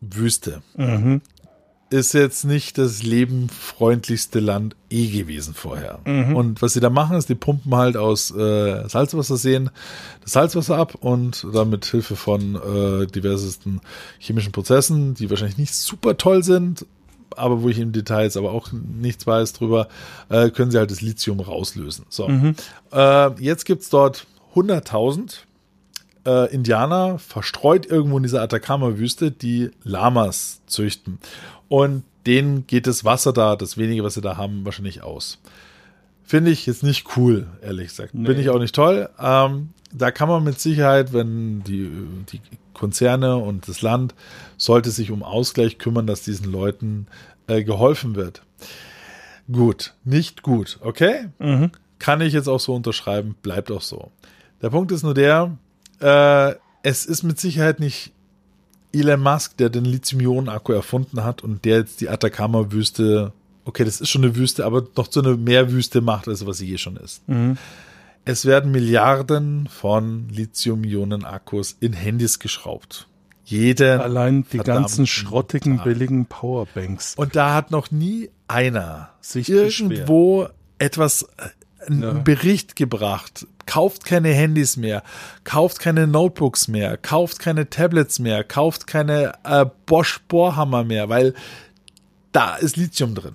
Wüste. 0.00 0.62
Ist 1.90 2.14
jetzt 2.14 2.44
nicht 2.44 2.78
das 2.78 3.02
lebenfreundlichste 3.02 4.40
Land 4.40 4.74
eh 4.90 5.08
gewesen 5.08 5.52
vorher. 5.54 6.00
Und 6.34 6.62
was 6.62 6.72
sie 6.72 6.80
da 6.80 6.88
machen, 6.88 7.16
ist, 7.18 7.28
die 7.28 7.34
pumpen 7.34 7.74
halt 7.74 7.96
aus 7.98 8.34
äh, 8.34 8.88
Salzwasserseen 8.88 9.70
das 10.22 10.32
Salzwasser 10.32 10.76
ab 10.78 10.94
und 10.96 11.46
dann 11.52 11.68
mit 11.68 11.84
Hilfe 11.84 12.16
von 12.16 12.56
äh, 12.56 13.06
diversesten 13.06 13.82
chemischen 14.18 14.52
Prozessen, 14.52 15.12
die 15.14 15.28
wahrscheinlich 15.28 15.58
nicht 15.58 15.74
super 15.74 16.16
toll 16.16 16.42
sind, 16.42 16.86
aber 17.36 17.62
wo 17.62 17.68
ich 17.68 17.78
im 17.78 17.92
Detail 17.92 18.24
jetzt 18.24 18.38
aber 18.38 18.52
auch 18.52 18.70
nichts 18.72 19.26
weiß 19.26 19.52
drüber, 19.52 19.88
äh, 20.30 20.48
können 20.48 20.70
sie 20.70 20.78
halt 20.78 20.90
das 20.90 21.02
Lithium 21.02 21.40
rauslösen. 21.40 22.06
So. 22.08 22.26
Äh, 22.92 23.40
jetzt 23.40 23.66
gibt's 23.66 23.90
dort 23.90 24.26
100.000 24.54 25.40
äh, 26.26 26.52
Indianer 26.52 27.18
verstreut 27.18 27.86
irgendwo 27.86 28.16
in 28.16 28.22
dieser 28.22 28.42
Atacama-Wüste, 28.42 29.30
die 29.30 29.70
Lamas 29.84 30.60
züchten. 30.66 31.18
Und 31.68 32.04
denen 32.26 32.66
geht 32.66 32.86
das 32.86 33.04
Wasser 33.04 33.32
da, 33.32 33.56
das 33.56 33.78
wenige, 33.78 34.02
was 34.02 34.14
sie 34.14 34.20
da 34.20 34.36
haben, 34.36 34.64
wahrscheinlich 34.64 35.02
aus. 35.02 35.38
Finde 36.24 36.50
ich 36.50 36.66
jetzt 36.66 36.82
nicht 36.82 37.16
cool, 37.16 37.46
ehrlich 37.62 37.88
gesagt. 37.88 38.12
Bin 38.12 38.38
ich 38.38 38.50
auch 38.50 38.58
nicht 38.58 38.74
toll. 38.74 39.08
Ähm, 39.20 39.68
da 39.92 40.10
kann 40.10 40.28
man 40.28 40.42
mit 40.42 40.58
Sicherheit, 40.58 41.12
wenn 41.12 41.62
die, 41.62 41.88
die 42.32 42.40
Konzerne 42.74 43.36
und 43.36 43.68
das 43.68 43.80
Land 43.80 44.14
sollte 44.56 44.90
sich 44.90 45.12
um 45.12 45.22
Ausgleich 45.22 45.78
kümmern, 45.78 46.06
dass 46.06 46.22
diesen 46.22 46.50
Leuten 46.50 47.06
äh, 47.46 47.62
geholfen 47.62 48.16
wird. 48.16 48.42
Gut, 49.50 49.94
nicht 50.04 50.42
gut, 50.42 50.78
okay? 50.80 51.28
Kann 52.00 52.20
ich 52.20 52.32
jetzt 52.32 52.48
auch 52.48 52.60
so 52.60 52.74
unterschreiben, 52.74 53.36
bleibt 53.42 53.70
auch 53.70 53.80
so. 53.80 54.10
Der 54.60 54.70
Punkt 54.70 54.90
ist 54.90 55.04
nur 55.04 55.14
der, 55.14 55.56
äh, 56.00 56.54
es 56.82 57.04
ist 57.06 57.22
mit 57.22 57.40
Sicherheit 57.40 57.80
nicht 57.80 58.12
Elon 58.92 59.20
Musk, 59.20 59.56
der 59.56 59.70
den 59.70 59.84
Lithium-Ionen-Akku 59.84 60.72
erfunden 60.72 61.24
hat 61.24 61.42
und 61.42 61.64
der 61.64 61.78
jetzt 61.78 62.00
die 62.00 62.08
Atacama-Wüste, 62.08 63.32
okay, 63.64 63.84
das 63.84 64.00
ist 64.00 64.08
schon 64.08 64.24
eine 64.24 64.36
Wüste, 64.36 64.64
aber 64.64 64.86
noch 64.96 65.08
zu 65.08 65.20
einer 65.20 65.36
Meerwüste 65.36 66.00
macht, 66.00 66.28
als 66.28 66.46
was 66.46 66.58
sie 66.58 66.72
eh 66.72 66.78
schon 66.78 66.96
ist. 66.96 67.22
Es 68.24 68.44
werden 68.44 68.70
Milliarden 68.72 69.68
von 69.68 70.28
Lithium-Ionen-Akkus 70.30 71.76
in 71.80 71.92
Handys 71.92 72.38
geschraubt. 72.38 73.06
Jeden 73.44 74.00
Allein 74.00 74.44
die 74.52 74.58
ganzen 74.58 75.06
schrottigen, 75.06 75.76
Tag. 75.76 75.84
billigen 75.84 76.26
Powerbanks. 76.26 77.14
Und 77.14 77.36
da 77.36 77.54
hat 77.54 77.70
noch 77.70 77.92
nie 77.92 78.30
einer 78.48 79.10
Sich 79.20 79.48
irgendwo 79.48 80.48
etwas, 80.78 81.22
äh, 81.22 81.48
einen 81.86 82.02
Ja. 82.02 82.12
Bericht 82.12 82.76
gebracht. 82.76 83.46
Kauft 83.66 84.04
keine 84.04 84.28
Handys 84.28 84.76
mehr, 84.76 85.02
kauft 85.44 85.80
keine 85.80 86.06
Notebooks 86.06 86.68
mehr, 86.68 86.96
kauft 86.96 87.40
keine 87.40 87.68
Tablets 87.68 88.18
mehr, 88.20 88.44
kauft 88.44 88.86
keine 88.86 89.32
äh, 89.44 89.66
Bosch 89.86 90.20
Bohrhammer 90.28 90.84
mehr, 90.84 91.08
weil 91.08 91.34
da 92.32 92.54
ist 92.56 92.76
Lithium 92.76 93.14
drin. 93.14 93.34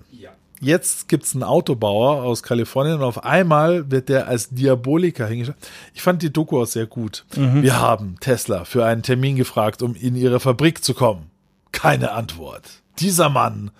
Jetzt 0.63 1.07
gibt's 1.07 1.33
einen 1.33 1.41
Autobauer 1.41 2.21
aus 2.21 2.43
Kalifornien 2.43 2.97
und 2.97 3.01
auf 3.03 3.25
einmal 3.25 3.89
wird 3.89 4.09
der 4.09 4.27
als 4.27 4.49
Diaboliker 4.51 5.25
hingestellt. 5.25 5.57
Ich 5.95 6.03
fand 6.03 6.21
die 6.21 6.31
Doku 6.31 6.61
auch 6.61 6.67
sehr 6.67 6.85
gut. 6.85 7.25
Wir 7.35 7.79
haben 7.79 8.17
Tesla 8.19 8.63
für 8.63 8.85
einen 8.85 9.01
Termin 9.01 9.35
gefragt, 9.37 9.81
um 9.81 9.95
in 9.95 10.15
ihre 10.15 10.39
Fabrik 10.39 10.83
zu 10.83 10.93
kommen. 10.93 11.31
Keine 11.71 12.11
Antwort. 12.11 12.61
Dieser 12.99 13.29
Mann 13.29 13.71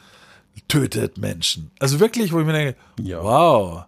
tötet 0.68 1.20
Menschen. 1.20 1.70
Also 1.80 2.00
wirklich, 2.00 2.34
wo 2.34 2.40
ich 2.40 2.48
mir 2.48 2.54
denke, 2.54 2.76
Ja. 3.00 3.22
wow, 3.24 3.84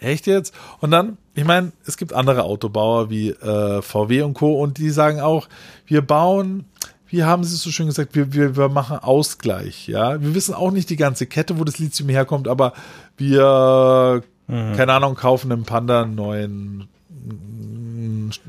echt 0.00 0.26
jetzt? 0.26 0.54
Und 0.80 0.90
dann, 0.90 1.18
ich 1.34 1.44
meine, 1.44 1.72
es 1.86 1.96
gibt 1.96 2.12
andere 2.12 2.44
Autobauer 2.44 3.10
wie 3.10 3.30
äh, 3.30 3.82
VW 3.82 4.22
und 4.22 4.34
Co. 4.34 4.60
und 4.60 4.78
die 4.78 4.90
sagen 4.90 5.20
auch, 5.20 5.48
wir 5.86 6.02
bauen, 6.02 6.64
wie 7.08 7.24
haben 7.24 7.44
sie 7.44 7.54
es 7.54 7.62
so 7.62 7.70
schön 7.70 7.86
gesagt, 7.86 8.14
wir, 8.14 8.32
wir, 8.32 8.56
wir 8.56 8.68
machen 8.68 8.98
Ausgleich, 8.98 9.88
ja. 9.88 10.20
Wir 10.20 10.34
wissen 10.34 10.54
auch 10.54 10.70
nicht 10.70 10.90
die 10.90 10.96
ganze 10.96 11.26
Kette, 11.26 11.58
wo 11.58 11.64
das 11.64 11.78
Lithium 11.78 12.08
herkommt, 12.08 12.48
aber 12.48 12.72
wir, 13.16 14.22
keine 14.48 14.92
Ahnung, 14.92 15.14
kaufen 15.14 15.50
einem 15.52 15.64
Panda 15.64 16.02
einen 16.02 16.14
neuen 16.14 16.88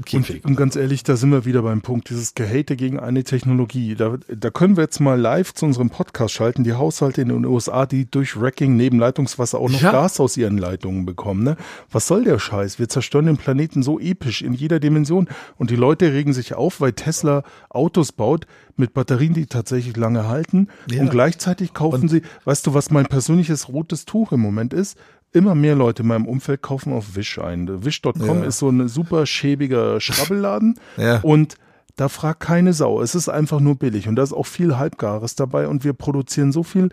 Käfig. 0.06 0.44
Und, 0.44 0.52
und 0.52 0.56
ganz 0.56 0.76
ehrlich, 0.76 1.04
da 1.04 1.16
sind 1.16 1.32
wir 1.32 1.46
wieder 1.46 1.62
beim 1.62 1.82
Punkt, 1.82 2.10
dieses 2.10 2.36
Gehate 2.36 2.76
gegen 2.76 3.00
eine 3.00 3.24
Technologie. 3.24 3.96
Da, 3.96 4.18
da 4.28 4.50
können 4.50 4.78
wir 4.78 4.84
jetzt 4.84 5.00
mal 5.00 5.20
live 5.20 5.54
zu 5.54 5.66
unserem 5.66 5.90
Podcast 5.90 6.34
schalten. 6.34 6.64
Die 6.64 6.74
Haushalte 6.74 7.22
in 7.22 7.30
den 7.30 7.46
USA, 7.46 7.86
die 7.86 8.10
durch 8.10 8.40
Wrecking 8.40 8.76
neben 8.76 9.00
Leitungswasser 9.00 9.60
auch 9.60 9.70
noch 9.70 9.82
Ja. 9.82 9.92
Gas 9.92 10.20
aus 10.20 10.38
ihren 10.38 10.58
Leitungen 10.58 11.06
bekommen. 11.06 11.44
Ne? 11.44 11.58
Was 11.92 12.08
soll 12.08 12.24
der 12.24 12.40
Scheiß? 12.40 12.80
Wir 12.80 12.90
zerstören 12.90 13.26
den 13.26 13.38
Planeten 13.38 13.84
so 13.84 14.00
episch 14.00 14.42
in 14.42 14.54
jeder 14.54 14.80
Dimension. 14.80 15.28
Und 15.58 15.70
die 15.70 15.76
Leute 15.76 16.14
regen 16.14 16.34
sich 16.34 16.54
auf, 16.54 16.82
weil 16.82 16.94
Tesla 16.94 17.44
Autos 17.70 18.12
baut 18.12 18.48
mit 18.78 18.94
Batterien, 18.94 19.34
die 19.34 19.48
tatsächlich 19.48 19.98
lange 19.98 20.28
halten. 20.28 20.68
Ja. 20.90 21.02
Und 21.02 21.10
gleichzeitig 21.10 21.74
kaufen 21.74 22.08
sie, 22.08 22.22
weißt 22.46 22.68
du, 22.68 22.74
was 22.74 22.92
mein 22.92 23.08
persönliches 23.08 23.70
rotes 23.70 24.06
Tuch 24.06 24.32
im 24.32 24.40
Moment 24.40 24.74
ist? 24.74 24.98
Immer 25.38 25.54
mehr 25.56 25.76
Leute 25.76 26.02
in 26.02 26.08
meinem 26.08 26.26
Umfeld 26.26 26.62
kaufen 26.62 26.92
auf 26.94 27.16
Wish 27.16 27.38
ein. 27.38 27.86
Wish.com 27.86 28.40
Ja. 28.42 28.44
ist 28.46 28.58
so 28.58 28.70
ein 28.70 28.88
super 28.88 29.26
schäbiger 29.26 30.02
Schrabbelladen. 30.02 30.80
Ja. 30.98 31.20
Und 31.20 31.56
da 31.96 32.10
fragt 32.10 32.40
keine 32.40 32.74
Sau. 32.74 33.02
Es 33.02 33.14
ist 33.14 33.30
einfach 33.30 33.60
nur 33.60 33.76
billig. 33.76 34.08
Und 34.08 34.16
da 34.16 34.24
ist 34.24 34.34
auch 34.34 34.48
viel 34.48 34.78
Halbgares 34.78 35.36
dabei. 35.36 35.68
Und 35.68 35.84
wir 35.84 35.94
produzieren 35.94 36.52
so 36.52 36.64
viel 36.64 36.90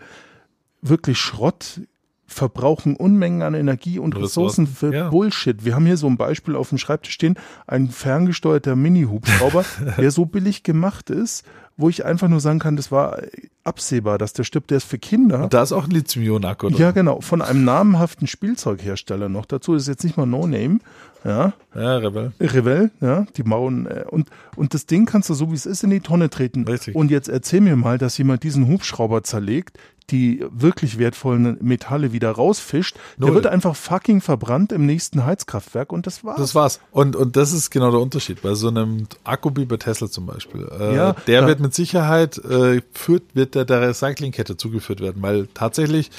wirklich 0.81 1.17
Schrott 1.17 1.81
verbrauchen 2.27 2.95
Unmengen 2.95 3.41
an 3.41 3.53
Energie 3.53 3.99
und 3.99 4.15
Ressourcen, 4.15 4.67
für 4.67 4.93
ja. 4.93 5.09
Bullshit. 5.09 5.63
Wir 5.63 5.75
haben 5.75 5.85
hier 5.85 5.97
so 5.97 6.07
ein 6.07 6.17
Beispiel 6.17 6.55
auf 6.55 6.69
dem 6.69 6.77
Schreibtisch 6.77 7.13
stehen, 7.13 7.35
ein 7.67 7.89
ferngesteuerter 7.89 8.75
Mini-Hubschrauber, 8.75 9.63
der 9.97 10.11
so 10.11 10.25
billig 10.25 10.63
gemacht 10.63 11.09
ist, 11.09 11.45
wo 11.77 11.89
ich 11.89 12.05
einfach 12.05 12.27
nur 12.27 12.39
sagen 12.39 12.59
kann, 12.59 12.75
das 12.75 12.91
war 12.91 13.19
absehbar, 13.63 14.17
dass 14.17 14.33
der 14.33 14.43
stirbt, 14.43 14.69
der 14.71 14.77
ist 14.77 14.85
für 14.85 14.97
Kinder. 14.97 15.43
Und 15.43 15.53
da 15.53 15.61
ist 15.63 15.71
auch 15.71 15.85
ein 15.85 15.91
Lithium-Ionen-Akku 15.91 16.69
drin. 16.69 16.77
Ja, 16.79 16.91
genau, 16.91 17.19
von 17.21 17.41
einem 17.41 17.65
namhaften 17.65 18.27
Spielzeughersteller 18.27 19.27
noch 19.27 19.45
dazu, 19.45 19.73
ist 19.73 19.87
jetzt 19.87 20.03
nicht 20.03 20.17
mal 20.17 20.25
No 20.25 20.47
Name, 20.47 20.79
ja, 21.25 21.53
Ja, 21.73 21.97
Rebel. 21.97 22.33
Revell, 22.39 22.91
ja, 23.01 23.25
die 23.35 23.41
bauen 23.43 23.87
äh, 23.87 24.05
und 24.07 24.29
und 24.55 24.75
das 24.75 24.85
Ding 24.85 25.05
kannst 25.05 25.29
du 25.29 25.33
so 25.33 25.49
wie 25.49 25.55
es 25.55 25.65
ist 25.65 25.83
in 25.83 25.89
die 25.89 25.99
Tonne 25.99 26.29
treten. 26.29 26.65
Richtig. 26.65 26.95
Und 26.95 27.09
jetzt 27.09 27.27
erzähl 27.29 27.61
mir 27.61 27.75
mal, 27.75 27.97
dass 27.97 28.17
jemand 28.19 28.43
diesen 28.43 28.67
Hubschrauber 28.67 29.23
zerlegt, 29.23 29.77
die 30.11 30.45
wirklich 30.51 30.99
wertvollen 30.99 31.57
Metalle 31.61 32.11
wieder 32.13 32.31
rausfischt. 32.31 32.95
Der 33.17 33.27
Null. 33.27 33.35
wird 33.35 33.47
einfach 33.47 33.75
fucking 33.75 34.21
verbrannt 34.21 34.71
im 34.71 34.85
nächsten 34.85 35.25
Heizkraftwerk 35.25 35.91
und 35.91 36.05
das 36.05 36.23
war's. 36.23 36.37
Das 36.37 36.55
war's. 36.55 36.79
Und, 36.91 37.15
und 37.15 37.35
das 37.35 37.53
ist 37.53 37.71
genau 37.71 37.89
der 37.91 37.99
Unterschied. 37.99 38.41
Bei 38.41 38.53
so 38.53 38.67
einem 38.67 39.07
Akku 39.23 39.49
wie 39.55 39.65
bei 39.65 39.77
Tesla 39.77 40.09
zum 40.09 40.25
Beispiel. 40.27 40.67
Äh, 40.79 40.95
Ja, 40.95 41.13
der 41.27 41.41
da- 41.41 41.47
wird 41.47 41.59
mit 41.59 41.73
Sicherheit, 41.73 42.37
äh, 42.37 42.81
führt, 42.93 43.23
wird 43.33 43.55
der, 43.55 43.65
der 43.65 43.81
Recyclingkette 43.81 44.57
zugeführt 44.57 44.99
werden, 45.01 45.21
weil 45.21 45.47
tatsächlich 45.53 46.11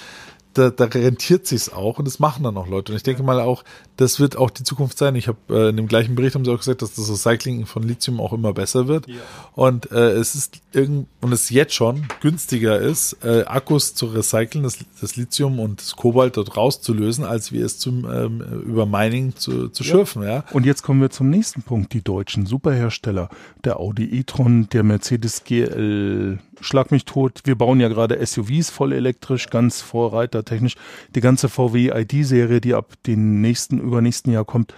da, 0.54 0.70
da 0.70 0.86
rentiert 0.86 1.46
sich's 1.46 1.70
auch 1.70 1.98
und 1.98 2.06
das 2.06 2.18
machen 2.18 2.42
dann 2.42 2.56
auch 2.56 2.66
Leute. 2.66 2.90
Und 2.92 2.96
ich 2.96 3.02
denke 3.02 3.22
mal 3.22 3.40
auch, 3.40 3.62
das 3.96 4.20
wird 4.20 4.36
auch 4.36 4.50
die 4.50 4.62
Zukunft 4.62 4.98
sein. 4.98 5.14
Ich 5.16 5.28
habe 5.28 5.38
äh, 5.48 5.70
in 5.70 5.76
dem 5.76 5.88
gleichen 5.88 6.14
Bericht 6.14 6.34
haben 6.34 6.44
sie 6.44 6.52
auch 6.52 6.58
gesagt, 6.58 6.82
dass 6.82 6.94
das 6.94 7.10
Recycling 7.10 7.66
von 7.66 7.82
Lithium 7.82 8.20
auch 8.20 8.32
immer 8.32 8.52
besser 8.52 8.88
wird. 8.88 9.06
Und 9.54 9.90
äh, 9.90 10.12
es 10.12 10.34
ist 10.34 10.60
irgend 10.72 11.08
und 11.20 11.32
es 11.32 11.50
jetzt 11.50 11.74
schon 11.74 12.06
günstiger 12.20 12.78
ist, 12.78 13.16
äh, 13.24 13.44
Akkus 13.46 13.94
zu 13.94 14.06
recyceln, 14.06 14.64
das, 14.64 14.78
das 15.00 15.16
Lithium 15.16 15.58
und 15.58 15.80
das 15.80 15.96
Kobalt 15.96 16.36
dort 16.36 16.56
rauszulösen, 16.56 17.24
als 17.24 17.52
wir 17.52 17.64
es 17.64 17.78
zum 17.78 18.04
ähm, 18.10 18.62
über 18.66 18.86
Mining 18.86 19.34
zu, 19.36 19.68
zu 19.68 19.82
schürfen. 19.82 20.22
Ja. 20.22 20.44
Und 20.52 20.66
jetzt 20.66 20.82
kommen 20.82 21.00
wir 21.00 21.10
zum 21.10 21.30
nächsten 21.30 21.62
Punkt. 21.62 21.92
Die 21.92 22.02
deutschen 22.02 22.46
Superhersteller, 22.46 23.30
der 23.64 23.80
Audi 23.80 24.04
e-tron, 24.04 24.68
der 24.68 24.82
Mercedes 24.82 25.44
GL, 25.44 26.38
schlag 26.60 26.90
mich 26.90 27.04
tot. 27.04 27.40
Wir 27.44 27.56
bauen 27.56 27.80
ja 27.80 27.88
gerade 27.88 28.24
SUVs 28.24 28.70
voll 28.70 28.92
elektrisch, 28.92 29.48
ganz 29.48 29.82
vorreitertechnisch. 29.82 30.76
Die 31.14 31.20
ganze 31.20 31.48
VW 31.48 31.90
ID-Serie, 31.94 32.60
die 32.60 32.74
ab 32.74 32.94
dem 33.06 33.40
nächsten, 33.40 33.85
übernächsten 33.86 34.32
Jahr 34.32 34.44
kommt. 34.44 34.74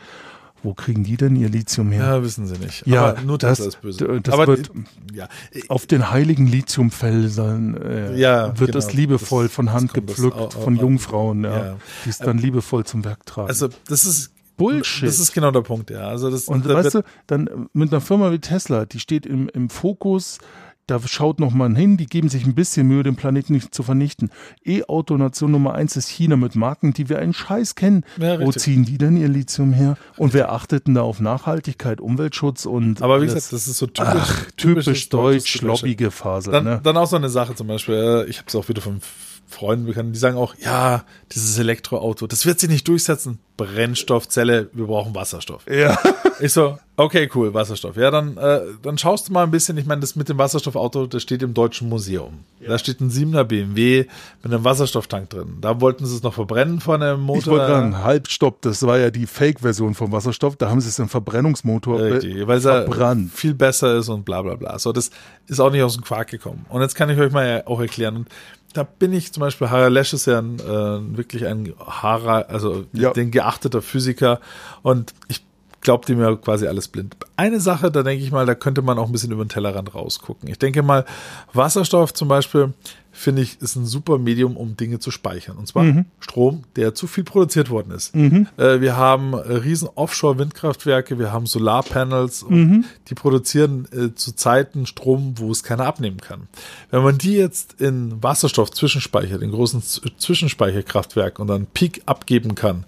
Wo 0.64 0.74
kriegen 0.74 1.04
die 1.04 1.16
denn 1.16 1.36
ihr 1.36 1.48
Lithium 1.48 1.92
her? 1.92 2.04
Ja, 2.04 2.22
wissen 2.24 2.48
sie 2.48 2.58
nicht. 2.58 2.84
Ja, 2.84 3.10
Aber 3.10 3.20
nur 3.22 3.38
das- 3.38 3.58
Tesla 3.58 3.68
ist 3.68 3.80
böse. 3.80 3.98
d- 4.08 4.20
das 4.24 4.34
Aber 4.34 4.48
wird- 4.48 4.70
ja, 5.14 5.28
Auf 5.68 5.86
den 5.86 6.10
heiligen 6.10 6.48
Lithiumfeldern 6.48 7.76
äh, 7.80 8.16
Ja, 8.18 8.46
wird 8.58 8.58
genau. 8.58 8.72
das 8.72 8.92
liebevoll 8.92 9.44
Das- 9.44 9.52
von 9.54 9.66
das 9.66 9.74
Hand 9.76 9.90
das 9.90 9.94
gepflückt 9.94 10.36
au- 10.36 10.46
au- 10.46 10.50
von 10.50 10.76
au- 10.78 10.80
Jungfrauen, 10.80 11.44
ja, 11.44 11.50
ja. 11.64 11.76
die 12.04 12.10
es 12.10 12.18
dann 12.18 12.38
liebevoll 12.38 12.84
zum 12.84 13.04
Werk 13.04 13.24
tragen. 13.26 13.48
also 13.48 13.68
das 13.88 14.04
ist 14.04 14.32
Bullshit. 14.56 15.06
Das 15.08 15.20
ist 15.20 15.32
genau 15.32 15.52
der 15.52 15.60
Punkt, 15.60 15.90
ja. 15.90 16.08
Also 16.08 16.28
das 16.32 16.48
Und 16.48 16.66
da 16.66 16.74
weißt 16.74 16.94
du, 16.96 17.02
dann 17.28 17.68
mit 17.72 17.92
einer 17.92 18.00
Firma 18.00 18.32
wie 18.32 18.40
Tesla, 18.40 18.86
die 18.86 18.98
steht 18.98 19.24
im, 19.24 19.48
im 19.50 19.70
Fokus, 19.70 20.38
da 20.88 20.98
schaut 21.06 21.38
noch 21.38 21.52
mal 21.52 21.74
hin, 21.76 21.96
die 21.98 22.06
geben 22.06 22.28
sich 22.28 22.46
ein 22.46 22.54
bisschen 22.54 22.88
Mühe, 22.88 23.02
den 23.02 23.14
Planeten 23.14 23.52
nicht 23.52 23.74
zu 23.74 23.82
vernichten. 23.82 24.30
E-Auto-Nation 24.64 25.50
Nummer 25.50 25.74
eins 25.74 25.96
ist 25.96 26.08
China 26.08 26.36
mit 26.36 26.56
Marken, 26.56 26.94
die 26.94 27.08
wir 27.08 27.18
einen 27.18 27.34
Scheiß 27.34 27.74
kennen. 27.74 28.04
Ja, 28.16 28.40
Wo 28.40 28.46
richtig. 28.46 28.62
ziehen 28.62 28.84
die 28.84 28.96
denn 28.96 29.16
ihr 29.16 29.28
Lithium 29.28 29.72
her? 29.72 29.96
Und 30.16 30.32
wer 30.32 30.50
achtet 30.52 30.86
denn 30.86 30.94
da 30.94 31.02
auf 31.02 31.20
Nachhaltigkeit, 31.20 32.00
Umweltschutz 32.00 32.64
und 32.64 33.02
aber 33.02 33.18
wie 33.18 33.22
alles? 33.24 33.34
gesagt, 33.34 33.52
das 33.52 33.68
ist 33.68 33.78
so 33.78 33.86
typisch, 33.86 34.12
Ach, 34.16 34.50
typisch 34.56 35.08
deutsch, 35.10 35.60
lobbige 35.60 36.10
Phase. 36.10 36.50
Dann, 36.50 36.64
ne? 36.64 36.80
dann 36.82 36.96
auch 36.96 37.06
so 37.06 37.16
eine 37.16 37.28
Sache 37.28 37.54
zum 37.54 37.66
Beispiel, 37.66 37.94
äh, 37.94 38.30
ich 38.30 38.38
habe 38.38 38.48
es 38.48 38.54
auch 38.54 38.68
wieder 38.68 38.80
von 38.80 39.00
Freunden 39.48 39.86
bekannt, 39.86 40.14
die 40.14 40.18
sagen 40.18 40.36
auch, 40.36 40.54
ja, 40.62 41.04
dieses 41.32 41.58
Elektroauto, 41.58 42.26
das 42.26 42.44
wird 42.44 42.60
sich 42.60 42.68
nicht 42.68 42.86
durchsetzen. 42.86 43.38
Brennstoffzelle, 43.56 44.68
wir 44.72 44.86
brauchen 44.86 45.14
Wasserstoff. 45.14 45.64
Ja. 45.68 45.98
Ich 46.40 46.52
so, 46.52 46.78
okay, 46.96 47.28
cool, 47.34 47.52
Wasserstoff. 47.52 47.96
Ja, 47.96 48.12
dann, 48.12 48.36
äh, 48.36 48.60
dann 48.80 48.96
schaust 48.96 49.28
du 49.28 49.32
mal 49.32 49.42
ein 49.42 49.50
bisschen, 49.50 49.76
ich 49.76 49.86
meine, 49.86 50.00
das 50.00 50.14
mit 50.14 50.28
dem 50.28 50.38
Wasserstoffauto, 50.38 51.08
das 51.08 51.20
steht 51.20 51.42
im 51.42 51.52
Deutschen 51.52 51.88
Museum. 51.88 52.44
Da 52.64 52.78
steht 52.78 53.00
ein 53.00 53.10
7er 53.10 53.42
BMW 53.42 54.06
mit 54.44 54.52
einem 54.52 54.62
Wasserstofftank 54.62 55.30
drin. 55.30 55.56
Da 55.60 55.80
wollten 55.80 56.06
sie 56.06 56.14
es 56.14 56.22
noch 56.22 56.34
verbrennen 56.34 56.78
von 56.78 57.02
einem 57.02 57.22
Motor. 57.22 57.38
Ich 57.40 57.46
wollte 57.48 57.66
sagen, 57.66 58.04
Halbstopp, 58.04 58.62
das 58.62 58.86
war 58.86 58.98
ja 58.98 59.10
die 59.10 59.26
Fake-Version 59.26 59.94
vom 59.94 60.12
Wasserstoff. 60.12 60.54
Da 60.54 60.70
haben 60.70 60.80
sie 60.80 60.90
es 60.90 61.00
im 61.00 61.08
Verbrennungsmotor 61.08 61.98
äh, 61.98 62.12
Richtig, 62.12 62.46
weil 62.46 62.58
es 62.58 62.64
ja 62.64 62.82
verbrannt. 62.82 63.32
viel 63.32 63.54
besser 63.54 63.96
ist 63.96 64.08
und 64.08 64.24
bla 64.24 64.42
bla 64.42 64.54
bla. 64.54 64.78
So, 64.78 64.92
das 64.92 65.10
ist 65.48 65.58
auch 65.58 65.72
nicht 65.72 65.82
aus 65.82 65.94
dem 65.94 66.04
Quark 66.04 66.28
gekommen. 66.28 66.66
Und 66.68 66.82
jetzt 66.82 66.94
kann 66.94 67.10
ich 67.10 67.18
euch 67.18 67.32
mal 67.32 67.64
auch 67.66 67.80
erklären. 67.80 68.14
Und 68.16 68.28
da 68.74 68.82
bin 68.82 69.12
ich 69.12 69.32
zum 69.32 69.40
Beispiel, 69.40 69.70
Harald 69.70 69.92
Lesch 69.92 70.12
ist 70.12 70.26
ja 70.26 70.38
ein, 70.38 70.58
äh, 70.58 71.16
wirklich 71.16 71.46
ein 71.46 71.72
Harald, 71.78 72.48
also 72.50 72.84
Ja. 72.92 73.12
den 73.12 73.30
geachteter 73.30 73.82
Physiker. 73.82 74.40
Und 74.82 75.14
ich 75.28 75.44
glaube 75.88 76.04
dem 76.04 76.20
ja 76.20 76.36
quasi 76.36 76.66
alles 76.66 76.86
blind. 76.88 77.16
Eine 77.36 77.60
Sache, 77.60 77.90
da 77.90 78.02
denke 78.02 78.22
ich 78.22 78.30
mal, 78.30 78.44
da 78.44 78.54
könnte 78.54 78.82
man 78.82 78.98
auch 78.98 79.06
ein 79.06 79.12
bisschen 79.12 79.32
über 79.32 79.42
den 79.42 79.48
Tellerrand 79.48 79.94
rausgucken. 79.94 80.46
Ich 80.50 80.58
denke 80.58 80.82
mal, 80.82 81.06
Wasserstoff 81.54 82.12
zum 82.12 82.28
Beispiel, 82.28 82.74
finde 83.10 83.40
ich, 83.40 83.62
ist 83.62 83.74
ein 83.74 83.86
super 83.86 84.18
Medium, 84.18 84.58
um 84.58 84.76
Dinge 84.76 84.98
zu 84.98 85.10
speichern. 85.10 85.56
Und 85.56 85.66
zwar 85.66 85.84
Strom, 86.20 86.64
der 86.76 86.94
zu 86.94 87.06
viel 87.06 87.24
produziert 87.24 87.70
worden 87.70 87.92
ist. 87.92 88.14
Äh, 88.58 88.82
wir 88.82 88.98
haben 88.98 89.32
äh, 89.32 89.36
riesen 89.36 89.88
Offshore-Windkraftwerke, 89.94 91.18
wir 91.18 91.32
haben 91.32 91.46
Solarpanels 91.46 92.42
und 92.42 92.84
die 93.08 93.14
produzieren 93.14 93.88
äh, 93.90 94.14
zu 94.14 94.36
Zeiten 94.36 94.84
Strom, 94.84 95.34
wo 95.38 95.50
es 95.50 95.62
keiner 95.62 95.86
abnehmen 95.86 96.18
kann. 96.20 96.48
Wenn 96.90 97.02
man 97.02 97.16
die 97.16 97.32
jetzt 97.32 97.80
in 97.80 98.22
Wasserstoff 98.22 98.72
zwischenspeichert, 98.72 99.40
in 99.40 99.52
großen 99.52 99.82
Z- 99.82 100.12
Zwischenspeicherkraftwerken 100.18 101.40
und 101.40 101.48
dann 101.48 101.66
Peak 101.66 102.02
abgeben 102.04 102.54
kann, 102.54 102.84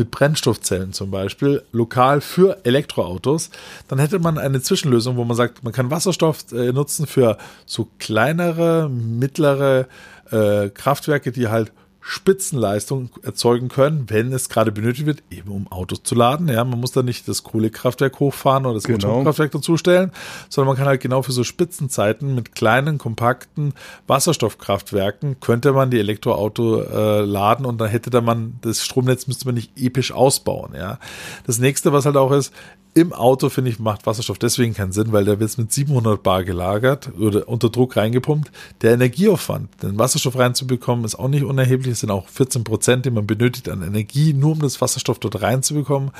mit 0.00 0.10
Brennstoffzellen 0.10 0.92
zum 0.92 1.10
Beispiel, 1.10 1.62
lokal 1.72 2.20
für 2.20 2.58
Elektroautos, 2.64 3.50
dann 3.86 3.98
hätte 3.98 4.18
man 4.18 4.38
eine 4.38 4.62
Zwischenlösung, 4.62 5.16
wo 5.16 5.24
man 5.24 5.36
sagt, 5.36 5.62
man 5.62 5.72
kann 5.72 5.90
Wasserstoff 5.90 6.50
äh, 6.52 6.72
nutzen 6.72 7.06
für 7.06 7.36
so 7.66 7.88
kleinere, 7.98 8.88
mittlere 8.88 9.86
äh, 10.30 10.70
Kraftwerke, 10.70 11.32
die 11.32 11.48
halt 11.48 11.72
Spitzenleistung 12.00 13.10
erzeugen 13.22 13.68
können, 13.68 14.06
wenn 14.08 14.32
es 14.32 14.48
gerade 14.48 14.72
benötigt 14.72 15.06
wird, 15.06 15.22
eben 15.30 15.50
um 15.50 15.70
Autos 15.70 16.02
zu 16.02 16.14
laden. 16.14 16.48
Ja, 16.48 16.64
man 16.64 16.80
muss 16.80 16.92
da 16.92 17.02
nicht 17.02 17.28
das 17.28 17.42
Kohlekraftwerk 17.42 18.18
hochfahren 18.20 18.64
oder 18.64 18.74
das 18.74 18.84
Genau. 18.84 19.08
Atomkraftwerk 19.10 19.52
dazustellen, 19.52 20.10
sondern 20.48 20.68
man 20.68 20.76
kann 20.76 20.86
halt 20.86 21.00
genau 21.00 21.22
für 21.22 21.32
so 21.32 21.44
Spitzenzeiten 21.44 22.34
mit 22.34 22.54
kleinen, 22.54 22.98
kompakten 22.98 23.74
Wasserstoffkraftwerken 24.06 25.40
könnte 25.40 25.72
man 25.72 25.90
die 25.90 25.98
Elektroauto 25.98 26.82
äh, 26.82 27.20
laden 27.20 27.66
und 27.66 27.80
dann 27.80 27.88
hätte 27.88 28.10
da 28.10 28.20
man 28.20 28.54
das 28.62 28.82
Stromnetz 28.84 29.26
müsste 29.26 29.46
man 29.46 29.54
nicht 29.54 29.72
episch 29.76 30.12
ausbauen. 30.12 30.72
Ja, 30.74 30.98
das 31.46 31.58
nächste, 31.58 31.92
was 31.92 32.06
halt 32.06 32.16
auch 32.16 32.32
ist, 32.32 32.52
im 32.92 33.12
Auto, 33.12 33.48
finde 33.50 33.70
ich, 33.70 33.78
macht 33.78 34.04
Wasserstoff 34.06 34.38
deswegen 34.38 34.74
keinen 34.74 34.92
Sinn, 34.92 35.12
weil 35.12 35.24
der 35.24 35.38
wird 35.38 35.56
mit 35.58 35.72
700 35.72 36.22
Bar 36.22 36.42
gelagert 36.44 37.10
oder 37.18 37.48
unter 37.48 37.70
Druck 37.70 37.96
reingepumpt. 37.96 38.50
Der 38.82 38.92
Energieaufwand, 38.94 39.82
den 39.82 39.98
Wasserstoff 39.98 40.36
reinzubekommen, 40.36 41.04
ist 41.04 41.14
auch 41.14 41.28
nicht 41.28 41.44
unerheblich. 41.44 41.92
Es 41.92 42.00
sind 42.00 42.10
auch 42.10 42.28
14 42.28 42.64
Prozent, 42.64 43.06
die 43.06 43.10
man 43.10 43.26
benötigt 43.26 43.68
an 43.68 43.82
Energie, 43.82 44.32
nur 44.32 44.52
um 44.52 44.60
das 44.60 44.80
Wasserstoff 44.80 45.20
dort 45.20 45.40
reinzubekommen. 45.40 46.10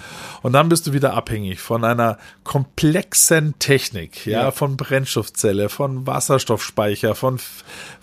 Und 0.43 0.53
dann 0.53 0.69
bist 0.69 0.87
du 0.87 0.93
wieder 0.93 1.15
abhängig 1.15 1.61
von 1.61 1.85
einer 1.85 2.19
komplexen 2.45 3.55
Technik, 3.59 4.25
ja, 4.27 4.43
Ja. 4.43 4.51
von 4.53 4.77
Brennstoffzelle, 4.77 5.69
von 5.69 6.07
Wasserstoffspeicher, 6.07 7.15
von 7.15 7.39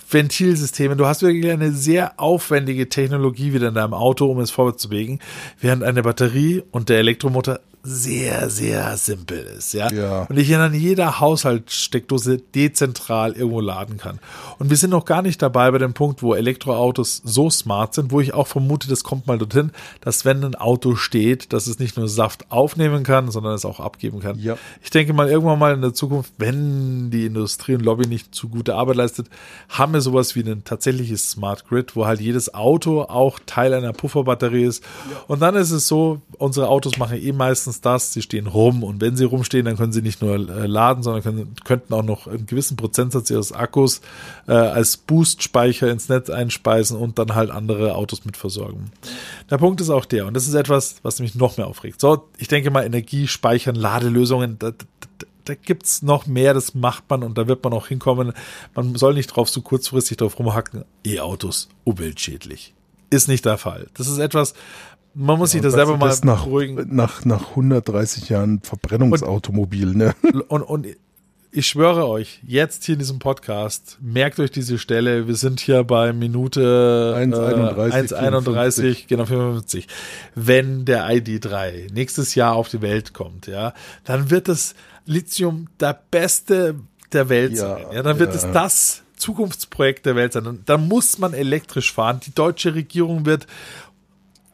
Ventilsystemen. 0.09 0.97
Du 0.97 1.05
hast 1.05 1.21
wirklich 1.21 1.51
eine 1.51 1.71
sehr 1.71 2.19
aufwendige 2.19 2.89
Technologie 2.89 3.53
wieder 3.53 3.69
in 3.69 3.73
deinem 3.75 3.93
Auto, 3.93 4.25
um 4.25 4.39
es 4.39 4.51
vorwärts 4.51 4.81
zu 4.81 4.89
bewegen, 4.89 5.19
während 5.59 5.83
eine 5.83 6.01
Batterie 6.03 6.63
und 6.71 6.89
der 6.89 6.99
Elektromotor 6.99 7.59
sehr, 7.83 8.49
sehr 8.49 8.97
simpel 8.97 9.39
ist, 9.57 9.73
ja. 9.73 9.91
Ja. 9.91 10.23
Und 10.23 10.37
ich 10.37 10.53
an 10.55 10.73
jeder 10.73 11.19
Haushaltssteckdose 11.19 12.37
dezentral 12.37 13.33
irgendwo 13.33 13.61
laden 13.61 13.97
kann. 13.97 14.19
Und 14.59 14.69
wir 14.69 14.77
sind 14.77 14.89
noch 14.89 15.05
gar 15.05 15.21
nicht 15.21 15.41
dabei 15.41 15.71
bei 15.71 15.77
dem 15.77 15.93
Punkt, 15.93 16.21
wo 16.21 16.35
Elektroautos 16.35 17.21
so 17.23 17.49
smart 17.49 17.93
sind, 17.93 18.11
wo 18.11 18.19
ich 18.19 18.33
auch 18.33 18.47
vermute, 18.47 18.89
das 18.89 19.03
kommt 19.03 19.27
mal 19.27 19.37
dorthin, 19.37 19.71
dass 20.01 20.25
wenn 20.25 20.43
ein 20.43 20.55
Auto 20.55 20.95
steht, 20.95 21.53
dass 21.53 21.67
es 21.67 21.79
nicht 21.79 21.95
nur 21.95 22.09
Saft 22.09 22.51
aufnehmen 22.51 23.03
kann, 23.03 23.31
sondern 23.31 23.53
es 23.53 23.63
auch 23.63 23.79
abgeben 23.79 24.19
kann. 24.19 24.37
Ja. 24.39 24.57
Ich 24.83 24.89
denke 24.89 25.13
mal, 25.13 25.29
irgendwann 25.29 25.59
mal 25.59 25.73
in 25.73 25.81
der 25.81 25.93
Zukunft, 25.93 26.33
wenn 26.37 27.09
die 27.09 27.25
Industrie 27.25 27.75
und 27.75 27.81
Lobby 27.83 28.07
nicht 28.07 28.35
zu 28.35 28.49
gute 28.49 28.75
Arbeit 28.75 28.97
leistet, 28.97 29.29
haben 29.69 29.93
wir 29.93 30.01
sowas 30.01 30.35
wie 30.35 30.41
ein 30.41 30.63
tatsächliches 30.65 31.31
Smart 31.31 31.67
Grid, 31.69 31.95
wo 31.95 32.05
halt 32.05 32.19
jedes 32.19 32.53
Auto 32.53 33.03
auch 33.03 33.39
Teil 33.45 33.73
einer 33.73 33.93
Pufferbatterie 33.93 34.65
ist. 34.65 34.83
Und 35.27 35.41
dann 35.41 35.55
ist 35.55 35.71
es 35.71 35.87
so, 35.87 36.21
unsere 36.37 36.67
Autos 36.67 36.97
machen 36.97 37.17
eh 37.21 37.31
meistens 37.31 37.66
das, 37.81 38.13
sie 38.13 38.21
stehen 38.21 38.47
rum 38.47 38.83
und 38.83 39.01
wenn 39.01 39.15
sie 39.15 39.25
rumstehen, 39.25 39.65
dann 39.65 39.77
können 39.77 39.93
sie 39.93 40.01
nicht 40.01 40.21
nur 40.21 40.35
äh, 40.35 40.65
laden, 40.65 41.03
sondern 41.03 41.23
können, 41.23 41.55
könnten 41.63 41.93
auch 41.93 42.03
noch 42.03 42.27
einen 42.27 42.45
gewissen 42.45 42.77
Prozentsatz 42.77 43.29
ihres 43.29 43.51
Akkus 43.51 44.01
äh, 44.47 44.53
als 44.53 44.97
Boostspeicher 44.97 45.89
ins 45.91 46.09
Netz 46.09 46.29
einspeisen 46.29 46.97
und 46.97 47.19
dann 47.19 47.35
halt 47.35 47.51
andere 47.51 47.95
Autos 47.95 48.25
mit 48.25 48.37
versorgen. 48.37 48.91
Der 49.49 49.57
Punkt 49.57 49.81
ist 49.81 49.89
auch 49.89 50.05
der, 50.05 50.25
und 50.25 50.33
das 50.33 50.47
ist 50.47 50.53
etwas, 50.53 50.95
was 51.03 51.19
mich 51.19 51.35
noch 51.35 51.57
mehr 51.57 51.67
aufregt. 51.67 52.01
So, 52.01 52.27
ich 52.37 52.47
denke 52.47 52.71
mal, 52.71 52.85
Energie 52.85 53.27
speichern, 53.27 53.75
Ladelösungen, 53.75 54.57
da, 54.59 54.71
da, 54.71 54.85
da 55.45 55.55
gibt's 55.55 56.01
noch 56.01 56.27
mehr, 56.27 56.53
das 56.53 56.75
macht 56.75 57.05
man 57.09 57.23
und 57.23 57.37
da 57.37 57.47
wird 57.47 57.63
man 57.63 57.73
auch 57.73 57.87
hinkommen. 57.87 58.33
Man 58.75 58.95
soll 58.95 59.13
nicht 59.13 59.27
drauf 59.27 59.49
so 59.49 59.61
kurzfristig 59.61 60.17
drauf 60.17 60.37
rumhacken, 60.39 60.83
E-Autos, 61.05 61.69
umweltschädlich. 61.83 62.73
ist 63.09 63.27
nicht 63.27 63.45
der 63.45 63.57
Fall. 63.57 63.87
Das 63.93 64.07
ist 64.07 64.17
etwas, 64.17 64.53
man 65.17 65.39
muss 65.39 65.51
sich 65.51 65.61
da 65.61 65.69
Und 65.69 65.73
selber 65.73 65.97
mal 65.97 66.09
das 66.09 66.23
nach, 66.23 66.45
beruhigen. 66.45 66.95
nach, 66.95 67.25
nach 67.25 67.49
130 67.49 68.29
Jahren 68.29 68.61
Verbrennungsautomobil, 68.61 69.95
ne? 69.95 70.15
Und, 70.47 70.61
und 70.61 70.87
ich 71.51 71.65
schwöre 71.67 72.07
euch, 72.07 72.39
jetzt 72.45 72.83
hier 72.83 72.93
in 72.93 72.99
diesem 72.99 73.17
Podcast, 73.17 73.97
merkt 73.99 74.39
euch 74.39 74.51
diese 74.51 74.77
Stelle, 74.77 75.27
wir 75.27 75.35
sind 75.35 75.59
hier 75.59 75.83
bei 75.83 76.13
Minute 76.13 77.15
äh, 77.17 77.23
1,31, 77.25 78.13
1,31, 78.13 79.07
genau 79.07 79.25
55. 79.25 79.87
Wenn 80.35 80.85
der 80.85 81.07
ID3 81.09 81.91
nächstes 81.91 82.35
Jahr 82.35 82.53
auf 82.53 82.69
die 82.69 82.81
Welt 82.81 83.13
kommt, 83.13 83.47
ja, 83.47 83.73
dann 84.03 84.29
wird 84.29 84.47
das 84.47 84.75
Lithium 85.05 85.67
der 85.79 85.99
beste 86.11 86.75
der 87.11 87.29
Welt 87.29 87.53
Ja, 87.53 87.57
sein. 87.57 87.85
Ja, 87.91 88.03
dann 88.03 88.19
wird 88.19 88.31
ja. 88.31 88.35
es 88.35 88.51
das 88.51 89.01
Zukunftsprojekt 89.15 90.05
der 90.05 90.15
Welt 90.15 90.33
sein. 90.33 90.43
Dann, 90.43 90.59
dann 90.65 90.87
muss 90.87 91.17
man 91.17 91.33
elektrisch 91.33 91.91
fahren. 91.91 92.19
Die 92.25 92.35
deutsche 92.35 92.75
Regierung 92.75 93.25
wird 93.25 93.47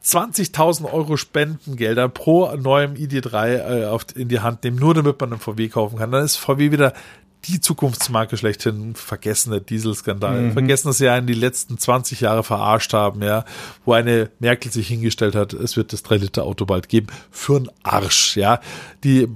20.000 0.04 0.92
Euro 0.92 1.16
Spendengelder 1.16 2.08
pro 2.08 2.54
neuem 2.56 2.94
ID3 2.94 3.82
äh, 3.82 3.84
auf, 3.86 4.04
in 4.14 4.28
die 4.28 4.40
Hand 4.40 4.64
nehmen, 4.64 4.78
nur 4.78 4.94
damit 4.94 5.20
man 5.20 5.32
einen 5.32 5.40
VW 5.40 5.68
kaufen 5.68 5.98
kann. 5.98 6.10
Dann 6.10 6.24
ist 6.24 6.36
VW 6.36 6.72
wieder 6.72 6.92
die 7.46 7.60
Zukunftsmarke 7.60 8.36
schlechthin. 8.36 8.94
Vergessen 8.94 9.50
der 9.50 9.60
Dieselskandal. 9.60 10.52
Vergessen, 10.52 10.88
dass 10.88 10.98
sie 10.98 11.08
einen 11.08 11.26
die 11.26 11.34
letzten 11.34 11.78
20 11.78 12.20
Jahre 12.20 12.42
verarscht 12.42 12.92
haben, 12.92 13.22
ja, 13.22 13.44
wo 13.84 13.92
eine 13.92 14.30
Merkel 14.38 14.70
sich 14.70 14.88
hingestellt 14.88 15.34
hat, 15.34 15.52
es 15.52 15.76
wird 15.76 15.92
das 15.92 16.04
3-Liter-Auto 16.04 16.64
bald 16.64 16.88
geben. 16.88 17.08
Für 17.30 17.56
einen 17.56 17.70
Arsch, 17.82 18.36
ja. 18.36 18.60
Die 19.04 19.28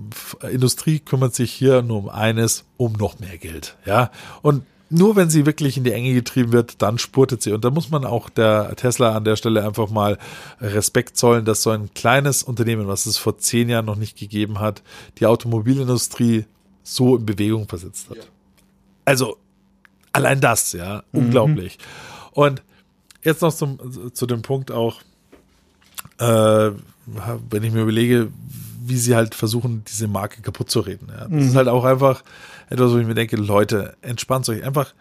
Industrie 0.50 1.00
kümmert 1.00 1.34
sich 1.34 1.52
hier 1.52 1.82
nur 1.82 1.98
um 1.98 2.08
eines, 2.08 2.64
um 2.76 2.92
noch 2.94 3.18
mehr 3.18 3.38
Geld, 3.38 3.76
ja. 3.84 4.10
Und 4.42 4.64
nur 4.90 5.16
wenn 5.16 5.28
sie 5.28 5.44
wirklich 5.44 5.76
in 5.76 5.84
die 5.84 5.92
Enge 5.92 6.14
getrieben 6.14 6.52
wird, 6.52 6.80
dann 6.80 6.98
spurtet 6.98 7.42
sie. 7.42 7.52
Und 7.52 7.64
da 7.64 7.70
muss 7.70 7.90
man 7.90 8.04
auch 8.04 8.30
der 8.30 8.74
Tesla 8.76 9.14
an 9.14 9.24
der 9.24 9.36
Stelle 9.36 9.64
einfach 9.64 9.90
mal 9.90 10.18
Respekt 10.60 11.16
zollen, 11.16 11.44
dass 11.44 11.62
so 11.62 11.70
ein 11.70 11.92
kleines 11.94 12.42
Unternehmen, 12.42 12.88
was 12.88 13.06
es 13.06 13.18
vor 13.18 13.38
zehn 13.38 13.68
Jahren 13.68 13.84
noch 13.84 13.96
nicht 13.96 14.18
gegeben 14.18 14.60
hat, 14.60 14.82
die 15.18 15.26
Automobilindustrie 15.26 16.46
so 16.82 17.16
in 17.16 17.26
Bewegung 17.26 17.68
versetzt 17.68 18.08
hat. 18.08 18.30
Also 19.04 19.36
allein 20.12 20.40
das, 20.40 20.72
ja, 20.72 21.02
unglaublich. 21.12 21.78
Und 22.32 22.62
jetzt 23.22 23.42
noch 23.42 23.54
zum, 23.54 24.14
zu 24.14 24.26
dem 24.26 24.42
Punkt 24.42 24.70
auch, 24.70 25.00
äh, 26.18 26.70
wenn 27.50 27.62
ich 27.62 27.72
mir 27.72 27.82
überlege, 27.82 28.30
wie 28.88 28.96
sie 28.96 29.14
halt 29.14 29.34
versuchen, 29.34 29.84
diese 29.86 30.08
Marke 30.08 30.42
kaputt 30.42 30.70
zu 30.70 30.80
reden. 30.80 31.08
Ja. 31.10 31.28
Das 31.28 31.44
ist 31.44 31.56
halt 31.56 31.68
auch 31.68 31.84
einfach 31.84 32.22
etwas, 32.70 32.92
wo 32.92 32.98
ich 32.98 33.06
mir 33.06 33.14
denke, 33.14 33.36
Leute, 33.36 33.96
entspannt 34.02 34.48
euch 34.48 34.64
einfach 34.64 34.94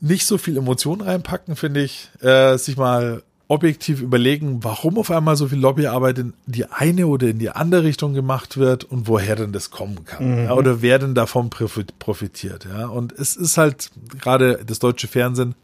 nicht 0.00 0.26
so 0.26 0.38
viel 0.38 0.56
Emotionen 0.56 1.02
reinpacken, 1.02 1.56
finde 1.56 1.82
ich. 1.82 2.10
Äh, 2.20 2.56
sich 2.56 2.76
mal 2.76 3.22
objektiv 3.48 4.00
überlegen, 4.00 4.62
warum 4.62 4.96
auf 4.96 5.10
einmal 5.10 5.36
so 5.36 5.48
viel 5.48 5.58
Lobbyarbeit 5.58 6.18
in 6.20 6.34
die 6.46 6.66
eine 6.66 7.08
oder 7.08 7.26
in 7.26 7.40
die 7.40 7.50
andere 7.50 7.82
Richtung 7.82 8.14
gemacht 8.14 8.56
wird 8.56 8.84
und 8.84 9.08
woher 9.08 9.34
denn 9.34 9.52
das 9.52 9.70
kommen 9.70 10.04
kann. 10.04 10.44
Ja, 10.44 10.52
oder 10.54 10.82
wer 10.82 11.00
denn 11.00 11.16
davon 11.16 11.50
profit- 11.50 11.98
profitiert. 11.98 12.64
Ja. 12.64 12.86
Und 12.86 13.12
es 13.12 13.34
ist 13.34 13.58
halt 13.58 13.90
gerade 14.20 14.60
das 14.64 14.78
deutsche 14.78 15.08
Fernsehen 15.08 15.56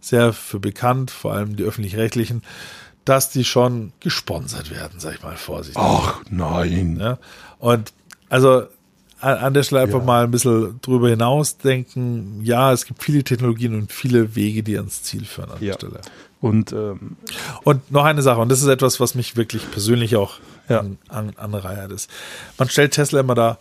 sehr 0.00 0.32
für 0.32 0.58
bekannt, 0.58 1.10
vor 1.10 1.34
allem 1.34 1.56
die 1.56 1.64
öffentlich-rechtlichen, 1.64 2.42
dass 3.04 3.30
die 3.30 3.44
schon 3.44 3.92
gesponsert 4.00 4.70
werden, 4.70 4.98
sag 4.98 5.14
ich 5.16 5.22
mal 5.22 5.36
vorsichtig. 5.36 5.82
Ach 5.82 6.22
nein. 6.30 6.96
Ja? 6.98 7.18
Und 7.58 7.92
also 8.28 8.64
an, 9.20 9.54
der 9.54 9.62
Stelle 9.62 9.82
einfach 9.82 10.00
Ja. 10.00 10.04
mal 10.04 10.24
ein 10.24 10.30
bisschen 10.30 10.80
drüber 10.82 11.08
hinaus 11.08 11.56
denken, 11.56 12.40
ja, 12.42 12.72
es 12.72 12.84
gibt 12.84 13.02
viele 13.02 13.24
Technologien 13.24 13.74
und 13.74 13.90
viele 13.92 14.34
Wege, 14.36 14.62
die 14.62 14.76
ans 14.76 15.02
Ziel 15.02 15.24
führen 15.24 15.50
an 15.50 15.56
Ja. 15.60 15.72
der 15.72 15.78
Stelle. 15.78 16.00
Und 16.40 16.72
ähm, 16.72 17.16
Und 17.62 17.90
noch 17.90 18.04
eine 18.04 18.20
Sache, 18.20 18.40
und 18.40 18.50
das 18.50 18.60
ist 18.60 18.68
etwas, 18.68 19.00
was 19.00 19.14
mich 19.14 19.36
wirklich 19.36 19.70
persönlich 19.70 20.16
auch 20.16 20.34
Ja. 20.68 20.80
an, 20.80 20.98
an, 21.08 21.32
anreiert 21.36 21.90
ist. 21.92 22.10
Man 22.58 22.68
stellt 22.68 22.92
Tesla 22.92 23.20
immer 23.20 23.34
da, 23.34 23.58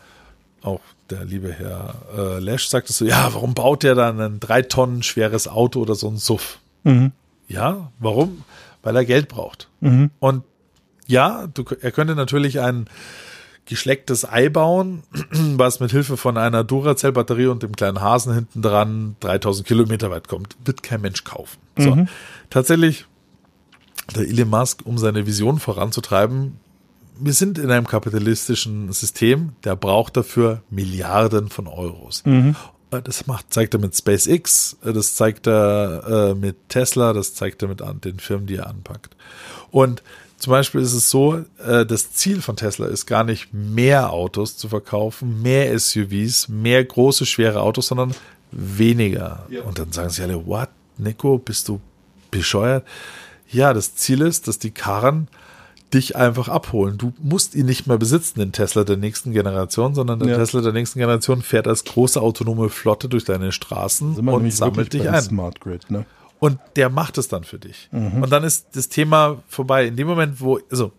auch 0.64 0.82
der 1.10 1.24
liebe 1.26 1.52
Herr 1.54 1.96
äh, 2.18 2.40
Lesch 2.40 2.68
sagt 2.68 2.90
es 2.90 2.98
so, 2.98 3.06
ja, 3.06 3.30
warum 3.34 3.54
baut 3.54 3.84
der 3.84 3.96
dann 3.96 4.20
ein 4.20 4.40
drei 4.42 4.62
Tonnen 4.64 5.04
schweres 5.04 5.48
Auto 5.48 5.80
oder 5.82 5.96
so 5.96 6.10
ein 6.10 6.18
Suff? 6.18 6.60
Ja, 7.48 7.92
warum? 8.00 8.44
Weil 8.84 8.96
er 8.96 9.06
Geld 9.06 9.28
braucht. 9.28 9.70
Und 10.20 10.44
ja, 11.08 11.48
du, 11.48 11.64
er 11.82 11.92
könnte 11.92 12.16
natürlich 12.16 12.60
ein 12.60 12.88
geschlecktes 13.66 14.30
Ei 14.30 14.50
bauen, 14.50 15.04
was 15.32 15.80
mit 15.80 15.92
Hilfe 15.92 16.18
von 16.18 16.38
einer 16.38 16.64
Duracell-Batterie 16.64 17.48
und 17.48 17.64
dem 17.64 17.76
kleinen 17.76 18.02
Hasen 18.02 18.34
hinten 18.34 18.62
dran 18.62 19.16
3000 19.22 19.68
Kilometer 19.68 20.12
weit 20.12 20.28
kommt. 20.28 20.56
Wird 20.66 20.84
kein 20.84 21.02
Mensch 21.02 21.24
kaufen. 21.24 21.58
So. 21.78 22.06
Tatsächlich, 22.50 23.06
der 24.16 24.28
Elon 24.28 24.50
Musk, 24.50 24.82
um 24.86 24.98
seine 24.98 25.26
Vision 25.26 25.60
voranzutreiben, 25.60 26.60
wir 27.20 27.34
sind 27.34 27.58
in 27.58 27.72
einem 27.72 27.88
kapitalistischen 27.88 28.92
System, 28.92 29.54
der 29.64 29.76
braucht 29.76 30.18
dafür 30.18 30.64
Milliarden 30.70 31.50
von 31.50 31.68
Euros. 31.68 32.24
Äh, 32.50 32.54
Das 33.02 33.28
macht, 33.28 33.54
zeigt 33.54 33.74
er 33.74 33.80
mit 33.80 33.96
SpaceX, 33.96 34.78
äh, 34.84 34.94
das 34.94 35.16
zeigt 35.16 35.48
er 35.48 36.32
äh, 36.32 36.36
mit 36.36 36.70
Tesla, 36.70 37.14
das 37.14 37.34
zeigt 37.34 37.62
er 37.62 37.68
mit 37.68 37.82
an, 37.82 38.02
den 38.02 38.20
Firmen, 38.20 38.48
die 38.48 38.58
er 38.58 38.68
anpackt. 38.68 39.16
Und 39.72 40.04
zum 40.38 40.52
Beispiel 40.52 40.82
ist 40.82 40.94
es 40.94 41.10
so, 41.10 41.44
äh, 41.66 41.86
das 41.86 42.12
Ziel 42.14 42.42
von 42.42 42.58
Tesla 42.58 42.88
ist 42.88 43.06
gar 43.06 43.24
nicht 43.24 43.54
mehr 43.54 44.12
Autos 44.12 44.58
zu 44.58 44.68
verkaufen, 44.68 45.42
mehr 45.42 45.78
SUVs, 45.80 46.50
mehr 46.50 46.84
große, 46.84 47.26
schwere 47.26 47.62
Autos, 47.62 47.88
sondern 47.88 48.14
weniger. 48.52 49.48
Und 49.66 49.80
dann 49.80 49.92
sagen 49.92 50.10
sie 50.10 50.22
alle, 50.22 50.46
what, 50.46 50.70
Nico, 50.98 51.38
bist 51.38 51.70
du 51.70 51.80
bescheuert? 52.30 52.86
Ja, 53.50 53.74
das 53.74 53.96
Ziel 53.96 54.22
ist, 54.22 54.48
dass 54.48 54.60
die 54.60 54.72
Karren 54.72 55.28
dich 55.94 56.16
einfach 56.16 56.48
abholen. 56.50 56.98
Du 56.98 57.14
musst 57.22 57.56
ihn 57.56 57.66
nicht 57.66 57.88
mehr 57.88 57.98
besitzen, 57.98 58.40
den 58.40 58.52
Tesla 58.52 58.84
der 58.84 58.98
nächsten 58.98 59.32
Generation, 59.32 59.96
sondern 59.96 60.20
der 60.20 60.30
Ja. 60.30 60.38
Tesla 60.38 60.62
der 60.62 60.74
nächsten 60.74 61.00
Generation 61.00 61.42
fährt 61.42 61.68
als 61.68 61.84
große 61.84 62.22
autonome 62.22 62.70
Flotte 62.70 63.10
durch 63.10 63.24
deine 63.26 63.52
Straßen 63.52 64.16
und 64.16 64.52
sammelt 64.54 64.94
dich 64.94 65.10
ein. 65.10 65.22
Smart 65.22 65.60
Grid, 65.62 65.90
ne? 65.90 66.06
Und 66.40 66.60
der 66.76 66.90
macht 66.90 67.18
es 67.18 67.30
dann 67.30 67.46
für 67.46 67.58
dich. 67.60 67.90
Und 67.92 68.30
dann 68.30 68.44
ist 68.44 68.76
das 68.76 68.90
Thema 68.90 69.42
vorbei. 69.48 69.86
In 69.88 69.96
dem 69.96 70.08
Moment, 70.08 70.42
wo, 70.42 70.60
also, 70.70 70.92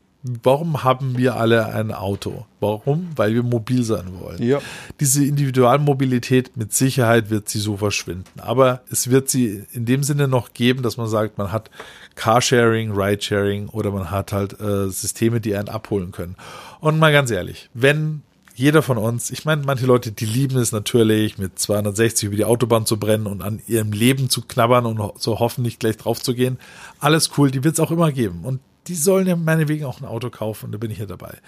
warum 0.42 0.84
haben 0.84 1.18
wir 1.18 1.36
alle 1.36 1.66
ein 1.66 1.92
Auto? 1.92 2.46
Warum? 2.60 3.10
Weil 3.14 3.34
wir 3.34 3.42
mobil 3.42 3.82
sein 3.82 4.06
wollen. 4.20 4.42
Ja. 4.42 4.60
Diese 5.00 5.22
Individualmobilität 5.22 6.56
mit 6.56 6.72
Sicherheit 6.72 7.28
wird 7.28 7.50
sie 7.50 7.58
so 7.58 7.76
verschwinden. 7.76 8.40
Aber 8.40 8.80
es 8.90 9.10
wird 9.10 9.28
sie 9.28 9.64
in 9.72 9.84
dem 9.84 10.02
Sinne 10.02 10.28
noch 10.28 10.54
geben, 10.54 10.82
dass 10.82 10.96
man 10.96 11.08
sagt, 11.08 11.36
man 11.36 11.52
hat 11.52 11.70
Carsharing, 12.14 12.92
Ridesharing 12.92 13.68
oder 13.68 13.90
man 13.90 14.10
hat 14.10 14.32
halt 14.32 14.60
äh, 14.60 14.88
Systeme, 14.88 15.40
die 15.40 15.56
einen 15.56 15.68
abholen 15.68 16.12
können. 16.12 16.36
Und 16.80 16.98
mal 16.98 17.12
ganz 17.12 17.30
ehrlich, 17.30 17.70
wenn 17.74 18.22
jeder 18.54 18.82
von 18.82 18.98
uns, 18.98 19.30
ich 19.30 19.44
meine, 19.44 19.62
manche 19.64 19.86
Leute, 19.86 20.12
die 20.12 20.26
lieben 20.26 20.56
es 20.58 20.70
natürlich, 20.70 21.38
mit 21.38 21.58
260 21.58 22.28
über 22.28 22.36
die 22.36 22.44
Autobahn 22.44 22.86
zu 22.86 22.98
brennen 22.98 23.26
und 23.26 23.42
an 23.42 23.60
ihrem 23.66 23.92
Leben 23.92 24.30
zu 24.30 24.42
knabbern 24.42 24.86
und 24.86 25.20
so 25.20 25.40
hoffen, 25.40 25.62
nicht 25.62 25.80
gleich 25.80 25.96
drauf 25.96 26.22
zu 26.22 26.34
gehen. 26.34 26.58
Alles 27.00 27.32
cool, 27.36 27.50
die 27.50 27.64
wird 27.64 27.74
es 27.74 27.80
auch 27.80 27.90
immer 27.90 28.12
geben. 28.12 28.44
Und 28.44 28.60
die 28.86 28.94
sollen 28.94 29.26
ja 29.26 29.34
meinetwegen 29.34 29.84
auch 29.84 30.00
ein 30.00 30.06
Auto 30.06 30.30
kaufen, 30.30 30.70
da 30.70 30.78
bin 30.78 30.90
ich 30.90 30.98
ja 30.98 31.06
dabei. 31.06 31.38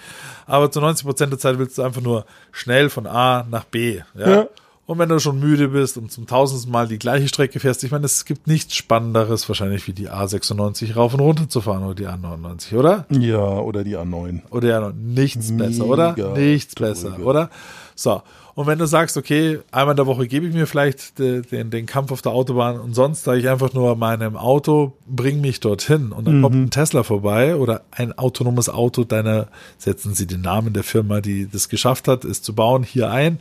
Aber 0.47 0.71
zu 0.71 0.81
90 0.81 1.07
Prozent 1.07 1.33
der 1.33 1.39
Zeit 1.39 1.59
willst 1.59 1.79
du 1.79 1.83
einfach 1.83 2.01
nur 2.01 2.27
schnell 2.51 2.91
von 2.91 3.07
A 3.07 3.47
nach 3.49 3.65
B. 3.65 4.01
Ja? 4.15 4.29
Ja. 4.29 4.49
Und 4.87 5.01
wenn 5.01 5.09
du 5.09 5.19
schon 5.19 5.41
müde 5.41 5.69
bist 5.69 5.97
und 5.97 6.13
zum 6.13 6.29
tausendsten 6.29 6.71
Mal 6.71 6.87
die 6.87 7.01
gleiche 7.01 7.27
Strecke 7.27 7.59
fährst, 7.59 7.83
ich 7.83 7.91
meine, 7.91 8.07
es 8.07 8.25
gibt 8.25 8.47
nichts 8.47 8.77
Spannenderes 8.77 9.49
wahrscheinlich 9.49 9.89
wie 9.89 9.93
die 9.93 10.09
A96 10.09 10.95
rauf 10.95 11.13
und 11.13 11.21
runter 11.21 11.49
zu 11.49 11.61
fahren 11.61 11.83
oder 11.83 11.95
die 11.97 12.07
A99, 12.07 12.77
oder? 12.77 13.05
Ja, 13.11 13.41
oder 13.41 13.83
die 13.83 13.97
A9. 13.97 14.43
Oder 14.51 14.69
ja, 14.69 14.81
noch 14.81 14.93
nichts 14.93 15.51
Mega 15.51 15.67
besser, 15.67 15.87
oder? 15.87 16.15
Nichts 16.37 16.77
drüber. 16.77 16.91
besser, 16.91 17.19
oder? 17.19 17.51
So. 17.97 18.23
Und 18.55 18.67
wenn 18.69 18.79
du 18.79 18.87
sagst, 18.87 19.19
okay, 19.19 19.59
einmal 19.71 19.93
in 19.93 19.97
der 19.97 20.07
Woche 20.07 20.29
gebe 20.29 20.47
ich 20.47 20.55
mir 20.55 20.67
vielleicht 20.67 21.19
den, 21.19 21.43
den, 21.43 21.71
den 21.71 21.85
Kampf 21.85 22.11
auf 22.11 22.23
der 22.23 22.33
Autobahn 22.33 22.81
und 22.81 22.95
sonst 22.95 23.25
sage 23.25 23.41
ich 23.41 23.49
einfach 23.51 23.75
nur 23.75 23.97
meinem 23.97 24.37
Auto, 24.37 24.95
bring 25.07 25.43
mich 25.43 25.61
dorthin 25.61 26.13
und 26.13 26.27
dann 26.27 26.41
kommt 26.41 26.55
ein 26.55 26.71
Tesla 26.71 27.03
vorbei 27.03 27.57
oder 27.57 27.83
ein 27.91 28.17
autonomes 28.17 28.71
Auto 28.71 29.05
deiner, 29.05 29.49
setzen 29.77 30.15
sie 30.15 30.27
den 30.27 30.41
Namen 30.41 30.73
der 30.73 30.85
Firma, 30.85 31.21
die 31.21 31.47
das 31.47 31.69
geschafft 31.69 32.09
hat, 32.09 32.25
es 32.25 32.41
zu 32.41 32.55
bauen, 32.55 32.83
hier 32.83 33.11
ein, 33.11 33.41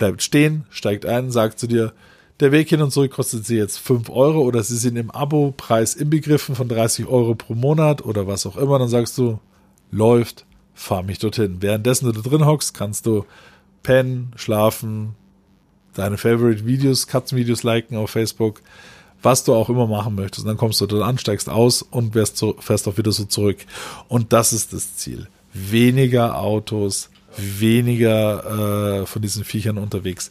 bleibt 0.00 0.22
stehen, 0.22 0.64
steigt 0.70 1.06
ein, 1.06 1.30
sagt 1.30 1.60
zu 1.60 1.68
dir, 1.68 1.92
der 2.40 2.52
Weg 2.52 2.70
hin 2.70 2.80
und 2.80 2.90
zurück 2.90 3.12
kostet 3.12 3.46
sie 3.46 3.56
jetzt 3.56 3.78
5 3.78 4.08
Euro 4.08 4.40
oder 4.40 4.62
sie 4.62 4.78
sind 4.78 4.96
im 4.96 5.10
Abo-Preis 5.10 5.94
inbegriffen 5.94 6.54
von 6.54 6.68
30 6.68 7.06
Euro 7.06 7.34
pro 7.34 7.54
Monat 7.54 8.02
oder 8.02 8.26
was 8.26 8.46
auch 8.46 8.56
immer, 8.56 8.78
dann 8.78 8.88
sagst 8.88 9.18
du, 9.18 9.38
läuft, 9.90 10.46
fahr 10.72 11.02
mich 11.02 11.18
dorthin. 11.18 11.58
Währenddessen 11.60 12.06
du 12.06 12.12
da 12.12 12.28
drin 12.28 12.46
hockst, 12.46 12.72
kannst 12.72 13.04
du 13.04 13.26
pennen, 13.82 14.32
schlafen, 14.36 15.14
deine 15.92 16.16
Favorite 16.16 16.64
Videos, 16.64 17.06
Katzenvideos 17.06 17.62
liken 17.62 17.96
auf 17.96 18.10
Facebook, 18.10 18.62
was 19.22 19.44
du 19.44 19.52
auch 19.54 19.68
immer 19.68 19.86
machen 19.86 20.14
möchtest. 20.14 20.46
Und 20.46 20.48
dann 20.48 20.56
kommst 20.56 20.80
du 20.80 20.86
dort 20.86 21.02
an, 21.02 21.18
steigst 21.18 21.50
aus 21.50 21.82
und 21.82 22.14
fährst, 22.14 22.38
so, 22.38 22.56
fährst 22.58 22.88
auch 22.88 22.96
wieder 22.96 23.12
so 23.12 23.26
zurück. 23.26 23.58
Und 24.08 24.32
das 24.32 24.54
ist 24.54 24.72
das 24.72 24.96
Ziel. 24.96 25.28
Weniger 25.52 26.38
Autos, 26.38 27.09
weniger 27.36 29.02
äh, 29.02 29.06
von 29.06 29.22
diesen 29.22 29.44
Viechern 29.44 29.78
unterwegs. 29.78 30.30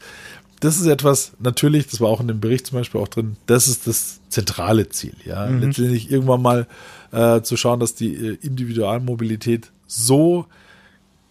das 0.60 0.78
ist 0.78 0.88
etwas, 0.88 1.32
natürlich, 1.40 1.88
das 1.88 2.02
war 2.02 2.10
auch 2.10 2.20
in 2.20 2.28
dem 2.28 2.42
Bericht 2.42 2.68
zum 2.68 2.78
Beispiel 2.78 3.00
auch 3.00 3.08
drin, 3.08 3.38
das 3.46 3.68
ist 3.68 3.88
das 3.88 4.20
zentrale 4.30 4.90
Ziel, 4.90 5.14
ja. 5.26 5.46
Mhm. 5.48 5.62
Letztendlich 5.62 6.12
irgendwann 6.12 6.42
mal 6.42 6.68
äh, 7.12 7.42
zu 7.42 7.56
schauen, 7.58 7.80
dass 7.80 7.96
die 7.96 8.14
äh, 8.14 8.38
Individualmobilität 8.42 9.72
so 9.88 10.46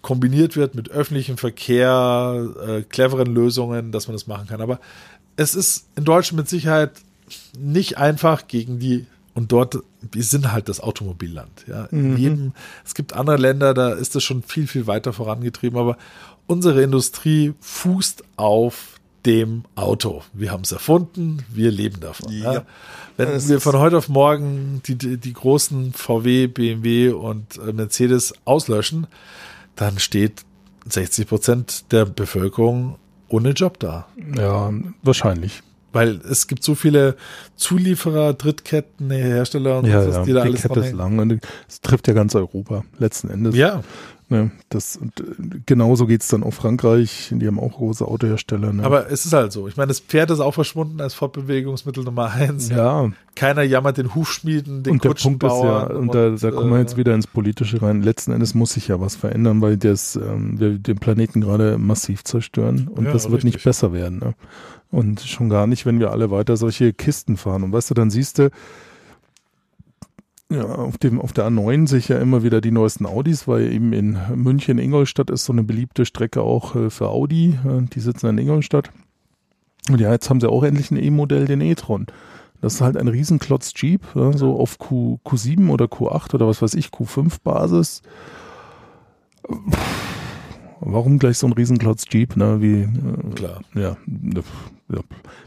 kombiniert 0.01 0.57
wird 0.57 0.75
mit 0.75 0.91
öffentlichem 0.91 1.37
Verkehr, 1.37 2.49
äh, 2.67 2.83
cleveren 2.83 3.35
Lösungen, 3.35 3.93
dass 3.93 4.09
man 4.09 4.15
das 4.15 4.27
machen 4.27 4.47
kann. 4.47 4.61
Aber 4.61 4.81
es 5.37 5.55
ist 5.55 5.87
in 5.97 6.05
Deutschland 6.05 6.39
mit 6.39 6.49
Sicherheit 6.49 6.93
nicht 7.59 7.99
einfach 7.99 8.49
gegen 8.49 8.79
die 8.79 9.07
und 9.39 9.53
dort, 9.53 9.79
wir 10.11 10.25
sind 10.25 10.51
halt 10.51 10.69
das 10.69 10.81
Automobilland. 10.81 11.65
Ja. 11.69 11.85
In 11.93 12.17
jedem, 12.17 12.55
es 12.85 12.97
gibt 12.97 13.13
andere 13.13 13.37
Länder, 13.37 13.73
da 13.73 13.91
ist 13.93 14.17
das 14.17 14.25
schon 14.25 14.43
viel, 14.43 14.67
viel 14.67 14.89
weiter 14.89 15.13
vorangetrieben, 15.13 15.79
aber 15.79 15.97
unsere 16.49 16.83
Industrie 16.83 17.55
fußt 17.61 18.25
auf 18.35 18.99
dem 19.27 19.63
Auto. 19.77 20.25
Wir 20.33 20.51
haben 20.51 20.65
es 20.65 20.73
erfunden, 20.73 21.45
wir 21.55 21.71
leben 21.71 22.01
davon. 22.01 22.33
Ja. 22.33 22.53
Ja. 22.53 22.67
Wenn 23.17 23.29
Es 23.29 23.49
wir 23.49 23.61
von 23.61 23.79
heute 23.79 23.99
auf 23.99 24.09
morgen 24.09 24.83
die, 24.87 24.97
die, 24.97 25.19
die 25.19 25.33
großen 25.35 25.93
VW, 25.93 26.49
BMW 26.49 27.11
und 27.11 27.59
äh, 27.59 27.73
Mercedes 27.73 28.35
auslöschen, 28.45 29.07
dann 29.77 30.01
steht 30.01 30.43
60 30.89 31.29
Prozent 31.29 31.93
der 31.93 32.07
Bevölkerung 32.07 32.97
ohne 33.29 33.51
Job 33.51 33.79
da. 33.79 34.09
Ja, 34.37 34.73
wahrscheinlich. 35.03 35.63
Weil 35.93 36.21
es 36.31 36.47
gibt 36.47 36.63
so 36.63 36.75
viele 36.75 37.17
Zulieferer, 37.57 38.35
Drittketten, 38.35 39.11
Hersteller 39.11 39.79
und 39.79 39.87
Ja, 39.87 40.03
sonst, 40.03 40.17
ja, 40.17 40.25
die 40.25 40.33
da 40.33 40.43
die 40.43 40.49
alles 40.49 40.63
Kette 40.63 40.81
ist 40.81 40.93
lang 40.93 41.19
und 41.19 41.41
es 41.67 41.81
trifft 41.81 42.09
ja 42.09 42.15
ganz 42.15 42.35
Europa 42.35 42.85
letzten 42.99 43.31
Endes. 43.31 43.57
Ja, 43.57 43.83
Ne, 44.31 44.51
das, 44.69 44.97
und, 44.97 45.21
äh, 45.21 45.25
genauso 45.65 46.07
geht's 46.07 46.29
dann 46.29 46.43
auf 46.43 46.55
Frankreich, 46.55 47.33
die 47.35 47.47
haben 47.47 47.59
auch 47.59 47.73
große 47.73 48.05
Autohersteller. 48.07 48.75
Ne? 48.75 48.85
aber 48.85 49.11
es 49.11 49.25
ist 49.25 49.33
halt 49.33 49.53
so. 49.53 49.69
Ich 49.69 49.79
meine, 49.79 49.89
das 49.89 50.01
Pferd 50.01 50.31
ist 50.31 50.41
auch 50.41 50.53
verschwunden 50.53 51.01
als 51.01 51.15
Fortbewegungsmittel 51.15 52.05
Nummer 52.05 52.31
eins. 52.33 52.69
ja, 52.69 53.11
Keiner 53.35 53.63
jammert 53.63 53.97
den 53.97 54.15
Hufschmieden, 54.15 54.83
den 54.83 54.93
und 54.93 55.05
der 55.05 55.15
Punkt 55.15 55.43
ist 55.43 55.49
ja, 55.49 55.87
Kutschenbauern 55.87 55.97
und 55.97 56.15
da, 56.15 56.29
da 56.31 56.51
kommen 56.51 56.71
wir 56.71 56.77
äh, 56.77 56.81
jetzt 56.81 56.99
wieder 56.99 57.15
ins 57.15 57.27
Politische 57.27 57.81
rein. 57.81 58.03
Letzten 58.03 58.33
Endes 58.33 58.55
muss 58.55 58.75
sich 58.75 58.89
ja 58.89 59.01
was 59.01 59.17
verändern, 59.17 59.63
weil 59.63 59.79
das, 59.79 60.17
ähm, 60.17 60.61
wir 60.61 60.79
den 60.79 60.99
Planeten 60.99 61.41
gerade 61.41 61.79
massiv 61.79 62.23
zerstören 62.23 62.89
und 62.89 63.07
Ja, 63.07 63.13
das 63.13 63.31
wird 63.31 63.45
nicht 63.45 63.55
richtig. 63.55 63.65
besser 63.65 63.95
werden. 63.95 64.19
Ne? 64.19 64.35
Und 64.91 65.21
schon 65.21 65.49
gar 65.49 65.67
nicht, 65.67 65.87
wenn 65.87 66.01
wir 66.01 66.11
alle 66.11 66.31
weiter 66.31 66.59
solche 66.59 66.93
Kisten 66.93 67.39
fahren. 67.39 67.63
Und 67.63 67.73
weißt 67.73 67.91
du, 67.91 67.95
dann 67.95 68.11
siehst 68.11 68.39
du, 68.39 68.51
ja, 70.51 70.65
auf 70.65 70.97
dem, 70.97 71.21
auf 71.21 71.33
der 71.33 71.47
A9 71.49 71.87
sehe 71.89 71.99
ich 71.99 72.09
ja 72.09 72.19
immer 72.19 72.43
wieder 72.43 72.61
die 72.61 72.71
neuesten 72.71 73.05
Audis, 73.05 73.47
weil 73.47 73.71
eben 73.71 73.93
in 73.93 74.19
München, 74.35 74.79
Ingolstadt 74.79 75.31
ist 75.31 75.45
so 75.45 75.53
eine 75.53 75.63
beliebte 75.63 76.07
Strecke 76.07 76.41
auch 76.41 76.75
äh, 76.75 76.91
für 76.91 77.09
Audi. 77.09 77.59
Äh, 77.67 77.83
die 77.93 78.01
sitzen 78.01 78.29
in 78.29 78.39
Ingolstadt. 78.39 78.91
Und 79.91 80.01
ja, 80.01 80.11
jetzt 80.11 80.31
haben 80.31 80.41
sie 80.41 80.49
auch 80.49 80.63
endlich 80.63 80.91
ein 80.91 81.03
E-Modell, 81.03 81.47
den 81.47 81.61
e-tron. 81.61 82.07
Das 82.61 82.75
ist 82.75 82.81
halt 82.81 82.97
ein 82.97 83.09
Riesenklotz 83.09 83.73
Jeep, 83.77 84.03
ja, 84.15 84.33
so 84.33 84.59
auf 84.59 84.79
Q, 84.79 85.19
Q7 85.25 85.71
oder 85.71 85.85
Q8 85.85 86.35
oder 86.35 86.49
was 86.49 86.61
weiß 86.61 86.75
ich, 86.75 86.89
Q5 86.89 87.39
Basis. 87.45 88.03
Warum 90.81 91.19
gleich 91.19 91.39
so 91.39 91.47
ein 91.47 91.53
Riesenklotz 91.53 92.05
Jeep, 92.11 92.37
ne, 92.37 92.61
wie, 92.61 92.83
äh, 92.83 93.35
Klar. 93.35 93.61
ja, 93.75 93.97
ne, 94.07 94.43
ja, 94.93 95.01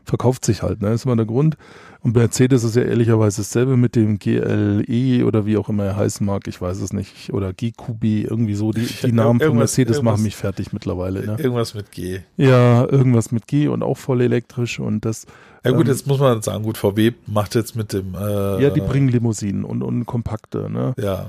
verkauft 0.06 0.46
sich 0.46 0.62
halt, 0.62 0.82
ne, 0.82 0.94
ist 0.94 1.06
immer 1.06 1.16
der 1.16 1.26
Grund. 1.26 1.58
Und 2.02 2.16
Mercedes 2.16 2.64
ist 2.64 2.76
ja 2.76 2.82
ehrlicherweise 2.82 3.42
dasselbe 3.42 3.78
mit 3.78 3.96
dem 3.96 4.18
GLE 4.18 5.26
oder 5.26 5.46
wie 5.46 5.58
auch 5.58 5.70
immer 5.70 5.86
er 5.86 5.96
heißen 5.96 6.26
mag, 6.26 6.48
ich 6.48 6.60
weiß 6.60 6.82
es 6.82 6.94
nicht, 6.94 7.32
oder 7.32 7.54
GQB, 7.54 8.04
irgendwie 8.04 8.56
so, 8.56 8.72
die, 8.72 8.86
die 8.86 9.12
Namen 9.12 9.40
von 9.40 9.58
Mercedes 9.58 10.02
machen 10.02 10.24
mich 10.24 10.36
fertig 10.36 10.74
mittlerweile, 10.74 11.26
ne. 11.26 11.38
Irgendwas 11.40 11.76
mit 11.76 11.92
G. 11.92 12.20
Ja, 12.38 12.88
irgendwas 12.90 13.32
mit 13.32 13.48
G 13.48 13.68
und 13.68 13.84
auch 13.84 13.98
voll 13.98 14.22
elektrisch 14.22 14.80
und 14.80 15.06
das, 15.06 15.28
Ja 15.64 15.72
gut, 15.72 15.86
Ähm, 15.86 15.92
jetzt 15.92 16.08
muss 16.08 16.20
man 16.20 16.42
sagen, 16.42 16.64
gut, 16.64 16.78
VW 16.78 17.12
macht 17.28 17.56
jetzt 17.56 17.76
mit 17.76 17.94
dem 17.94 18.16
äh, 18.16 18.64
ja, 18.64 18.70
die 18.70 18.82
bringen 18.82 19.08
Limousinen 19.08 19.64
und, 19.64 19.84
und 19.84 20.06
kompakte, 20.06 20.70
ne. 20.72 20.94
Ja, 20.98 21.28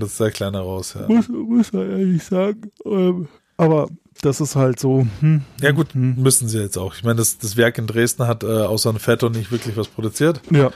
jetzt 0.00 0.16
sehr 0.16 0.30
kleiner 0.30 0.60
raus, 0.60 0.94
ja. 0.98 1.06
Muss, 1.08 1.28
muss 1.28 1.72
man 1.72 1.90
ehrlich 1.90 2.22
sagen. 2.24 2.70
Ähm, 2.84 3.28
aber 3.56 3.88
das 4.22 4.40
ist 4.40 4.56
halt 4.56 4.78
so, 4.80 5.06
hm, 5.20 5.42
Ja 5.60 5.72
gut, 5.72 5.92
hm. 5.94 6.14
müssen 6.22 6.48
sie 6.48 6.60
jetzt 6.60 6.76
auch. 6.78 6.94
Ich 6.94 7.04
meine, 7.04 7.16
das, 7.16 7.38
das 7.38 7.56
Werk 7.56 7.78
in 7.78 7.86
Dresden 7.86 8.26
hat 8.26 8.42
äh, 8.44 8.46
außer 8.46 8.90
ein 8.90 8.98
Fetto 8.98 9.28
nicht 9.28 9.50
wirklich 9.50 9.76
was 9.76 9.88
produziert. 9.88 10.40
ja, 10.50 10.70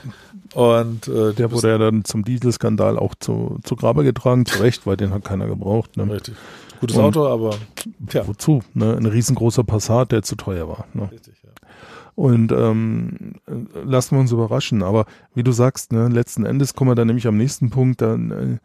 Und 0.53 1.07
äh, 1.07 1.33
der 1.33 1.51
wurde 1.51 1.69
ja 1.69 1.77
dann 1.77 2.03
zum 2.05 2.23
Dieselskandal 2.23 2.97
auch 2.97 3.15
zu, 3.19 3.59
zu 3.63 3.75
Grabe 3.75 4.03
getragen, 4.03 4.45
zu 4.45 4.61
Recht, 4.61 4.85
weil 4.85 4.97
den 4.97 5.11
hat 5.11 5.23
keiner 5.23 5.47
gebraucht. 5.47 5.97
Ne? 5.97 6.11
Richtig. 6.11 6.35
Gutes 6.79 6.95
Und- 6.97 7.03
Auto, 7.03 7.27
aber 7.27 7.55
tja. 8.07 8.27
Wozu? 8.27 8.61
Ne? 8.73 8.95
Ein 8.95 9.05
riesengroßer 9.05 9.63
Passat, 9.63 10.11
der 10.11 10.21
zu 10.23 10.35
teuer 10.35 10.67
war. 10.67 10.85
Ne? 10.93 11.09
Richtig, 11.11 11.35
ja. 11.43 11.49
Und 12.15 12.51
ähm, 12.51 13.35
äh, 13.47 13.79
lassen 13.85 14.15
wir 14.15 14.19
uns 14.19 14.31
überraschen. 14.33 14.83
Aber 14.83 15.05
wie 15.33 15.43
du 15.43 15.53
sagst, 15.53 15.93
ne, 15.93 16.09
letzten 16.09 16.45
Endes 16.45 16.73
kommen 16.73 16.91
wir 16.91 16.95
dann 16.95 17.07
nämlich 17.07 17.27
am 17.27 17.37
nächsten 17.37 17.69
Punkt. 17.69 18.01
Dann, 18.01 18.31
äh, 18.31 18.57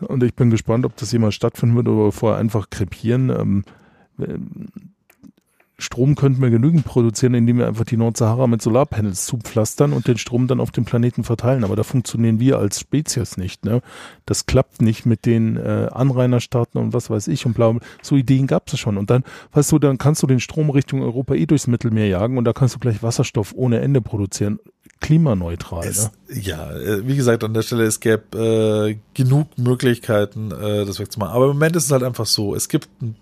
und 0.00 0.22
ich 0.22 0.34
bin 0.34 0.50
gespannt, 0.50 0.86
ob 0.86 0.96
das 0.96 1.12
jemals 1.12 1.34
stattfinden 1.34 1.76
wird 1.76 1.88
oder 1.88 2.12
vorher 2.12 2.38
einfach 2.38 2.70
krepieren. 2.70 3.30
Ähm, 3.30 3.64
Strom 5.78 6.14
könnten 6.14 6.40
wir 6.40 6.48
genügend 6.48 6.86
produzieren, 6.86 7.34
indem 7.34 7.58
wir 7.58 7.66
einfach 7.66 7.84
die 7.84 7.98
Nordsahara 7.98 8.46
mit 8.46 8.62
Solarpanels 8.62 9.26
zupflastern 9.26 9.92
und 9.92 10.08
den 10.08 10.16
Strom 10.16 10.46
dann 10.46 10.58
auf 10.58 10.70
dem 10.70 10.86
Planeten 10.86 11.22
verteilen. 11.22 11.64
Aber 11.64 11.76
da 11.76 11.82
funktionieren 11.82 12.40
wir 12.40 12.58
als 12.58 12.80
Spezies 12.80 13.36
nicht. 13.36 13.64
Ne? 13.66 13.82
Das 14.24 14.46
klappt 14.46 14.80
nicht 14.80 15.04
mit 15.04 15.26
den 15.26 15.56
äh, 15.56 15.88
Anrainerstaaten 15.92 16.80
und 16.80 16.94
was 16.94 17.10
weiß 17.10 17.28
ich 17.28 17.44
und 17.44 17.52
bla. 17.52 17.76
So 18.00 18.16
Ideen 18.16 18.46
gab 18.46 18.72
es 18.72 18.78
schon. 18.78 18.96
Und 18.96 19.10
dann, 19.10 19.22
weißt 19.52 19.70
du, 19.72 19.78
dann 19.78 19.98
kannst 19.98 20.22
du 20.22 20.26
den 20.26 20.40
Strom 20.40 20.70
Richtung 20.70 21.02
Europa 21.02 21.34
eh 21.34 21.44
durchs 21.44 21.66
Mittelmeer 21.66 22.08
jagen 22.08 22.38
und 22.38 22.44
da 22.44 22.54
kannst 22.54 22.74
du 22.74 22.78
gleich 22.78 23.02
Wasserstoff 23.02 23.52
ohne 23.54 23.80
Ende 23.80 24.00
produzieren. 24.00 24.58
Klimaneutral. 25.00 25.86
Es, 25.86 26.10
ne? 26.28 26.40
ja, 26.40 26.72
äh, 26.74 27.06
wie 27.06 27.16
gesagt, 27.16 27.44
an 27.44 27.52
der 27.52 27.62
Stelle, 27.62 27.84
es 27.84 28.00
gäbe 28.00 28.94
äh, 28.94 28.96
genug 29.12 29.58
Möglichkeiten, 29.58 30.52
äh, 30.52 30.86
das 30.86 30.98
wegzumachen. 30.98 31.34
Aber 31.34 31.46
im 31.46 31.52
Moment 31.52 31.76
ist 31.76 31.84
es 31.84 31.92
halt 31.92 32.02
einfach 32.02 32.24
so, 32.24 32.54
es 32.54 32.68
gibt, 32.68 32.88
ein, 33.02 33.14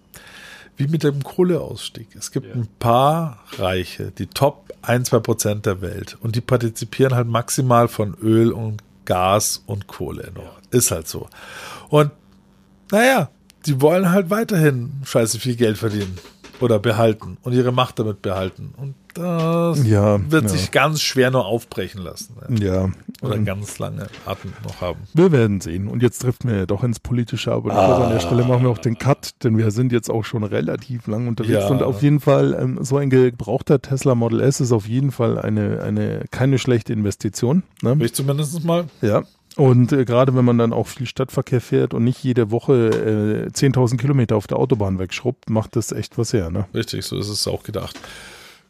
wie 0.76 0.86
mit 0.86 1.05
dem 1.05 1.22
Kohleausstieg, 1.22 2.09
es 2.16 2.30
gibt 2.32 2.55
ein 2.55 2.68
paar 2.78 3.38
Reiche, 3.59 4.10
die 4.10 4.26
Top 4.26 4.72
1, 4.82 5.09
2 5.09 5.18
Prozent 5.20 5.66
der 5.66 5.80
Welt. 5.80 6.16
Und 6.20 6.36
die 6.36 6.40
partizipieren 6.40 7.14
halt 7.14 7.28
maximal 7.28 7.88
von 7.88 8.14
Öl 8.14 8.52
und 8.52 8.82
Gas 9.05 9.62
und 9.66 9.86
Kohle 9.86 10.32
noch. 10.34 10.60
Ist 10.70 10.90
halt 10.90 11.09
so. 11.09 11.28
Und 11.88 12.10
naja, 12.90 13.30
die 13.66 13.80
wollen 13.80 14.10
halt 14.10 14.30
weiterhin 14.30 14.92
scheiße 15.05 15.38
viel 15.38 15.56
Geld 15.56 15.78
verdienen 15.78 16.18
oder 16.65 16.78
behalten 16.78 17.36
und 17.43 17.53
ihre 17.53 17.73
Macht 17.73 17.99
damit 17.99 18.23
behalten. 18.23 18.74
Und 18.77 18.95
das 19.15 19.86
Ja, 19.86 20.19
wird 20.31 20.43
ja. 20.45 20.49
sich 20.49 20.73
ganz 20.73 21.01
schwer 21.01 21.31
nur 21.31 21.47
aufbrechen 21.47 22.03
lassen. 22.03 22.35
Ja. 22.59 22.65
Ja. 22.85 22.91
Oder 23.23 23.36
ähm, 23.36 23.45
ganz 23.45 23.78
lange 23.78 24.09
Atem 24.27 24.53
noch 24.65 24.81
haben. 24.81 25.01
Wir 25.15 25.31
werden 25.31 25.61
sehen. 25.61 25.86
Und 25.86 26.03
jetzt 26.03 26.20
trifft 26.20 26.45
mir 26.45 26.57
ja 26.59 26.66
doch 26.66 26.82
ins 26.82 26.99
Politische, 26.99 27.53
aber 27.53 27.70
glaube, 27.70 28.05
an 28.07 28.12
der 28.12 28.20
Stelle 28.20 28.45
machen 28.45 28.65
wir 28.65 28.70
auch 28.70 28.78
den 28.78 28.99
Cut, 28.99 29.45
denn 29.45 29.57
wir 29.57 29.70
sind 29.70 29.93
jetzt 29.93 30.11
auch 30.11 30.24
schon 30.24 30.43
relativ 30.43 31.07
lang 31.07 31.28
unterwegs. 31.28 31.70
Und 31.70 31.82
auf 31.82 32.03
jeden 32.03 32.19
Fall, 32.20 32.57
ähm, 32.61 32.78
so 32.82 32.97
ein 32.97 33.09
gebrauchter 33.11 33.81
Tesla 33.81 34.15
Model 34.15 34.41
S 34.41 34.61
ist 34.61 34.73
auf 34.73 34.89
jeden 34.89 35.12
Fall 35.12 35.39
eine, 35.39 35.82
eine 35.82 36.24
keine 36.31 36.59
schlechte 36.59 36.93
Investition. 36.93 37.62
Ne? 37.82 37.97
Ich 38.01 38.15
zumindest 38.15 38.65
mal. 38.65 38.86
Ja. 39.01 39.23
Und 39.56 39.93
äh, 39.93 40.05
gerade 40.05 40.35
wenn 40.35 40.44
man 40.44 40.59
dann 40.59 40.72
auch 40.72 40.89
viel 40.89 41.06
Stadtverkehr 41.06 41.60
fährt 41.60 41.94
und 41.94 42.05
nicht 42.05 42.22
jede 42.24 42.51
Woche 42.51 43.47
äh, 43.47 43.51
10.000 43.51 43.98
Kilometer 43.98 44.36
auf 44.36 44.47
der 44.47 44.59
Autobahn 44.59 44.98
wegschrubbt, 44.98 45.48
macht 45.48 45.76
das 45.76 45.93
echt 45.93 46.18
was 46.18 46.32
her. 46.32 46.51
Ne? 46.51 46.66
Richtig, 46.74 47.05
so 47.05 47.18
ist 47.18 47.28
es 47.28 47.47
auch 47.47 47.62
gedacht. 47.62 47.98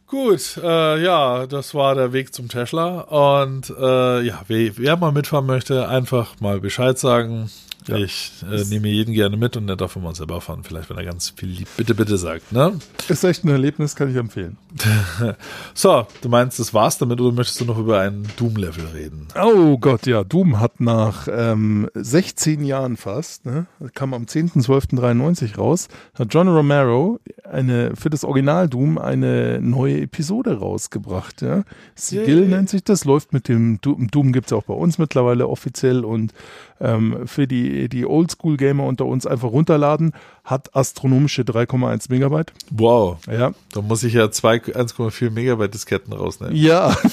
Gut, 0.07 0.59
äh, 0.63 1.03
ja, 1.03 1.47
das 1.47 1.73
war 1.73 1.95
der 1.95 2.13
Weg 2.13 2.33
zum 2.33 2.47
Tesla. 2.47 3.01
Und 3.01 3.71
äh, 3.71 4.21
ja, 4.21 4.41
wer, 4.47 4.77
wer 4.77 4.97
mal 4.97 5.11
mitfahren 5.11 5.47
möchte, 5.47 5.87
einfach 5.89 6.39
mal 6.39 6.59
Bescheid 6.59 6.99
sagen. 6.99 7.49
Ja. 7.87 7.97
Ich 7.97 8.31
äh, 8.49 8.63
nehme 8.65 8.87
jeden 8.87 9.13
gerne 9.13 9.37
mit 9.37 9.57
und 9.57 9.67
der 9.67 9.75
darf 9.75 9.95
mal 9.95 10.15
selber 10.15 10.41
fahren, 10.41 10.63
vielleicht 10.63 10.89
wenn 10.89 10.97
er 10.97 11.05
ganz 11.05 11.33
viel 11.35 11.49
lieb 11.49 11.67
bitte, 11.77 11.93
bitte 11.93 12.17
sagt. 12.17 12.51
Ne? 12.51 12.79
Ist 13.07 13.23
echt 13.23 13.43
ein 13.43 13.49
Erlebnis, 13.49 13.95
kann 13.95 14.09
ich 14.09 14.15
empfehlen. 14.15 14.57
So, 15.73 16.07
du 16.21 16.29
meinst, 16.29 16.59
das 16.59 16.73
war's 16.73 16.97
damit 16.97 17.19
oder 17.19 17.33
möchtest 17.33 17.59
du 17.59 17.65
noch 17.65 17.77
über 17.77 17.99
ein 17.99 18.23
Doom-Level 18.37 18.85
reden? 18.93 19.27
Oh 19.41 19.77
Gott, 19.77 20.05
ja, 20.05 20.23
Doom 20.23 20.59
hat 20.59 20.79
nach 20.79 21.27
ähm, 21.29 21.89
16 21.93 22.63
Jahren 22.63 22.97
fast, 22.97 23.45
ne, 23.45 23.67
kam 23.93 24.13
am 24.13 24.23
10.12.93 24.23 25.57
raus, 25.57 25.87
hat 26.13 26.33
John 26.33 26.47
Romero 26.47 27.19
eine, 27.43 27.95
für 27.95 28.09
das 28.09 28.23
Original 28.23 28.69
Doom 28.69 28.97
eine 28.97 29.59
neue 29.61 30.01
Episode 30.01 30.59
rausgebracht. 30.59 31.41
Ja. 31.41 31.63
Sigil 31.95 32.41
Yay. 32.41 32.47
nennt 32.47 32.69
sich 32.69 32.83
das, 32.83 33.05
läuft 33.05 33.33
mit 33.33 33.47
dem 33.47 33.79
Doom, 33.81 34.09
Doom 34.09 34.31
gibt's 34.31 34.53
auch 34.53 34.63
bei 34.63 34.73
uns 34.73 34.97
mittlerweile 34.97 35.47
offiziell 35.47 36.05
und 36.05 36.33
ähm, 36.79 37.27
für 37.27 37.47
die, 37.47 37.89
die 37.89 38.05
Oldschool-Gamer 38.05 38.83
unter 38.83 39.05
uns 39.05 39.25
einfach 39.25 39.49
runterladen, 39.49 40.13
hat 40.43 40.75
astronomische 40.75 41.43
3,1 41.43 42.11
Megabyte. 42.11 42.53
Wow, 42.71 43.17
Ja, 43.31 43.53
da 43.73 43.81
muss 43.81 44.03
ich 44.03 44.13
ja 44.13 44.29
zwei 44.31 44.57
1,4 44.57 45.29
Megabyte 45.31 45.73
Disketten 45.73 46.13
rausnehmen. 46.13 46.55
ja. 46.55 46.95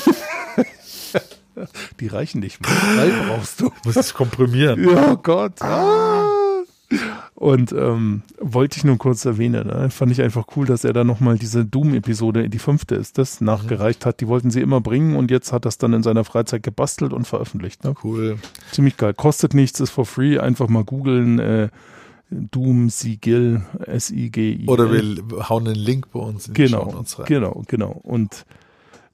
Die 2.01 2.07
reichen 2.07 2.41
nicht 2.41 2.61
mehr. 2.63 2.71
Drei 2.97 3.11
brauchst 3.29 3.61
du. 3.61 3.71
Muss 3.85 3.97
es 3.97 4.15
komprimieren. 4.15 4.85
Oh 4.89 5.17
Gott. 5.17 5.61
Ah. 5.61 6.27
Und 7.43 7.73
ähm, 7.73 8.23
wollte 8.41 8.77
ich 8.77 8.85
nur 8.85 8.99
kurz 8.99 9.25
erwähnen. 9.25 9.67
Ne? 9.67 9.91
Fand 9.91 10.13
ich 10.13 10.23
einfach 10.23 10.47
cool, 10.55 10.65
dass 10.65 10.85
er 10.85 10.93
da 10.93 11.03
nochmal 11.03 11.39
diese 11.39 11.65
Doom-Episode, 11.65 12.49
die 12.49 12.61
fünfte 12.61 12.95
ist 12.95 13.19
das, 13.19 13.41
nachgereicht 13.41 14.07
hat. 14.07 14.21
Die 14.21 14.29
wollten 14.29 14.53
sie 14.53 14.61
immer 14.61 14.81
bringen 14.81 15.17
und 15.17 15.29
jetzt 15.33 15.53
hat 15.53 15.65
das 15.65 15.77
dann 15.77 15.93
in 15.93 16.05
seiner 16.05 16.23
Freizeit 16.23 16.63
gebastelt 16.63 17.13
und 17.13 17.27
veröffentlicht. 17.27 17.83
Ne? 17.83 17.97
Cool. 18.05 18.39
Ziemlich 18.71 18.97
geil. 18.97 19.13
Kostet 19.13 19.55
nichts, 19.55 19.81
ist 19.81 19.91
for 19.91 20.07
free. 20.07 20.39
Einfach 20.39 20.69
mal 20.69 20.85
googeln. 20.85 21.41
Äh, 21.41 21.71
Doom 22.31 22.91
Sigil, 22.91 23.63
S-I-G-I. 23.87 24.69
Oder 24.69 24.93
wir 24.93 25.49
hauen 25.49 25.65
den 25.65 25.75
Link 25.75 26.13
bei 26.13 26.21
uns 26.21 26.47
in 26.47 26.55
genau, 26.55 26.85
die 26.85 26.91
Shownotes 26.93 27.19
rein. 27.19 27.27
Genau, 27.27 27.65
genau. 27.67 28.01
Und 28.05 28.47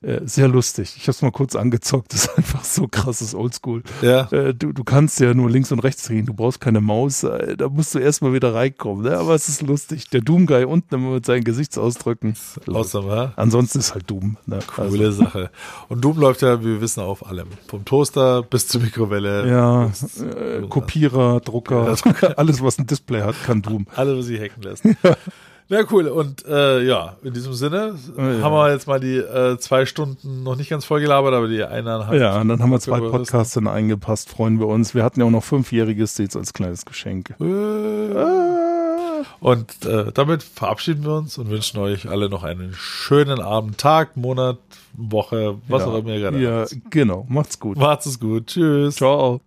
äh, 0.03 0.21
sehr 0.25 0.49
lustig. 0.49 0.95
Ich 0.97 1.03
habe 1.05 1.11
es 1.13 1.23
mal 1.23 1.33
kurz 1.33 1.57
angezockt. 1.57 2.13
Das 2.19 2.25
ist 2.25 2.37
einfach 2.39 2.65
so 2.65 2.89
krasses 2.89 3.35
Oldschool. 3.35 3.83
Ja. 4.03 4.31
Äh, 4.33 4.55
du, 4.55 4.73
du 4.73 4.85
kannst 4.85 5.21
ja 5.21 5.35
nur 5.35 5.51
links 5.51 5.73
und 5.73 5.81
rechts 5.81 6.05
drehen. 6.05 6.27
Du 6.27 6.35
brauchst 6.35 6.61
keine 6.61 6.81
Maus. 6.81 7.23
Äh, 7.23 7.57
da 7.57 7.69
musst 7.69 7.95
du 7.95 7.99
erstmal 7.99 8.33
wieder 8.33 8.55
reinkommen. 8.55 9.05
Ne? 9.05 9.17
Aber 9.17 9.35
es 9.35 9.49
ist 9.49 9.63
lustig. 9.63 10.09
Der 10.11 10.21
Doom-Guy 10.21 10.65
unten 10.65 10.95
immer 10.95 11.11
mit 11.15 11.27
seinen 11.27 11.45
Gesichtsausdrücken. 11.45 12.37
Awesome, 12.67 13.09
ja? 13.15 13.33
Ansonsten 13.37 13.79
ist 13.81 13.95
halt 13.95 14.09
Doom. 14.11 14.37
Ne? 14.47 14.59
Coole 14.67 15.07
Also, 15.07 15.25
Sache. 15.25 15.51
Und 15.89 16.05
Doom 16.05 16.19
läuft 16.19 16.43
ja, 16.43 16.61
wie 16.61 16.67
wir 16.67 16.81
wissen, 16.81 17.01
auf 17.01 17.27
allem. 17.27 17.49
Vom 17.67 17.85
Toaster 17.85 18.43
bis 18.43 18.69
zur 18.69 18.81
Mikrowelle. 18.81 19.49
ja, 19.49 19.85
äh, 19.87 20.67
Kopierer, 20.69 21.41
Drucker, 21.41 21.95
alles, 22.37 22.63
was 22.63 22.79
ein 22.79 22.87
Display 22.87 23.23
hat, 23.23 23.35
kann 23.45 23.63
Doom. 23.63 23.87
Alles, 23.95 24.19
was 24.19 24.27
sie 24.27 24.39
hacken 24.41 24.63
lässt. 24.63 24.85
Na 25.71 25.81
cool, 25.91 26.09
und 26.09 26.47
äh, 26.47 26.83
ja, 26.83 27.17
in 27.23 27.35
diesem 27.35 27.53
Sinne 27.53 27.95
Ja. 28.17 28.23
haben 28.41 28.55
wir 28.55 28.73
jetzt 28.73 28.87
mal 28.87 28.99
die 29.01 29.17
äh, 29.19 29.59
zwei 29.59 29.85
Stunden 29.85 30.43
noch 30.43 30.57
nicht 30.57 30.71
ganz 30.71 30.87
voll 30.87 31.01
gelabert, 31.01 31.35
aber 31.35 31.47
die 31.47 31.63
eineinhalb. 31.63 32.19
Ja, 32.19 32.41
und 32.41 32.49
dann 32.49 32.63
haben 32.63 32.71
wir 32.71 32.81
zwei. 32.81 33.01
Podcasts 33.01 33.53
dann 33.55 33.69
eingepasst, 33.69 34.31
freuen 34.31 34.59
wir 34.61 34.67
uns. 34.67 34.95
Wir 34.95 35.05
hatten 35.05 35.21
ja 35.21 35.27
auch 35.27 35.31
noch 35.31 35.45
fünfjähriges, 35.45 36.17
seht's 36.17 36.37
als 36.37 36.55
kleines 36.55 36.87
Geschenk. 36.87 37.35
Äh, 37.41 39.25
Und 39.41 39.85
äh, 39.85 40.11
damit 40.15 40.43
verabschieden 40.43 41.05
wir 41.05 41.17
uns 41.17 41.37
und 41.39 41.51
wünschen 41.51 41.79
euch 41.81 42.09
alle 42.09 42.29
noch 42.31 42.45
einen 42.45 42.73
schönen 42.75 43.41
Abend, 43.41 43.77
Tag, 43.79 44.17
Monat, 44.17 44.57
Woche, 44.97 45.57
was 45.69 45.83
ja. 45.83 45.89
auch 45.89 45.99
immer 45.99 46.11
ihr 46.15 46.21
gerade 46.21 46.39
Ja, 46.43 46.61
habt. 46.61 46.77
genau. 46.91 47.27
Macht's 47.29 47.59
gut. 47.61 47.77
Macht's 47.77 48.07
es 48.07 48.19
gut. 48.19 48.47
Tschüss. 48.47 48.97
Ciao. 48.97 49.41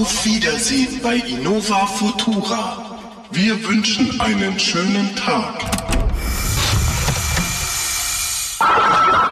Auf 0.00 0.24
Wiedersehen 0.24 0.98
bei 1.02 1.16
Innova 1.16 1.84
Futura. 1.84 2.98
Wir 3.32 3.62
wünschen 3.68 4.18
einen 4.18 4.58
schönen 4.58 5.14
Tag. 5.14 5.60